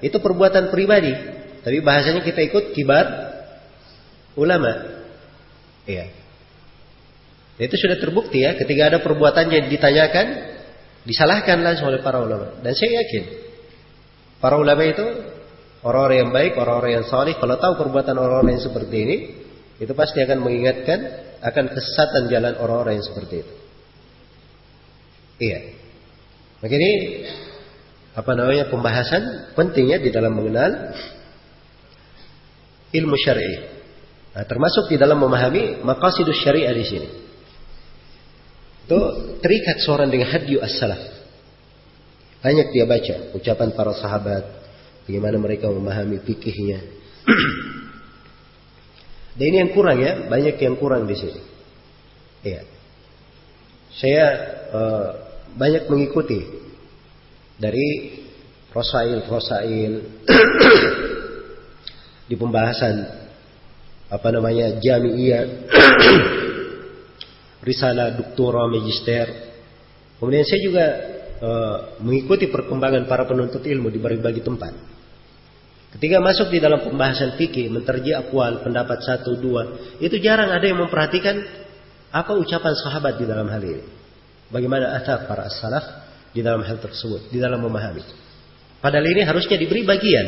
itu 0.00 0.16
perbuatan 0.16 0.72
pribadi. 0.72 1.12
Tapi 1.60 1.78
bahasanya 1.84 2.24
kita 2.24 2.40
ikut 2.48 2.72
kibar 2.72 3.06
ulama. 4.36 5.04
Iya. 5.84 6.08
Itu 7.60 7.76
sudah 7.76 8.00
terbukti 8.00 8.40
ya, 8.40 8.56
ketika 8.56 8.88
ada 8.88 8.98
perbuatan 9.04 9.52
yang 9.52 9.68
ditanyakan, 9.68 10.26
disalahkan 11.04 11.60
langsung 11.60 11.92
oleh 11.92 12.00
para 12.00 12.24
ulama. 12.24 12.56
Dan 12.64 12.72
saya 12.72 13.04
yakin, 13.04 13.24
para 14.40 14.56
ulama 14.56 14.80
itu 14.88 15.04
orang-orang 15.84 16.16
yang 16.24 16.30
baik, 16.32 16.52
orang-orang 16.56 16.92
yang 17.00 17.06
salih, 17.08 17.36
kalau 17.36 17.60
tahu 17.60 17.76
perbuatan 17.76 18.16
orang-orang 18.16 18.56
yang 18.56 18.64
seperti 18.64 18.96
ini, 18.96 19.16
itu 19.80 19.92
pasti 19.92 20.24
akan 20.24 20.40
mengingatkan 20.40 20.98
akan 21.40 21.64
kesesatan 21.72 22.28
jalan 22.32 22.56
orang-orang 22.60 23.00
yang 23.00 23.06
seperti 23.06 23.44
itu. 23.44 23.54
Iya. 25.40 25.60
Maka 26.60 26.74
ini 26.76 26.92
apa 28.10 28.34
namanya 28.34 28.66
pembahasan 28.66 29.54
pentingnya 29.54 30.02
di 30.02 30.10
dalam 30.10 30.34
mengenal 30.34 30.94
ilmu 32.90 33.14
syar'i. 33.14 33.78
Nah, 34.30 34.46
termasuk 34.46 34.90
di 34.90 34.96
dalam 34.98 35.18
memahami 35.18 35.82
maqasidus 35.82 36.42
syariah 36.42 36.74
di 36.74 36.84
sini. 36.86 37.08
Itu 38.86 38.98
terikat 39.38 39.82
seorang 39.86 40.10
dengan 40.10 40.30
hadyu 40.30 40.58
as-salaf. 40.58 40.98
Banyak 42.42 42.74
dia 42.74 42.88
baca 42.88 43.36
ucapan 43.36 43.68
para 43.74 43.92
sahabat, 43.94 44.44
bagaimana 45.06 45.38
mereka 45.38 45.70
memahami 45.70 46.18
fikihnya. 46.22 46.78
Dan 49.38 49.44
ini 49.54 49.56
yang 49.62 49.70
kurang 49.70 50.02
ya, 50.02 50.26
banyak 50.26 50.58
yang 50.58 50.74
kurang 50.74 51.06
di 51.06 51.14
sini. 51.14 51.42
Iya. 52.42 52.66
Saya 53.94 54.26
uh, 54.72 55.08
banyak 55.54 55.90
mengikuti 55.90 56.59
dari 57.60 58.16
rosail-rosail 58.72 59.92
di 62.30 62.34
pembahasan 62.34 62.94
apa 64.10 64.28
namanya 64.32 64.80
jami'iyah 64.80 65.44
risalah 67.68 68.16
doktora 68.16 68.64
magister. 68.66 69.28
Kemudian 70.16 70.44
saya 70.44 70.60
juga 70.64 70.86
uh, 71.40 71.76
mengikuti 72.00 72.48
perkembangan 72.48 73.08
para 73.08 73.28
penuntut 73.28 73.64
ilmu 73.64 73.92
di 73.92 74.00
berbagai 74.00 74.44
tempat. 74.44 74.72
Ketika 75.90 76.22
masuk 76.22 76.54
di 76.54 76.62
dalam 76.62 76.86
pembahasan 76.86 77.34
fikih, 77.34 77.66
menterji 77.66 78.14
akwal, 78.14 78.62
pendapat 78.62 79.02
satu, 79.02 79.34
dua, 79.42 79.74
itu 79.98 80.22
jarang 80.22 80.54
ada 80.54 80.62
yang 80.62 80.78
memperhatikan 80.78 81.42
apa 82.14 82.30
ucapan 82.38 82.74
sahabat 82.78 83.18
di 83.18 83.26
dalam 83.26 83.50
hal 83.50 83.62
ini. 83.62 83.82
Bagaimana 84.50 84.98
atas 84.98 85.26
para 85.26 85.50
salaf 85.50 86.09
di 86.30 86.40
dalam 86.40 86.62
hal 86.62 86.78
tersebut, 86.78 87.30
di 87.30 87.38
dalam 87.38 87.60
memahami. 87.62 88.02
Padahal 88.80 89.06
ini 89.10 89.22
harusnya 89.26 89.56
diberi 89.60 89.84
bagian 89.84 90.26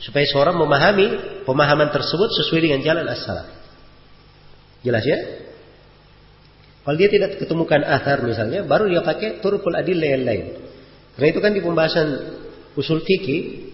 supaya 0.00 0.24
seorang 0.28 0.56
memahami 0.56 1.06
pemahaman 1.44 1.92
tersebut 1.92 2.28
sesuai 2.42 2.60
dengan 2.64 2.80
jalan 2.84 3.04
as-salaf. 3.08 3.48
Jelas 4.84 5.04
ya? 5.04 5.18
Kalau 6.86 6.96
dia 6.96 7.10
tidak 7.10 7.42
ketemukan 7.42 7.82
athar 7.82 8.22
misalnya, 8.22 8.62
baru 8.62 8.86
dia 8.86 9.02
pakai 9.02 9.42
turukul 9.42 9.74
adillah 9.74 10.08
yang 10.14 10.24
lain. 10.24 10.44
Karena 11.18 11.26
itu 11.34 11.40
kan 11.42 11.50
di 11.50 11.60
pembahasan 11.64 12.08
usul 12.78 13.02
fikih 13.02 13.66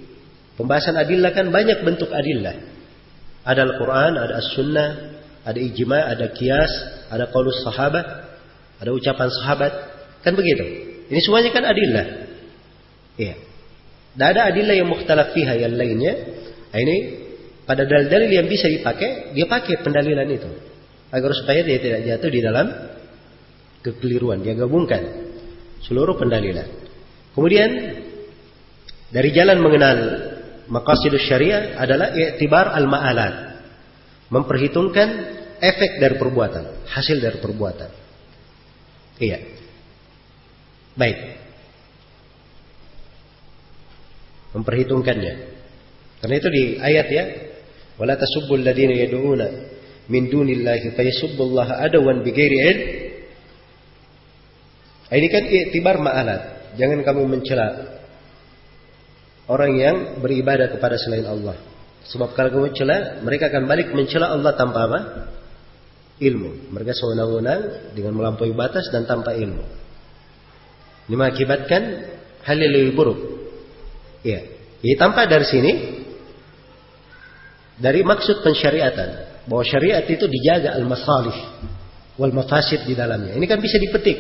Pembahasan 0.53 1.01
adillah 1.01 1.33
kan 1.33 1.49
banyak 1.49 1.81
bentuk 1.81 2.13
adillah. 2.13 2.53
Ada 3.43 3.67
Al-Quran, 3.67 4.13
ada 4.21 4.35
As-Sunnah, 4.39 4.89
ada 5.43 5.59
ijma, 5.59 6.07
ada 6.13 6.29
kias, 6.31 6.71
ada 7.09 7.27
qaulus 7.33 7.65
sahabat, 7.65 8.05
ada 8.79 8.91
ucapan 8.93 9.29
sahabat. 9.43 9.73
Kan 10.21 10.37
begitu. 10.37 10.92
Ini 11.09 11.21
semuanya 11.23 11.51
kan 11.51 11.65
adillah. 11.67 12.07
Iya. 13.19 13.35
Dan 14.13 14.27
ada 14.37 14.53
adillah 14.53 14.77
yang 14.77 14.89
mukhtalaf 14.91 15.33
fiha 15.33 15.57
yang 15.57 15.73
lainnya. 15.75 16.15
Nah, 16.73 16.79
ini 16.81 16.97
pada 17.65 17.89
dalil-dalil 17.89 18.29
yang 18.29 18.47
bisa 18.51 18.69
dipakai, 18.69 19.33
dia 19.33 19.49
pakai 19.49 19.81
pendalilan 19.81 20.29
itu. 20.29 20.51
Agar 21.13 21.31
supaya 21.37 21.61
dia 21.65 21.79
tidak 21.81 22.01
jatuh 22.05 22.31
di 22.33 22.41
dalam 22.41 22.67
kekeliruan. 23.85 24.41
Dia 24.41 24.57
gabungkan 24.57 25.33
seluruh 25.85 26.17
pendalilan. 26.17 26.69
Kemudian 27.33 27.71
dari 29.13 29.31
jalan 29.33 29.61
mengenal 29.61 29.99
maqasidus 30.73 31.25
syariah 31.29 31.77
adalah 31.77 32.13
i'tibar 32.17 32.73
al-ma'alat. 32.73 33.35
Memperhitungkan 34.33 35.09
efek 35.61 36.01
dari 36.01 36.17
perbuatan, 36.17 36.89
hasil 36.89 37.21
dari 37.21 37.37
perbuatan. 37.37 37.91
Iya. 39.21 39.39
Baik. 40.97 41.19
Memperhitungkannya. 44.53 45.35
Karena 46.21 46.35
itu 46.37 46.49
di 46.53 46.63
ayat 46.79 47.07
ya, 47.09 47.25
wala 47.97 48.15
tasubbul 48.21 48.61
ladina 48.61 48.93
yad'una 48.95 49.49
min 50.13 50.29
dunillahi 50.29 50.93
fayasubbullaha 50.93 51.81
adawan 51.83 52.21
bighairi 52.21 52.59
ilm. 52.69 52.81
Ini 55.13 55.29
kan 55.29 55.45
i'tibar 55.45 55.97
ma'alat. 56.01 56.75
Jangan 56.81 57.05
kamu 57.05 57.23
mencela 57.29 57.69
orang 59.49 59.73
yang 59.77 59.97
beribadah 60.25 60.73
kepada 60.73 60.97
selain 60.97 61.29
Allah. 61.29 61.57
Sebab 62.09 62.33
kalau 62.33 62.49
kamu 62.49 62.65
mencela, 62.73 62.97
mereka 63.21 63.53
akan 63.53 63.69
balik 63.69 63.93
mencela 63.93 64.33
Allah 64.33 64.57
tanpa 64.57 64.89
apa? 64.89 65.01
Ilmu. 66.17 66.73
Mereka 66.73 66.93
sewenang-wenang 66.97 67.93
dengan 67.97 68.13
melampaui 68.17 68.53
batas 68.57 68.89
dan 68.89 69.05
tanpa 69.05 69.37
ilmu. 69.37 69.82
Ini 71.11 71.15
mengakibatkan 71.19 71.83
hal 72.47 72.57
yang 72.59 72.73
lebih 72.73 72.93
buruk. 72.95 73.19
Ya. 74.23 74.47
Jadi 74.83 74.95
tanpa 74.99 75.27
dari 75.27 75.47
sini 75.47 75.73
dari 77.79 78.03
maksud 78.07 78.43
pensyariatan 78.43 79.11
bahwa 79.47 79.65
syariat 79.67 80.07
itu 80.07 80.27
dijaga 80.27 80.79
al-masalih 80.79 81.35
wal 82.19 82.35
mafasid 82.35 82.87
di 82.87 82.95
dalamnya. 82.95 83.35
Ini 83.35 83.47
kan 83.47 83.59
bisa 83.59 83.79
dipetik 83.79 84.19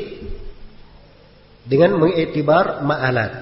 dengan 1.66 1.98
mengiktibar 1.98 2.82
ma'alat. 2.82 3.32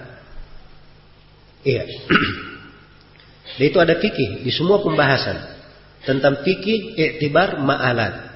Iya. 1.65 1.85
Dan 3.57 3.65
itu 3.69 3.79
ada 3.81 3.97
fikih 4.01 4.45
di 4.45 4.53
semua 4.53 4.81
pembahasan 4.81 5.37
tentang 6.05 6.41
fikih 6.45 6.97
iktibar 6.97 7.61
ma'alat. 7.61 8.33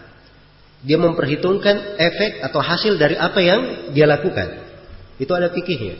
Dia 0.84 1.00
memperhitungkan 1.00 1.96
efek 1.96 2.44
atau 2.44 2.60
hasil 2.60 3.00
dari 3.00 3.16
apa 3.16 3.40
yang 3.40 3.60
dia 3.96 4.04
lakukan. 4.04 4.63
Itu 5.18 5.32
ada 5.34 5.50
fikihnya. 5.54 5.96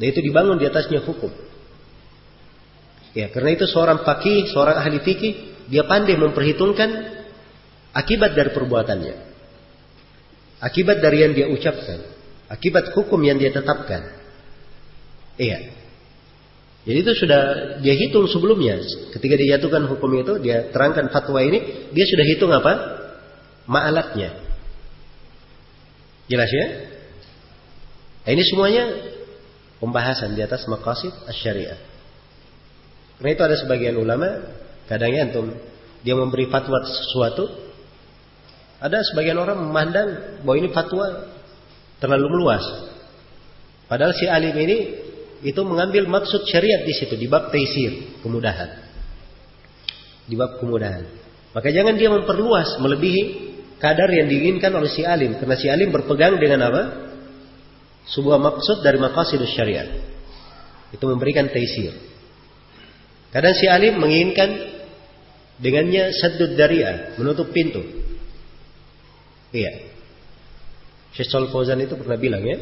Dan 0.00 0.06
itu 0.06 0.20
dibangun 0.24 0.56
di 0.56 0.64
atasnya 0.64 1.02
hukum. 1.04 1.28
Ya, 3.12 3.26
karena 3.34 3.58
itu 3.58 3.66
seorang 3.66 4.06
fakih, 4.06 4.48
seorang 4.54 4.78
ahli 4.78 5.02
fikih, 5.02 5.32
dia 5.66 5.82
pandai 5.84 6.14
memperhitungkan 6.14 6.90
akibat 7.90 8.38
dari 8.38 8.50
perbuatannya. 8.54 9.14
Akibat 10.62 11.02
dari 11.02 11.26
yang 11.26 11.32
dia 11.34 11.50
ucapkan. 11.50 12.06
Akibat 12.46 12.94
hukum 12.94 13.18
yang 13.22 13.38
dia 13.38 13.50
tetapkan. 13.50 14.14
Iya. 15.40 15.72
Jadi 16.80 16.98
itu 17.00 17.12
sudah 17.12 17.42
dia 17.84 17.94
hitung 17.96 18.24
sebelumnya. 18.30 18.80
Ketika 19.12 19.34
dia 19.36 19.58
jatuhkan 19.58 19.84
hukum 19.90 20.10
itu, 20.16 20.32
dia 20.40 20.70
terangkan 20.72 21.12
fatwa 21.12 21.44
ini, 21.44 21.90
dia 21.92 22.04
sudah 22.06 22.24
hitung 22.24 22.52
apa? 22.54 22.72
ma'alatnya. 23.70 24.34
Jelas 26.26 26.50
ya? 26.50 26.66
Nah, 28.20 28.30
ini 28.30 28.42
semuanya 28.44 28.84
pembahasan 29.80 30.36
di 30.36 30.44
atas 30.44 30.68
maqasid 30.68 31.12
syariah. 31.32 31.80
Karena 33.16 33.30
itu 33.36 33.42
ada 33.44 33.56
sebagian 33.56 33.96
ulama, 34.00 34.28
kadangnya 34.88 35.28
antum 35.28 35.52
dia 36.00 36.16
memberi 36.16 36.48
fatwa 36.48 36.80
sesuatu, 36.84 37.44
ada 38.80 39.04
sebagian 39.12 39.36
orang 39.36 39.60
memandang 39.60 40.40
bahwa 40.40 40.56
ini 40.56 40.68
fatwa 40.72 41.28
terlalu 42.00 42.26
meluas. 42.32 42.64
Padahal 43.88 44.16
si 44.16 44.24
alim 44.24 44.56
ini 44.56 44.78
itu 45.44 45.60
mengambil 45.64 46.08
maksud 46.08 46.48
syariat 46.48 46.84
di 46.84 46.92
situ 46.96 47.16
di 47.16 47.28
bab 47.28 47.52
taisir, 47.52 48.20
kemudahan. 48.24 48.88
Di 50.24 50.36
bab 50.36 50.56
kemudahan. 50.60 51.04
Maka 51.52 51.68
jangan 51.74 51.98
dia 52.00 52.08
memperluas 52.08 52.80
melebihi 52.80 53.22
kadar 53.82 54.08
yang 54.08 54.30
diinginkan 54.30 54.70
oleh 54.72 54.88
si 54.88 55.02
alim 55.02 55.36
karena 55.36 55.56
si 55.58 55.66
alim 55.68 55.92
berpegang 55.92 56.40
dengan 56.40 56.72
apa? 56.72 56.82
Sebuah 58.10 58.38
maksud 58.42 58.82
dari 58.82 58.98
maqasid 58.98 59.38
syariat. 59.46 59.86
Itu 60.90 61.06
memberikan 61.06 61.46
taisir. 61.46 61.94
Kadang 63.30 63.54
si 63.54 63.70
alim 63.70 64.02
menginginkan 64.02 64.50
dengannya 65.62 66.10
saddud 66.10 66.58
dari'ah, 66.58 67.14
menutup 67.14 67.54
pintu. 67.54 67.78
Iya. 69.54 69.90
Syekh 71.14 71.30
Fauzan 71.50 71.78
itu 71.82 71.94
pernah 71.94 72.18
bilang 72.18 72.42
ya, 72.42 72.58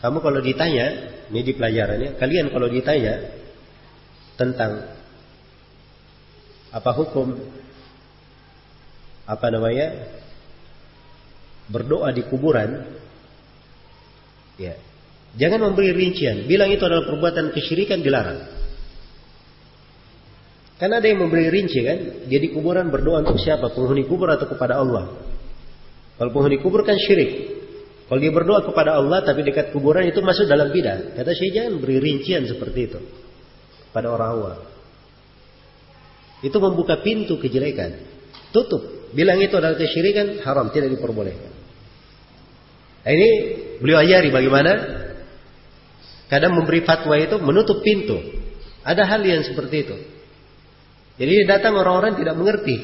kamu 0.00 0.20
kalau 0.24 0.40
ditanya, 0.40 0.86
ini 1.28 1.40
di 1.44 1.52
pelajarannya, 1.52 2.16
kalian 2.16 2.48
kalau 2.48 2.68
ditanya 2.72 3.36
tentang 4.40 4.96
apa 6.72 6.90
hukum 6.96 7.36
apa 9.28 9.46
namanya 9.52 9.86
berdoa 11.68 12.10
di 12.16 12.24
kuburan, 12.26 12.99
ya 14.60 14.76
jangan 15.40 15.72
memberi 15.72 15.96
rincian, 15.96 16.44
bilang 16.44 16.68
itu 16.68 16.82
adalah 16.82 17.06
perbuatan 17.06 17.54
kesyirikan 17.54 18.04
dilarang. 18.04 18.60
Karena 20.80 20.96
ada 20.96 21.06
yang 21.12 21.20
memberi 21.20 21.52
rinci 21.52 21.84
kan, 21.84 21.98
dia 22.24 22.40
di 22.40 22.56
kuburan 22.56 22.88
berdoa 22.88 23.20
untuk 23.20 23.36
siapa? 23.36 23.68
Penghuni 23.68 24.08
kubur 24.08 24.32
atau 24.32 24.48
kepada 24.48 24.80
Allah? 24.80 25.12
Kalau 26.16 26.30
penghuni 26.32 26.56
kubur 26.64 26.88
kan 26.88 26.96
syirik. 26.96 27.60
Kalau 28.08 28.16
dia 28.16 28.32
berdoa 28.32 28.64
kepada 28.64 28.96
Allah 28.96 29.22
tapi 29.22 29.44
dekat 29.44 29.76
kuburan 29.76 30.08
itu 30.08 30.18
masuk 30.24 30.48
dalam 30.48 30.72
bidah. 30.72 31.14
Kata 31.14 31.30
Syekh 31.30 31.52
jangan 31.52 31.78
beri 31.78 32.00
rincian 32.00 32.42
seperti 32.48 32.80
itu 32.90 32.98
pada 33.92 34.08
orang 34.10 34.28
awam. 34.34 34.58
Itu 36.40 36.56
membuka 36.58 36.98
pintu 37.04 37.36
kejelekan. 37.36 38.00
Tutup. 38.50 39.12
Bilang 39.12 39.38
itu 39.38 39.54
adalah 39.54 39.76
kesyirikan 39.76 40.42
haram, 40.42 40.72
tidak 40.74 40.96
diperbolehkan. 40.96 41.52
Nah, 43.04 43.12
ini 43.14 43.30
beliau 43.80 43.98
ajari 44.04 44.28
bagaimana 44.28 44.72
kadang 46.30 46.54
memberi 46.54 46.86
fatwa 46.86 47.16
itu 47.18 47.36
menutup 47.42 47.82
pintu. 47.82 48.20
Ada 48.86 49.04
hal 49.04 49.20
yang 49.26 49.42
seperti 49.44 49.76
itu. 49.88 49.96
Jadi 51.20 51.44
datang 51.44 51.76
orang-orang 51.76 52.16
tidak 52.16 52.32
mengerti. 52.38 52.76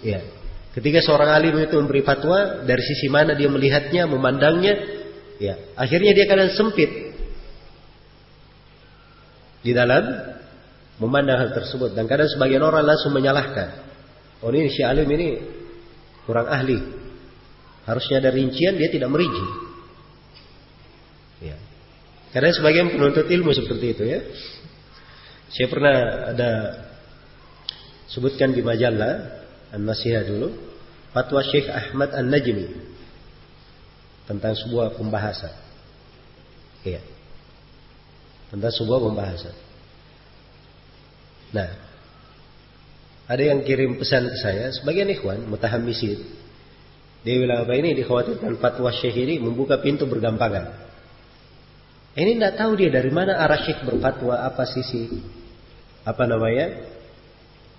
Ya. 0.00 0.24
Ketika 0.72 1.04
seorang 1.04 1.28
alim 1.28 1.60
itu 1.60 1.76
memberi 1.76 2.00
fatwa, 2.00 2.64
dari 2.64 2.80
sisi 2.80 3.12
mana 3.12 3.36
dia 3.36 3.52
melihatnya, 3.52 4.08
memandangnya, 4.08 4.74
ya, 5.36 5.76
akhirnya 5.76 6.16
dia 6.16 6.24
kadang 6.24 6.48
sempit 6.56 6.88
di 9.60 9.76
dalam 9.76 10.00
memandang 10.96 11.36
hal 11.36 11.50
tersebut. 11.52 11.92
Dan 11.92 12.08
kadang 12.08 12.32
sebagian 12.32 12.64
orang 12.64 12.88
langsung 12.88 13.12
menyalahkan. 13.12 13.84
Oh 14.40 14.48
ini 14.48 14.72
si 14.72 14.80
alim 14.80 15.06
ini 15.12 15.28
kurang 16.24 16.48
ahli. 16.48 16.80
Harusnya 17.84 18.24
ada 18.24 18.30
rincian, 18.32 18.78
dia 18.80 18.88
tidak 18.88 19.12
merinci. 19.12 19.71
Karena 22.32 22.48
sebagian 22.48 22.88
penuntut 22.88 23.28
ilmu 23.28 23.52
seperti 23.52 23.86
itu 23.92 24.04
ya. 24.08 24.20
Saya 25.52 25.68
pernah 25.68 25.96
ada 26.32 26.50
sebutkan 28.08 28.56
di 28.56 28.64
majalah 28.64 29.44
An-Nasihah 29.72 30.24
dulu, 30.24 30.48
fatwa 31.12 31.44
Syekh 31.44 31.68
Ahmad 31.68 32.16
An-Najmi 32.16 32.66
tentang 34.24 34.56
sebuah 34.56 34.96
pembahasan. 34.96 35.52
Iya. 36.88 37.04
Tentang 38.48 38.72
sebuah 38.72 39.00
pembahasan. 39.00 39.56
Nah, 41.52 41.68
ada 43.28 43.42
yang 43.44 43.60
kirim 43.64 44.00
pesan 44.00 44.28
ke 44.28 44.38
saya, 44.40 44.72
sebagian 44.72 45.08
ikhwan, 45.12 45.44
mutahamisin. 45.48 46.20
Dia 47.22 47.38
bilang 47.38 47.68
apa 47.68 47.76
ini 47.76 47.92
dikhawatirkan 47.96 48.56
fatwa 48.56 48.88
Syekh 48.88 49.20
ini 49.20 49.36
membuka 49.36 49.78
pintu 49.84 50.08
bergampangan. 50.08 50.91
Ini 52.12 52.36
tidak 52.36 52.60
tahu 52.60 52.76
dia 52.76 52.92
dari 52.92 53.08
mana 53.08 53.40
arah 53.40 53.60
Syekh 53.64 53.88
berfatwa, 53.88 54.44
apa 54.44 54.68
sisi, 54.68 55.08
apa 56.04 56.24
namanya, 56.28 56.66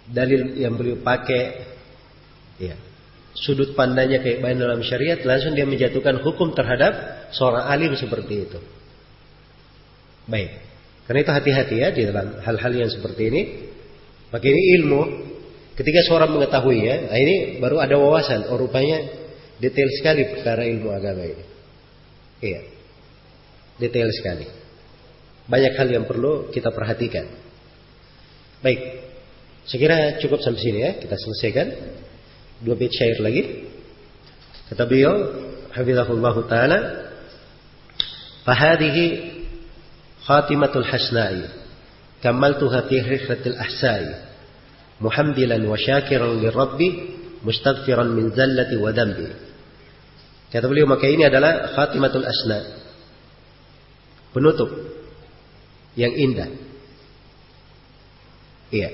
dalil 0.10 0.58
yang 0.58 0.74
beliau 0.74 0.98
pakai, 1.06 1.74
Ya. 2.62 2.78
Sudut 3.34 3.74
pandangnya 3.74 4.22
kayak 4.22 4.46
baik 4.46 4.62
dalam 4.62 4.82
syariat, 4.86 5.18
langsung 5.26 5.58
dia 5.58 5.66
menjatuhkan 5.66 6.22
hukum 6.22 6.54
terhadap 6.54 7.26
seorang 7.34 7.66
alim 7.66 7.98
seperti 7.98 8.46
itu. 8.46 8.60
Baik. 10.30 10.54
Karena 11.10 11.20
itu 11.26 11.32
hati-hati 11.34 11.76
ya 11.82 11.90
di 11.90 12.02
dalam 12.08 12.40
hal-hal 12.46 12.74
yang 12.78 12.90
seperti 12.94 13.34
ini. 13.34 13.42
Maka 14.30 14.46
ini 14.46 14.62
ilmu. 14.80 15.02
Ketika 15.74 16.06
seorang 16.06 16.30
mengetahui 16.30 16.86
ya, 16.86 17.10
nah 17.10 17.18
ini 17.18 17.58
baru 17.58 17.82
ada 17.82 17.98
wawasan. 17.98 18.46
Oh 18.54 18.62
rupanya 18.62 19.02
detail 19.58 19.90
sekali 19.98 20.30
perkara 20.30 20.70
ilmu 20.70 20.94
agama 20.94 21.26
ini. 21.26 21.44
Iya. 22.46 22.62
Detail 23.82 24.10
sekali. 24.14 24.48
Banyak 25.50 25.74
hal 25.76 25.88
yang 25.92 26.06
perlu 26.08 26.50
kita 26.54 26.72
perhatikan. 26.72 27.28
Baik. 28.64 28.80
Sekira 29.68 30.20
cukup 30.20 30.40
sampai 30.40 30.62
sini 30.62 30.80
ya. 30.84 30.92
Kita 31.00 31.16
selesaikan 31.20 31.68
dua 32.64 32.76
bait 32.80 32.92
syair 32.92 33.20
lagi. 33.20 33.68
Kata 34.72 34.88
beliau, 34.88 35.14
hafizahullah 35.76 36.36
taala, 36.48 36.80
"Fahadhihi 38.48 39.06
khatimatul 40.24 40.88
hasna'i, 40.88 41.44
kamaltuha 42.24 42.88
fi 42.88 42.96
rihlatil 43.04 43.60
ahsa'i, 43.60 44.08
muhamdilan 45.04 45.60
wa 45.68 45.76
syakiran 45.76 46.40
lirabbi, 46.40 46.90
mustaghfiran 47.44 48.16
min 48.16 48.32
zallati 48.32 48.80
wa 48.80 48.96
dambi." 48.96 49.28
Kata 50.56 50.66
beliau, 50.72 50.88
maka 50.88 51.04
ini 51.12 51.28
adalah 51.28 51.76
khatimatul 51.76 52.24
asna. 52.24 52.83
Penutup 54.34 54.70
yang 55.94 56.12
indah. 56.12 56.50
Iya. 58.74 58.90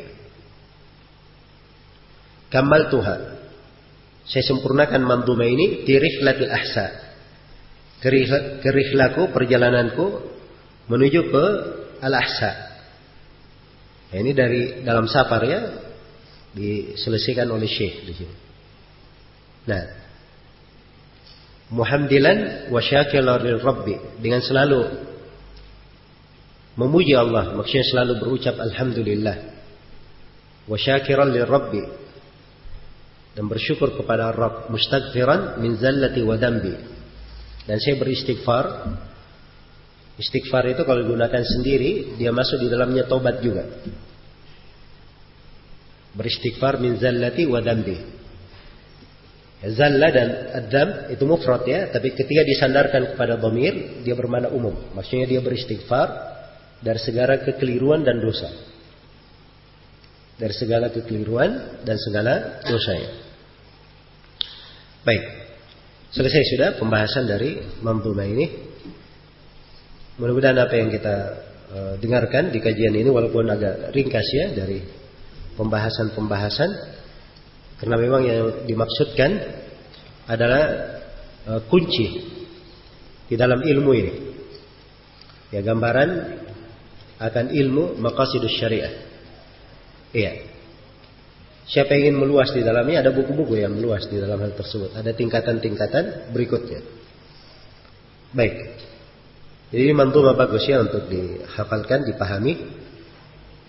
Kamal 2.52 2.91
Tuhan 2.91 3.40
saya 4.30 4.45
sempurnakan 4.45 5.02
manduma 5.02 5.41
ini 5.49 5.82
di 5.82 5.94
rihlatil 5.98 6.53
ahsa. 6.53 6.86
Kerihlaku, 8.61 9.34
perjalananku 9.34 10.06
menuju 10.86 11.22
ke 11.34 11.45
al-ahsa. 12.06 12.52
Nah, 14.14 14.18
ini 14.22 14.32
dari 14.38 14.86
dalam 14.86 15.10
safar 15.10 15.41
ya 15.49 15.61
diselesaikan 16.53 17.49
oleh 17.49 17.66
Syekh 17.66 18.06
di 18.06 18.14
sini. 18.14 18.36
Nah, 19.66 19.84
muhamdilan 21.74 22.70
wa 22.70 22.82
syakiran 22.82 23.41
rabbi 23.61 24.22
dengan 24.22 24.45
selalu 24.45 25.09
memuji 26.78 27.18
Allah, 27.18 27.56
maksudnya 27.56 27.86
selalu 27.88 28.14
berucap 28.20 28.56
alhamdulillah. 28.60 29.38
Wa 30.70 30.78
syakiran 30.78 31.34
rabbi 31.34 31.82
dan 33.40 33.48
bersyukur 33.48 33.96
kepada 33.96 34.36
Rabb 34.36 34.68
mustaghfiran 34.68 35.64
min 35.64 35.80
zallati 35.80 36.20
wa 36.28 36.36
dambi. 36.36 36.76
Dan 37.64 37.78
saya 37.80 37.96
beristighfar. 37.96 38.66
Istighfar 40.20 40.68
itu 40.68 40.84
kalau 40.84 41.08
digunakan 41.08 41.40
sendiri, 41.40 42.20
dia 42.20 42.36
masuk 42.36 42.60
di 42.60 42.68
dalamnya 42.68 43.08
tobat 43.08 43.40
juga. 43.40 43.64
Beristighfar 46.12 46.84
min 46.84 47.00
zallati 47.00 47.48
wa 47.48 47.64
dambi. 47.64 47.96
Zalla 49.60 50.08
dan 50.12 50.28
adam 50.56 50.90
itu 51.12 51.24
mufrad 51.24 51.64
ya, 51.64 51.88
tapi 51.88 52.12
ketika 52.12 52.44
disandarkan 52.44 53.16
kepada 53.16 53.40
dhamir, 53.40 54.04
dia 54.04 54.16
bermakna 54.20 54.52
umum. 54.52 54.76
Maksudnya 54.91 55.28
dia 55.32 55.40
beristighfar 55.40 56.08
dari 56.80 56.99
segala 56.99 57.39
kekeliruan 57.43 58.03
dan 58.03 58.23
dosa. 58.23 58.49
Dari 60.39 60.56
segala 60.56 60.88
kekeliruan 60.88 61.84
dan 61.84 61.99
segala 61.99 62.64
dosanya. 62.64 63.11
Baik. 65.03 65.23
Selesai 66.10 66.43
sudah 66.56 66.69
pembahasan 66.80 67.27
dari 67.27 67.60
Mamduma 67.84 68.23
ini. 68.23 68.47
Mudah-mudahan 70.19 70.57
apa 70.60 70.76
yang 70.76 70.89
kita 70.91 71.15
uh, 71.72 71.93
dengarkan 71.99 72.51
di 72.51 72.60
kajian 72.60 72.95
ini 72.95 73.07
walaupun 73.07 73.47
agak 73.47 73.95
ringkas 73.95 74.27
ya 74.35 74.51
dari 74.51 74.84
pembahasan-pembahasan 75.56 76.72
karena 77.80 77.95
memang 77.95 78.22
yang 78.27 78.43
dimaksudkan 78.68 79.31
adalah 80.27 80.64
uh, 81.47 81.61
kunci 81.72 82.07
di 83.27 83.35
dalam 83.39 83.64
ilmu 83.64 83.91
ini. 83.95 84.14
Ya 85.56 85.64
gambaran 85.64 86.10
akan 87.20 87.52
ilmu 87.52 88.00
maqasidus 88.00 88.56
syariah. 88.56 88.94
Iya. 90.16 90.48
Siapa 91.70 91.94
ingin 91.94 92.18
meluas 92.18 92.50
di 92.50 92.66
dalamnya 92.66 93.06
ada 93.06 93.12
buku-buku 93.14 93.62
yang 93.62 93.78
meluas 93.78 94.10
di 94.10 94.18
dalam 94.18 94.41
hal 94.41 94.58
tersebut. 94.58 94.98
Ada 94.98 95.14
tingkatan-tingkatan 95.14 96.34
berikutnya. 96.34 96.82
Baik. 98.34 98.56
Jadi 99.70 99.82
ini 99.86 99.94
mantumah 99.94 100.34
bagus 100.34 100.66
ya 100.66 100.82
untuk 100.82 101.06
dihafalkan, 101.06 102.10
dipahami 102.10 102.58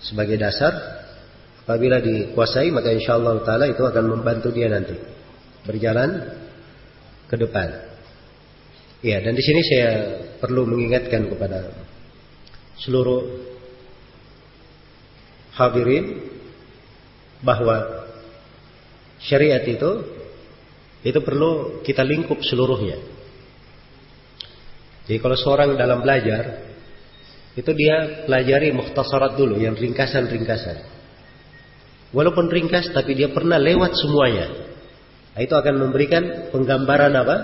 sebagai 0.01 0.41
dasar. 0.41 0.73
Apabila 1.61 2.01
dikuasai 2.01 2.73
maka 2.73 2.89
insya 2.89 3.21
Allah 3.21 3.45
Taala 3.45 3.69
itu 3.69 3.85
akan 3.85 4.05
membantu 4.09 4.49
dia 4.49 4.73
nanti 4.73 4.97
berjalan 5.69 6.41
ke 7.29 7.37
depan. 7.37 7.69
Ya, 9.01 9.21
dan 9.21 9.33
di 9.33 9.41
sini 9.45 9.61
saya 9.65 9.89
perlu 10.41 10.69
mengingatkan 10.69 11.29
kepada 11.29 11.80
seluruh 12.81 13.23
hadirin 15.57 16.25
bahwa 17.45 18.09
syariat 19.21 19.65
itu 19.65 19.91
itu 21.01 21.21
perlu 21.25 21.81
kita 21.81 22.05
lingkup 22.05 22.41
seluruhnya. 22.45 23.01
Jadi 25.09 25.19
kalau 25.19 25.37
seorang 25.37 25.75
dalam 25.75 26.05
belajar 26.05 26.71
itu 27.57 27.71
dia 27.75 28.29
pelajari 28.29 28.71
muhtasarat 28.71 29.35
dulu 29.35 29.59
yang 29.59 29.75
ringkasan-ringkasan. 29.75 30.87
Walaupun 32.11 32.47
ringkas 32.51 32.91
tapi 32.95 33.17
dia 33.17 33.31
pernah 33.31 33.59
lewat 33.59 33.97
semuanya. 33.97 34.47
Nah, 35.35 35.41
itu 35.41 35.55
akan 35.55 35.75
memberikan 35.79 36.51
penggambaran 36.51 37.15
apa? 37.15 37.37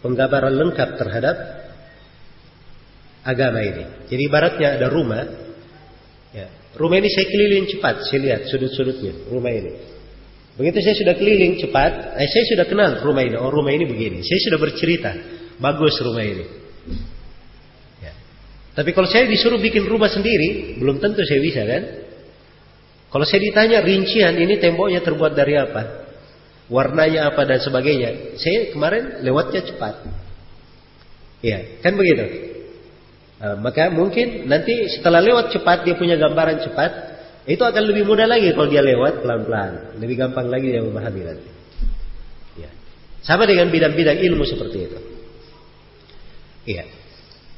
Penggambaran 0.00 0.52
lengkap 0.52 0.90
terhadap 0.96 1.36
agama 3.24 3.58
ini. 3.64 3.84
Jadi 4.06 4.22
ibaratnya 4.28 4.76
ada 4.78 4.86
rumah. 4.92 5.24
Ya, 6.30 6.46
rumah 6.76 7.00
ini 7.00 7.08
saya 7.08 7.26
keliling 7.26 7.66
cepat, 7.72 8.04
saya 8.06 8.20
lihat 8.20 8.40
sudut-sudutnya 8.52 9.32
rumah 9.32 9.50
ini. 9.50 9.72
Begitu 10.54 10.78
saya 10.86 10.94
sudah 10.94 11.14
keliling 11.18 11.58
cepat, 11.58 12.14
eh, 12.14 12.28
saya 12.30 12.44
sudah 12.54 12.64
kenal 12.70 12.90
rumah 13.02 13.26
ini. 13.26 13.34
Oh 13.34 13.50
rumah 13.50 13.74
ini 13.74 13.88
begini. 13.90 14.22
Saya 14.22 14.40
sudah 14.46 14.58
bercerita, 14.60 15.10
bagus 15.58 15.98
rumah 15.98 16.22
ini. 16.22 16.46
Ya. 17.98 18.12
Tapi 18.78 18.94
kalau 18.94 19.10
saya 19.10 19.26
disuruh 19.26 19.58
bikin 19.58 19.82
rumah 19.82 20.06
sendiri, 20.06 20.78
belum 20.78 21.02
tentu 21.02 21.26
saya 21.26 21.40
bisa 21.42 21.66
kan? 21.66 21.82
Kalau 23.10 23.26
saya 23.26 23.40
ditanya 23.42 23.78
rincian 23.82 24.34
ini 24.38 24.58
temboknya 24.62 25.02
terbuat 25.02 25.34
dari 25.34 25.58
apa? 25.58 26.06
Warnanya 26.70 27.34
apa 27.34 27.42
dan 27.46 27.58
sebagainya. 27.58 28.38
Saya 28.38 28.70
kemarin 28.70 29.22
lewatnya 29.26 29.62
cepat. 29.62 30.06
Ya, 31.42 31.82
kan 31.82 31.98
begitu. 31.98 32.53
Nah, 33.34 33.58
maka 33.58 33.90
mungkin 33.90 34.46
nanti 34.46 34.86
setelah 34.94 35.18
lewat 35.18 35.50
cepat 35.50 35.82
dia 35.82 35.98
punya 35.98 36.14
gambaran 36.14 36.62
cepat, 36.62 36.90
itu 37.44 37.60
akan 37.60 37.82
lebih 37.84 38.08
mudah 38.08 38.24
lagi 38.24 38.54
kalau 38.56 38.70
dia 38.70 38.80
lewat 38.80 39.20
pelan-pelan, 39.20 40.00
lebih 40.00 40.16
gampang 40.16 40.48
lagi 40.48 40.70
dia 40.70 40.80
memahami 40.80 41.22
nanti. 41.26 41.50
Ya. 42.56 42.70
Sama 43.20 43.44
dengan 43.44 43.68
bidang-bidang 43.68 44.16
ilmu 44.22 44.44
seperti 44.48 44.78
itu. 44.86 44.98
Iya. 46.64 46.84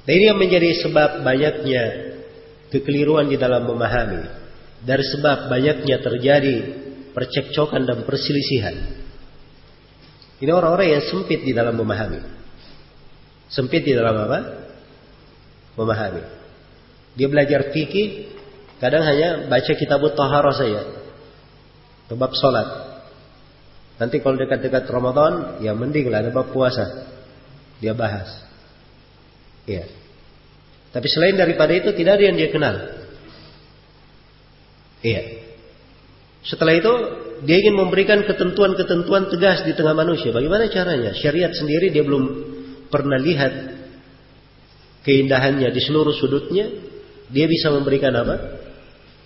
Nah 0.07 0.13
ini 0.15 0.25
yang 0.27 0.39
menjadi 0.39 0.71
sebab 0.87 1.23
banyaknya 1.23 1.83
kekeliruan 2.75 3.31
di 3.31 3.39
dalam 3.39 3.63
memahami 3.67 4.27
dari 4.83 5.05
sebab 5.07 5.47
banyaknya 5.47 6.03
terjadi 6.03 6.57
percekcokan 7.15 7.87
dan 7.87 8.03
perselisihan. 8.03 8.75
Ini 10.37 10.51
orang-orang 10.53 10.99
yang 10.99 11.05
sempit 11.07 11.47
di 11.47 11.57
dalam 11.57 11.79
memahami. 11.79 12.21
Sempit 13.49 13.87
di 13.87 13.95
dalam 13.95 14.15
apa? 14.27 14.66
Memahami. 15.77 16.25
Dia 17.17 17.29
belajar 17.29 17.73
fikih, 17.73 18.33
kadang 18.81 19.05
hanya 19.05 19.49
baca 19.49 19.73
kitab 19.73 20.01
taharah 20.17 20.55
saja. 20.57 20.83
Bab 22.13 22.33
sholat. 22.37 22.69
Nanti 23.97 24.21
kalau 24.21 24.37
dekat-dekat 24.37 24.85
Ramadan, 24.93 25.65
ya 25.65 25.73
mending 25.73 26.13
lah 26.13 26.21
ada 26.21 26.31
bab 26.33 26.53
puasa. 26.53 27.09
Dia 27.81 27.97
bahas. 27.97 28.29
Ya. 29.65 29.89
Tapi 30.93 31.07
selain 31.13 31.37
daripada 31.37 31.73
itu 31.77 31.93
tidak 31.93 32.21
ada 32.21 32.25
yang 32.25 32.37
dia 32.37 32.49
kenal. 32.49 32.77
Iya. 35.05 35.45
Setelah 36.47 36.73
itu 36.79 36.93
dia 37.45 37.57
ingin 37.61 37.77
memberikan 37.77 38.25
ketentuan-ketentuan 38.25 39.29
tegas 39.29 39.67
di 39.67 39.77
tengah 39.77 39.93
manusia. 39.93 40.33
Bagaimana 40.33 40.73
caranya? 40.73 41.13
Syariat 41.13 41.53
sendiri 41.53 41.93
dia 41.93 42.01
belum 42.07 42.25
pernah 42.89 43.21
lihat 43.21 43.76
keindahannya 45.07 45.71
di 45.71 45.81
seluruh 45.81 46.13
sudutnya. 46.19 46.67
Dia 47.31 47.47
bisa 47.47 47.71
memberikan 47.71 48.11
apa? 48.19 48.59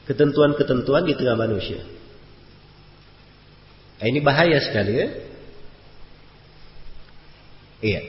Ketentuan-ketentuan 0.04 1.08
di 1.08 1.16
tengah 1.16 1.36
manusia. 1.36 1.80
Nah, 4.00 4.06
ini 4.08 4.20
bahaya 4.20 4.60
sekali 4.60 4.92
ya. 4.96 5.08
Iya. 7.80 8.02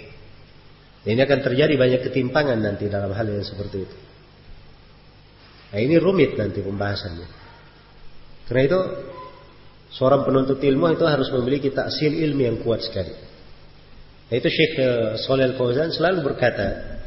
Ini 1.01 1.19
akan 1.23 1.39
terjadi 1.43 1.73
banyak 1.75 2.01
ketimpangan 2.07 2.59
nanti 2.59 2.87
dalam 2.87 3.11
hal 3.11 3.27
yang 3.27 3.43
seperti 3.43 3.87
itu. 3.87 3.97
Nah, 5.71 5.79
ini 5.79 5.95
rumit 5.99 6.35
nanti 6.35 6.63
pembahasannya. 6.63 7.27
Karena 8.47 8.61
itu 8.67 8.79
seorang 9.95 10.27
penuntut 10.27 10.59
ilmu 10.59 10.91
itu 10.95 11.03
harus 11.07 11.31
memiliki 11.31 11.71
taksil 11.71 12.11
ilmi 12.11 12.43
yang 12.47 12.57
kuat 12.63 12.83
sekali. 12.83 13.11
Nah, 14.31 14.35
itu 14.39 14.47
Syekh 14.47 14.75
Solel 15.27 15.59
Fauzan 15.59 15.91
selalu 15.91 16.23
berkata, 16.23 17.00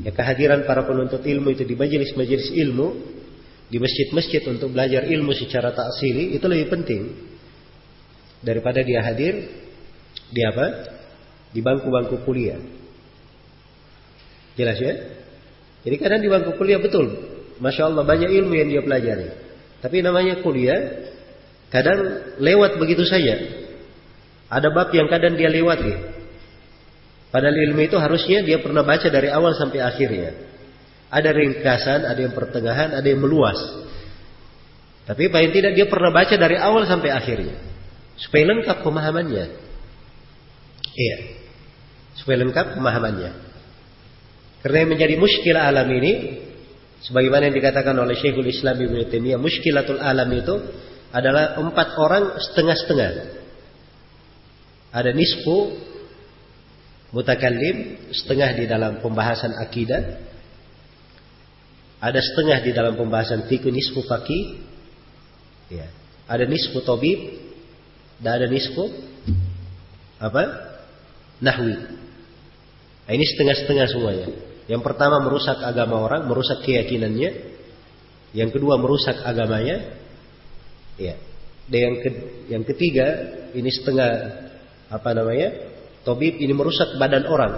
ya 0.00 0.10
kehadiran 0.14 0.64
para 0.64 0.88
penuntut 0.88 1.20
ilmu 1.20 1.52
itu 1.52 1.68
di 1.68 1.76
majelis-majelis 1.76 2.48
ilmu, 2.54 2.88
di 3.68 3.76
masjid-masjid 3.76 4.40
untuk 4.48 4.72
belajar 4.72 5.04
ilmu 5.04 5.32
secara 5.36 5.72
taksili 5.72 6.36
itu 6.36 6.44
lebih 6.48 6.72
penting 6.72 7.02
daripada 8.40 8.80
dia 8.80 9.04
hadir 9.04 9.48
di 10.32 10.40
apa? 10.44 10.66
Di 11.52 11.60
bangku-bangku 11.60 12.24
kuliah. 12.24 12.60
Jelas 14.56 14.76
ya? 14.80 14.92
Jadi 15.82 15.96
kadang 16.00 16.20
di 16.20 16.28
bangku 16.28 16.56
kuliah 16.56 16.80
betul, 16.80 17.12
masya 17.60 17.88
Allah 17.88 18.04
banyak 18.04 18.28
ilmu 18.28 18.52
yang 18.56 18.68
dia 18.68 18.82
pelajari. 18.84 19.28
Tapi 19.80 20.04
namanya 20.04 20.40
kuliah 20.40 21.10
kadang 21.72 22.32
lewat 22.38 22.76
begitu 22.76 23.02
saja. 23.08 23.64
Ada 24.52 24.68
bab 24.68 24.92
yang 24.92 25.08
kadang 25.08 25.32
dia 25.32 25.48
lewati. 25.48 26.11
Padahal 27.32 27.56
ilmu 27.72 27.80
itu 27.80 27.96
harusnya 27.96 28.44
dia 28.44 28.60
pernah 28.60 28.84
baca 28.84 29.08
dari 29.08 29.32
awal 29.32 29.56
sampai 29.56 29.80
akhirnya. 29.80 30.36
Ada 31.08 31.32
ringkasan, 31.32 32.04
ada 32.04 32.20
yang 32.20 32.36
pertengahan, 32.36 32.92
ada 32.92 33.04
yang 33.08 33.20
meluas. 33.24 33.56
Tapi 35.08 35.32
paling 35.32 35.50
tidak 35.50 35.72
dia 35.72 35.88
pernah 35.88 36.12
baca 36.12 36.36
dari 36.36 36.60
awal 36.60 36.84
sampai 36.84 37.08
akhirnya. 37.08 37.56
Supaya 38.20 38.52
lengkap 38.52 38.84
pemahamannya. 38.84 39.44
Iya. 40.92 41.16
Supaya 42.20 42.44
lengkap 42.44 42.76
pemahamannya. 42.76 43.32
Karena 44.60 44.76
yang 44.84 44.90
menjadi 44.92 45.14
muskil 45.16 45.56
alam 45.56 45.88
ini 45.88 46.12
Sebagaimana 47.02 47.50
yang 47.50 47.56
dikatakan 47.58 47.98
oleh 47.98 48.14
Syekhul 48.14 48.46
Islam 48.46 48.78
Ibnu 48.78 49.10
Taimiyah, 49.10 49.38
muskilatul 49.42 49.98
alam 49.98 50.30
itu 50.30 50.54
adalah 51.10 51.58
empat 51.58 51.98
orang 51.98 52.38
setengah-setengah. 52.38 53.10
Ada 54.94 55.10
nisfu 55.10 55.82
mutakallim, 57.12 58.08
setengah 58.10 58.50
di 58.56 58.64
dalam 58.64 58.98
pembahasan 59.04 59.52
akidah. 59.60 60.32
Ada 62.02 62.18
setengah 62.18 62.58
di 62.66 62.70
dalam 62.74 62.98
pembahasan 62.98 63.46
fikih 63.46 63.70
nisfu 63.70 64.02
fakih. 64.02 64.58
Ya. 65.70 65.86
Ada 66.26 66.48
nisfu 66.48 66.82
tabib 66.82 67.20
dan 68.18 68.42
ada 68.42 68.46
nisfu 68.50 68.90
apa? 70.18 70.42
Nahwi. 71.38 71.74
Nah, 73.06 73.12
ini 73.12 73.24
setengah-setengah 73.26 73.86
semuanya. 73.90 74.28
Yang 74.70 74.82
pertama 74.86 75.18
merusak 75.22 75.58
agama 75.62 76.02
orang, 76.02 76.26
merusak 76.26 76.62
keyakinannya. 76.62 77.54
Yang 78.32 78.50
kedua 78.56 78.78
merusak 78.78 79.20
agamanya. 79.22 79.98
Ya. 80.96 81.18
Dan 81.66 81.78
yang, 81.78 81.96
ke, 82.02 82.10
yang 82.50 82.64
ketiga 82.66 83.06
ini 83.54 83.70
setengah 83.70 84.10
apa 84.90 85.10
namanya? 85.14 85.71
Tobib 86.02 86.38
ini 86.38 86.50
merusak 86.50 86.98
badan 86.98 87.24
orang. 87.30 87.52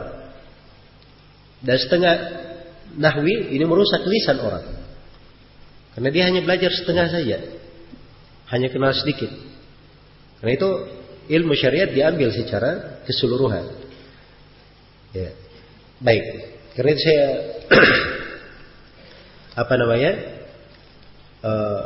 Dan 1.64 1.76
setengah 1.80 2.14
nahwi 3.00 3.56
ini 3.56 3.64
merusak 3.64 4.04
lisan 4.04 4.38
orang. 4.44 4.64
Karena 5.96 6.08
dia 6.12 6.24
hanya 6.28 6.44
belajar 6.44 6.68
setengah 6.68 7.06
saja. 7.08 7.38
Hanya 8.52 8.68
kenal 8.68 8.92
sedikit. 8.92 9.32
Karena 10.40 10.52
itu 10.60 10.70
ilmu 11.32 11.56
syariat 11.56 11.88
diambil 11.88 12.28
secara 12.36 13.00
keseluruhan. 13.08 13.64
Ya. 15.16 15.32
Baik. 16.04 16.24
Karena 16.76 16.90
itu 16.92 17.00
saya 17.00 17.26
apa 19.62 19.74
namanya 19.78 20.12
uh, 21.40 21.82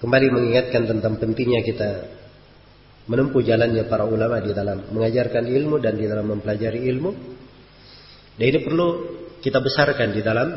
kembali 0.00 0.26
mengingatkan 0.32 0.88
tentang 0.88 1.18
pentingnya 1.18 1.60
kita 1.66 1.90
menempuh 3.08 3.40
jalannya 3.40 3.88
para 3.88 4.04
ulama 4.04 4.42
di 4.42 4.52
dalam 4.52 4.92
mengajarkan 4.92 5.48
ilmu 5.48 5.80
dan 5.80 5.96
di 5.96 6.04
dalam 6.04 6.26
mempelajari 6.28 6.84
ilmu. 6.90 7.10
Dan 8.36 8.44
ini 8.44 8.58
perlu 8.60 8.88
kita 9.40 9.60
besarkan 9.60 10.12
di 10.12 10.20
dalam 10.20 10.48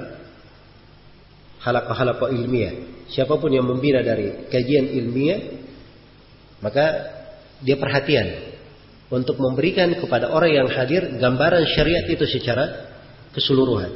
halaqah-halaqah 1.64 2.30
ilmiah. 2.36 3.08
Siapa 3.08 3.40
pun 3.40 3.52
yang 3.52 3.68
membina 3.68 4.04
dari 4.04 4.48
kajian 4.52 4.92
ilmiah, 4.92 5.40
maka 6.60 6.86
dia 7.64 7.80
perhatian 7.80 8.56
untuk 9.14 9.40
memberikan 9.40 9.94
kepada 9.96 10.32
orang 10.32 10.52
yang 10.52 10.68
hadir 10.72 11.20
gambaran 11.20 11.64
syariat 11.76 12.08
itu 12.10 12.26
secara 12.28 12.92
keseluruhan. 13.32 13.92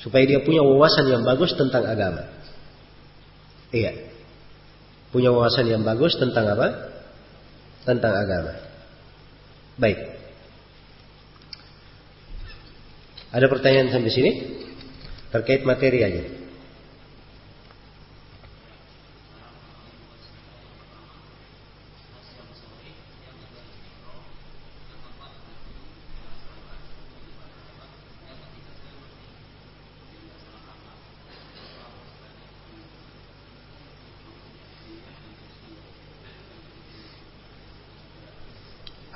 Supaya 0.00 0.24
dia 0.24 0.40
punya 0.40 0.64
wawasan 0.64 1.12
yang 1.12 1.22
bagus 1.26 1.52
tentang 1.56 1.84
agama. 1.84 2.24
Iya. 3.70 4.10
Punya 5.10 5.34
wawasan 5.34 5.68
yang 5.68 5.82
bagus 5.82 6.16
tentang 6.16 6.46
apa? 6.56 6.68
Tentang 7.84 8.14
agama. 8.14 8.52
Baik. 9.80 9.98
Ada 13.30 13.46
pertanyaan 13.46 13.94
sampai 13.94 14.10
sini? 14.10 14.32
Terkait 15.30 15.62
materi 15.62 16.02
aja. 16.02 16.39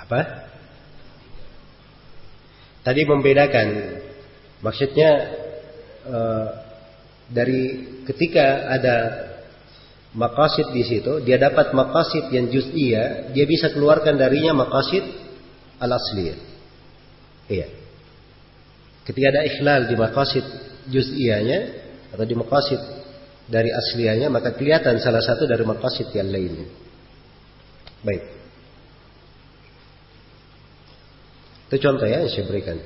Apa? 0.04 0.20
Tadi 2.84 3.00
membedakan, 3.08 3.68
maksudnya 4.60 5.10
e, 6.04 6.18
dari 7.32 7.62
ketika 8.04 8.68
ada 8.68 8.96
makasid 10.12 10.68
di 10.76 10.84
situ, 10.84 11.24
dia 11.24 11.40
dapat 11.40 11.72
makasid 11.72 12.28
yang 12.28 12.52
juz'iyah, 12.52 13.32
dia 13.32 13.48
bisa 13.48 13.72
keluarkan 13.72 14.20
darinya 14.20 14.52
makasid 14.52 15.00
al-asliyah. 15.80 16.38
Iya. 17.48 17.68
Ketika 19.08 19.26
ada 19.32 19.42
ikhlal 19.48 19.88
di 19.88 19.96
makasid 19.96 20.44
juz'iyahnya 20.92 21.60
atau 22.12 22.24
di 22.28 22.36
makasid 22.36 22.80
dari 23.48 23.72
asliyahnya, 23.72 24.28
maka 24.28 24.52
kelihatan 24.52 25.00
salah 25.00 25.24
satu 25.24 25.48
dari 25.48 25.64
makasid 25.64 26.12
yang 26.12 26.28
lainnya. 26.28 26.68
Baik. 28.04 28.43
Itu 31.74 31.90
contoh 31.90 32.06
ya 32.06 32.22
yang 32.22 32.30
saya 32.30 32.46
berikan. 32.46 32.78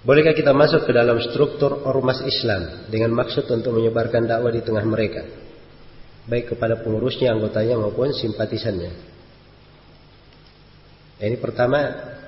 Bolehkah 0.00 0.32
kita 0.32 0.56
masuk 0.56 0.88
ke 0.88 0.96
dalam 0.96 1.20
struktur 1.20 1.84
ormas 1.84 2.24
Islam 2.24 2.88
dengan 2.88 3.12
maksud 3.12 3.44
untuk 3.52 3.76
menyebarkan 3.76 4.24
dakwah 4.24 4.48
di 4.48 4.64
tengah 4.64 4.88
mereka? 4.88 5.28
Baik 6.24 6.56
kepada 6.56 6.80
pengurusnya, 6.80 7.36
anggotanya 7.36 7.76
maupun 7.76 8.16
simpatisannya. 8.16 9.11
Ini 11.22 11.38
pertama 11.38 11.78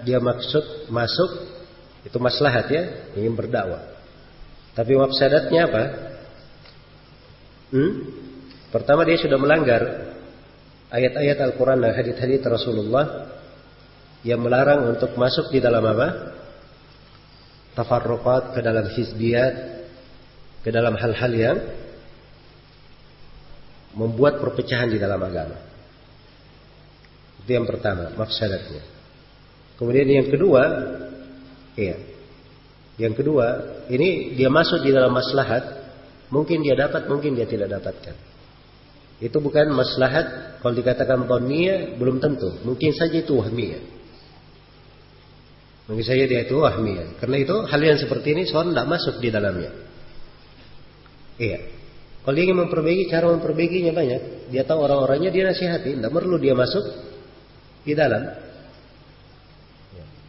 dia 0.06 0.22
maksud 0.22 0.86
masuk 0.86 1.30
itu 2.06 2.16
maslahat 2.20 2.70
ya, 2.70 2.82
ingin 3.18 3.34
berdakwah. 3.34 3.82
Tapi 4.76 4.92
mafsadatnya 4.94 5.60
apa? 5.66 5.84
Hmm? 7.74 7.92
Pertama 8.70 9.02
dia 9.02 9.18
sudah 9.18 9.38
melanggar 9.40 9.82
ayat-ayat 10.92 11.38
Al-Quran 11.42 11.82
dan 11.82 11.96
hadis-hadis 11.96 12.44
Rasulullah 12.44 13.34
yang 14.22 14.38
melarang 14.38 14.94
untuk 14.94 15.16
masuk 15.18 15.50
di 15.50 15.58
dalam 15.58 15.82
apa? 15.82 16.38
Tafarruqat 17.74 18.54
ke 18.54 18.60
dalam 18.62 18.86
hizbiyat, 18.86 19.54
ke 20.62 20.70
dalam 20.70 20.94
hal-hal 20.94 21.32
yang 21.34 21.58
membuat 23.94 24.38
perpecahan 24.38 24.90
di 24.90 24.98
dalam 25.02 25.18
agama. 25.18 25.73
Itu 27.44 27.60
yang 27.60 27.68
pertama, 27.68 28.08
mafsadatnya. 28.16 28.80
Kemudian 29.76 30.08
yang 30.08 30.28
kedua, 30.32 30.62
iya. 31.76 32.00
Yang 32.96 33.20
kedua, 33.20 33.46
ini 33.92 34.32
dia 34.32 34.48
masuk 34.48 34.80
di 34.80 34.96
dalam 34.96 35.12
maslahat, 35.12 35.60
mungkin 36.32 36.64
dia 36.64 36.72
dapat, 36.72 37.04
mungkin 37.04 37.36
dia 37.36 37.44
tidak 37.44 37.68
dapatkan. 37.68 38.16
Itu 39.20 39.44
bukan 39.44 39.76
maslahat, 39.76 40.58
kalau 40.64 40.72
dikatakan 40.72 41.28
dhaniyah 41.28 42.00
belum 42.00 42.16
tentu, 42.24 42.64
mungkin 42.64 42.96
saja 42.96 43.20
itu 43.20 43.36
wahmiyah. 43.36 43.82
Mungkin 45.84 46.04
saja 46.06 46.24
dia 46.24 46.48
itu 46.48 46.56
wahmiyah. 46.56 47.20
Karena 47.20 47.36
itu 47.44 47.54
hal 47.68 47.80
yang 47.84 48.00
seperti 48.00 48.32
ini 48.32 48.48
seorang 48.48 48.72
tidak 48.72 48.88
masuk 48.88 49.20
di 49.20 49.28
dalamnya. 49.28 49.70
Iya. 51.36 51.60
Kalau 52.24 52.34
dia 52.40 52.44
ingin 52.48 52.56
memperbaiki, 52.56 53.12
cara 53.12 53.28
memperbaikinya 53.28 53.92
banyak. 53.92 54.48
Dia 54.48 54.64
tahu 54.64 54.80
orang-orangnya, 54.80 55.28
dia 55.28 55.44
nasihati. 55.44 56.00
Tidak 56.00 56.08
perlu 56.08 56.40
dia 56.40 56.56
masuk 56.56 57.12
di 57.84 57.92
dalam. 57.92 58.22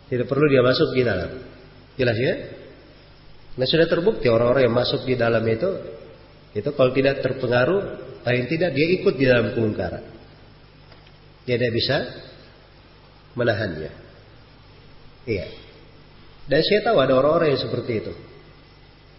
Tidak 0.06 0.28
perlu 0.30 0.46
dia 0.52 0.62
masuk 0.62 0.94
di 0.94 1.02
dalam. 1.02 1.32
Jelas 1.98 2.18
ya? 2.20 2.34
Nah 3.56 3.66
sudah 3.66 3.88
terbukti 3.88 4.28
orang-orang 4.28 4.70
yang 4.70 4.76
masuk 4.76 5.08
di 5.08 5.16
dalam 5.16 5.42
itu, 5.48 5.70
itu 6.54 6.70
kalau 6.76 6.92
tidak 6.92 7.24
terpengaruh, 7.24 7.82
paling 8.22 8.46
tidak 8.52 8.76
dia 8.76 8.88
ikut 9.02 9.14
di 9.16 9.26
dalam 9.26 9.56
kemungkaran. 9.56 10.04
Dia 11.48 11.56
tidak 11.58 11.74
bisa 11.74 11.96
menahannya. 13.34 13.92
Iya. 15.26 15.46
Dan 16.46 16.62
saya 16.62 16.80
tahu 16.86 16.98
ada 17.02 17.18
orang-orang 17.18 17.58
yang 17.58 17.62
seperti 17.66 17.92
itu. 18.06 18.14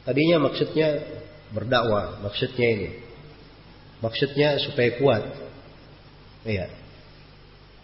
Tadinya 0.06 0.46
maksudnya 0.46 1.02
berdakwah, 1.50 2.22
maksudnya 2.22 2.66
ini. 2.78 2.88
Maksudnya 3.98 4.62
supaya 4.62 4.90
kuat. 5.02 5.22
Iya. 6.46 6.70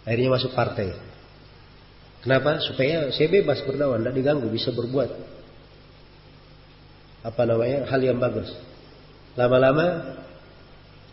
Akhirnya 0.03 0.35
masuk 0.35 0.51
partai. 0.51 0.91
Kenapa? 2.23 2.59
Supaya 2.63 3.11
saya 3.11 3.27
bebas 3.27 3.63
berdakwah, 3.67 3.99
tidak 3.99 4.15
diganggu, 4.15 4.47
bisa 4.47 4.71
berbuat 4.71 5.11
apa 7.23 7.41
namanya 7.47 7.87
hal 7.87 8.03
yang 8.03 8.19
bagus. 8.19 8.51
Lama-lama, 9.39 10.19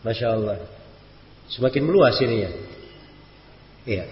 masya 0.03 0.35
Allah, 0.35 0.59
semakin 1.47 1.83
meluas 1.87 2.19
ini 2.19 2.37
ya. 2.43 2.51
Iya. 3.87 4.05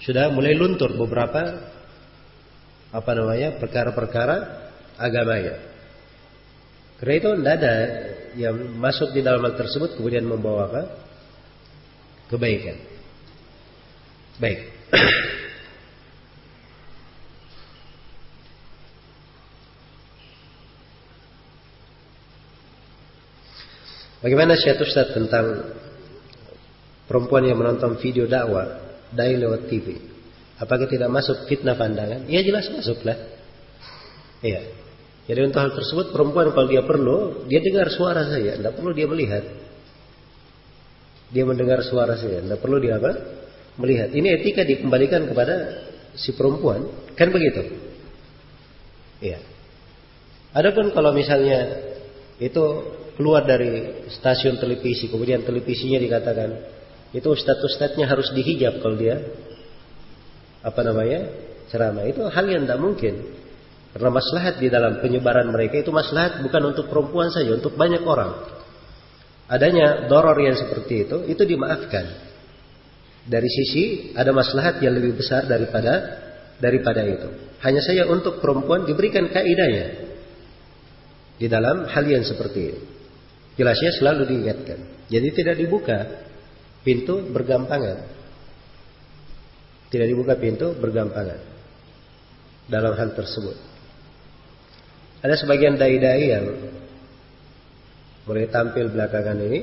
Sudah 0.00 0.32
mulai 0.32 0.56
luntur 0.56 0.96
beberapa 0.96 1.72
apa 2.90 3.10
namanya 3.12 3.56
perkara-perkara 3.60 4.36
agamanya. 4.96 5.60
Karena 7.00 7.14
itu 7.16 7.28
tidak 7.36 7.54
ada 7.60 7.74
yang 8.36 8.56
masuk 8.76 9.16
di 9.16 9.24
dalam 9.24 9.40
hal 9.44 9.56
tersebut 9.56 9.96
kemudian 9.96 10.24
membawa 10.28 10.68
apa? 10.68 10.82
Kebaikan. 12.28 12.89
Baik. 14.40 14.60
Bagaimana 24.24 24.56
Syed 24.56 24.80
Ustaz 24.80 25.12
tentang 25.12 25.76
perempuan 27.04 27.44
yang 27.44 27.60
menonton 27.60 28.00
video 28.00 28.24
dakwah 28.24 28.80
dari 29.12 29.36
lewat 29.36 29.68
TV? 29.68 29.96
Apakah 30.60 30.88
tidak 30.88 31.08
masuk 31.12 31.44
fitnah 31.48 31.76
pandangan? 31.76 32.24
Iya 32.28 32.40
jelas 32.44 32.68
masuklah. 32.72 33.16
Iya. 34.40 34.76
Jadi 35.24 35.40
untuk 35.44 35.60
hal 35.60 35.72
tersebut 35.72 36.16
perempuan 36.16 36.52
kalau 36.52 36.68
dia 36.68 36.84
perlu, 36.84 37.44
dia 37.44 37.60
dengar 37.60 37.92
suara 37.92 38.24
saya, 38.28 38.56
tidak 38.56 38.76
perlu 38.76 38.92
dia 38.92 39.08
melihat. 39.08 39.44
Dia 41.32 41.44
mendengar 41.44 41.80
suara 41.84 42.16
saya, 42.16 42.44
tidak 42.44 42.60
perlu 42.60 42.76
dia 42.76 43.00
apa? 43.00 43.39
Melihat. 43.78 44.10
Ini 44.10 44.40
etika 44.40 44.66
dikembalikan 44.66 45.28
kepada 45.30 45.86
si 46.16 46.34
perempuan, 46.34 46.86
kan 47.14 47.30
begitu? 47.30 47.62
Iya. 49.20 49.38
Adapun 50.56 50.90
kalau 50.90 51.14
misalnya 51.14 51.90
itu 52.42 52.64
keluar 53.14 53.46
dari 53.46 54.02
stasiun 54.10 54.58
televisi, 54.58 55.06
kemudian 55.06 55.44
televisinya 55.46 56.00
dikatakan 56.00 56.50
itu 57.14 57.26
ustadz-ustadznya 57.26 58.06
harus 58.06 58.32
dihijab 58.34 58.82
kalau 58.82 58.96
dia 58.96 59.18
apa 60.62 60.80
namanya 60.86 61.26
ceramah 61.70 62.06
itu 62.06 62.22
hal 62.22 62.46
yang 62.46 62.62
tidak 62.68 62.78
mungkin 62.78 63.14
karena 63.90 64.10
maslahat 64.14 64.62
di 64.62 64.70
dalam 64.70 65.02
penyebaran 65.02 65.50
mereka 65.50 65.82
itu 65.82 65.90
maslahat 65.90 66.38
bukan 66.38 66.70
untuk 66.70 66.86
perempuan 66.86 67.34
saja 67.34 67.50
untuk 67.50 67.74
banyak 67.74 68.06
orang 68.06 68.60
adanya 69.50 70.06
doror 70.06 70.38
yang 70.38 70.54
seperti 70.54 71.10
itu, 71.10 71.16
itu 71.26 71.42
dimaafkan. 71.42 72.29
Dari 73.28 73.50
sisi 73.50 73.84
ada 74.16 74.32
maslahat 74.32 74.80
yang 74.80 74.96
lebih 74.96 75.20
besar 75.20 75.44
daripada 75.44 76.20
daripada 76.60 77.04
itu. 77.04 77.28
Hanya 77.60 77.84
saja 77.84 78.08
untuk 78.08 78.40
perempuan 78.40 78.88
diberikan 78.88 79.28
kaidahnya 79.28 80.08
di 81.40 81.46
dalam 81.48 81.88
hal 81.88 82.04
yang 82.04 82.24
seperti 82.24 82.60
ini. 82.60 82.80
Jelasnya 83.56 83.92
selalu 83.96 84.22
diingatkan. 84.28 84.78
Jadi 85.12 85.28
tidak 85.36 85.56
dibuka 85.60 85.98
pintu 86.80 87.20
bergampangan. 87.28 88.08
Tidak 89.90 90.06
dibuka 90.06 90.38
pintu 90.38 90.72
bergampangan 90.78 91.40
dalam 92.70 92.94
hal 92.94 93.10
tersebut. 93.12 93.56
Ada 95.20 95.36
sebagian 95.44 95.76
dai-dai 95.76 96.24
yang 96.30 96.46
mulai 98.24 98.46
tampil 98.48 98.88
belakangan 98.88 99.36
ini 99.42 99.60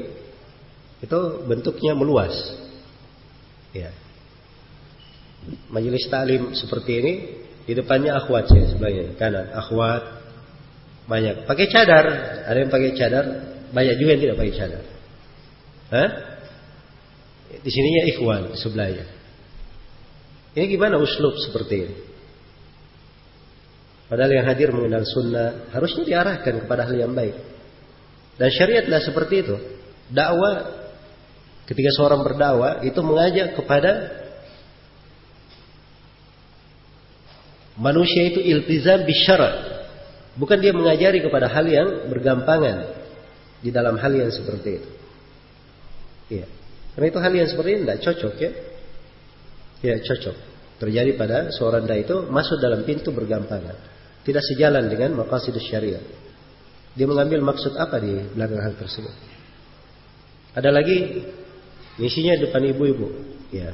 itu 1.01 1.19
bentuknya 1.47 1.95
meluas. 1.95 2.33
Ya. 3.77 3.91
Majelis 5.69 6.09
taklim 6.09 6.51
seperti 6.57 6.91
ini 6.99 7.13
di 7.63 7.73
depannya 7.77 8.17
akhwat 8.17 8.49
ya 8.51 8.63
sebenarnya 8.73 9.15
kanan 9.15 9.53
akhwat 9.53 10.03
banyak. 11.07 11.45
Pakai 11.47 11.67
cadar. 11.71 12.05
Ada 12.49 12.57
yang 12.67 12.71
pakai 12.71 12.91
cadar? 12.97 13.25
Banyak 13.71 13.95
juga 13.99 14.09
yang 14.15 14.21
tidak 14.23 14.37
pakai 14.39 14.53
cadar. 14.55 14.83
Hah? 15.87 16.09
di 17.47 17.69
sininya 17.71 18.03
ikhwan 18.11 18.43
sebelahnya. 18.59 19.05
Ini 20.57 20.65
gimana 20.67 20.97
uslub 20.99 21.37
seperti 21.39 21.75
ini? 21.77 21.95
Padahal 24.07 24.31
yang 24.31 24.47
hadir 24.47 24.71
mengenal 24.71 25.03
sunnah 25.03 25.67
harusnya 25.75 26.03
diarahkan 26.07 26.63
kepada 26.63 26.87
hal 26.87 26.95
yang 26.95 27.11
baik. 27.11 27.35
Dan 28.39 28.49
syariatlah 28.51 29.01
seperti 29.03 29.35
itu. 29.43 29.55
Dakwah 30.07 30.55
ketika 31.67 31.89
seorang 31.99 32.23
berdakwah 32.23 32.81
itu 32.81 32.99
mengajak 33.03 33.59
kepada 33.59 33.91
manusia 37.77 38.33
itu 38.33 38.39
iltizam 38.41 39.03
bisyara. 39.03 39.77
Bukan 40.37 40.61
dia 40.61 40.71
mengajari 40.71 41.19
kepada 41.19 41.49
hal 41.49 41.65
yang 41.65 42.09
bergampangan 42.13 42.93
di 43.61 43.73
dalam 43.73 43.97
hal 43.97 44.13
yang 44.13 44.29
seperti 44.29 44.69
itu. 44.81 44.89
Iya. 46.29 46.45
Karena 46.93 47.07
itu 47.09 47.19
hal 47.21 47.33
yang 47.33 47.47
seperti 47.49 47.69
ini 47.73 47.81
tidak 47.85 47.99
cocok 48.05 48.33
ya. 48.37 48.51
Ya 49.81 49.95
cocok. 50.01 50.35
Terjadi 50.77 51.11
pada 51.17 51.49
seorang 51.49 51.89
dai 51.89 52.05
itu 52.05 52.29
masuk 52.29 52.61
dalam 52.61 52.85
pintu 52.85 53.09
bergampangan. 53.09 53.73
Tidak 54.21 54.43
sejalan 54.53 54.85
dengan 54.93 55.17
maqasid 55.17 55.57
syariah. 55.57 56.05
Dia 56.93 57.05
mengambil 57.09 57.41
maksud 57.41 57.77
apa 57.77 57.97
di 57.97 58.13
belakang 58.33 58.61
hal 58.61 58.73
tersebut? 58.77 59.13
Ada 60.57 60.69
lagi 60.73 60.97
misinya 61.97 62.37
depan 62.37 62.63
ibu-ibu, 62.73 63.07
ya. 63.53 63.73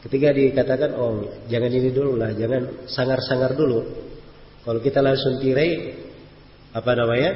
Ketika 0.00 0.32
dikatakan, 0.32 0.96
oh 0.96 1.28
jangan 1.52 1.68
ini 1.68 1.92
dulu 1.92 2.16
lah, 2.16 2.32
jangan 2.32 2.88
sangar-sangar 2.88 3.52
dulu. 3.52 3.84
Kalau 4.64 4.80
kita 4.80 5.04
langsung 5.04 5.40
tirai, 5.40 5.92
apa 6.72 6.92
namanya? 6.96 7.32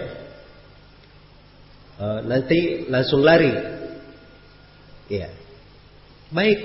Uh, 1.94 2.20
nanti 2.24 2.88
langsung 2.88 3.20
lari. 3.20 3.52
Ya. 5.12 5.28
Baik, 6.32 6.58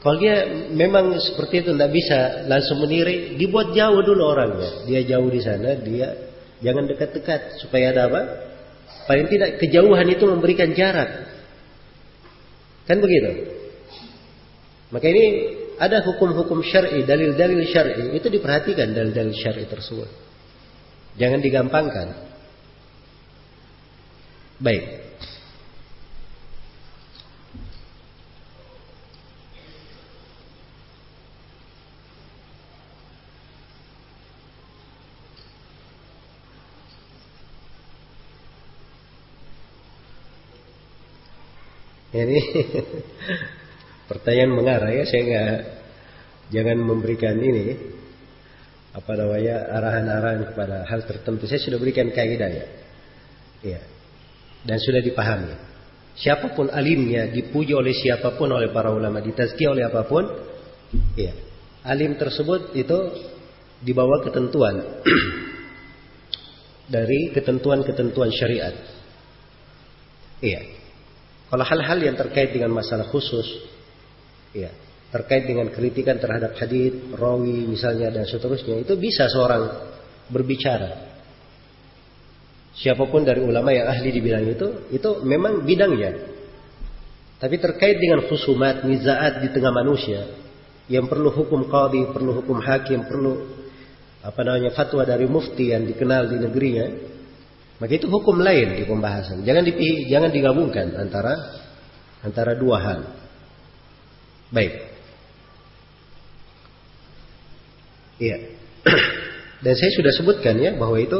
kalau 0.00 0.16
dia 0.16 0.48
memang 0.72 1.20
seperti 1.20 1.68
itu 1.68 1.70
tidak 1.76 1.92
bisa 1.92 2.48
langsung 2.48 2.80
menirai, 2.80 3.36
dibuat 3.36 3.76
jauh 3.76 4.00
dulu 4.00 4.24
orangnya. 4.24 4.88
Dia 4.88 5.04
jauh 5.04 5.28
di 5.28 5.40
sana, 5.44 5.76
dia 5.76 6.32
Jangan 6.62 6.86
dekat-dekat 6.86 7.58
supaya 7.58 7.90
ada 7.90 8.02
apa? 8.06 8.22
Paling 9.10 9.26
tidak 9.26 9.58
kejauhan 9.58 10.06
itu 10.06 10.24
memberikan 10.30 10.70
jarak. 10.78 11.31
Kan 12.86 12.98
begitu? 12.98 13.30
Maka 14.92 15.06
ini 15.08 15.24
ada 15.80 16.04
hukum-hukum 16.04 16.62
syar'i, 16.62 17.02
dalil-dalil 17.02 17.66
syar'i 17.70 18.14
itu 18.14 18.28
diperhatikan 18.28 18.92
dalil-dalil 18.92 19.34
syar'i 19.34 19.64
tersebut. 19.66 20.06
Jangan 21.18 21.40
digampangkan. 21.42 22.08
Baik. 24.62 25.01
Ini 42.12 42.38
pertanyaan 44.10 44.52
mengarah 44.52 44.92
ya, 44.92 45.04
saya 45.08 45.22
nggak 45.24 45.52
jangan 46.52 46.78
memberikan 46.84 47.40
ini 47.40 47.72
apa 48.92 49.12
namanya 49.16 49.72
arahan-arahan 49.72 50.52
kepada 50.52 50.84
hal 50.84 51.08
tertentu. 51.08 51.48
Saya 51.48 51.64
sudah 51.64 51.80
berikan 51.80 52.12
kaidah 52.12 52.50
ya, 52.52 52.66
ya, 53.64 53.80
dan 54.68 54.76
sudah 54.76 55.00
dipahami. 55.00 55.56
Siapa 56.12 56.52
pun 56.52 56.68
alimnya, 56.68 57.32
dipuji 57.32 57.72
oleh 57.72 57.96
siapa 57.96 58.36
pun 58.36 58.52
oleh 58.52 58.68
para 58.68 58.92
ulama, 58.92 59.24
ditazkiyah 59.24 59.72
oleh 59.72 59.84
apa 59.88 60.04
pun, 60.04 60.28
ya, 61.16 61.32
alim 61.88 62.20
tersebut 62.20 62.76
itu 62.76 62.98
dibawa 63.80 64.20
ketentuan 64.20 65.00
dari 66.92 67.32
ketentuan-ketentuan 67.32 68.28
syariat. 68.28 68.76
Iya. 70.44 70.81
Kalau 71.52 71.68
hal-hal 71.68 72.00
yang 72.00 72.16
terkait 72.16 72.56
dengan 72.56 72.72
masalah 72.72 73.04
khusus, 73.12 73.44
ya, 74.56 74.72
terkait 75.12 75.44
dengan 75.44 75.68
kritikan 75.68 76.16
terhadap 76.16 76.56
hadis, 76.56 76.96
rawi 77.12 77.68
misalnya 77.68 78.08
dan 78.08 78.24
seterusnya, 78.24 78.80
itu 78.80 78.96
bisa 78.96 79.28
seorang 79.28 79.68
berbicara. 80.32 81.12
Siapa 82.72 83.04
pun 83.04 83.20
dari 83.20 83.44
ulama 83.44 83.68
yang 83.68 83.84
ahli 83.84 84.08
di 84.08 84.24
bidang 84.24 84.48
itu, 84.48 84.68
itu 84.96 85.20
memang 85.28 85.60
bidangnya. 85.60 86.32
Tapi 87.36 87.60
terkait 87.60 88.00
dengan 88.00 88.24
khusumat, 88.24 88.88
nizaat 88.88 89.44
di 89.44 89.52
tengah 89.52 89.76
manusia, 89.76 90.24
yang 90.88 91.04
perlu 91.04 91.28
hukum 91.36 91.68
qadi, 91.68 92.16
perlu 92.16 92.32
hukum 92.40 92.64
hakim, 92.64 93.04
perlu 93.04 93.60
apa 94.24 94.40
namanya 94.40 94.72
fatwa 94.72 95.04
dari 95.04 95.28
mufti 95.28 95.68
yang 95.68 95.84
dikenal 95.84 96.32
di 96.32 96.48
negerinya, 96.48 96.86
maka 97.82 97.98
itu 97.98 98.06
hukum 98.06 98.38
lain 98.38 98.78
di 98.78 98.86
pembahasan. 98.86 99.42
Jangan 99.42 99.66
dipilih, 99.66 100.06
jangan 100.06 100.30
digabungkan 100.30 100.94
antara 100.94 101.34
antara 102.22 102.54
dua 102.54 102.78
hal. 102.78 103.00
Baik. 104.54 104.86
Iya. 108.22 108.38
Dan 109.66 109.74
saya 109.74 109.90
sudah 109.98 110.12
sebutkan 110.14 110.62
ya 110.62 110.78
bahwa 110.78 110.94
itu 111.02 111.18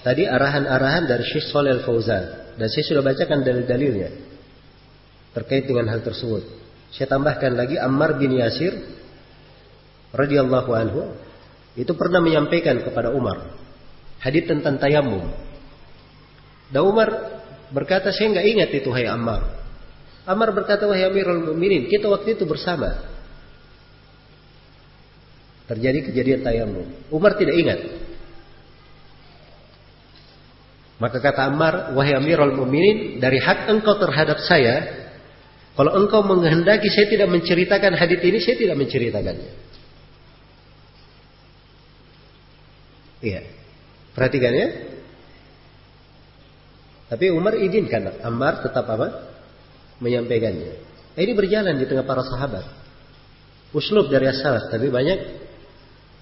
tadi 0.00 0.24
arahan-arahan 0.24 1.04
dari 1.04 1.20
Syekh 1.28 1.52
Shalal 1.52 1.84
Fauzan 1.84 2.56
dan 2.60 2.68
saya 2.68 2.84
sudah 2.84 3.00
bacakan 3.00 3.40
dalil-dalilnya 3.40 4.10
terkait 5.32 5.64
dengan 5.64 5.88
hal 5.88 6.04
tersebut. 6.04 6.44
Saya 6.92 7.08
tambahkan 7.08 7.56
lagi 7.56 7.80
Ammar 7.80 8.20
bin 8.20 8.36
Yasir 8.36 8.72
radhiyallahu 10.12 10.70
anhu 10.76 11.16
itu 11.76 11.92
pernah 11.96 12.20
menyampaikan 12.20 12.84
kepada 12.84 13.10
Umar 13.16 13.48
hadis 14.20 14.44
tentang 14.48 14.80
tayamum. 14.80 15.43
Dan 16.74 16.82
Umar 16.90 17.38
berkata, 17.70 18.10
saya 18.10 18.34
nggak 18.34 18.46
ingat 18.50 18.70
itu 18.74 18.90
hai 18.90 19.06
Ammar. 19.06 19.46
Ammar 20.26 20.50
berkata, 20.50 20.90
wahai 20.90 21.06
Amirul 21.06 21.46
Mukminin, 21.46 21.86
kita 21.86 22.10
waktu 22.10 22.34
itu 22.34 22.42
bersama. 22.42 22.98
Terjadi 25.70 26.10
kejadian 26.10 26.42
tayamum. 26.42 26.90
Umar 27.14 27.38
tidak 27.38 27.54
ingat. 27.54 27.78
Maka 30.98 31.22
kata 31.22 31.46
Ammar, 31.46 31.94
wahai 31.94 32.18
Amirul 32.18 32.58
Mukminin, 32.58 33.22
dari 33.22 33.38
hak 33.38 33.70
engkau 33.70 33.94
terhadap 33.94 34.42
saya, 34.42 35.06
kalau 35.78 35.94
engkau 35.94 36.26
menghendaki 36.26 36.90
saya 36.90 37.06
tidak 37.06 37.30
menceritakan 37.30 37.94
hadis 37.94 38.18
ini, 38.18 38.38
saya 38.42 38.58
tidak 38.58 38.76
menceritakannya. 38.82 39.50
Iya. 43.22 43.40
Perhatikan 44.10 44.52
ya. 44.52 44.68
Tapi 47.14 47.30
Umar 47.30 47.54
izinkan 47.54 48.18
Ammar 48.26 48.58
tetap 48.58 48.90
apa? 48.90 49.06
Menyampaikannya. 50.02 50.82
Ini 51.14 51.30
berjalan 51.30 51.78
di 51.78 51.86
tengah 51.86 52.02
para 52.02 52.26
sahabat. 52.26 52.66
Uslub 53.70 54.10
dari 54.10 54.26
asal, 54.26 54.58
tapi 54.66 54.90
banyak 54.90 55.18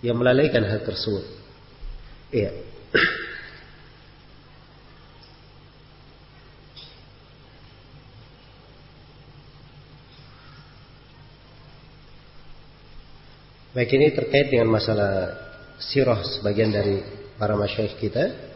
yang 0.04 0.20
melalaikan 0.20 0.60
hal 0.60 0.84
tersebut. 0.84 1.24
Iya. 2.28 2.52
Baik 13.72 13.96
ini 13.96 14.12
terkait 14.12 14.52
dengan 14.52 14.68
masalah 14.68 15.40
sirah 15.80 16.20
sebagian 16.20 16.68
dari 16.68 17.00
para 17.40 17.56
masyayikh 17.56 17.96
kita. 17.96 18.51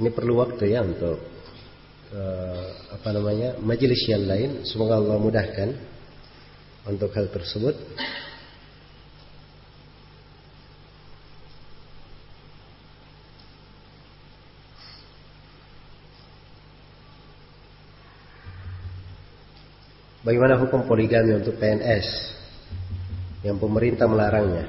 Ini 0.00 0.08
perlu 0.16 0.40
waktu 0.40 0.72
ya 0.72 0.80
untuk 0.80 1.20
uh, 2.16 2.66
apa 2.88 3.08
namanya 3.12 3.60
majelis 3.60 4.00
yang 4.08 4.24
lain. 4.24 4.64
Semoga 4.64 4.96
Allah 4.96 5.20
mudahkan 5.20 5.76
untuk 6.88 7.12
hal 7.12 7.28
tersebut. 7.28 7.76
Bagaimana 20.24 20.56
hukum 20.64 20.88
poligami 20.88 21.36
untuk 21.36 21.60
PNS 21.60 22.08
yang 23.44 23.60
pemerintah 23.60 24.08
melarangnya? 24.08 24.68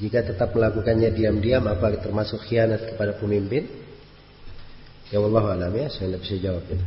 Jika 0.00 0.24
tetap 0.24 0.56
melakukannya 0.56 1.12
diam-diam, 1.12 1.68
apa 1.68 1.92
termasuk 2.00 2.48
khianat 2.48 2.92
kepada 2.92 3.12
pemimpin? 3.20 3.87
Ya 5.08 5.24
Allah 5.24 5.44
alam 5.56 5.72
ya, 5.72 5.88
saya 5.88 6.12
tidak 6.12 6.20
bisa 6.20 6.36
jawab 6.36 6.64
itu. 6.68 6.84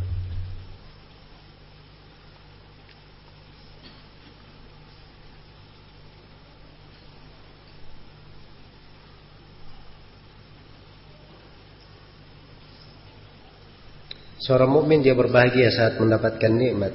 Seorang 14.42 14.70
mukmin 14.74 15.06
dia 15.06 15.14
berbahagia 15.14 15.70
saat 15.70 15.98
mendapatkan 16.02 16.50
nikmat 16.50 16.94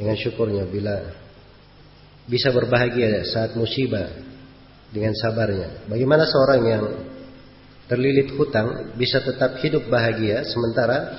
dengan 0.00 0.16
syukurnya 0.16 0.64
bila 0.64 1.12
bisa 2.24 2.48
berbahagia 2.52 3.24
saat 3.28 3.52
musibah 3.56 4.08
dengan 4.92 5.12
sabarnya. 5.16 5.88
Bagaimana 5.88 6.24
seorang 6.24 6.60
yang 6.64 6.84
terlilit 7.92 8.32
hutang 8.40 8.96
bisa 8.96 9.20
tetap 9.20 9.60
hidup 9.60 9.84
bahagia 9.92 10.48
sementara 10.48 11.12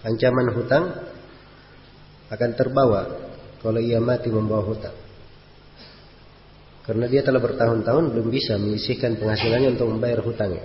ancaman 0.00 0.56
hutang 0.56 0.88
akan 2.32 2.50
terbawa 2.56 3.28
kalau 3.60 3.76
ia 3.76 4.00
mati 4.00 4.32
membawa 4.32 4.64
hutang. 4.64 4.96
Karena 6.88 7.12
dia 7.12 7.20
telah 7.20 7.44
bertahun-tahun 7.44 8.16
belum 8.16 8.28
bisa 8.32 8.56
menyisihkan 8.56 9.20
penghasilannya 9.20 9.76
untuk 9.76 9.88
membayar 9.92 10.24
hutangnya. 10.24 10.64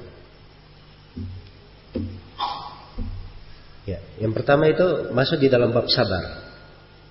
Ya, 3.84 4.00
yang 4.24 4.32
pertama 4.32 4.72
itu 4.72 5.12
masuk 5.12 5.44
di 5.44 5.52
dalam 5.52 5.76
bab 5.76 5.92
sabar. 5.92 6.56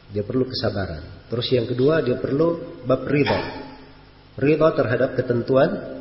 Dia 0.09 0.25
perlu 0.25 0.49
kesabaran. 0.49 1.29
Terus 1.29 1.53
yang 1.53 1.69
kedua 1.69 2.01
dia 2.01 2.17
perlu 2.17 2.81
bab 2.89 3.05
ridha. 3.05 3.69
Ridha 4.41 4.69
terhadap 4.73 5.21
ketentuan 5.21 5.98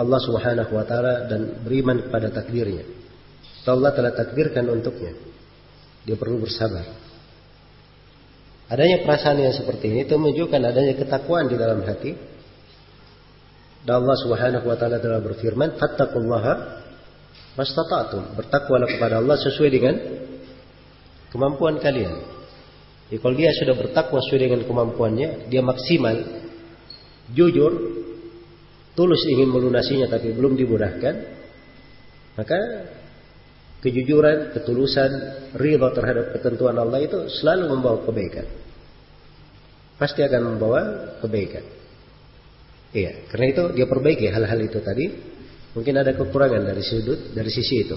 Allah 0.00 0.20
Subhanahu 0.24 0.72
wa 0.72 0.84
taala 0.88 1.28
dan 1.28 1.60
beriman 1.60 2.00
kepada 2.08 2.32
takdirnya. 2.32 2.88
Allah 3.68 3.92
telah 3.92 4.16
takdirkan 4.16 4.64
untuknya. 4.72 5.12
Dia 6.08 6.16
perlu 6.16 6.40
bersabar. 6.40 6.88
Adanya 8.72 9.04
perasaan 9.04 9.36
yang 9.44 9.52
seperti 9.52 9.92
ini 9.92 10.08
itu 10.08 10.16
menunjukkan 10.16 10.60
adanya 10.64 10.94
ketakwaan 10.96 11.52
di 11.52 11.60
dalam 11.60 11.84
hati. 11.84 12.16
Dan 13.84 14.00
Allah 14.00 14.16
Subhanahu 14.24 14.64
wa 14.64 14.76
taala 14.80 14.96
telah 14.96 15.20
berfirman, 15.20 15.76
"Fattaqullaha 15.76 16.54
mastata'tum." 17.60 18.40
Bertakwalah 18.40 18.88
kepada 18.96 19.20
Allah 19.20 19.36
sesuai 19.36 19.70
dengan 19.70 19.94
kemampuan 21.28 21.76
kalian. 21.76 22.40
Ya, 23.10 23.18
kalau 23.18 23.34
dia 23.36 23.50
sudah 23.52 23.74
bertakwa 23.74 24.22
sesuai 24.22 24.40
dengan 24.48 24.60
kemampuannya, 24.64 25.50
dia 25.50 25.60
maksimal, 25.66 26.14
jujur, 27.34 27.72
tulus 28.94 29.22
ingin 29.30 29.48
melunasinya 29.50 30.10
tapi 30.10 30.34
belum 30.34 30.58
dimudahkan, 30.58 31.14
maka 32.36 32.58
kejujuran, 33.80 34.52
ketulusan, 34.54 35.10
ridha 35.56 35.88
terhadap 35.92 36.36
ketentuan 36.36 36.76
Allah 36.76 37.00
itu 37.00 37.18
selalu 37.40 37.64
membawa 37.76 37.98
kebaikan. 38.04 38.46
Pasti 39.96 40.24
akan 40.24 40.56
membawa 40.56 40.80
kebaikan. 41.20 41.64
Iya, 42.90 43.28
karena 43.30 43.46
itu 43.52 43.62
dia 43.76 43.86
perbaiki 43.86 44.26
hal-hal 44.28 44.60
itu 44.64 44.80
tadi. 44.80 45.06
Mungkin 45.70 45.94
ada 45.94 46.10
kekurangan 46.16 46.66
dari 46.66 46.82
sudut, 46.82 47.30
dari 47.30 47.46
sisi 47.46 47.86
itu. 47.86 47.96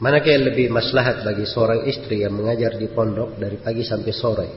Manakah 0.00 0.32
yang 0.32 0.48
lebih 0.48 0.72
maslahat 0.72 1.20
bagi 1.20 1.44
seorang 1.44 1.84
istri 1.84 2.24
yang 2.24 2.32
mengajar 2.32 2.72
di 2.80 2.88
pondok 2.88 3.36
dari 3.36 3.60
pagi 3.60 3.84
sampai 3.84 4.12
sore 4.16 4.48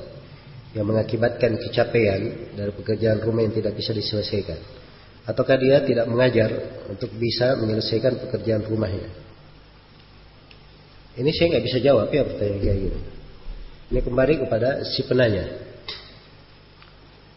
yang 0.71 0.87
mengakibatkan 0.87 1.59
kecapean 1.59 2.55
dari 2.55 2.71
pekerjaan 2.71 3.19
rumah 3.19 3.43
yang 3.43 3.51
tidak 3.51 3.75
bisa 3.75 3.91
diselesaikan? 3.91 4.55
Ataukah 5.27 5.59
dia 5.59 5.83
tidak 5.83 6.07
mengajar 6.07 6.47
untuk 6.87 7.11
bisa 7.19 7.59
menyelesaikan 7.59 8.23
pekerjaan 8.23 8.63
rumahnya? 8.63 9.11
Ini 11.19 11.29
saya 11.35 11.59
nggak 11.59 11.65
bisa 11.67 11.79
jawab 11.83 12.07
ya 12.07 12.23
pertanyaan 12.23 12.59
kayak 12.63 12.77
gini. 12.79 12.99
Ini 13.91 13.99
kembali 13.99 14.33
kepada 14.47 14.69
si 14.87 15.03
penanya. 15.03 15.45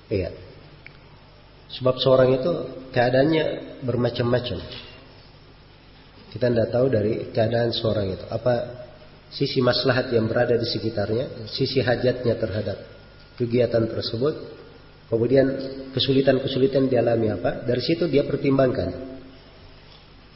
Iya. 0.07 0.31
Sebab 1.75 1.99
seorang 1.99 2.39
itu 2.39 2.51
keadaannya 2.95 3.45
bermacam-macam 3.83 4.86
kita 6.37 6.53
tidak 6.53 6.69
tahu 6.69 6.93
dari 6.93 7.33
keadaan 7.33 7.73
seorang 7.73 8.13
itu. 8.13 8.25
Apa 8.29 8.85
sisi 9.33 9.65
maslahat 9.65 10.13
yang 10.13 10.29
berada 10.29 10.53
di 10.53 10.69
sekitarnya, 10.69 11.49
sisi 11.49 11.81
hajatnya 11.81 12.37
terhadap 12.37 12.77
kegiatan 13.41 13.89
tersebut, 13.89 14.35
kemudian 15.09 15.49
kesulitan-kesulitan 15.97 16.93
dialami 16.93 17.33
apa, 17.33 17.65
dari 17.65 17.81
situ 17.81 18.05
dia 18.05 18.29
pertimbangkan. 18.29 19.17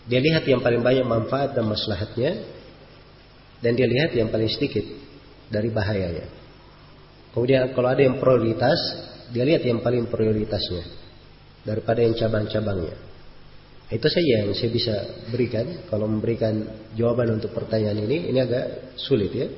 Dia 0.08 0.24
lihat 0.24 0.48
yang 0.48 0.64
paling 0.64 0.80
banyak 0.80 1.04
manfaat 1.04 1.52
dan 1.52 1.68
maslahatnya, 1.68 2.48
dan 3.60 3.76
dia 3.76 3.84
lihat 3.84 4.16
yang 4.16 4.32
paling 4.32 4.48
sedikit 4.48 4.88
dari 5.52 5.68
bahayanya. 5.68 6.24
Kemudian 7.36 7.76
kalau 7.76 7.92
ada 7.92 8.00
yang 8.00 8.16
prioritas, 8.16 8.80
dia 9.28 9.44
lihat 9.44 9.68
yang 9.68 9.84
paling 9.84 10.08
prioritasnya 10.08 10.80
daripada 11.68 12.00
yang 12.00 12.16
cabang-cabangnya. 12.16 13.09
Itu 13.90 14.06
saja 14.06 14.46
yang 14.46 14.54
saya 14.54 14.70
bisa 14.70 14.94
berikan. 15.34 15.66
Kalau 15.90 16.06
memberikan 16.06 16.62
jawaban 16.94 17.42
untuk 17.42 17.50
pertanyaan 17.50 17.98
ini, 18.06 18.30
ini 18.30 18.38
agak 18.38 18.94
sulit 18.94 19.34
ya. 19.34 19.50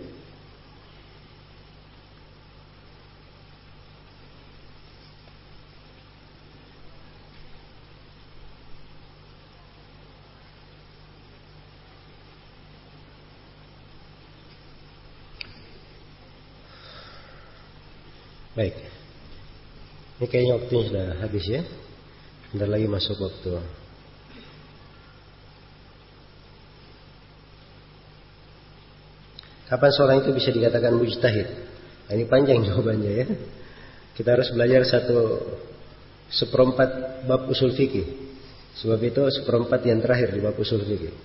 Baik. 18.56 18.76
Ini 20.20 20.26
kayaknya 20.28 20.52
waktunya 20.56 20.82
sudah 20.88 21.06
habis 21.20 21.44
ya. 21.44 21.60
Bentar 22.52 22.68
lagi 22.68 22.88
masuk 22.88 23.16
waktu 23.20 23.81
Kapan 29.72 29.88
seorang 29.88 30.16
itu 30.20 30.36
bisa 30.36 30.52
dikatakan 30.52 30.92
mujtahid? 31.00 31.48
Nah, 32.04 32.12
ini 32.12 32.28
panjang 32.28 32.60
jawabannya 32.68 33.12
ya. 33.16 33.26
Kita 34.12 34.36
harus 34.36 34.52
belajar 34.52 34.84
satu 34.84 35.40
seperempat 36.28 37.24
bab 37.24 37.48
usul 37.48 37.72
fikih. 37.72 38.04
Sebab 38.84 39.00
itu 39.00 39.24
seperempat 39.32 39.80
yang 39.88 40.04
terakhir 40.04 40.36
di 40.36 40.44
bab 40.44 40.60
usul 40.60 40.84
fikih. 40.84 41.16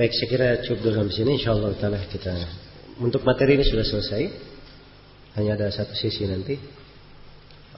Baik, 0.00 0.16
saya 0.16 0.28
kira 0.32 0.48
cukup 0.64 0.80
dulu 0.80 0.94
sampai 0.96 1.12
sini. 1.12 1.30
Insya 1.36 1.52
Allah 1.52 1.76
kita 2.08 2.32
untuk 3.04 3.20
materi 3.28 3.60
ini 3.60 3.68
sudah 3.68 3.84
selesai. 3.84 4.56
Hanya 5.38 5.54
ada 5.54 5.70
satu 5.70 5.94
sisi 5.94 6.26
nanti 6.26 6.58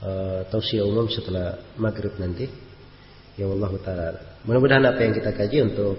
uh, 0.01 0.41
tausiah 0.49 0.81
umum 0.81 1.05
setelah 1.05 1.61
maghrib 1.77 2.17
nanti. 2.17 2.49
Ya 3.37 3.47
Allah 3.47 3.71
taala. 3.85 4.07
Mudah-mudahan 4.43 4.83
apa 4.89 4.99
yang 5.05 5.13
kita 5.13 5.31
kaji 5.31 5.57
untuk 5.71 5.95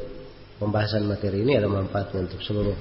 pembahasan 0.59 1.07
materi 1.07 1.47
ini 1.47 1.57
ada 1.57 1.71
manfaatnya 1.71 2.27
untuk 2.27 2.43
seluruh 2.43 2.77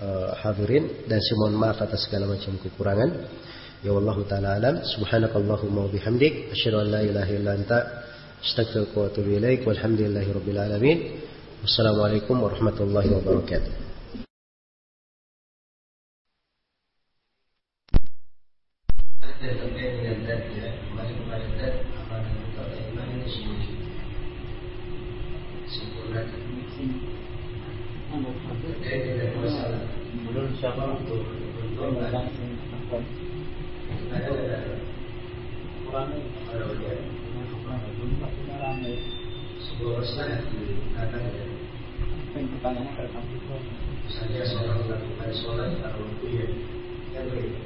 uh, 0.00 0.30
hadirin 0.38 1.04
dan 1.10 1.18
mohon 1.38 1.54
maaf 1.58 1.82
atas 1.82 2.06
segala 2.06 2.30
macam 2.30 2.56
kekurangan. 2.62 3.10
Ya 3.84 3.92
Allah 3.92 4.16
taala 4.24 4.48
alam. 4.56 4.74
Subhanakallahumma 4.86 5.84
wa 5.84 5.90
bihamdik 5.90 6.54
asyhadu 6.54 6.78
an 6.78 6.88
la 6.94 7.00
ilaha 7.04 7.30
illa 7.34 7.50
anta 7.52 7.78
astaghfiruka 8.40 8.96
wa 8.96 9.06
atubu 9.12 9.30
ilaik. 9.34 9.66
Walhamdulillahirabbil 9.68 10.60
alamin. 10.62 10.98
Wassalamualaikum 11.60 12.38
warahmatullahi 12.38 13.12
wabarakatuh. 13.12 13.83
Masalah 39.92 40.40
dikatakan 40.48 41.32
ya. 41.34 41.46
Pertanyaannya 42.34 43.04
itu. 43.36 43.56
Misalnya 44.04 44.42
seorang 44.48 44.78
melakukan 44.84 45.30
sholat 45.32 45.70
pada 45.80 45.96
waktunya 46.00 46.46
yang 47.12 47.24
berbeda. 47.30 47.60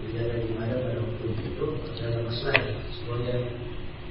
Berjalan 0.00 0.38
di 0.46 0.52
mana 0.54 0.74
pada 0.80 1.00
waktu 1.02 1.24
itu 1.34 1.66
ada 2.00 2.18
masalah 2.24 2.64
semuanya 2.94 3.34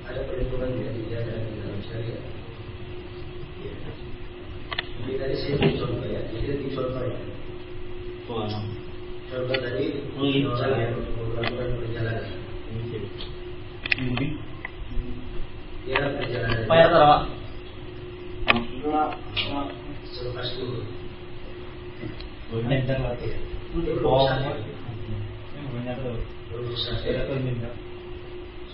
ada 0.06 0.20
perhitungan 0.26 0.72
yang 0.80 0.94
dijaga 0.96 1.34
di 1.38 1.54
dalam 1.62 1.80
syariat. 1.86 2.24
Ya. 3.62 3.74
Jadi 5.00 5.14
tadi 5.16 5.36
saya 5.38 5.54
beri 5.58 5.74
contoh 5.80 6.08
ya, 6.08 6.22
jadi 6.34 6.48
di 6.60 6.70
contoh 6.74 7.04
ya. 7.06 7.20
Contoh 8.30 9.58
tadi 9.58 9.86
orang 10.18 10.74
yang 10.78 10.94
melakukan 10.98 11.70
perjalanan. 11.80 12.38
Ya 15.90 16.06
perjalanan. 16.06 16.70
Selepas 20.14 20.48
dulu. 20.62 20.86
Banyak. 22.54 22.86
Banyak 25.74 25.96
tuh. 26.06 26.18
Sakit. 26.78 27.26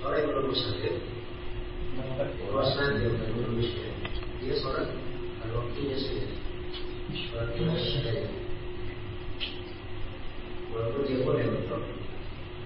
Sakit. 0.03 0.93
Puasa 2.51 2.83
dia. 2.99 3.07
Dia 4.43 4.53
sholat 4.59 4.91
pada 5.39 5.53
waktunya 5.55 5.95
saja. 5.95 6.27
Sholatnya 7.15 7.79
saja. 7.79 8.27
Walaupun 10.75 11.07
dia 11.07 11.23
boleh 11.23 11.47
untuk 11.63 11.79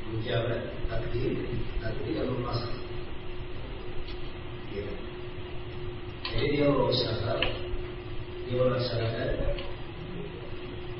menjabat 0.09 0.73
takdir, 0.89 1.38
tapi 1.77 1.97
tidak 2.09 2.26
memaksa. 2.26 2.89
Jadi 6.30 6.46
dia 6.54 6.70
berusaha, 6.70 7.41
dia 8.46 8.54
melaksanakan 8.54 9.30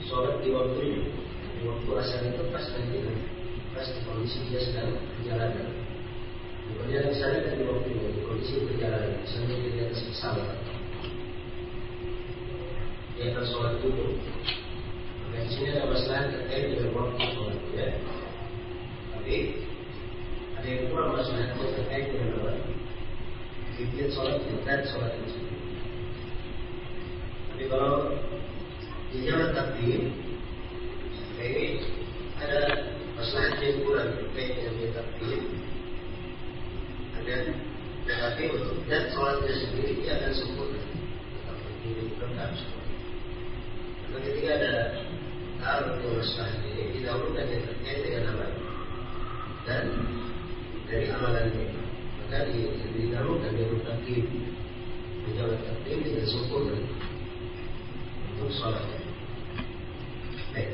sholat 0.10 0.42
di 0.42 0.50
waktunya, 0.50 1.06
di 1.54 1.62
waktu 1.70 1.90
asal 2.02 2.26
itu 2.26 2.44
pas 2.50 2.66
nanti 2.74 2.98
pas 3.78 3.86
di 3.86 4.00
kondisi 4.10 4.42
dia 4.50 4.58
sedang 4.66 4.98
perjalanan. 4.98 5.70
Di 6.66 6.72
perjalanan 6.82 7.14
sana 7.14 7.46
dan 7.46 7.62
di 7.62 7.66
waktunya, 7.70 8.10
di 8.10 8.22
kondisi 8.26 8.58
perjalanan, 8.66 9.22
misalnya 9.22 9.54
dia 9.54 9.70
di 9.70 9.80
atas 9.86 10.02
pesawat, 10.10 10.50
dia 13.14 13.24
akan 13.30 13.46
sholat 13.46 13.74
dulu. 13.86 14.18
Maka 15.30 15.46
di 15.46 15.50
sini 15.54 15.68
ada 15.78 15.94
masalah 15.94 16.26
terkait 16.34 16.74
dengan 16.74 16.90
waktu 16.98 17.22
sholat, 17.38 17.60
ya. 17.78 17.88
Tapi 19.14 19.36
ada 20.58 20.66
yang 20.66 20.90
kurang 20.90 21.14
masalahnya 21.14 21.54
terkait 21.54 22.06
dengan 22.10 22.42
apa? 22.42 22.79
Kemudian 23.80 24.12
sholat 24.12 24.44
dan 24.68 24.84
sholat 24.92 25.16
itu. 25.24 25.40
Tapi 27.48 27.64
kalau 27.72 28.12
di 29.08 29.18
jalan 29.24 29.56
takdir, 29.56 30.04
ini 31.40 31.80
ada 32.44 32.60
masalah 33.16 33.56
yang 33.64 33.80
kurang 33.88 34.20
dengan 34.36 34.74
dia 34.76 34.90
takdir. 34.92 35.40
Ada 37.24 37.36
tetapi 38.04 38.44
untuk 38.52 38.84
dan 38.92 39.04
sholatnya 39.16 39.54
sendiri 39.64 39.92
dia 40.04 40.12
akan 40.20 40.32
sempurna. 40.36 40.82
Tetapi 41.40 41.90
lengkap 42.20 42.52
sempurna. 42.60 42.96
Karena 44.04 44.18
ketika 44.28 44.50
ada 44.60 44.74
yang 45.64 46.20
masalah 46.20 46.52
ini 46.68 47.00
didahulukan 47.00 47.48
yang 47.48 47.64
terkait 47.64 48.00
dengan 48.04 48.24
amal 48.36 48.52
dan 49.64 49.84
dari 50.92 51.08
amalan 51.16 51.48
ini 51.56 51.89
maka 52.30 52.46
didahulukan 52.94 53.58
dari 53.58 53.82
takdir 53.82 54.22
menjawab 55.26 55.58
takdir 55.66 55.98
dengan 55.98 56.30
untuk 58.38 58.54
sholat. 58.54 58.86
Baik. 60.54 60.70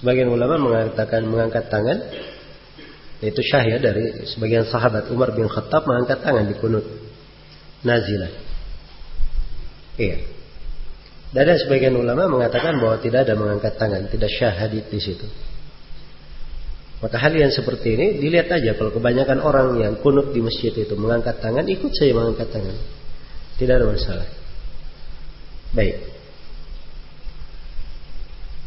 Sebagian 0.00 0.28
ulama 0.30 0.58
mengatakan 0.58 1.22
mengangkat 1.26 1.70
tangan 1.70 1.98
yaitu 3.22 3.40
syahya 3.40 3.80
dari 3.80 4.26
sebagian 4.28 4.68
sahabat 4.68 5.08
Umar 5.08 5.32
bin 5.32 5.48
Khattab 5.48 5.86
mengangkat 5.86 6.20
tangan 6.20 6.44
di 6.44 6.54
kunut 6.58 6.84
nazilah. 7.86 8.32
Iya. 9.94 10.18
Dan 11.30 11.40
ada 11.50 11.54
sebagian 11.58 11.94
ulama 11.94 12.30
mengatakan 12.30 12.78
bahwa 12.78 12.98
tidak 13.02 13.26
ada 13.26 13.34
mengangkat 13.34 13.74
tangan, 13.74 14.06
tidak 14.10 14.30
syahadit 14.34 14.86
di 14.90 15.00
situ. 15.02 15.26
Maka 17.02 17.20
hal 17.20 17.34
yang 17.34 17.50
seperti 17.50 17.98
ini 17.98 18.06
dilihat 18.22 18.48
aja 18.48 18.78
kalau 18.78 18.94
kebanyakan 18.94 19.42
orang 19.42 19.76
yang 19.76 19.94
kunut 19.98 20.30
di 20.30 20.40
masjid 20.40 20.72
itu 20.72 20.94
mengangkat 20.94 21.36
tangan, 21.42 21.66
ikut 21.66 21.92
saya 21.92 22.14
mengangkat 22.14 22.48
tangan. 22.48 22.76
Tidak 23.58 23.74
ada 23.76 23.86
masalah. 23.86 24.28
Baik. 25.74 25.96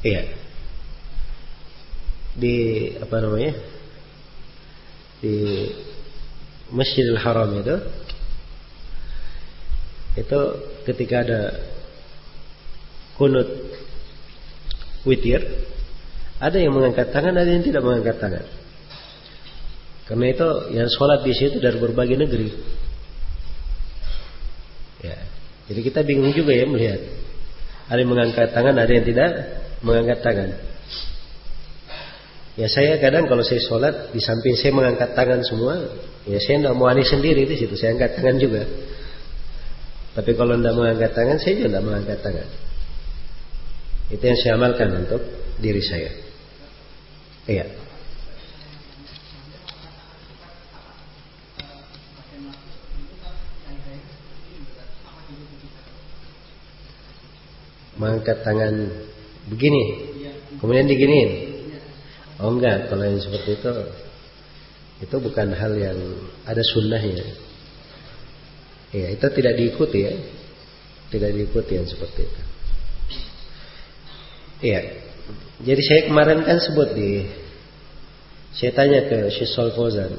Iya. 0.03 0.46
Di 2.37 2.55
apa 3.01 3.17
namanya? 3.17 3.53
Di 5.17 5.33
Masjidil 6.69 7.17
Haram 7.17 7.49
itu 7.57 7.75
itu 10.17 10.39
ketika 10.85 11.15
ada 11.25 11.41
kunut 13.17 13.47
witir 15.05 15.41
ada 16.37 16.57
yang 16.57 16.73
mengangkat 16.73 17.09
tangan 17.09 17.33
ada 17.33 17.49
yang 17.49 17.65
tidak 17.65 17.81
mengangkat 17.81 18.17
tangan. 18.21 18.45
Karena 20.05 20.25
itu 20.31 20.47
yang 20.77 20.87
sholat 20.87 21.25
di 21.25 21.33
situ 21.33 21.57
dari 21.57 21.81
berbagai 21.81 22.15
negeri. 22.15 22.49
Ya. 25.01 25.17
Jadi 25.67 25.79
kita 25.83 25.99
bingung 26.05 26.31
juga 26.31 26.53
ya 26.53 26.65
melihat. 26.69 27.01
Ada 27.89 27.99
yang 28.05 28.11
mengangkat 28.13 28.47
tangan 28.53 28.75
ada 28.77 28.91
yang 28.91 29.05
tidak 29.07 29.29
mengangkat 29.81 30.19
tangan 30.21 30.49
ya 32.57 32.67
saya 32.67 32.97
kadang 32.97 33.29
kalau 33.29 33.45
saya 33.45 33.61
sholat 33.61 33.95
di 34.11 34.19
samping 34.19 34.57
saya 34.57 34.73
mengangkat 34.73 35.13
tangan 35.13 35.45
semua 35.45 35.77
ya 36.25 36.41
saya 36.41 36.65
tidak 36.65 36.73
mau 36.73 36.89
aneh 36.89 37.05
sendiri 37.05 37.45
di 37.45 37.55
situ 37.55 37.77
saya 37.77 37.93
angkat 37.93 38.17
tangan 38.17 38.35
juga 38.41 38.65
tapi 40.17 40.33
kalau 40.33 40.57
tidak 40.57 40.73
mengangkat 40.73 41.13
tangan, 41.13 41.37
saya 41.37 41.53
juga 41.61 41.69
tidak 41.77 41.85
mengangkat 41.85 42.19
tangan. 42.25 42.47
Itu 44.09 44.23
yang 44.25 44.39
saya 44.41 44.53
amalkan 44.57 44.89
untuk 45.05 45.21
diri 45.61 45.83
saya. 45.85 46.09
Iya. 47.45 47.65
Mengangkat 58.01 58.41
tangan 58.41 58.73
begini, 59.53 59.83
kemudian 60.57 60.89
diginiin. 60.89 61.56
Oh 62.37 62.53
enggak, 62.53 62.93
kalau 62.93 63.01
yang 63.01 63.17
seperti 63.17 63.57
itu, 63.57 63.71
itu 65.01 65.15
bukan 65.17 65.53
hal 65.57 65.73
yang 65.73 65.97
ada 66.45 66.61
sunnahnya. 66.61 67.25
Ya, 68.93 69.13
itu 69.13 69.27
tidak 69.33 69.53
diikuti 69.57 69.99
ya. 70.05 70.13
Tidak 71.07 71.31
diikuti 71.33 71.73
yang 71.75 71.87
seperti 71.89 72.21
itu. 72.29 72.41
Iya. 74.57 74.81
Jadi 75.57 75.81
saya 75.81 76.01
kemarin 76.09 76.45
kan 76.45 76.61
sebut 76.61 76.93
di 76.93 77.25
saya 78.53 78.71
tanya 78.73 79.05
ke 79.09 79.33
Syekh 79.33 79.73
Fauzan. 79.73 80.13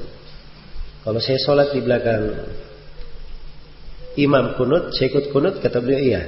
Kalau 1.03 1.19
saya 1.23 1.39
sholat 1.39 1.71
di 1.71 1.79
belakang 1.79 2.23
imam 4.19 4.59
kunut, 4.59 4.91
saya 4.95 5.07
ikut 5.15 5.31
kunut, 5.31 5.63
kata 5.63 5.79
beliau 5.79 5.99
iya. 6.03 6.23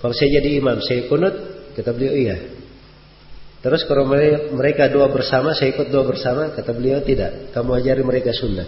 Kalau 0.00 0.12
saya 0.12 0.40
jadi 0.40 0.60
imam, 0.60 0.80
saya 0.84 1.08
kunut, 1.08 1.34
kata 1.76 1.90
beliau 1.96 2.14
iya. 2.16 2.36
Terus 3.60 3.84
kalau 3.84 4.08
mereka 4.56 4.88
doa 4.88 5.12
bersama, 5.12 5.52
saya 5.52 5.76
ikut 5.76 5.92
doa 5.92 6.08
bersama, 6.08 6.48
kata 6.56 6.72
beliau 6.72 7.04
tidak. 7.04 7.52
Kamu 7.52 7.76
ajari 7.76 8.00
mereka 8.00 8.32
sunnah. 8.32 8.64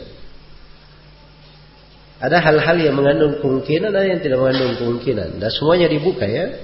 Ada 2.21 2.39
hal-hal 2.39 2.77
yang 2.79 2.95
mengandung 2.95 3.41
kemungkinan, 3.41 3.89
ada 3.89 4.05
yang 4.05 4.21
tidak 4.21 4.39
mengandung 4.39 4.77
kemungkinan. 4.79 5.41
Dan 5.41 5.51
semuanya 5.51 5.89
dibuka 5.89 6.29
ya 6.29 6.55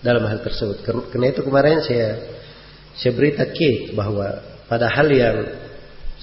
dalam 0.00 0.24
hal 0.24 0.40
tersebut. 0.40 0.82
Karena 1.12 1.26
itu 1.30 1.44
kemarin 1.44 1.84
saya 1.84 2.16
saya 2.96 3.12
beri 3.14 3.36
takkit 3.36 3.92
bahwa 3.92 4.40
pada 4.66 4.88
hal 4.88 5.08
yang 5.12 5.36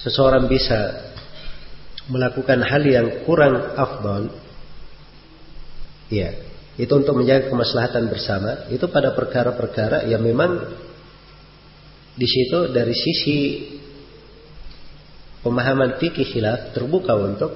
seseorang 0.02 0.50
bisa 0.50 1.10
melakukan 2.10 2.60
hal 2.66 2.82
yang 2.82 3.06
kurang 3.24 3.78
afdal, 3.78 4.36
ya, 6.10 6.34
itu 6.76 6.92
untuk 6.92 7.14
menjaga 7.14 7.48
kemaslahatan 7.52 8.10
bersama, 8.10 8.68
itu 8.68 8.84
pada 8.90 9.12
perkara-perkara 9.16 10.08
yang 10.08 10.24
memang 10.24 10.66
di 12.18 12.26
situ 12.26 12.74
dari 12.74 12.94
sisi 12.98 13.38
pemahaman 15.46 16.02
fikih 16.02 16.26
khilaf 16.26 16.74
terbuka 16.74 17.14
untuk 17.14 17.54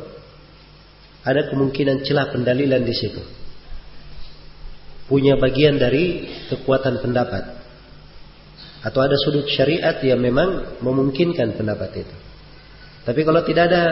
ada 1.26 1.51
kemungkinan 1.51 2.06
celah 2.06 2.30
pendalilan 2.30 2.82
di 2.82 2.94
situ. 2.94 3.22
Punya 5.10 5.34
bagian 5.34 5.82
dari 5.82 6.30
kekuatan 6.47 7.02
pendapat. 7.02 7.59
Atau 8.82 8.98
ada 9.02 9.14
sudut 9.18 9.47
syariat 9.47 9.98
yang 10.02 10.18
memang 10.18 10.78
memungkinkan 10.82 11.55
pendapat 11.55 12.02
itu. 12.02 12.16
Tapi 13.02 13.20
kalau 13.22 13.43
tidak 13.47 13.70
ada 13.70 13.84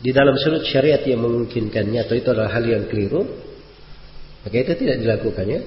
di 0.00 0.12
dalam 0.16 0.36
sudut 0.40 0.64
syariat 0.64 1.00
yang 1.04 1.20
memungkinkannya 1.20 2.00
atau 2.00 2.16
itu 2.16 2.28
adalah 2.32 2.52
hal 2.56 2.64
yang 2.64 2.88
keliru, 2.88 3.24
maka 4.40 4.56
itu 4.56 4.72
tidak 4.80 4.96
dilakukannya. 5.04 5.60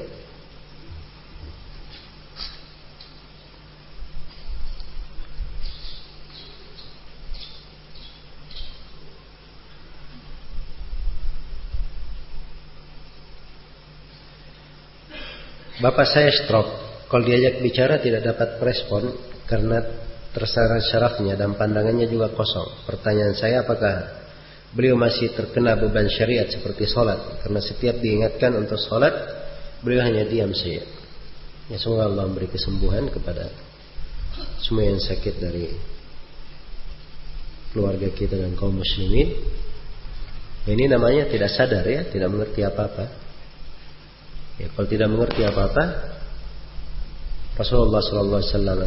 Bapak 15.84 16.08
saya 16.08 16.32
stroke. 16.32 16.72
Kalau 17.12 17.28
diajak 17.28 17.60
bicara 17.60 18.00
tidak 18.00 18.24
dapat 18.24 18.56
respon 18.64 19.12
karena 19.44 19.84
tersarang 20.32 20.80
syarafnya 20.80 21.36
dan 21.36 21.60
pandangannya 21.60 22.08
juga 22.08 22.32
kosong. 22.32 22.88
Pertanyaan 22.88 23.36
saya 23.36 23.68
apakah 23.68 24.24
beliau 24.72 24.96
masih 24.96 25.36
terkena 25.36 25.76
beban 25.76 26.08
syariat 26.10 26.50
seperti 26.50 26.90
sholat 26.90 27.44
karena 27.46 27.60
setiap 27.62 28.00
diingatkan 28.02 28.58
untuk 28.58 28.82
sholat 28.82 29.14
beliau 29.86 30.02
hanya 30.02 30.26
diam 30.26 30.50
saja 30.50 30.82
ya 31.70 31.78
semoga 31.78 32.10
Allah 32.10 32.26
memberi 32.26 32.50
kesembuhan 32.50 33.06
kepada 33.14 33.54
semua 34.66 34.90
yang 34.90 34.98
sakit 34.98 35.36
dari 35.38 35.70
keluarga 37.70 38.10
kita 38.10 38.34
dan 38.34 38.58
kaum 38.58 38.74
muslimin 38.74 39.46
ini 40.66 40.90
namanya 40.90 41.30
tidak 41.30 41.54
sadar 41.54 41.86
ya 41.86 42.10
tidak 42.10 42.34
mengerti 42.34 42.66
apa-apa 42.66 43.23
ya 44.62 44.68
kalau 44.74 44.88
tidak 44.90 45.10
mengerti 45.10 45.42
apa-apa 45.46 45.84
Rasulullah 47.54 48.02
Sallallahu 48.02 48.42
Alaihi 48.42 48.54
Wasallam 48.54 48.80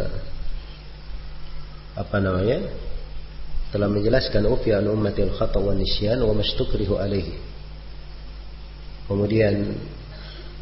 apa 1.96 2.16
namanya 2.20 2.58
telah 3.70 3.88
menjelaskan 3.90 4.46
ufi 4.46 4.70
an 4.74 4.86
ummatil 4.90 5.32
khata 5.34 5.58
wa 5.58 5.74
nisyan 5.74 6.22
wa 6.22 6.34
mastukrihu 6.36 6.98
alaihi. 6.98 7.34
Kemudian 9.06 9.74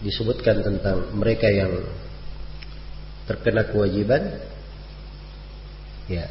disebutkan 0.04 0.60
tentang 0.60 1.12
mereka 1.16 1.48
yang 1.48 1.80
terkena 3.24 3.64
kewajiban 3.72 4.36
ya 6.12 6.28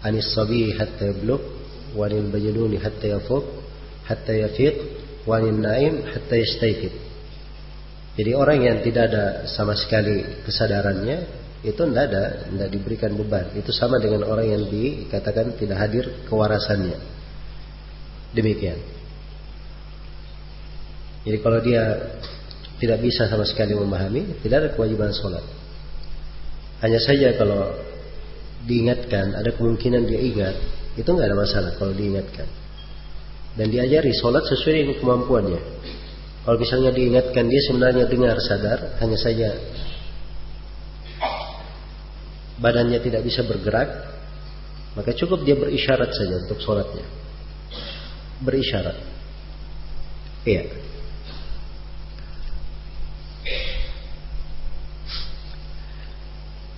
anis 0.00 0.32
sabi 0.32 0.72
hatta 0.72 1.12
yablugh 1.12 1.44
wa 1.92 2.08
anil 2.08 2.32
majnuni 2.32 2.80
hatta 2.80 3.20
yafuq 3.20 3.44
hatta 4.08 4.32
yafiq 4.32 4.76
wa 5.28 5.36
anil 5.36 5.60
naim 5.60 6.00
hatta 6.08 6.34
yastayqid. 6.36 6.92
Jadi 8.14 8.30
orang 8.30 8.58
yang 8.62 8.78
tidak 8.86 9.10
ada 9.10 9.24
sama 9.50 9.74
sekali 9.74 10.42
kesadarannya 10.46 11.42
itu 11.64 11.80
tidak 11.80 12.04
ada, 12.12 12.24
tidak 12.46 12.68
diberikan 12.70 13.10
beban. 13.18 13.50
Itu 13.58 13.74
sama 13.74 13.98
dengan 13.98 14.22
orang 14.28 14.46
yang 14.46 14.62
dikatakan 14.70 15.58
tidak 15.58 15.78
hadir 15.80 16.04
kewarasannya. 16.30 16.94
Demikian. 18.36 18.78
Jadi 21.24 21.38
kalau 21.40 21.58
dia 21.64 21.82
tidak 22.78 23.00
bisa 23.00 23.26
sama 23.26 23.48
sekali 23.48 23.72
memahami, 23.72 24.44
tidak 24.44 24.56
ada 24.60 24.68
kewajiban 24.76 25.10
sholat. 25.16 25.42
Hanya 26.84 27.00
saja 27.00 27.32
kalau 27.40 27.72
diingatkan, 28.68 29.32
ada 29.32 29.48
kemungkinan 29.56 30.04
dia 30.04 30.20
ingat, 30.20 30.54
itu 31.00 31.08
nggak 31.08 31.32
ada 31.32 31.38
masalah 31.38 31.72
kalau 31.80 31.96
diingatkan. 31.96 32.44
Dan 33.56 33.72
diajari 33.72 34.12
sholat 34.12 34.44
sesuai 34.44 34.84
dengan 34.84 34.96
kemampuannya. 35.00 35.60
Kalau 36.44 36.60
misalnya 36.60 36.92
diingatkan 36.92 37.48
dia 37.48 37.62
sebenarnya 37.72 38.04
dengar 38.04 38.36
sadar, 38.36 39.00
hanya 39.00 39.16
saja 39.16 39.48
badannya 42.60 43.00
tidak 43.00 43.24
bisa 43.24 43.40
bergerak, 43.48 43.88
maka 44.92 45.10
cukup 45.16 45.40
dia 45.42 45.56
berisyarat 45.56 46.12
saja 46.12 46.44
untuk 46.44 46.60
sholatnya. 46.60 47.06
Berisyarat. 48.44 48.96
Iya. 50.44 50.64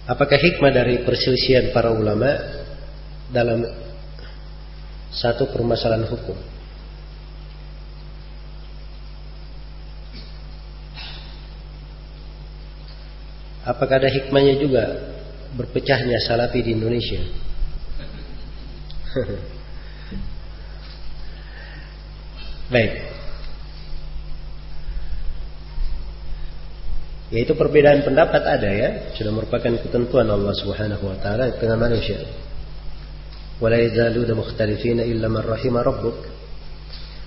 Apakah 0.06 0.38
hikmah 0.38 0.70
dari 0.70 1.02
perselisihan 1.02 1.74
para 1.74 1.90
ulama 1.90 2.30
dalam 3.34 3.66
satu 5.10 5.50
permasalahan 5.50 6.06
hukum? 6.06 6.55
Apakah 13.66 13.98
ada 13.98 14.06
hikmahnya 14.06 14.62
juga 14.62 14.84
berpecahnya 15.58 16.22
salafi 16.22 16.62
di 16.62 16.70
Indonesia. 16.76 17.18
Baik. 22.72 22.92
Yaitu 27.34 27.58
perbedaan 27.58 28.06
pendapat 28.06 28.38
ada 28.38 28.70
ya, 28.70 29.10
sudah 29.18 29.34
merupakan 29.34 29.74
ketentuan 29.82 30.30
Allah 30.30 30.54
Subhanahu 30.54 31.10
wa 31.10 31.18
taala 31.18 31.50
di 31.50 31.58
tengah 31.58 31.74
manusia. 31.74 32.22
Mukhtalifina 33.58 35.02
illa 35.02 35.26
man 35.26 35.42
rahima 35.42 35.82
rabbuk. 35.82 36.22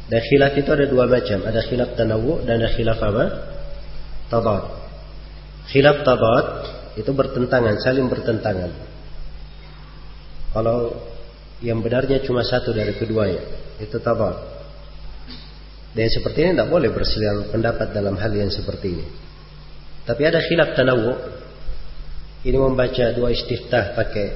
Dan 0.08 0.24
khilaf 0.24 0.56
itu 0.56 0.72
ada 0.72 0.88
dua 0.88 1.06
macam, 1.06 1.44
ada 1.44 1.62
khilaf 1.68 2.00
tanawu 2.00 2.42
dan 2.48 2.64
ada 2.64 2.72
khilaf 2.72 2.98
apa? 3.04 3.26
Tadad. 4.32 4.79
Khilaf 5.70 6.02
tadad 6.02 6.46
itu 6.98 7.12
bertentangan, 7.14 7.78
saling 7.78 8.10
bertentangan. 8.10 8.74
Kalau 10.50 10.98
yang 11.62 11.78
benarnya 11.86 12.26
cuma 12.26 12.42
satu 12.42 12.74
dari 12.74 12.98
keduanya, 12.98 13.46
itu 13.78 14.02
tabak. 14.02 14.60
Dan 15.94 16.10
seperti 16.10 16.46
ini 16.46 16.52
tidak 16.58 16.70
boleh 16.70 16.90
berselisih 16.94 17.54
pendapat 17.54 17.94
dalam 17.94 18.18
hal 18.18 18.30
yang 18.34 18.50
seperti 18.50 18.88
ini. 18.98 19.06
Tapi 20.06 20.22
ada 20.26 20.42
khilaf 20.42 20.74
tanawu. 20.74 21.12
Ini 22.40 22.56
membaca 22.56 23.06
dua 23.14 23.30
istiftah 23.36 23.94
pakai 23.94 24.28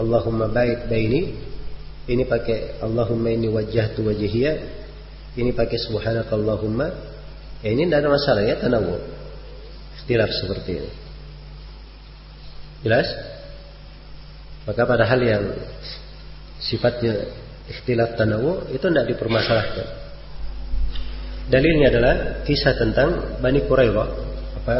Allahumma 0.00 0.48
baik 0.48 0.88
baini. 0.88 1.36
Ini 2.08 2.22
pakai 2.28 2.80
Allahumma 2.80 3.28
ini 3.28 3.48
wajah 3.48 3.92
tu 3.92 4.08
wajihiyah. 4.08 4.56
Ini 5.36 5.50
pakai 5.52 5.80
subhanakallahumma. 5.80 6.86
Ya, 7.60 7.68
ini 7.72 7.88
tidak 7.88 8.04
ada 8.04 8.08
masalah 8.12 8.42
ya 8.44 8.56
tanawu. 8.60 9.21
Ikhtilaf 10.02 10.30
seperti 10.34 10.70
ini. 10.82 10.90
Jelas? 12.82 13.06
Maka 14.66 14.82
pada 14.82 15.06
hal 15.06 15.22
yang 15.22 15.44
sifatnya 16.58 17.30
ikhtilaf 17.70 18.18
tanawu 18.18 18.66
itu 18.74 18.82
tidak 18.82 19.06
dipermasalahkan. 19.14 19.86
Dalilnya 21.50 21.86
adalah 21.90 22.14
kisah 22.46 22.74
tentang 22.78 23.38
Bani 23.42 23.62
Quraidah 23.66 24.08
apa 24.62 24.76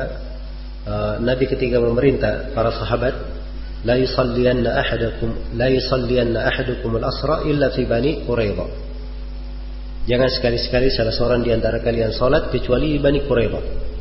uh, 0.86 1.15
Nabi 1.19 1.51
ketika 1.51 1.82
memerintah 1.82 2.55
para 2.55 2.70
sahabat 2.70 3.15
la 3.82 3.99
yusalliyanna 3.99 4.78
ahadakum 4.78 5.35
la 5.59 5.66
yusalliyanna 5.66 6.39
ahadukum 6.51 6.99
al-asra 7.03 7.47
illa 7.51 7.70
fi 7.70 7.82
Bani. 7.86 8.23
Jangan 10.03 10.31
sekali-sekali 10.35 10.90
salah 10.90 11.15
seorang 11.15 11.47
di 11.47 11.55
antara 11.55 11.78
kalian 11.78 12.11
salat 12.11 12.51
kecuali 12.51 12.99
Bani 12.99 13.23
Quraidah. 13.23 13.91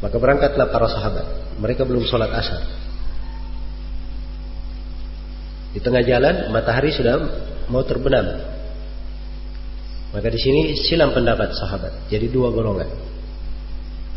Maka 0.00 0.16
berangkatlah 0.16 0.72
para 0.72 0.88
sahabat. 0.88 1.26
Mereka 1.60 1.84
belum 1.84 2.08
sholat 2.08 2.32
asar. 2.32 2.60
Di 5.70 5.78
tengah 5.78 6.02
jalan 6.02 6.50
matahari 6.50 6.90
sudah 6.90 7.20
mau 7.68 7.84
terbenam. 7.84 8.26
Maka 10.10 10.26
di 10.26 10.40
sini 10.40 10.60
silam 10.74 11.14
pendapat 11.14 11.54
sahabat. 11.54 12.10
Jadi 12.10 12.26
dua 12.32 12.50
golongan. 12.50 12.90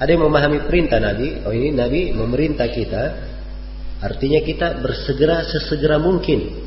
Ada 0.02 0.10
yang 0.18 0.26
memahami 0.26 0.66
perintah 0.66 0.98
Nabi. 0.98 1.46
Oh 1.46 1.54
ini 1.54 1.70
Nabi 1.70 2.16
memerintah 2.16 2.66
kita. 2.72 3.04
Artinya 4.02 4.42
kita 4.42 4.82
bersegera 4.82 5.46
sesegera 5.46 6.02
mungkin. 6.02 6.64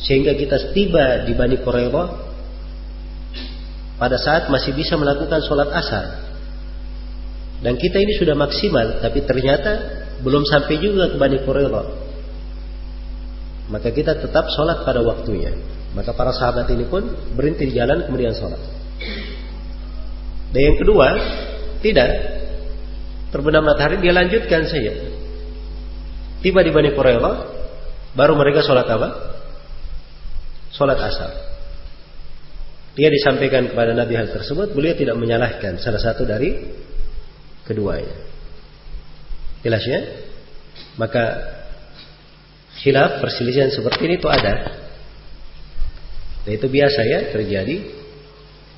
Sehingga 0.00 0.32
kita 0.32 0.72
tiba 0.72 1.22
di 1.28 1.36
Bani 1.36 1.60
Quraidah 1.60 2.08
pada 3.94 4.16
saat 4.18 4.48
masih 4.48 4.72
bisa 4.72 4.96
melakukan 4.96 5.44
sholat 5.44 5.68
asar. 5.70 6.23
Dan 7.64 7.80
kita 7.80 7.96
ini 7.96 8.12
sudah 8.20 8.36
maksimal, 8.36 9.00
tapi 9.00 9.24
ternyata 9.24 10.04
belum 10.20 10.44
sampai 10.44 10.76
juga 10.84 11.08
ke 11.08 11.16
Bani 11.16 11.40
Quraidah. 11.48 11.86
Maka 13.72 13.88
kita 13.88 14.20
tetap 14.20 14.44
sholat 14.52 14.84
pada 14.84 15.00
waktunya. 15.00 15.56
Maka 15.96 16.12
para 16.12 16.36
sahabat 16.36 16.68
ini 16.76 16.84
pun 16.84 17.08
berhenti 17.32 17.72
di 17.72 17.80
jalan 17.80 18.04
kemudian 18.04 18.36
sholat. 18.36 18.60
Dan 20.52 20.60
yang 20.60 20.76
kedua, 20.76 21.08
tidak. 21.80 22.08
Terbenam 23.32 23.64
matahari 23.64 23.96
dia 24.04 24.12
lanjutkan 24.12 24.68
saja. 24.68 24.92
Tiba 26.44 26.60
di 26.60 26.68
Bani 26.68 26.92
Quraidah, 26.92 27.34
baru 28.12 28.36
mereka 28.36 28.60
sholat 28.60 28.84
apa? 28.92 29.08
Sholat 30.76 31.00
asar. 31.00 31.32
Dia 32.92 33.08
disampaikan 33.08 33.72
kepada 33.72 33.96
Nabi 33.96 34.20
hal 34.20 34.28
tersebut, 34.28 34.76
beliau 34.76 34.92
tidak 34.92 35.16
menyalahkan 35.16 35.80
salah 35.80 35.98
satu 35.98 36.28
dari 36.28 36.83
keduanya. 37.64 38.16
Jelas 39.64 39.84
ya? 39.84 40.00
Maka 41.00 41.24
khilaf 42.84 43.24
perselisihan 43.24 43.72
seperti 43.72 44.06
ini 44.06 44.14
itu 44.20 44.28
ada. 44.28 44.54
Dan 46.44 46.52
itu 46.52 46.66
biasa 46.68 47.00
ya 47.08 47.20
terjadi. 47.32 47.76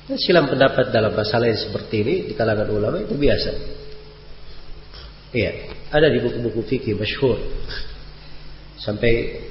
Dan 0.07 0.15
silam 0.15 0.47
pendapat 0.47 0.95
dalam 0.95 1.11
masalah 1.11 1.51
yang 1.51 1.59
seperti 1.59 1.95
ini 1.99 2.15
di 2.31 2.33
kalangan 2.33 2.71
ulama 2.71 3.03
itu 3.03 3.11
biasa. 3.11 3.51
Iya, 5.35 5.51
ada 5.91 6.07
di 6.07 6.23
buku-buku 6.23 6.63
fikih 6.63 6.95
masyhur. 6.95 7.35
Sampai 8.79 9.43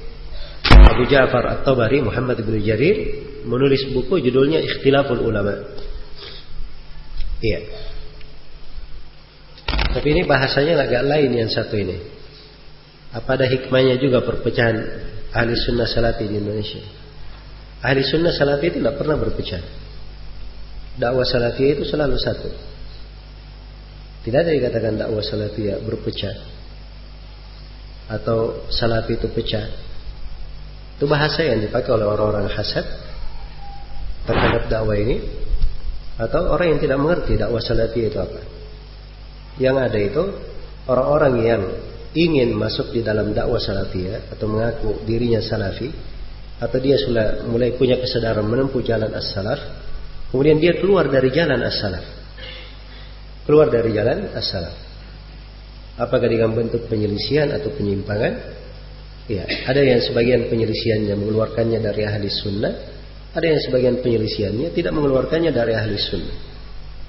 Abu 0.65 1.05
Ja'far 1.05 1.45
At-Tabari 1.61 2.01
Muhammad 2.01 2.41
bin 2.41 2.57
Jarir 2.65 2.97
menulis 3.45 3.85
buku 3.93 4.17
judulnya 4.25 4.65
Ikhtilaful 4.65 5.21
Ulama. 5.21 5.53
Iya. 7.45 7.61
Tapi 9.97 10.13
ini 10.13 10.29
bahasanya 10.29 10.77
agak 10.77 11.09
lain 11.09 11.33
yang 11.33 11.49
satu 11.49 11.73
ini. 11.73 11.97
Apa 13.17 13.41
ada 13.41 13.49
hikmahnya 13.49 13.97
juga 13.97 14.21
perpecahan 14.21 14.77
ahli 15.33 15.57
sunnah 15.57 15.89
salafi 15.89 16.29
di 16.29 16.37
Indonesia? 16.37 16.85
Ahli 17.81 18.05
sunnah 18.05 18.29
salafi 18.29 18.77
itu 18.77 18.85
tidak 18.85 19.01
pernah 19.01 19.17
berpecah. 19.17 19.65
Dakwah 21.01 21.25
salafiyah 21.25 21.81
itu 21.81 21.89
selalu 21.89 22.13
satu. 22.21 22.53
Tidak 24.21 24.37
ada 24.37 24.53
dikatakan 24.53 25.01
dakwah 25.01 25.25
salafiyah 25.25 25.81
berpecah. 25.81 26.37
Atau 28.13 28.69
salafi 28.69 29.17
itu 29.17 29.33
pecah. 29.33 29.65
Itu 31.01 31.09
bahasa 31.09 31.41
yang 31.41 31.65
dipakai 31.65 31.89
oleh 31.89 32.05
orang-orang 32.05 32.53
hasad 32.53 32.85
terhadap 34.29 34.69
dakwah 34.69 34.93
ini. 34.93 35.25
Atau 36.21 36.53
orang 36.53 36.77
yang 36.77 36.81
tidak 36.85 37.01
mengerti 37.01 37.41
dakwah 37.41 37.65
salafiyah 37.65 38.09
itu 38.13 38.21
apa. 38.21 38.56
Yang 39.57 39.77
ada 39.81 39.99
itu 39.99 40.25
orang-orang 40.87 41.35
yang 41.41 41.63
ingin 42.17 42.57
masuk 42.57 42.93
di 42.97 43.05
dalam 43.05 43.37
dakwah 43.37 43.61
salafiyah 43.61 44.33
atau 44.33 44.49
mengaku 44.49 45.05
dirinya 45.05 45.41
salafi 45.45 45.93
atau 46.57 46.79
dia 46.81 46.97
sudah 46.97 47.45
mulai 47.53 47.77
punya 47.77 48.01
kesadaran 48.01 48.45
menempuh 48.49 48.81
jalan 48.81 49.13
as-salaf, 49.13 49.61
kemudian 50.33 50.57
dia 50.57 50.81
keluar 50.81 51.05
dari 51.13 51.29
jalan 51.29 51.61
as-salaf. 51.61 52.05
Keluar 53.45 53.69
dari 53.69 53.93
jalan 53.93 54.33
as-salaf. 54.33 54.73
Apakah 56.01 56.29
dengan 56.29 56.57
bentuk 56.57 56.89
penyelisihan 56.89 57.53
atau 57.53 57.73
penyimpangan? 57.73 58.33
Ya, 59.29 59.45
ada 59.69 59.81
yang 59.83 60.01
sebagian 60.01 60.49
penyelisihannya 60.49 61.13
mengeluarkannya 61.19 61.83
dari 61.83 62.09
ahli 62.09 62.29
sunnah, 62.31 62.73
ada 63.37 63.47
yang 63.47 63.61
sebagian 63.61 64.01
penyelisihannya 64.01 64.73
tidak 64.73 64.93
mengeluarkannya 64.97 65.53
dari 65.53 65.77
ahli 65.77 65.97
sunnah. 66.01 66.37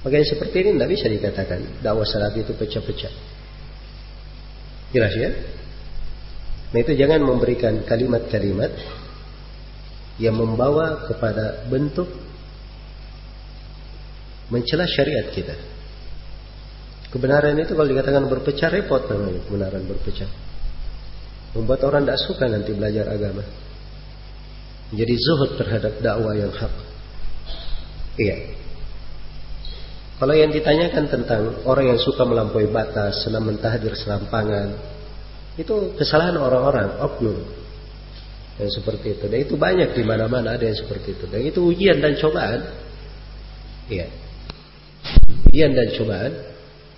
Makanya 0.06 0.26
seperti 0.30 0.56
ini 0.62 0.70
tidak 0.78 0.90
bisa 0.94 1.06
dikatakan 1.10 1.58
dakwah 1.82 2.06
salaf 2.06 2.34
itu 2.38 2.54
pecah-pecah. 2.54 3.12
Jelas 4.94 5.14
ya? 5.18 5.30
Nah 6.68 6.78
itu 6.84 6.92
jangan 6.94 7.20
memberikan 7.24 7.82
kalimat-kalimat 7.82 8.72
yang 10.20 10.36
membawa 10.36 11.08
kepada 11.08 11.66
bentuk 11.66 12.08
mencela 14.52 14.84
syariat 14.86 15.28
kita. 15.32 15.56
Kebenaran 17.08 17.56
itu 17.56 17.72
kalau 17.72 17.88
dikatakan 17.88 18.28
berpecah 18.28 18.68
repot 18.68 19.00
namanya 19.08 19.40
kebenaran 19.48 19.82
berpecah. 19.88 20.28
Membuat 21.56 21.80
orang 21.88 22.04
tidak 22.04 22.20
suka 22.20 22.44
nanti 22.44 22.76
belajar 22.76 23.08
agama. 23.08 23.40
Menjadi 24.92 25.14
zuhud 25.16 25.50
terhadap 25.56 25.92
dakwah 26.04 26.36
yang 26.36 26.52
hak. 26.52 26.74
Iya. 28.20 28.36
Kalau 30.18 30.34
yang 30.34 30.50
ditanyakan 30.50 31.04
tentang 31.06 31.62
orang 31.62 31.94
yang 31.94 32.00
suka 32.02 32.26
melampaui 32.26 32.66
batas, 32.74 33.22
senang 33.22 33.46
mentahdir 33.46 33.94
serampangan, 33.94 34.74
itu 35.54 35.94
kesalahan 35.94 36.34
orang-orang, 36.42 36.98
oknum 36.98 37.38
yang 38.58 38.70
seperti 38.74 39.14
itu. 39.14 39.24
Dan 39.30 39.38
itu 39.46 39.54
banyak 39.54 39.94
di 39.94 40.02
mana-mana 40.02 40.58
ada 40.58 40.66
yang 40.66 40.74
seperti 40.74 41.14
itu. 41.14 41.24
Dan 41.30 41.46
itu 41.46 41.62
ujian 41.62 42.02
dan 42.02 42.18
cobaan. 42.18 42.60
Iya. 43.86 44.10
Ujian 45.46 45.70
dan 45.70 45.88
cobaan. 45.94 46.32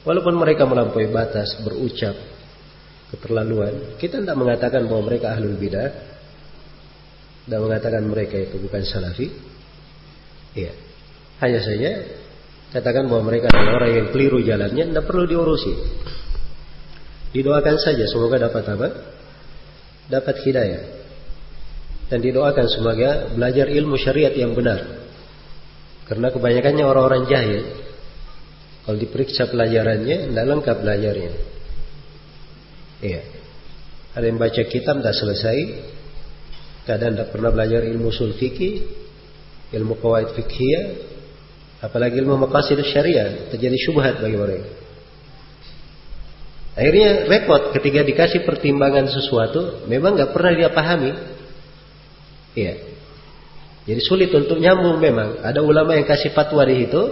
Walaupun 0.01 0.35
mereka 0.41 0.65
melampaui 0.65 1.13
batas, 1.13 1.61
berucap 1.61 2.17
keterlaluan, 3.13 4.01
kita 4.01 4.25
tidak 4.25 4.37
mengatakan 4.41 4.89
bahwa 4.89 5.13
mereka 5.13 5.37
ahlul 5.37 5.61
bidah 5.61 5.93
dan 7.45 7.59
mengatakan 7.61 8.01
mereka 8.09 8.41
itu 8.41 8.57
bukan 8.57 8.81
salafi. 8.81 9.29
Iya. 10.57 10.73
Hanya 11.45 11.61
saja 11.61 12.20
katakan 12.71 13.11
bahwa 13.11 13.31
mereka 13.31 13.51
adalah 13.51 13.83
orang 13.83 13.93
yang 13.93 14.07
keliru 14.15 14.39
jalannya, 14.43 14.85
tidak 14.91 15.05
perlu 15.07 15.25
diurusi. 15.27 15.73
Didoakan 17.31 17.77
saja 17.79 18.05
semoga 18.11 18.43
dapat 18.43 18.65
apa? 18.67 18.89
Dapat 20.11 20.37
hidayah 20.43 21.01
dan 22.11 22.19
didoakan 22.19 22.67
semoga 22.67 23.31
belajar 23.31 23.71
ilmu 23.71 23.95
syariat 23.95 24.35
yang 24.35 24.51
benar. 24.53 25.07
Karena 26.11 26.35
kebanyakannya 26.35 26.83
orang-orang 26.83 27.31
jahil. 27.31 27.63
Kalau 28.83 28.99
diperiksa 28.99 29.47
pelajarannya, 29.47 30.35
tidak 30.35 30.47
lengkap 30.51 30.77
belajarnya. 30.83 31.33
Iya. 33.07 33.23
Ada 34.19 34.25
yang 34.27 34.43
baca 34.43 34.63
kitab 34.67 34.99
tidak 34.99 35.15
selesai. 35.15 35.59
Kadang 36.83 37.15
tidak 37.15 37.31
pernah 37.31 37.55
belajar 37.55 37.87
ilmu 37.87 38.11
usul 38.11 38.35
fikih, 38.35 38.83
ilmu 39.71 40.03
kawaid 40.03 40.35
fikhiyah, 40.35 41.10
apalagi 41.81 42.21
ilmu 42.21 42.37
maqasid 42.37 42.81
syariah, 42.85 43.51
terjadi 43.53 43.77
syubhat 43.81 44.21
bagi 44.21 44.37
mereka. 44.37 44.69
Akhirnya 46.77 47.27
repot 47.27 47.75
ketika 47.77 48.01
dikasih 48.07 48.41
pertimbangan 48.47 49.11
sesuatu, 49.11 49.85
memang 49.91 50.17
nggak 50.17 50.33
pernah 50.33 50.53
dia 50.55 50.71
pahami, 50.71 51.13
Iya. 52.55 52.75
Jadi 53.87 54.01
sulit 54.03 54.31
untuk 54.35 54.59
nyambung 54.59 54.99
memang. 54.99 55.43
Ada 55.43 55.63
ulama 55.63 55.97
yang 55.97 56.07
kasih 56.07 56.35
fatwa 56.35 56.63
di 56.67 56.85
situ, 56.85 57.03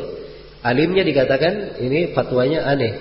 alimnya 0.62 1.02
dikatakan 1.06 1.78
ini 1.82 2.12
fatwanya 2.12 2.66
aneh. 2.66 2.94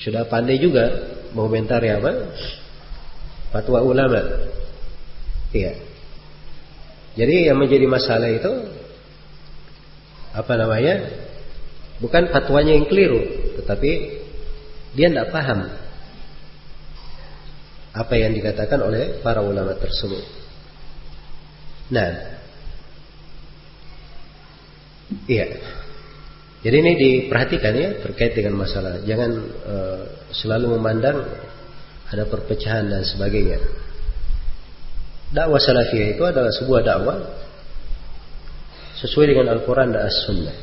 Sudah 0.00 0.26
pandai 0.28 0.60
juga 0.60 1.14
mengomentari 1.34 1.92
apa? 1.92 2.32
Fatwa 3.52 3.82
ulama. 3.82 4.22
Iya. 5.50 5.78
Jadi 7.16 7.48
yang 7.48 7.56
menjadi 7.56 7.86
masalah 7.88 8.28
itu 8.28 8.52
apa 10.36 10.52
namanya? 10.60 10.94
Bukan 11.96 12.28
fatwanya 12.28 12.76
yang 12.76 12.84
keliru, 12.84 13.24
tetapi 13.56 13.90
dia 14.92 15.08
tidak 15.08 15.32
paham 15.32 15.64
apa 17.96 18.14
yang 18.20 18.36
dikatakan 18.36 18.84
oleh 18.84 19.24
para 19.24 19.40
ulama 19.40 19.72
tersebut. 19.80 20.20
Nah, 21.88 22.10
iya. 25.24 25.56
Jadi 26.60 26.76
ini 26.82 26.92
diperhatikan 26.98 27.72
ya 27.72 27.88
terkait 28.04 28.36
dengan 28.36 28.60
masalah. 28.60 29.00
Jangan 29.00 29.30
uh, 29.64 30.00
selalu 30.34 30.76
memandang 30.76 31.24
ada 32.12 32.28
perpecahan 32.28 32.84
dan 32.90 33.06
sebagainya. 33.06 33.62
Dakwah 35.32 35.62
salafiyah 35.62 36.18
itu 36.18 36.22
adalah 36.26 36.52
sebuah 36.52 36.80
dakwah 36.84 37.18
sesuai 38.96 39.26
dengan 39.36 39.52
Al-Quran 39.52 39.92
dan 39.92 40.08
As-Sunnah. 40.08 40.56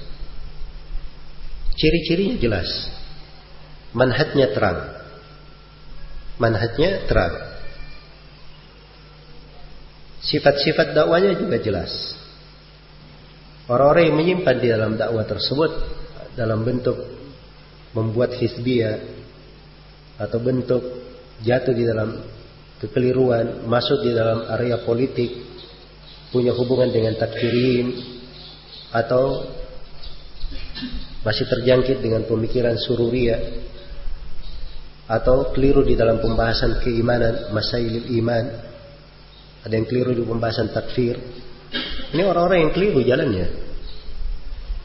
Ciri-cirinya 1.74 2.38
jelas. 2.38 2.70
manhajnya 3.94 4.50
terang. 4.58 4.80
Manhajnya 6.42 7.06
terang. 7.06 7.34
Sifat-sifat 10.26 10.98
dakwanya 10.98 11.38
juga 11.38 11.62
jelas. 11.62 11.94
Orang-orang 13.70 14.10
yang 14.10 14.18
menyimpan 14.18 14.58
di 14.58 14.68
dalam 14.68 14.92
dakwah 14.98 15.30
tersebut 15.30 15.72
dalam 16.34 16.66
bentuk 16.66 16.98
membuat 17.94 18.34
hizbiyah 18.42 18.98
atau 20.18 20.42
bentuk 20.42 20.82
jatuh 21.46 21.74
di 21.78 21.86
dalam 21.86 22.18
kekeliruan, 22.82 23.70
masuk 23.70 24.02
di 24.02 24.12
dalam 24.12 24.50
area 24.50 24.82
politik, 24.82 25.30
punya 26.34 26.50
hubungan 26.58 26.90
dengan 26.90 27.14
takfirin 27.14 27.94
atau 28.94 29.50
masih 31.26 31.50
terjangkit 31.50 32.04
dengan 32.04 32.30
pemikiran 32.30 32.78
sururiyah 32.78 33.42
atau 35.10 35.52
keliru 35.52 35.84
di 35.84 35.98
dalam 35.98 36.22
pembahasan 36.22 36.80
keimanan, 36.80 37.52
masailul 37.52 38.08
iman, 38.24 38.46
ada 39.66 39.74
yang 39.74 39.88
keliru 39.90 40.16
di 40.16 40.24
pembahasan 40.24 40.72
takfir. 40.72 41.20
Ini 42.14 42.22
orang-orang 42.24 42.70
yang 42.70 42.72
keliru 42.72 43.00
jalannya. 43.02 43.48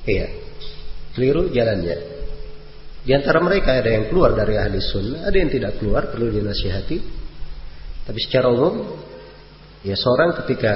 Iya, 0.09 0.27
keliru 1.13 1.53
jalannya. 1.53 1.97
Di 3.05 3.13
antara 3.15 3.39
mereka 3.41 3.79
ada 3.79 3.89
yang 3.89 4.11
keluar 4.11 4.35
dari 4.35 4.59
ahli 4.59 4.81
sunnah, 4.81 5.29
ada 5.29 5.37
yang 5.37 5.53
tidak 5.53 5.79
keluar, 5.79 6.11
perlu 6.11 6.33
dinasihati. 6.33 6.99
Tapi 8.09 8.19
secara 8.25 8.49
umum, 8.49 8.99
ya 9.85 9.95
seorang 9.95 10.35
ketika 10.43 10.73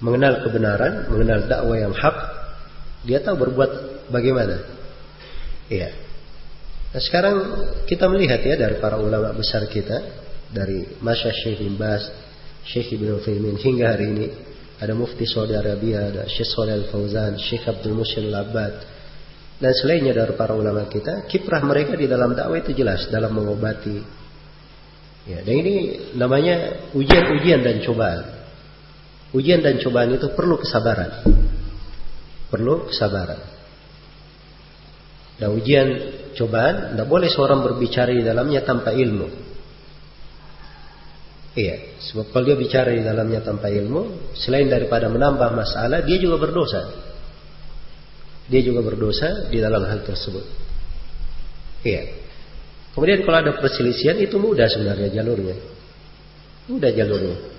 mengenal 0.00 0.44
kebenaran, 0.44 1.08
mengenal 1.12 1.46
dakwah 1.46 1.76
yang 1.76 1.94
hak, 1.94 2.16
dia 3.04 3.20
tahu 3.20 3.48
berbuat 3.48 3.70
bagaimana. 4.12 4.64
Iya. 5.70 5.90
Nah 6.90 7.00
sekarang 7.00 7.36
kita 7.86 8.10
melihat 8.10 8.42
ya 8.42 8.58
dari 8.58 8.82
para 8.82 8.98
ulama 8.98 9.30
besar 9.36 9.68
kita, 9.70 10.02
dari 10.50 10.98
Masya 10.98 11.30
Syekh 11.30 11.62
bin 11.62 11.78
Bas, 11.78 12.02
Syekh 12.66 12.98
Ibn 12.98 13.22
Uthaymin 13.22 13.56
hingga 13.60 13.94
hari 13.94 14.06
ini, 14.10 14.26
ada 14.80 14.96
Mufti 14.96 15.28
Saudi 15.28 15.54
Arabia, 15.54 16.10
ada 16.10 16.22
Syekh 16.26 16.50
Saleh 16.50 16.74
Al 16.80 16.86
Fauzan, 16.90 17.38
Syekh 17.38 17.68
Abdul 17.70 17.94
Musyil 17.94 18.32
Labad, 18.32 18.74
dan 19.60 19.72
selainnya 19.76 20.16
dari 20.16 20.34
para 20.34 20.56
ulama 20.56 20.88
kita, 20.90 21.28
kiprah 21.30 21.62
mereka 21.62 21.94
di 21.94 22.10
dalam 22.10 22.34
dakwah 22.34 22.58
itu 22.58 22.72
jelas 22.74 23.06
dalam 23.12 23.36
mengobati 23.36 24.20
Ya, 25.28 25.44
dan 25.44 25.52
ini 25.52 25.74
namanya 26.16 26.88
ujian-ujian 26.96 27.60
dan 27.60 27.84
cobaan. 27.84 28.39
Ujian 29.30 29.62
dan 29.62 29.78
cobaan 29.78 30.10
itu 30.10 30.26
perlu 30.34 30.58
kesabaran. 30.58 31.22
Perlu 32.50 32.90
kesabaran. 32.90 33.40
Dan 35.38 35.56
ujian 35.56 35.88
cobaan, 36.34 36.92
tidak 36.92 37.08
boleh 37.08 37.28
seorang 37.30 37.64
berbicara 37.64 38.10
di 38.12 38.26
dalamnya 38.26 38.60
tanpa 38.66 38.90
ilmu. 38.92 39.28
Iya, 41.50 41.98
sebab 41.98 42.30
kalau 42.30 42.46
dia 42.46 42.58
bicara 42.58 42.94
di 42.94 43.02
dalamnya 43.02 43.42
tanpa 43.42 43.66
ilmu, 43.70 44.34
selain 44.38 44.70
daripada 44.70 45.10
menambah 45.10 45.50
masalah, 45.50 46.02
dia 46.06 46.18
juga 46.18 46.38
berdosa. 46.38 46.82
Dia 48.50 48.62
juga 48.62 48.82
berdosa 48.82 49.50
di 49.50 49.58
dalam 49.58 49.82
hal 49.86 50.02
tersebut. 50.02 50.46
Iya. 51.86 52.02
Kemudian 52.94 53.22
kalau 53.22 53.38
ada 53.46 53.52
perselisihan 53.58 54.18
itu 54.18 54.38
mudah 54.38 54.66
sebenarnya 54.66 55.10
jalurnya. 55.14 55.56
Mudah 56.66 56.90
jalurnya. 56.90 57.49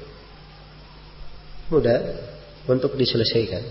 Mudah 1.72 1.99
untuk 2.68 2.99
diselesaikan. 2.99 3.64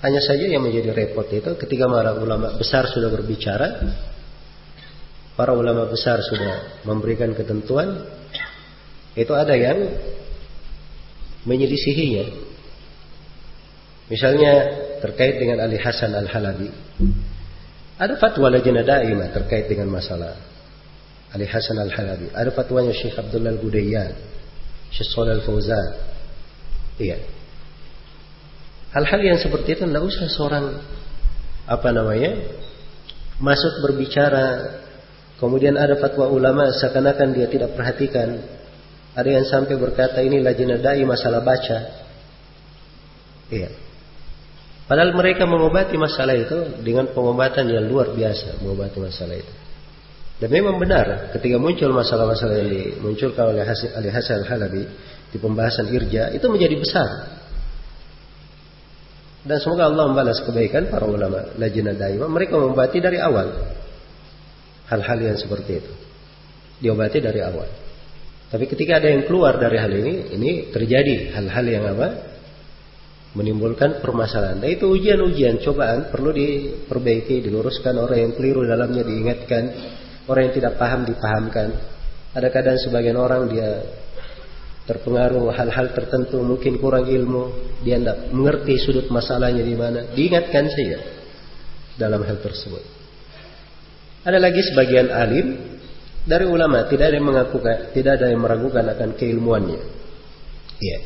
Hanya 0.00 0.20
saja 0.20 0.48
yang 0.48 0.64
menjadi 0.64 0.92
repot 0.92 1.28
itu 1.28 1.50
ketika 1.60 1.84
para 1.88 2.16
ulama 2.16 2.56
besar 2.56 2.88
sudah 2.88 3.08
berbicara, 3.12 3.84
para 5.36 5.52
ulama 5.56 5.88
besar 5.88 6.20
sudah 6.24 6.84
memberikan 6.84 7.32
ketentuan, 7.32 8.04
itu 9.16 9.32
ada 9.32 9.52
yang 9.56 9.76
menyelisihinya. 11.44 12.24
Misalnya 14.08 14.52
terkait 15.00 15.40
dengan 15.40 15.64
Ali 15.64 15.80
Hasan 15.80 16.12
Al-Halabi. 16.12 16.68
Ada 18.00 18.16
fatwa 18.16 18.48
lajnah 18.48 18.84
daimah 18.84 19.28
terkait 19.32 19.68
dengan 19.68 19.92
masalah 19.92 20.36
Ali 21.30 21.44
Hasan 21.44 21.76
Al-Halabi. 21.76 22.32
Ada 22.32 22.50
fatwanya 22.56 22.96
Syekh 22.96 23.20
Abdullah 23.20 23.52
Al-Gudayyan, 23.54 24.12
Syekh 24.90 25.08
Shalal 25.12 25.40
Al-Fauzan. 25.40 26.09
Iya. 27.00 27.16
Hal-hal 28.92 29.20
yang 29.24 29.38
seperti 29.40 29.80
itu 29.80 29.88
tidak 29.88 30.04
usah 30.04 30.28
seorang 30.28 30.66
apa 31.64 31.88
namanya 31.94 32.36
masuk 33.40 33.80
berbicara 33.86 34.76
kemudian 35.40 35.78
ada 35.80 35.96
fatwa 35.96 36.28
ulama 36.28 36.68
seakan-akan 36.74 37.32
dia 37.32 37.46
tidak 37.48 37.72
perhatikan 37.78 38.42
ada 39.14 39.30
yang 39.30 39.46
sampai 39.46 39.78
berkata 39.78 40.18
ini 40.20 40.42
lajnah 40.42 40.82
dai 40.82 41.06
masalah 41.06 41.40
baca 41.40 41.78
iya 43.54 43.70
Padahal 44.90 45.14
mereka 45.14 45.46
mengobati 45.46 45.94
masalah 45.94 46.34
itu 46.34 46.82
dengan 46.82 47.06
pengobatan 47.14 47.62
yang 47.70 47.86
luar 47.86 48.10
biasa 48.10 48.58
mengobati 48.58 48.98
masalah 48.98 49.38
itu. 49.38 49.54
Dan 50.42 50.50
memang 50.50 50.82
benar 50.82 51.30
ketika 51.30 51.62
muncul 51.62 51.94
masalah-masalah 51.94 52.58
yang 52.58 52.70
dimunculkan 52.74 53.54
oleh 53.54 53.62
Hasan 54.10 54.42
Al-Halabi 54.42 54.82
di 55.30 55.38
pembahasan 55.38 55.86
irja 55.90 56.34
itu 56.34 56.46
menjadi 56.50 56.76
besar. 56.78 57.08
Dan 59.40 59.56
semoga 59.56 59.88
Allah 59.88 60.04
membalas 60.12 60.44
kebaikan 60.44 60.92
para 60.92 61.08
ulama 61.08 61.56
lajnah 61.56 61.96
daimah. 61.96 62.28
Mereka 62.28 62.52
mengobati 62.60 62.98
dari 63.00 63.16
awal 63.16 63.48
hal-hal 64.92 65.18
yang 65.22 65.38
seperti 65.40 65.80
itu. 65.80 65.92
Diobati 66.84 67.18
dari 67.24 67.40
awal. 67.40 67.68
Tapi 68.50 68.64
ketika 68.66 68.98
ada 68.98 69.08
yang 69.08 69.24
keluar 69.24 69.56
dari 69.56 69.78
hal 69.78 69.92
ini, 69.94 70.34
ini 70.34 70.50
terjadi 70.74 71.38
hal-hal 71.38 71.66
yang 71.70 71.84
apa? 71.86 72.08
menimbulkan 73.30 74.02
permasalahan. 74.02 74.58
Nah 74.58 74.66
itu 74.66 74.90
ujian-ujian, 74.90 75.62
cobaan 75.62 76.10
perlu 76.10 76.34
diperbaiki, 76.34 77.46
diluruskan 77.46 77.94
orang 78.02 78.18
yang 78.26 78.32
keliru 78.34 78.66
dalamnya 78.66 79.06
diingatkan, 79.06 79.62
orang 80.26 80.50
yang 80.50 80.54
tidak 80.58 80.74
paham 80.74 81.06
dipahamkan. 81.06 81.68
Ada 82.34 82.48
kadang 82.50 82.78
sebagian 82.78 83.14
orang 83.18 83.46
dia 83.50 83.86
terpengaruh 84.90 85.54
hal-hal 85.54 85.94
tertentu, 85.94 86.42
mungkin 86.42 86.82
kurang 86.82 87.06
ilmu, 87.06 87.54
dia 87.86 88.02
tidak 88.02 88.34
mengerti 88.34 88.74
sudut 88.82 89.06
masalahnya 89.06 89.62
di 89.62 89.78
mana, 89.78 90.10
diingatkan 90.10 90.66
saja 90.66 90.98
dalam 91.94 92.26
hal 92.26 92.42
tersebut. 92.42 92.82
Ada 94.26 94.42
lagi 94.42 94.60
sebagian 94.66 95.14
alim 95.14 95.46
dari 96.26 96.44
ulama 96.44 96.90
tidak 96.90 97.14
ada 97.14 97.16
yang 97.22 97.28
mengakukan, 97.30 97.94
tidak 97.94 98.18
ada 98.18 98.26
yang 98.34 98.42
meragukan 98.42 98.84
akan 98.90 99.10
keilmuannya. 99.14 99.80
Yeah. 100.82 101.00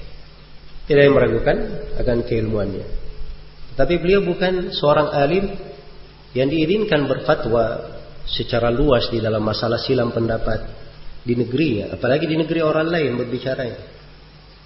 Tidak 0.88 1.02
yang 1.04 1.14
meragukan 1.14 1.56
akan 2.00 2.18
keilmuannya. 2.24 2.86
Tapi 3.76 3.94
beliau 4.00 4.24
bukan 4.24 4.72
seorang 4.72 5.12
alim 5.12 5.44
yang 6.34 6.50
diizinkan 6.50 7.06
berfatwa 7.06 7.94
secara 8.24 8.72
luas 8.72 9.12
di 9.12 9.20
dalam 9.20 9.44
masalah 9.44 9.78
silam 9.78 10.10
pendapat 10.10 10.83
di 11.24 11.34
negerinya, 11.34 11.96
apalagi 11.96 12.28
di 12.28 12.36
negeri 12.36 12.60
orang 12.60 12.88
lain 12.92 13.16
berbicara. 13.16 13.64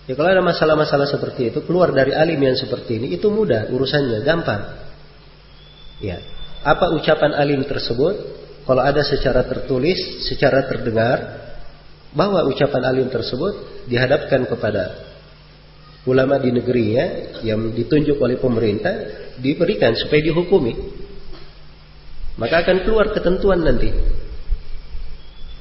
Ya 0.08 0.14
kalau 0.18 0.28
ada 0.28 0.42
masalah-masalah 0.42 1.06
seperti 1.06 1.54
itu 1.54 1.62
keluar 1.62 1.94
dari 1.94 2.10
alim 2.16 2.40
yang 2.40 2.58
seperti 2.58 2.98
ini 2.98 3.14
itu 3.14 3.30
mudah 3.30 3.70
urusannya, 3.70 4.26
gampang. 4.26 4.62
Ya, 6.02 6.18
apa 6.66 6.90
ucapan 6.94 7.34
alim 7.38 7.62
tersebut? 7.62 8.38
Kalau 8.66 8.82
ada 8.84 9.00
secara 9.00 9.46
tertulis, 9.46 9.96
secara 10.28 10.66
terdengar, 10.68 11.18
bahwa 12.12 12.44
ucapan 12.48 12.82
alim 12.84 13.08
tersebut 13.08 13.86
dihadapkan 13.88 14.44
kepada 14.48 15.08
ulama 16.08 16.40
di 16.40 16.52
negerinya 16.52 17.36
yang 17.44 17.68
ditunjuk 17.72 18.16
oleh 18.16 18.40
pemerintah 18.40 18.94
diberikan 19.36 19.92
supaya 19.92 20.24
dihukumi. 20.24 20.74
Maka 22.38 22.64
akan 22.64 22.86
keluar 22.86 23.12
ketentuan 23.12 23.60
nanti. 23.60 23.90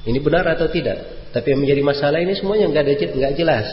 Ini 0.08 0.18
benar 0.24 0.48
atau 0.56 0.72
tidak? 0.72 1.28
Tapi 1.36 1.52
yang 1.52 1.60
menjadi 1.60 1.82
masalah 1.84 2.18
ini 2.24 2.32
semuanya 2.32 2.72
nggak 2.72 2.84
ada 2.88 2.92
nggak 3.12 3.34
jelas. 3.36 3.66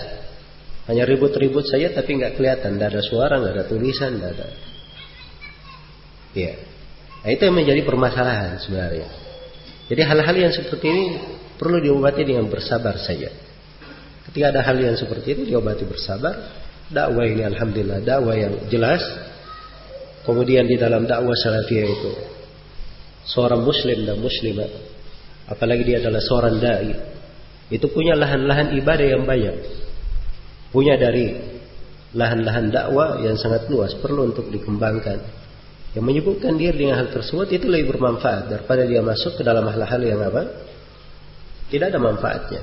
Hanya 0.92 1.08
ribut-ribut 1.08 1.64
saja 1.64 1.96
tapi 1.96 2.20
nggak 2.20 2.36
kelihatan, 2.36 2.76
tidak 2.76 2.92
ada 2.92 3.02
suara, 3.02 3.40
nggak 3.40 3.54
ada 3.56 3.66
tulisan, 3.66 4.20
nggak 4.20 4.32
ada. 4.36 4.48
Ya, 6.36 6.60
nah, 7.24 7.32
itu 7.32 7.42
yang 7.48 7.56
menjadi 7.56 7.82
permasalahan 7.88 8.60
sebenarnya. 8.60 9.08
Jadi 9.88 10.02
hal-hal 10.04 10.36
yang 10.36 10.52
seperti 10.52 10.86
ini 10.92 11.06
perlu 11.56 11.80
diobati 11.80 12.28
dengan 12.28 12.52
bersabar 12.52 13.00
saja. 13.00 13.32
Ketika 14.28 14.52
ada 14.52 14.62
hal 14.68 14.76
yang 14.76 15.00
seperti 15.00 15.40
itu 15.40 15.42
diobati 15.56 15.88
bersabar, 15.88 16.52
dakwah 16.92 17.24
ini 17.24 17.48
alhamdulillah 17.48 18.04
dakwah 18.04 18.36
yang 18.36 18.68
jelas. 18.68 19.00
Kemudian 20.28 20.68
di 20.68 20.76
dalam 20.76 21.08
dakwah 21.08 21.38
salafiyah 21.38 21.88
itu 21.88 22.12
seorang 23.30 23.64
muslim 23.64 24.04
dan 24.04 24.20
muslimah 24.20 24.95
apalagi 25.46 25.84
dia 25.86 25.98
adalah 26.02 26.22
seorang 26.22 26.56
dai 26.58 27.16
itu 27.66 27.90
punya 27.90 28.14
lahan-lahan 28.14 28.78
ibadah 28.78 29.08
yang 29.10 29.26
banyak. 29.26 29.58
Punya 30.70 31.02
dari 31.02 31.34
lahan-lahan 32.14 32.70
dakwah 32.70 33.18
yang 33.26 33.34
sangat 33.42 33.66
luas 33.74 33.98
perlu 33.98 34.30
untuk 34.30 34.54
dikembangkan. 34.54 35.18
Yang 35.98 36.06
menyibukkan 36.06 36.54
diri 36.60 36.76
dengan 36.86 37.00
hal 37.02 37.10
tersebut 37.10 37.48
itu 37.56 37.66
lebih 37.66 37.96
bermanfaat 37.96 38.52
daripada 38.52 38.84
dia 38.84 39.00
masuk 39.02 39.40
ke 39.40 39.44
dalam 39.48 39.66
hal-hal 39.66 40.02
yang 40.04 40.22
apa? 40.22 40.44
Tidak 41.72 41.88
ada 41.90 41.98
manfaatnya. 41.98 42.62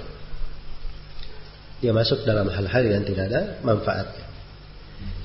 Dia 1.83 1.91
masuk 1.91 2.23
dalam 2.23 2.47
hal-hal 2.47 2.85
yang 2.87 3.03
tidak 3.03 3.33
ada 3.33 3.59
manfaatnya. 3.67 4.23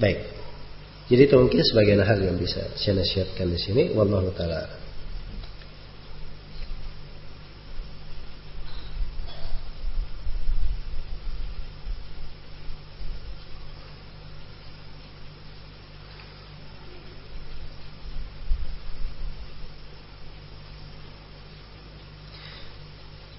Baik. 0.01 0.25
Jadi 1.07 1.21
itu 1.21 1.35
mungkin 1.37 1.61
sebagian 1.61 2.01
hal 2.01 2.17
yang 2.17 2.33
bisa 2.39 2.73
saya 2.73 2.97
nasihatkan 2.97 3.45
di 3.45 3.59
sini. 3.61 3.93
Wallahu 3.93 4.33
taala. 4.33 4.86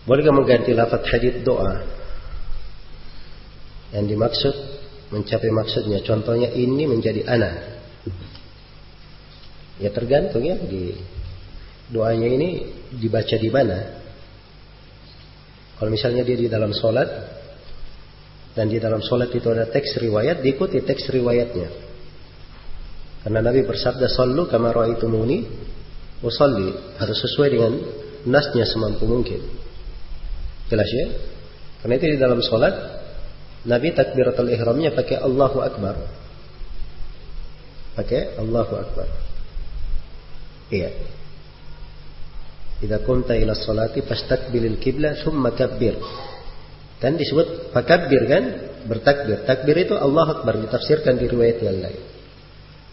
Bolehkah 0.08 0.32
mengganti 0.32 0.72
lafaz 0.72 1.04
hadith 1.12 1.44
doa? 1.44 1.84
Yang 3.92 4.04
dimaksud 4.16 4.54
mencapai 5.12 5.52
maksudnya. 5.52 6.00
Contohnya 6.00 6.48
ini 6.48 6.88
menjadi 6.88 7.28
ana. 7.28 7.52
Ya 9.76 9.92
tergantung 9.92 10.48
ya 10.48 10.56
di 10.56 10.96
doanya 11.92 12.24
ini 12.24 12.48
dibaca 12.96 13.36
di 13.36 13.50
mana. 13.52 14.00
Kalau 15.76 15.92
misalnya 15.92 16.24
dia 16.24 16.40
di 16.40 16.48
dalam 16.48 16.72
sholat 16.72 17.06
dan 18.56 18.66
di 18.66 18.80
dalam 18.80 19.04
sholat 19.04 19.30
itu 19.30 19.46
ada 19.52 19.68
teks 19.68 20.00
riwayat, 20.00 20.40
diikuti 20.40 20.82
teks 20.82 21.12
riwayatnya. 21.12 21.68
Karena 23.22 23.44
Nabi 23.44 23.60
bersabda, 23.62 24.08
"Sallu 24.08 24.48
kama 24.48 24.72
ra'aitumuni 24.72 25.46
usalli." 26.24 26.96
Harus 26.98 27.18
sesuai 27.22 27.48
dengan 27.52 27.72
nasnya 28.26 28.66
semampu 28.66 29.06
mungkin. 29.06 29.57
Jelas 30.68 30.88
ya? 30.92 31.06
Karena 31.82 31.94
itu 31.96 32.06
di 32.12 32.18
dalam 32.20 32.40
sholat 32.44 32.74
Nabi 33.64 33.92
takbiratul 33.96 34.52
ihramnya 34.52 34.92
pakai 34.92 35.18
Allahu 35.18 35.58
Akbar. 35.64 35.96
Pakai 37.96 38.38
Allahu 38.38 38.74
Akbar. 38.76 39.08
Iya. 40.68 40.90
Idza 42.78 43.02
kunta 43.02 43.34
ila 43.34 43.56
sholati 43.56 44.04
fastaqbilil 44.04 44.78
kiblah 44.78 45.18
thumma 45.24 45.50
kabbir. 45.56 45.98
Dan 47.02 47.18
disebut 47.18 47.74
fakabbir 47.74 48.22
kan? 48.28 48.44
Bertakbir. 48.86 49.42
Takbir 49.48 49.76
itu 49.82 49.94
Allah 49.98 50.38
Akbar 50.38 50.60
ditafsirkan 50.62 51.18
di 51.18 51.26
riwayat 51.26 51.58
yang 51.64 51.78
lain. 51.82 52.02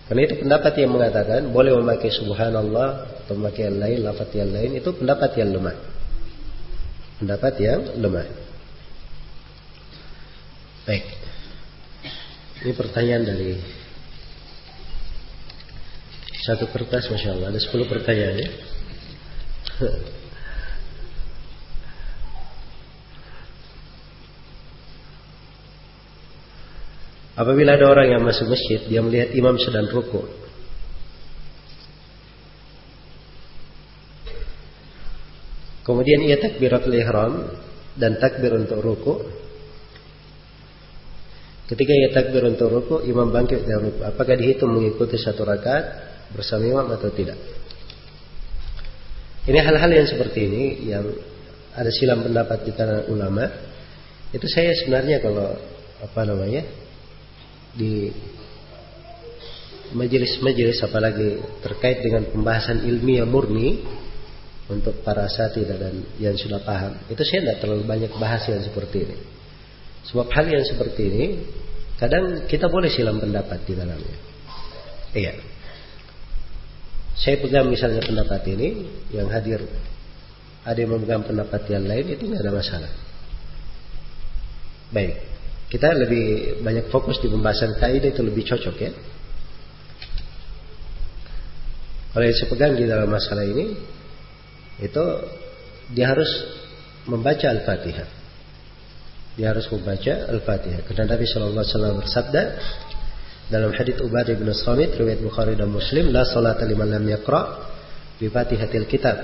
Karena 0.05 0.21
itu 0.21 0.35
pendapat 0.41 0.73
yang 0.77 0.93
mengatakan 0.93 1.49
boleh 1.49 1.73
memakai 1.81 2.13
subhanallah 2.13 2.89
atau 3.25 3.33
memakai 3.33 3.73
yang 3.73 3.77
lain, 3.81 3.97
lafaz 4.05 4.29
yang 4.37 4.53
lain 4.53 4.77
itu 4.77 4.89
pendapat 4.93 5.33
yang 5.33 5.49
lemah 5.49 5.94
pendapat 7.19 7.53
yang 7.61 7.81
lemah. 7.99 8.27
Baik. 10.85 11.05
Ini 12.61 12.73
pertanyaan 12.77 13.25
dari 13.25 13.57
satu 16.45 16.69
kertas, 16.69 17.09
masya 17.09 17.33
Allah 17.33 17.49
ada 17.49 17.59
sepuluh 17.61 17.89
pertanyaan 17.89 18.37
ya. 18.37 18.49
Apabila 27.35 27.75
ada 27.75 27.91
orang 27.91 28.15
yang 28.15 28.23
masuk 28.23 28.47
masjid, 28.47 28.79
dia 28.87 29.03
melihat 29.03 29.35
imam 29.35 29.59
sedang 29.59 29.91
rukuk, 29.91 30.23
Kemudian 35.85 36.25
ia 36.25 36.41
takbiratul 36.41 36.97
ihram 36.97 37.45
dan 37.93 38.17
takbir 38.17 38.57
untuk 38.57 38.81
ruku. 38.81 39.13
Ketika 41.69 41.93
ia 41.93 42.09
takbir 42.09 42.41
untuk 42.45 42.73
ruku, 42.73 42.95
imam 43.05 43.29
bangkit 43.29 43.69
dari 43.69 43.93
ruku. 43.93 44.01
Apakah 44.01 44.33
dihitung 44.33 44.73
mengikuti 44.73 45.21
satu 45.21 45.45
rakaat 45.45 45.85
bersama 46.33 46.65
imam 46.65 46.89
atau 46.89 47.09
tidak? 47.13 47.37
Ini 49.45 49.61
hal-hal 49.61 49.91
yang 49.93 50.09
seperti 50.09 50.39
ini 50.49 50.63
yang 50.89 51.05
ada 51.77 51.93
silam 51.93 52.25
pendapat 52.25 52.65
di 52.65 52.71
kalangan 52.73 53.05
ulama. 53.13 53.45
Itu 54.33 54.49
saya 54.49 54.73
sebenarnya 54.73 55.21
kalau 55.21 55.53
apa 56.01 56.21
namanya 56.25 56.65
di 57.77 58.09
majelis-majelis 59.93 60.81
apalagi 60.81 61.45
terkait 61.61 62.01
dengan 62.01 62.25
pembahasan 62.33 62.89
ilmiah 62.89 63.29
murni 63.29 63.85
untuk 64.65 65.05
para 65.05 65.29
asatidah 65.29 65.77
dan 65.77 66.01
yang 66.17 66.33
sudah 66.33 66.57
paham. 66.65 66.97
Itu 67.05 67.21
saya 67.21 67.45
tidak 67.45 67.57
terlalu 67.61 67.83
banyak 67.85 68.11
bahas 68.17 68.41
yang 68.49 68.61
seperti 68.65 69.05
ini. 69.05 69.17
Sebab 70.09 70.29
hal 70.33 70.45
yang 70.49 70.65
seperti 70.65 71.01
ini 71.05 71.25
kadang 71.97 72.49
kita 72.49 72.69
boleh 72.69 72.89
silam 72.89 73.21
pendapat 73.21 73.61
di 73.65 73.73
dalamnya. 73.77 74.17
Iya. 75.13 75.33
Saya 77.15 77.39
pegang 77.39 77.71
misalnya 77.71 78.03
pendapat 78.03 78.41
ini 78.51 78.89
yang 79.15 79.31
hadir 79.31 79.63
ada 80.65 80.77
yang 80.81 80.97
memegang 80.97 81.23
pendapat 81.23 81.61
yang 81.69 81.85
lain 81.85 82.05
itu 82.09 82.25
tidak 82.25 82.41
ada 82.41 82.51
masalah. 82.51 82.91
Baik. 84.89 85.15
Kita 85.69 85.93
lebih 85.93 86.25
banyak 86.61 86.89
fokus 86.89 87.21
di 87.21 87.29
pembahasan 87.29 87.77
kaidah 87.77 88.09
itu 88.09 88.21
lebih 88.21 88.45
cocok 88.45 88.75
ya. 88.81 88.91
Kalau 92.13 92.25
yang 92.25 92.37
saya 92.37 92.49
pegang 92.49 92.73
di 92.79 92.85
dalam 92.85 93.09
masalah 93.11 93.43
ini 93.43 93.75
itu 94.81 95.03
dia 95.95 96.11
harus 96.11 96.27
membaca 97.07 97.45
Al-Fatihah. 97.47 98.07
Dia 99.35 99.51
harus 99.51 99.67
membaca 99.71 100.13
Al-Fatihah. 100.31 100.81
Karena 100.87 101.15
Nabi 101.15 101.25
Shallallahu 101.27 101.63
Alaihi 101.63 101.75
Wasallam 101.75 101.95
bersabda 102.01 102.41
dalam 103.45 103.71
hadits 103.77 104.01
Ubadah 104.01 104.33
bin 104.33 104.49
Samit 104.57 104.97
riwayat 104.97 105.21
Bukhari 105.21 105.53
dan 105.53 105.69
Muslim, 105.69 106.09
la 106.09 106.25
salat 106.25 106.57
liman 106.65 106.89
lam 106.89 107.05
yaqra 107.05 107.71
bi 108.17 108.27
Fatihatil 108.27 108.89
Kitab. 108.89 109.17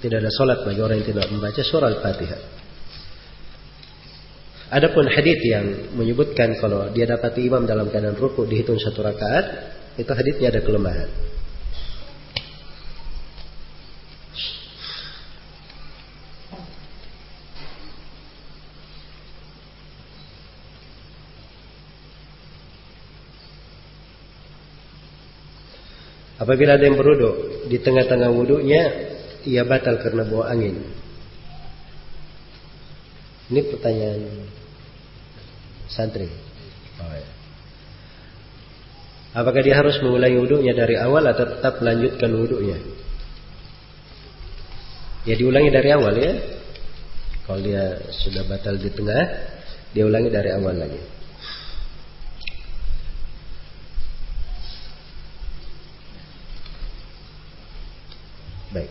Tidak 0.00 0.16
ada 0.16 0.32
salat 0.32 0.64
bagi 0.64 0.80
orang 0.80 1.00
yang 1.00 1.08
tidak 1.08 1.26
membaca 1.32 1.60
surah 1.64 1.88
Al-Fatihah. 1.88 2.40
Adapun 4.70 5.10
hadis 5.10 5.40
yang 5.50 5.66
menyebutkan 5.98 6.54
kalau 6.62 6.94
dia 6.94 7.02
dapati 7.02 7.42
imam 7.42 7.66
dalam 7.66 7.90
keadaan 7.90 8.14
ruku 8.14 8.46
dihitung 8.46 8.78
satu 8.78 9.02
rakaat, 9.02 9.44
itu 9.98 10.12
hadisnya 10.14 10.54
ada 10.54 10.62
kelemahan. 10.62 11.10
Apabila 26.40 26.80
ada 26.80 26.88
yang 26.88 26.96
beruduk 26.96 27.68
di 27.68 27.76
tengah-tengah 27.76 28.32
wudhunya, 28.32 28.82
ia 29.44 29.60
batal 29.68 30.00
karena 30.00 30.24
bawa 30.24 30.48
angin. 30.48 30.80
Ini 33.52 33.60
pertanyaan 33.68 34.48
santri. 35.92 36.32
Oh, 36.96 37.12
ya. 37.12 37.28
Apakah 39.36 39.60
dia 39.60 39.76
harus 39.76 40.00
mengulangi 40.00 40.40
wudhunya 40.40 40.72
dari 40.72 40.96
awal 40.96 41.28
atau 41.28 41.44
tetap 41.44 41.84
melanjutkan 41.84 42.30
wudhunya? 42.32 42.78
Ya 45.28 45.34
diulangi 45.36 45.68
dari 45.68 45.90
awal 45.92 46.14
ya. 46.16 46.32
Kalau 47.44 47.60
dia 47.60 48.00
sudah 48.24 48.48
batal 48.48 48.80
di 48.80 48.88
tengah, 48.88 49.22
dia 49.92 50.08
ulangi 50.08 50.32
dari 50.32 50.50
awal 50.56 50.72
lagi. 50.72 51.19
Baik. 58.70 58.90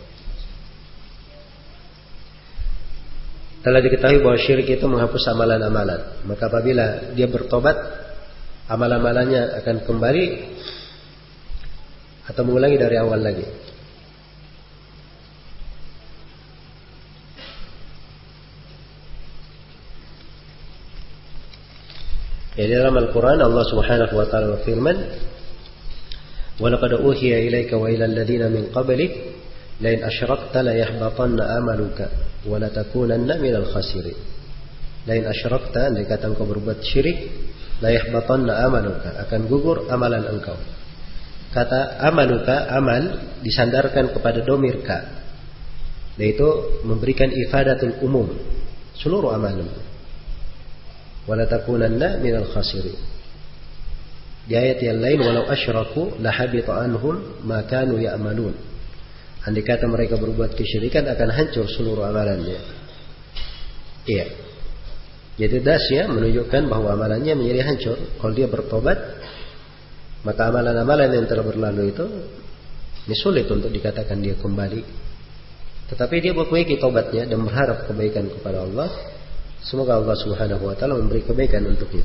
Telah 3.60 3.80
diketahui 3.84 4.24
bahwa 4.24 4.40
syirik 4.40 4.72
itu 4.72 4.86
menghapus 4.88 5.24
amalan-amalan. 5.36 6.24
Maka 6.24 6.48
apabila 6.48 7.12
dia 7.12 7.28
bertobat, 7.28 7.76
amalan-amalannya 8.72 9.60
akan 9.60 9.76
kembali 9.84 10.24
atau 12.24 12.42
mengulangi 12.46 12.80
dari 12.80 12.96
awal 12.96 13.20
lagi. 13.20 13.44
Ya 22.56 22.66
dalam 22.66 22.92
Al-Quran 22.92 23.40
Allah 23.40 23.64
Subhanahu 23.68 24.14
wa 24.20 24.26
taala 24.28 24.56
berfirman, 24.56 24.96
"Wa 26.60 26.68
laqad 26.68 26.96
uhiya 26.96 27.44
ilaika 27.44 27.76
wa 27.80 27.88
ila 27.88 28.04
alladziina 28.04 28.52
min 28.52 28.68
lain 29.80 30.00
asyrakta 30.04 30.60
la 30.60 30.76
yahbatanna 30.76 31.56
amaluka 31.56 32.12
wa 32.44 32.60
la 32.60 32.68
takunanna 32.68 33.40
minal 33.40 33.64
khasirin. 33.72 34.16
Lain 35.08 35.24
asyrakta 35.24 35.88
andai 35.88 36.04
kata 36.04 36.28
engkau 36.28 36.44
berbuat 36.44 36.84
syirik 36.84 37.32
la 37.80 37.88
yahbatanna 37.88 38.60
amaluka 38.68 39.16
akan 39.24 39.40
gugur 39.48 39.88
amalan 39.88 40.28
engkau. 40.28 40.56
Kata 41.50 41.98
amaluka 42.04 42.68
amal 42.76 43.34
disandarkan 43.40 44.12
kepada 44.12 44.44
domir 44.44 44.84
ka 44.84 45.18
yaitu 46.20 46.44
memberikan 46.84 47.32
ifadatul 47.32 47.96
umum 48.04 48.28
seluruh 49.00 49.32
amalan. 49.32 49.64
Wala 51.24 51.48
takunanna 51.48 52.20
minal 52.20 52.52
khasirin. 52.52 53.00
Di 54.44 54.60
ayat 54.60 54.84
yang 54.84 55.00
lain 55.00 55.24
walau 55.24 55.48
asyraku 55.48 56.20
lahabita 56.20 56.84
anhum 56.84 57.40
ma 57.48 57.64
kanu 57.64 57.96
ya'malun 57.96 58.69
andai 59.46 59.64
kata 59.64 59.88
mereka 59.88 60.20
berbuat 60.20 60.52
kesyirikan 60.56 61.08
akan 61.08 61.28
hancur 61.32 61.64
seluruh 61.68 62.04
amalannya 62.04 62.60
iya 64.08 64.26
jadi 65.40 65.56
dasnya 65.64 66.04
menunjukkan 66.12 66.68
bahwa 66.68 66.92
amalannya 66.92 67.32
menjadi 67.32 67.60
hancur 67.64 67.96
kalau 68.20 68.32
dia 68.36 68.48
bertobat 68.50 68.98
maka 70.20 70.52
amalan-amalan 70.52 71.16
yang 71.16 71.24
telah 71.24 71.44
berlalu 71.44 71.96
itu 71.96 72.04
ini 73.08 73.16
sulit 73.16 73.48
untuk 73.48 73.72
dikatakan 73.72 74.20
dia 74.20 74.36
kembali. 74.36 74.82
Tetapi 75.90 76.16
dia 76.22 76.30
berkuiki 76.36 76.78
tobatnya 76.78 77.26
dan 77.26 77.42
berharap 77.42 77.88
kebaikan 77.88 78.28
kepada 78.28 78.62
Allah. 78.62 78.86
Semoga 79.64 79.98
Allah 79.98 80.16
Subhanahu 80.16 80.70
wa 80.70 80.76
taala 80.76 80.94
memberi 81.00 81.24
kebaikan 81.24 81.66
untuknya. 81.66 82.04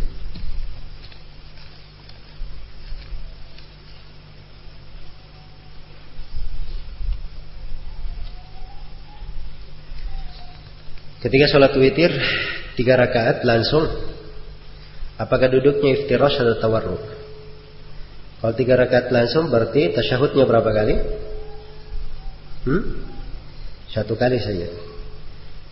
Ketika 11.25 11.49
sholat 11.49 11.73
witir 11.73 12.13
tiga 12.77 12.93
rakaat 12.93 13.41
langsung, 13.41 13.89
apakah 15.17 15.49
duduknya 15.49 15.97
iftirash 15.97 16.37
atau 16.37 16.61
tawarruk? 16.61 17.01
Kalau 18.45 18.53
tiga 18.53 18.77
rakaat 18.77 19.09
langsung 19.09 19.49
berarti 19.49 19.89
tasyahudnya 19.89 20.45
berapa 20.45 20.69
kali? 20.69 20.95
Hmm? 22.69 22.83
Satu 23.89 24.13
kali 24.13 24.37
saja. 24.37 24.69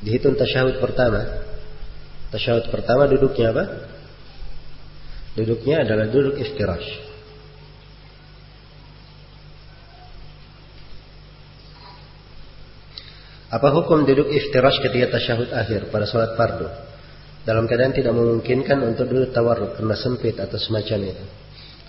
Dihitung 0.01 0.33
tasyahud 0.33 0.81
pertama. 0.81 1.21
Tasyahud 2.33 2.73
pertama 2.73 3.05
duduknya 3.05 3.53
apa? 3.53 3.65
Duduknya 5.37 5.85
adalah 5.85 6.09
duduk 6.09 6.41
iftirash. 6.41 7.12
Apa 13.53 13.69
hukum 13.69 14.01
duduk 14.01 14.33
iftirash 14.33 14.81
ketika 14.81 15.21
tasyahud 15.21 15.53
akhir 15.53 15.93
pada 15.93 16.09
sholat 16.09 16.33
fardu? 16.33 16.65
Dalam 17.45 17.69
keadaan 17.69 17.93
tidak 17.93 18.17
memungkinkan 18.17 18.81
untuk 18.81 19.05
duduk 19.13 19.29
tawarruk 19.29 19.77
karena 19.77 19.93
sempit 19.93 20.41
atau 20.41 20.57
semacam 20.57 21.13
itu. 21.13 21.25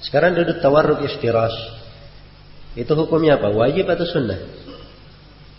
Sekarang 0.05 0.37
duduk 0.37 0.61
tawarruk 0.61 1.01
iftirash. 1.09 1.57
Itu 2.77 2.93
hukumnya 3.01 3.41
apa? 3.41 3.49
Wajib 3.49 3.89
atau 3.89 4.05
sunnah? 4.05 4.41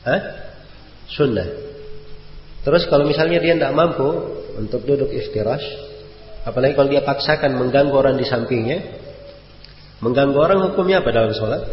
Hah? 0.05 0.21
Sunnah. 1.09 1.47
Terus 2.61 2.85
kalau 2.85 3.09
misalnya 3.09 3.41
dia 3.41 3.57
tidak 3.57 3.73
mampu 3.73 4.05
untuk 4.61 4.85
duduk 4.85 5.09
iftirash, 5.09 5.65
apalagi 6.45 6.77
kalau 6.77 6.89
dia 6.91 7.01
paksakan 7.01 7.57
mengganggu 7.57 7.95
orang 7.97 8.13
di 8.13 8.29
sampingnya, 8.29 9.01
mengganggu 10.05 10.37
orang 10.37 10.69
hukumnya 10.69 11.01
apa 11.01 11.09
dalam 11.09 11.33
sholat? 11.33 11.65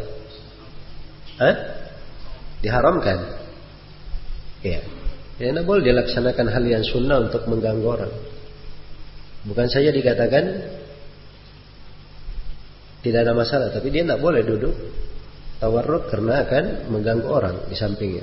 Hah? 1.36 1.54
Diharamkan. 2.64 3.41
Ya. 4.62 4.80
Ya, 5.42 5.50
tidak 5.50 5.66
boleh 5.66 5.82
dilaksanakan 5.82 6.46
hal 6.54 6.64
yang 6.66 6.84
sunnah 6.86 7.18
untuk 7.18 7.50
mengganggu 7.50 7.86
orang. 7.86 8.12
Bukan 9.42 9.66
saja 9.66 9.90
dikatakan 9.90 10.44
tidak 13.02 13.26
ada 13.26 13.34
masalah, 13.34 13.74
tapi 13.74 13.90
dia 13.90 14.06
tidak 14.06 14.22
boleh 14.22 14.46
duduk 14.46 14.74
tawarruk 15.58 16.06
karena 16.10 16.46
akan 16.46 16.94
mengganggu 16.94 17.26
orang 17.26 17.56
di 17.66 17.74
sampingnya. 17.74 18.22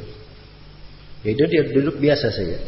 Jadi 1.20 1.44
dia 1.52 1.64
duduk 1.76 2.00
biasa 2.00 2.32
saja. 2.32 2.60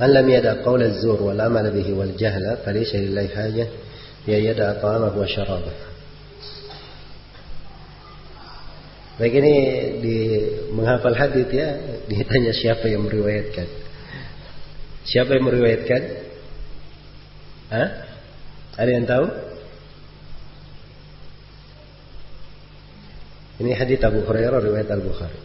من 0.00 0.10
لم 0.10 0.26
يدع 0.30 0.62
قول 0.66 0.82
الزور 0.82 1.22
والعمل 1.22 1.70
به 1.70 1.92
والجهل 1.94 2.56
فليس 2.66 2.94
لله 2.94 3.26
حاجة 3.28 3.66
ya 4.24 4.38
yada 4.40 4.80
ta'amah 4.80 5.12
wa 5.12 5.28
syarabah. 5.28 5.76
Baik 9.14 9.34
ini 9.38 9.54
di 10.02 10.16
menghafal 10.74 11.14
hadis 11.14 11.46
ya, 11.54 11.78
ditanya 12.10 12.50
siapa 12.50 12.90
yang 12.90 13.06
meriwayatkan. 13.06 13.68
Siapa 15.06 15.38
yang 15.38 15.44
meriwayatkan? 15.46 16.02
Hah? 17.70 17.88
Ada 18.74 18.90
yang 18.90 19.06
tahu? 19.06 19.26
Ini 23.62 23.70
hadis 23.78 24.02
Abu 24.02 24.26
Hurairah 24.26 24.58
riwayat 24.58 24.90
Al-Bukhari. 24.90 25.38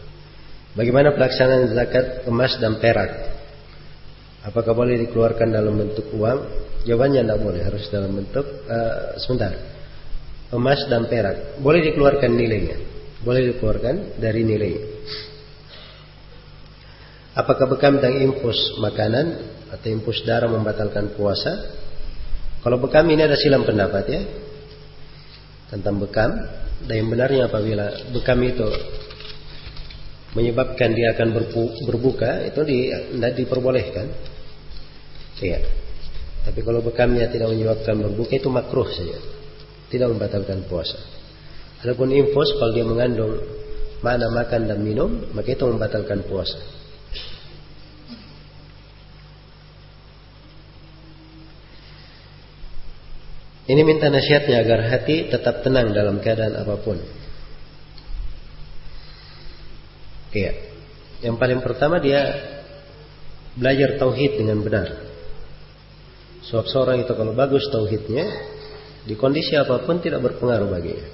Bagaimana 0.74 1.14
pelaksanaan 1.14 1.70
zakat 1.70 2.26
emas 2.26 2.58
dan 2.58 2.82
perak? 2.82 3.33
Apakah 4.45 4.77
boleh 4.77 5.01
dikeluarkan 5.09 5.49
dalam 5.49 5.73
bentuk 5.73 6.05
uang? 6.13 6.39
Jawabannya 6.85 7.25
tidak 7.25 7.39
boleh, 7.41 7.61
harus 7.65 7.89
dalam 7.89 8.13
bentuk 8.13 8.45
uh, 8.69 9.17
sebentar. 9.17 9.57
Emas 10.53 10.85
dan 10.85 11.09
perak 11.09 11.57
boleh 11.57 11.81
dikeluarkan 11.81 12.29
nilainya, 12.29 12.77
boleh 13.25 13.49
dikeluarkan 13.49 14.21
dari 14.21 14.45
nilai. 14.45 14.73
Apakah 17.35 17.65
bekam 17.67 17.97
dan 17.97 18.21
infus 18.21 18.77
makanan 18.77 19.25
atau 19.73 19.87
infus 19.89 20.21
darah 20.23 20.47
membatalkan 20.47 21.17
puasa? 21.17 21.73
Kalau 22.61 22.77
bekam 22.77 23.09
ini 23.09 23.25
ada 23.25 23.35
silam 23.35 23.65
pendapat 23.65 24.03
ya 24.07 24.21
tentang 25.73 25.97
bekam. 25.97 26.31
Dan 26.85 27.01
yang 27.01 27.09
benarnya 27.09 27.49
apabila 27.49 28.13
bekam 28.13 28.37
itu 28.45 28.67
menyebabkan 30.37 30.93
dia 30.93 31.17
akan 31.17 31.33
berbuka 31.89 32.45
itu 32.45 32.61
tidak 32.61 33.31
diperbolehkan. 33.33 34.34
Iya. 35.39 35.59
Tapi 36.45 36.59
kalau 36.61 36.79
bekamnya 36.85 37.27
tidak 37.27 37.51
menyebabkan 37.51 37.97
berbuka 37.99 38.37
itu 38.37 38.47
makruh 38.47 38.87
saja. 38.87 39.17
Tidak 39.89 40.07
membatalkan 40.07 40.63
puasa. 40.69 41.01
Adapun 41.81 42.13
infus 42.13 42.55
kalau 42.57 42.71
dia 42.71 42.85
mengandung 42.85 43.41
mana 43.99 44.29
makan 44.29 44.69
dan 44.69 44.79
minum, 44.85 45.33
maka 45.33 45.57
itu 45.57 45.65
membatalkan 45.65 46.21
puasa. 46.29 46.61
Ini 53.65 53.81
minta 53.81 54.13
nasihatnya 54.13 54.61
agar 54.61 54.85
hati 54.93 55.25
tetap 55.25 55.65
tenang 55.65 55.89
dalam 55.89 56.21
keadaan 56.21 56.53
apa 56.53 56.77
pun. 56.77 57.01
Iya. 60.29 60.53
Yang 61.25 61.35
paling 61.41 61.59
pertama 61.65 61.97
dia 61.97 62.21
belajar 63.57 63.97
tauhid 63.97 64.37
dengan 64.37 64.61
benar. 64.61 65.04
Sebab 66.45 66.65
seorang 66.69 67.01
itu 67.01 67.13
kalau 67.17 67.33
bagus 67.33 67.65
tauhidnya, 67.73 68.25
di 69.05 69.13
kondisi 69.17 69.57
apa 69.57 69.81
pun 69.81 69.97
tidak 70.01 70.21
berpengaruh 70.21 70.69
baginya. 70.69 71.07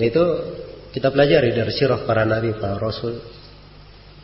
Nah 0.00 0.06
itu 0.08 0.24
kita 0.96 1.12
pelajari 1.12 1.52
dari 1.52 1.72
sirah 1.76 2.08
para 2.08 2.24
nabi, 2.24 2.56
para 2.56 2.80
rasul. 2.80 3.20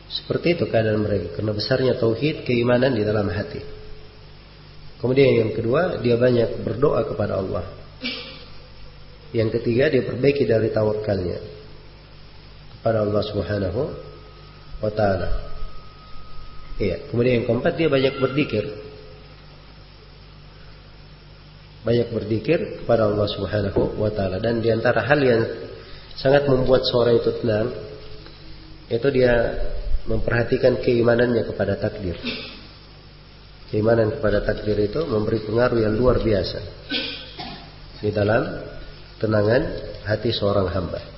Seperti 0.07 0.57
itu 0.57 0.65
keadaan 0.65 1.03
mereka. 1.03 1.37
Karena 1.37 1.53
besarnya 1.53 1.93
tauhid, 2.01 2.47
keimanan 2.47 2.97
di 2.97 3.05
dalam 3.05 3.29
hati. 3.29 3.61
Kemudian 4.97 5.45
yang 5.45 5.51
kedua, 5.53 6.01
dia 6.01 6.17
banyak 6.17 6.65
berdoa 6.65 7.05
kepada 7.05 7.37
Allah. 7.37 7.65
Yang 9.35 9.61
ketiga, 9.61 9.93
dia 9.93 10.01
perbaiki 10.01 10.49
dari 10.49 10.73
tawakalnya 10.73 11.37
kepada 12.77 13.05
Allah 13.05 13.23
Subhanahu 13.27 13.81
wa 14.81 14.91
taala. 14.95 15.46
Iya. 16.77 17.09
Kemudian 17.09 17.41
yang 17.41 17.45
keempat 17.49 17.73
dia 17.73 17.89
banyak 17.89 18.21
berzikir. 18.21 18.65
Banyak 21.81 22.07
berzikir 22.13 22.59
kepada 22.83 23.09
Allah 23.09 23.27
Subhanahu 23.31 23.97
wa 23.97 24.11
taala 24.11 24.37
dan 24.43 24.59
di 24.59 24.69
antara 24.69 25.07
hal 25.07 25.19
yang 25.23 25.41
sangat 26.19 26.45
membuat 26.49 26.83
seorang 26.83 27.15
itu 27.21 27.31
tenang 27.39 27.69
itu 28.91 29.07
dia 29.13 29.33
memperhatikan 30.07 30.79
keimanannya 30.83 31.47
kepada 31.47 31.79
takdir. 31.79 32.15
Keimanan 33.67 34.15
kepada 34.15 34.43
takdir 34.43 34.79
itu 34.79 35.03
memberi 35.07 35.43
pengaruh 35.43 35.79
yang 35.83 35.95
luar 35.95 36.23
biasa 36.23 36.59
di 37.99 38.09
dalam 38.15 38.63
tenangan 39.19 39.63
hati 40.07 40.31
seorang 40.31 40.71
hamba. 40.71 41.16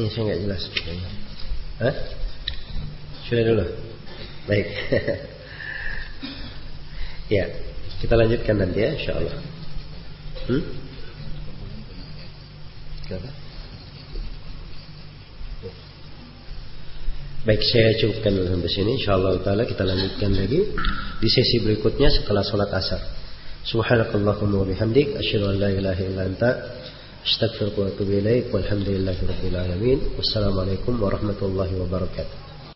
Ini 0.00 0.08
saya 0.08 0.32
nggak 0.32 0.40
jelas. 0.48 0.62
Hah? 1.84 1.94
Sudah 3.28 3.44
dulu. 3.52 3.64
Baik. 4.48 4.66
ya, 7.36 7.44
kita 8.00 8.14
lanjutkan 8.16 8.64
nanti 8.64 8.80
ya, 8.80 8.96
insya 8.96 9.12
Allah. 9.20 9.36
Hmm? 10.48 10.64
Baik, 17.44 17.60
saya 17.60 17.92
cukupkan 18.00 18.32
dulu 18.40 18.48
sampai 18.56 18.70
sini. 18.72 18.90
Insyaallah 18.96 19.44
taala 19.44 19.68
kita 19.68 19.84
lanjutkan 19.84 20.32
lagi 20.32 20.60
di 21.20 21.28
sesi 21.28 21.60
berikutnya 21.60 22.08
setelah 22.08 22.40
sholat 22.40 22.72
asar. 22.72 23.04
Subhanakallahumma 23.68 24.64
wa 24.64 24.66
bihamdik 24.68 25.20
asyhadu 25.20 25.52
an 25.52 25.56
la 25.60 25.68
ilaha 25.68 26.00
illa 26.08 26.22
anta 26.24 26.79
astaghfiruka 27.24 27.80
wa 27.80 27.88
atubu 27.88 28.12
ilaik 28.20 28.54
walhamdulillahi 28.54 29.26
rabbil 29.26 29.56
alamin. 29.56 29.98
Wassalamualaikum 30.18 30.96
warahmatullahi 31.00 31.74
wabarakatuh. 31.76 32.49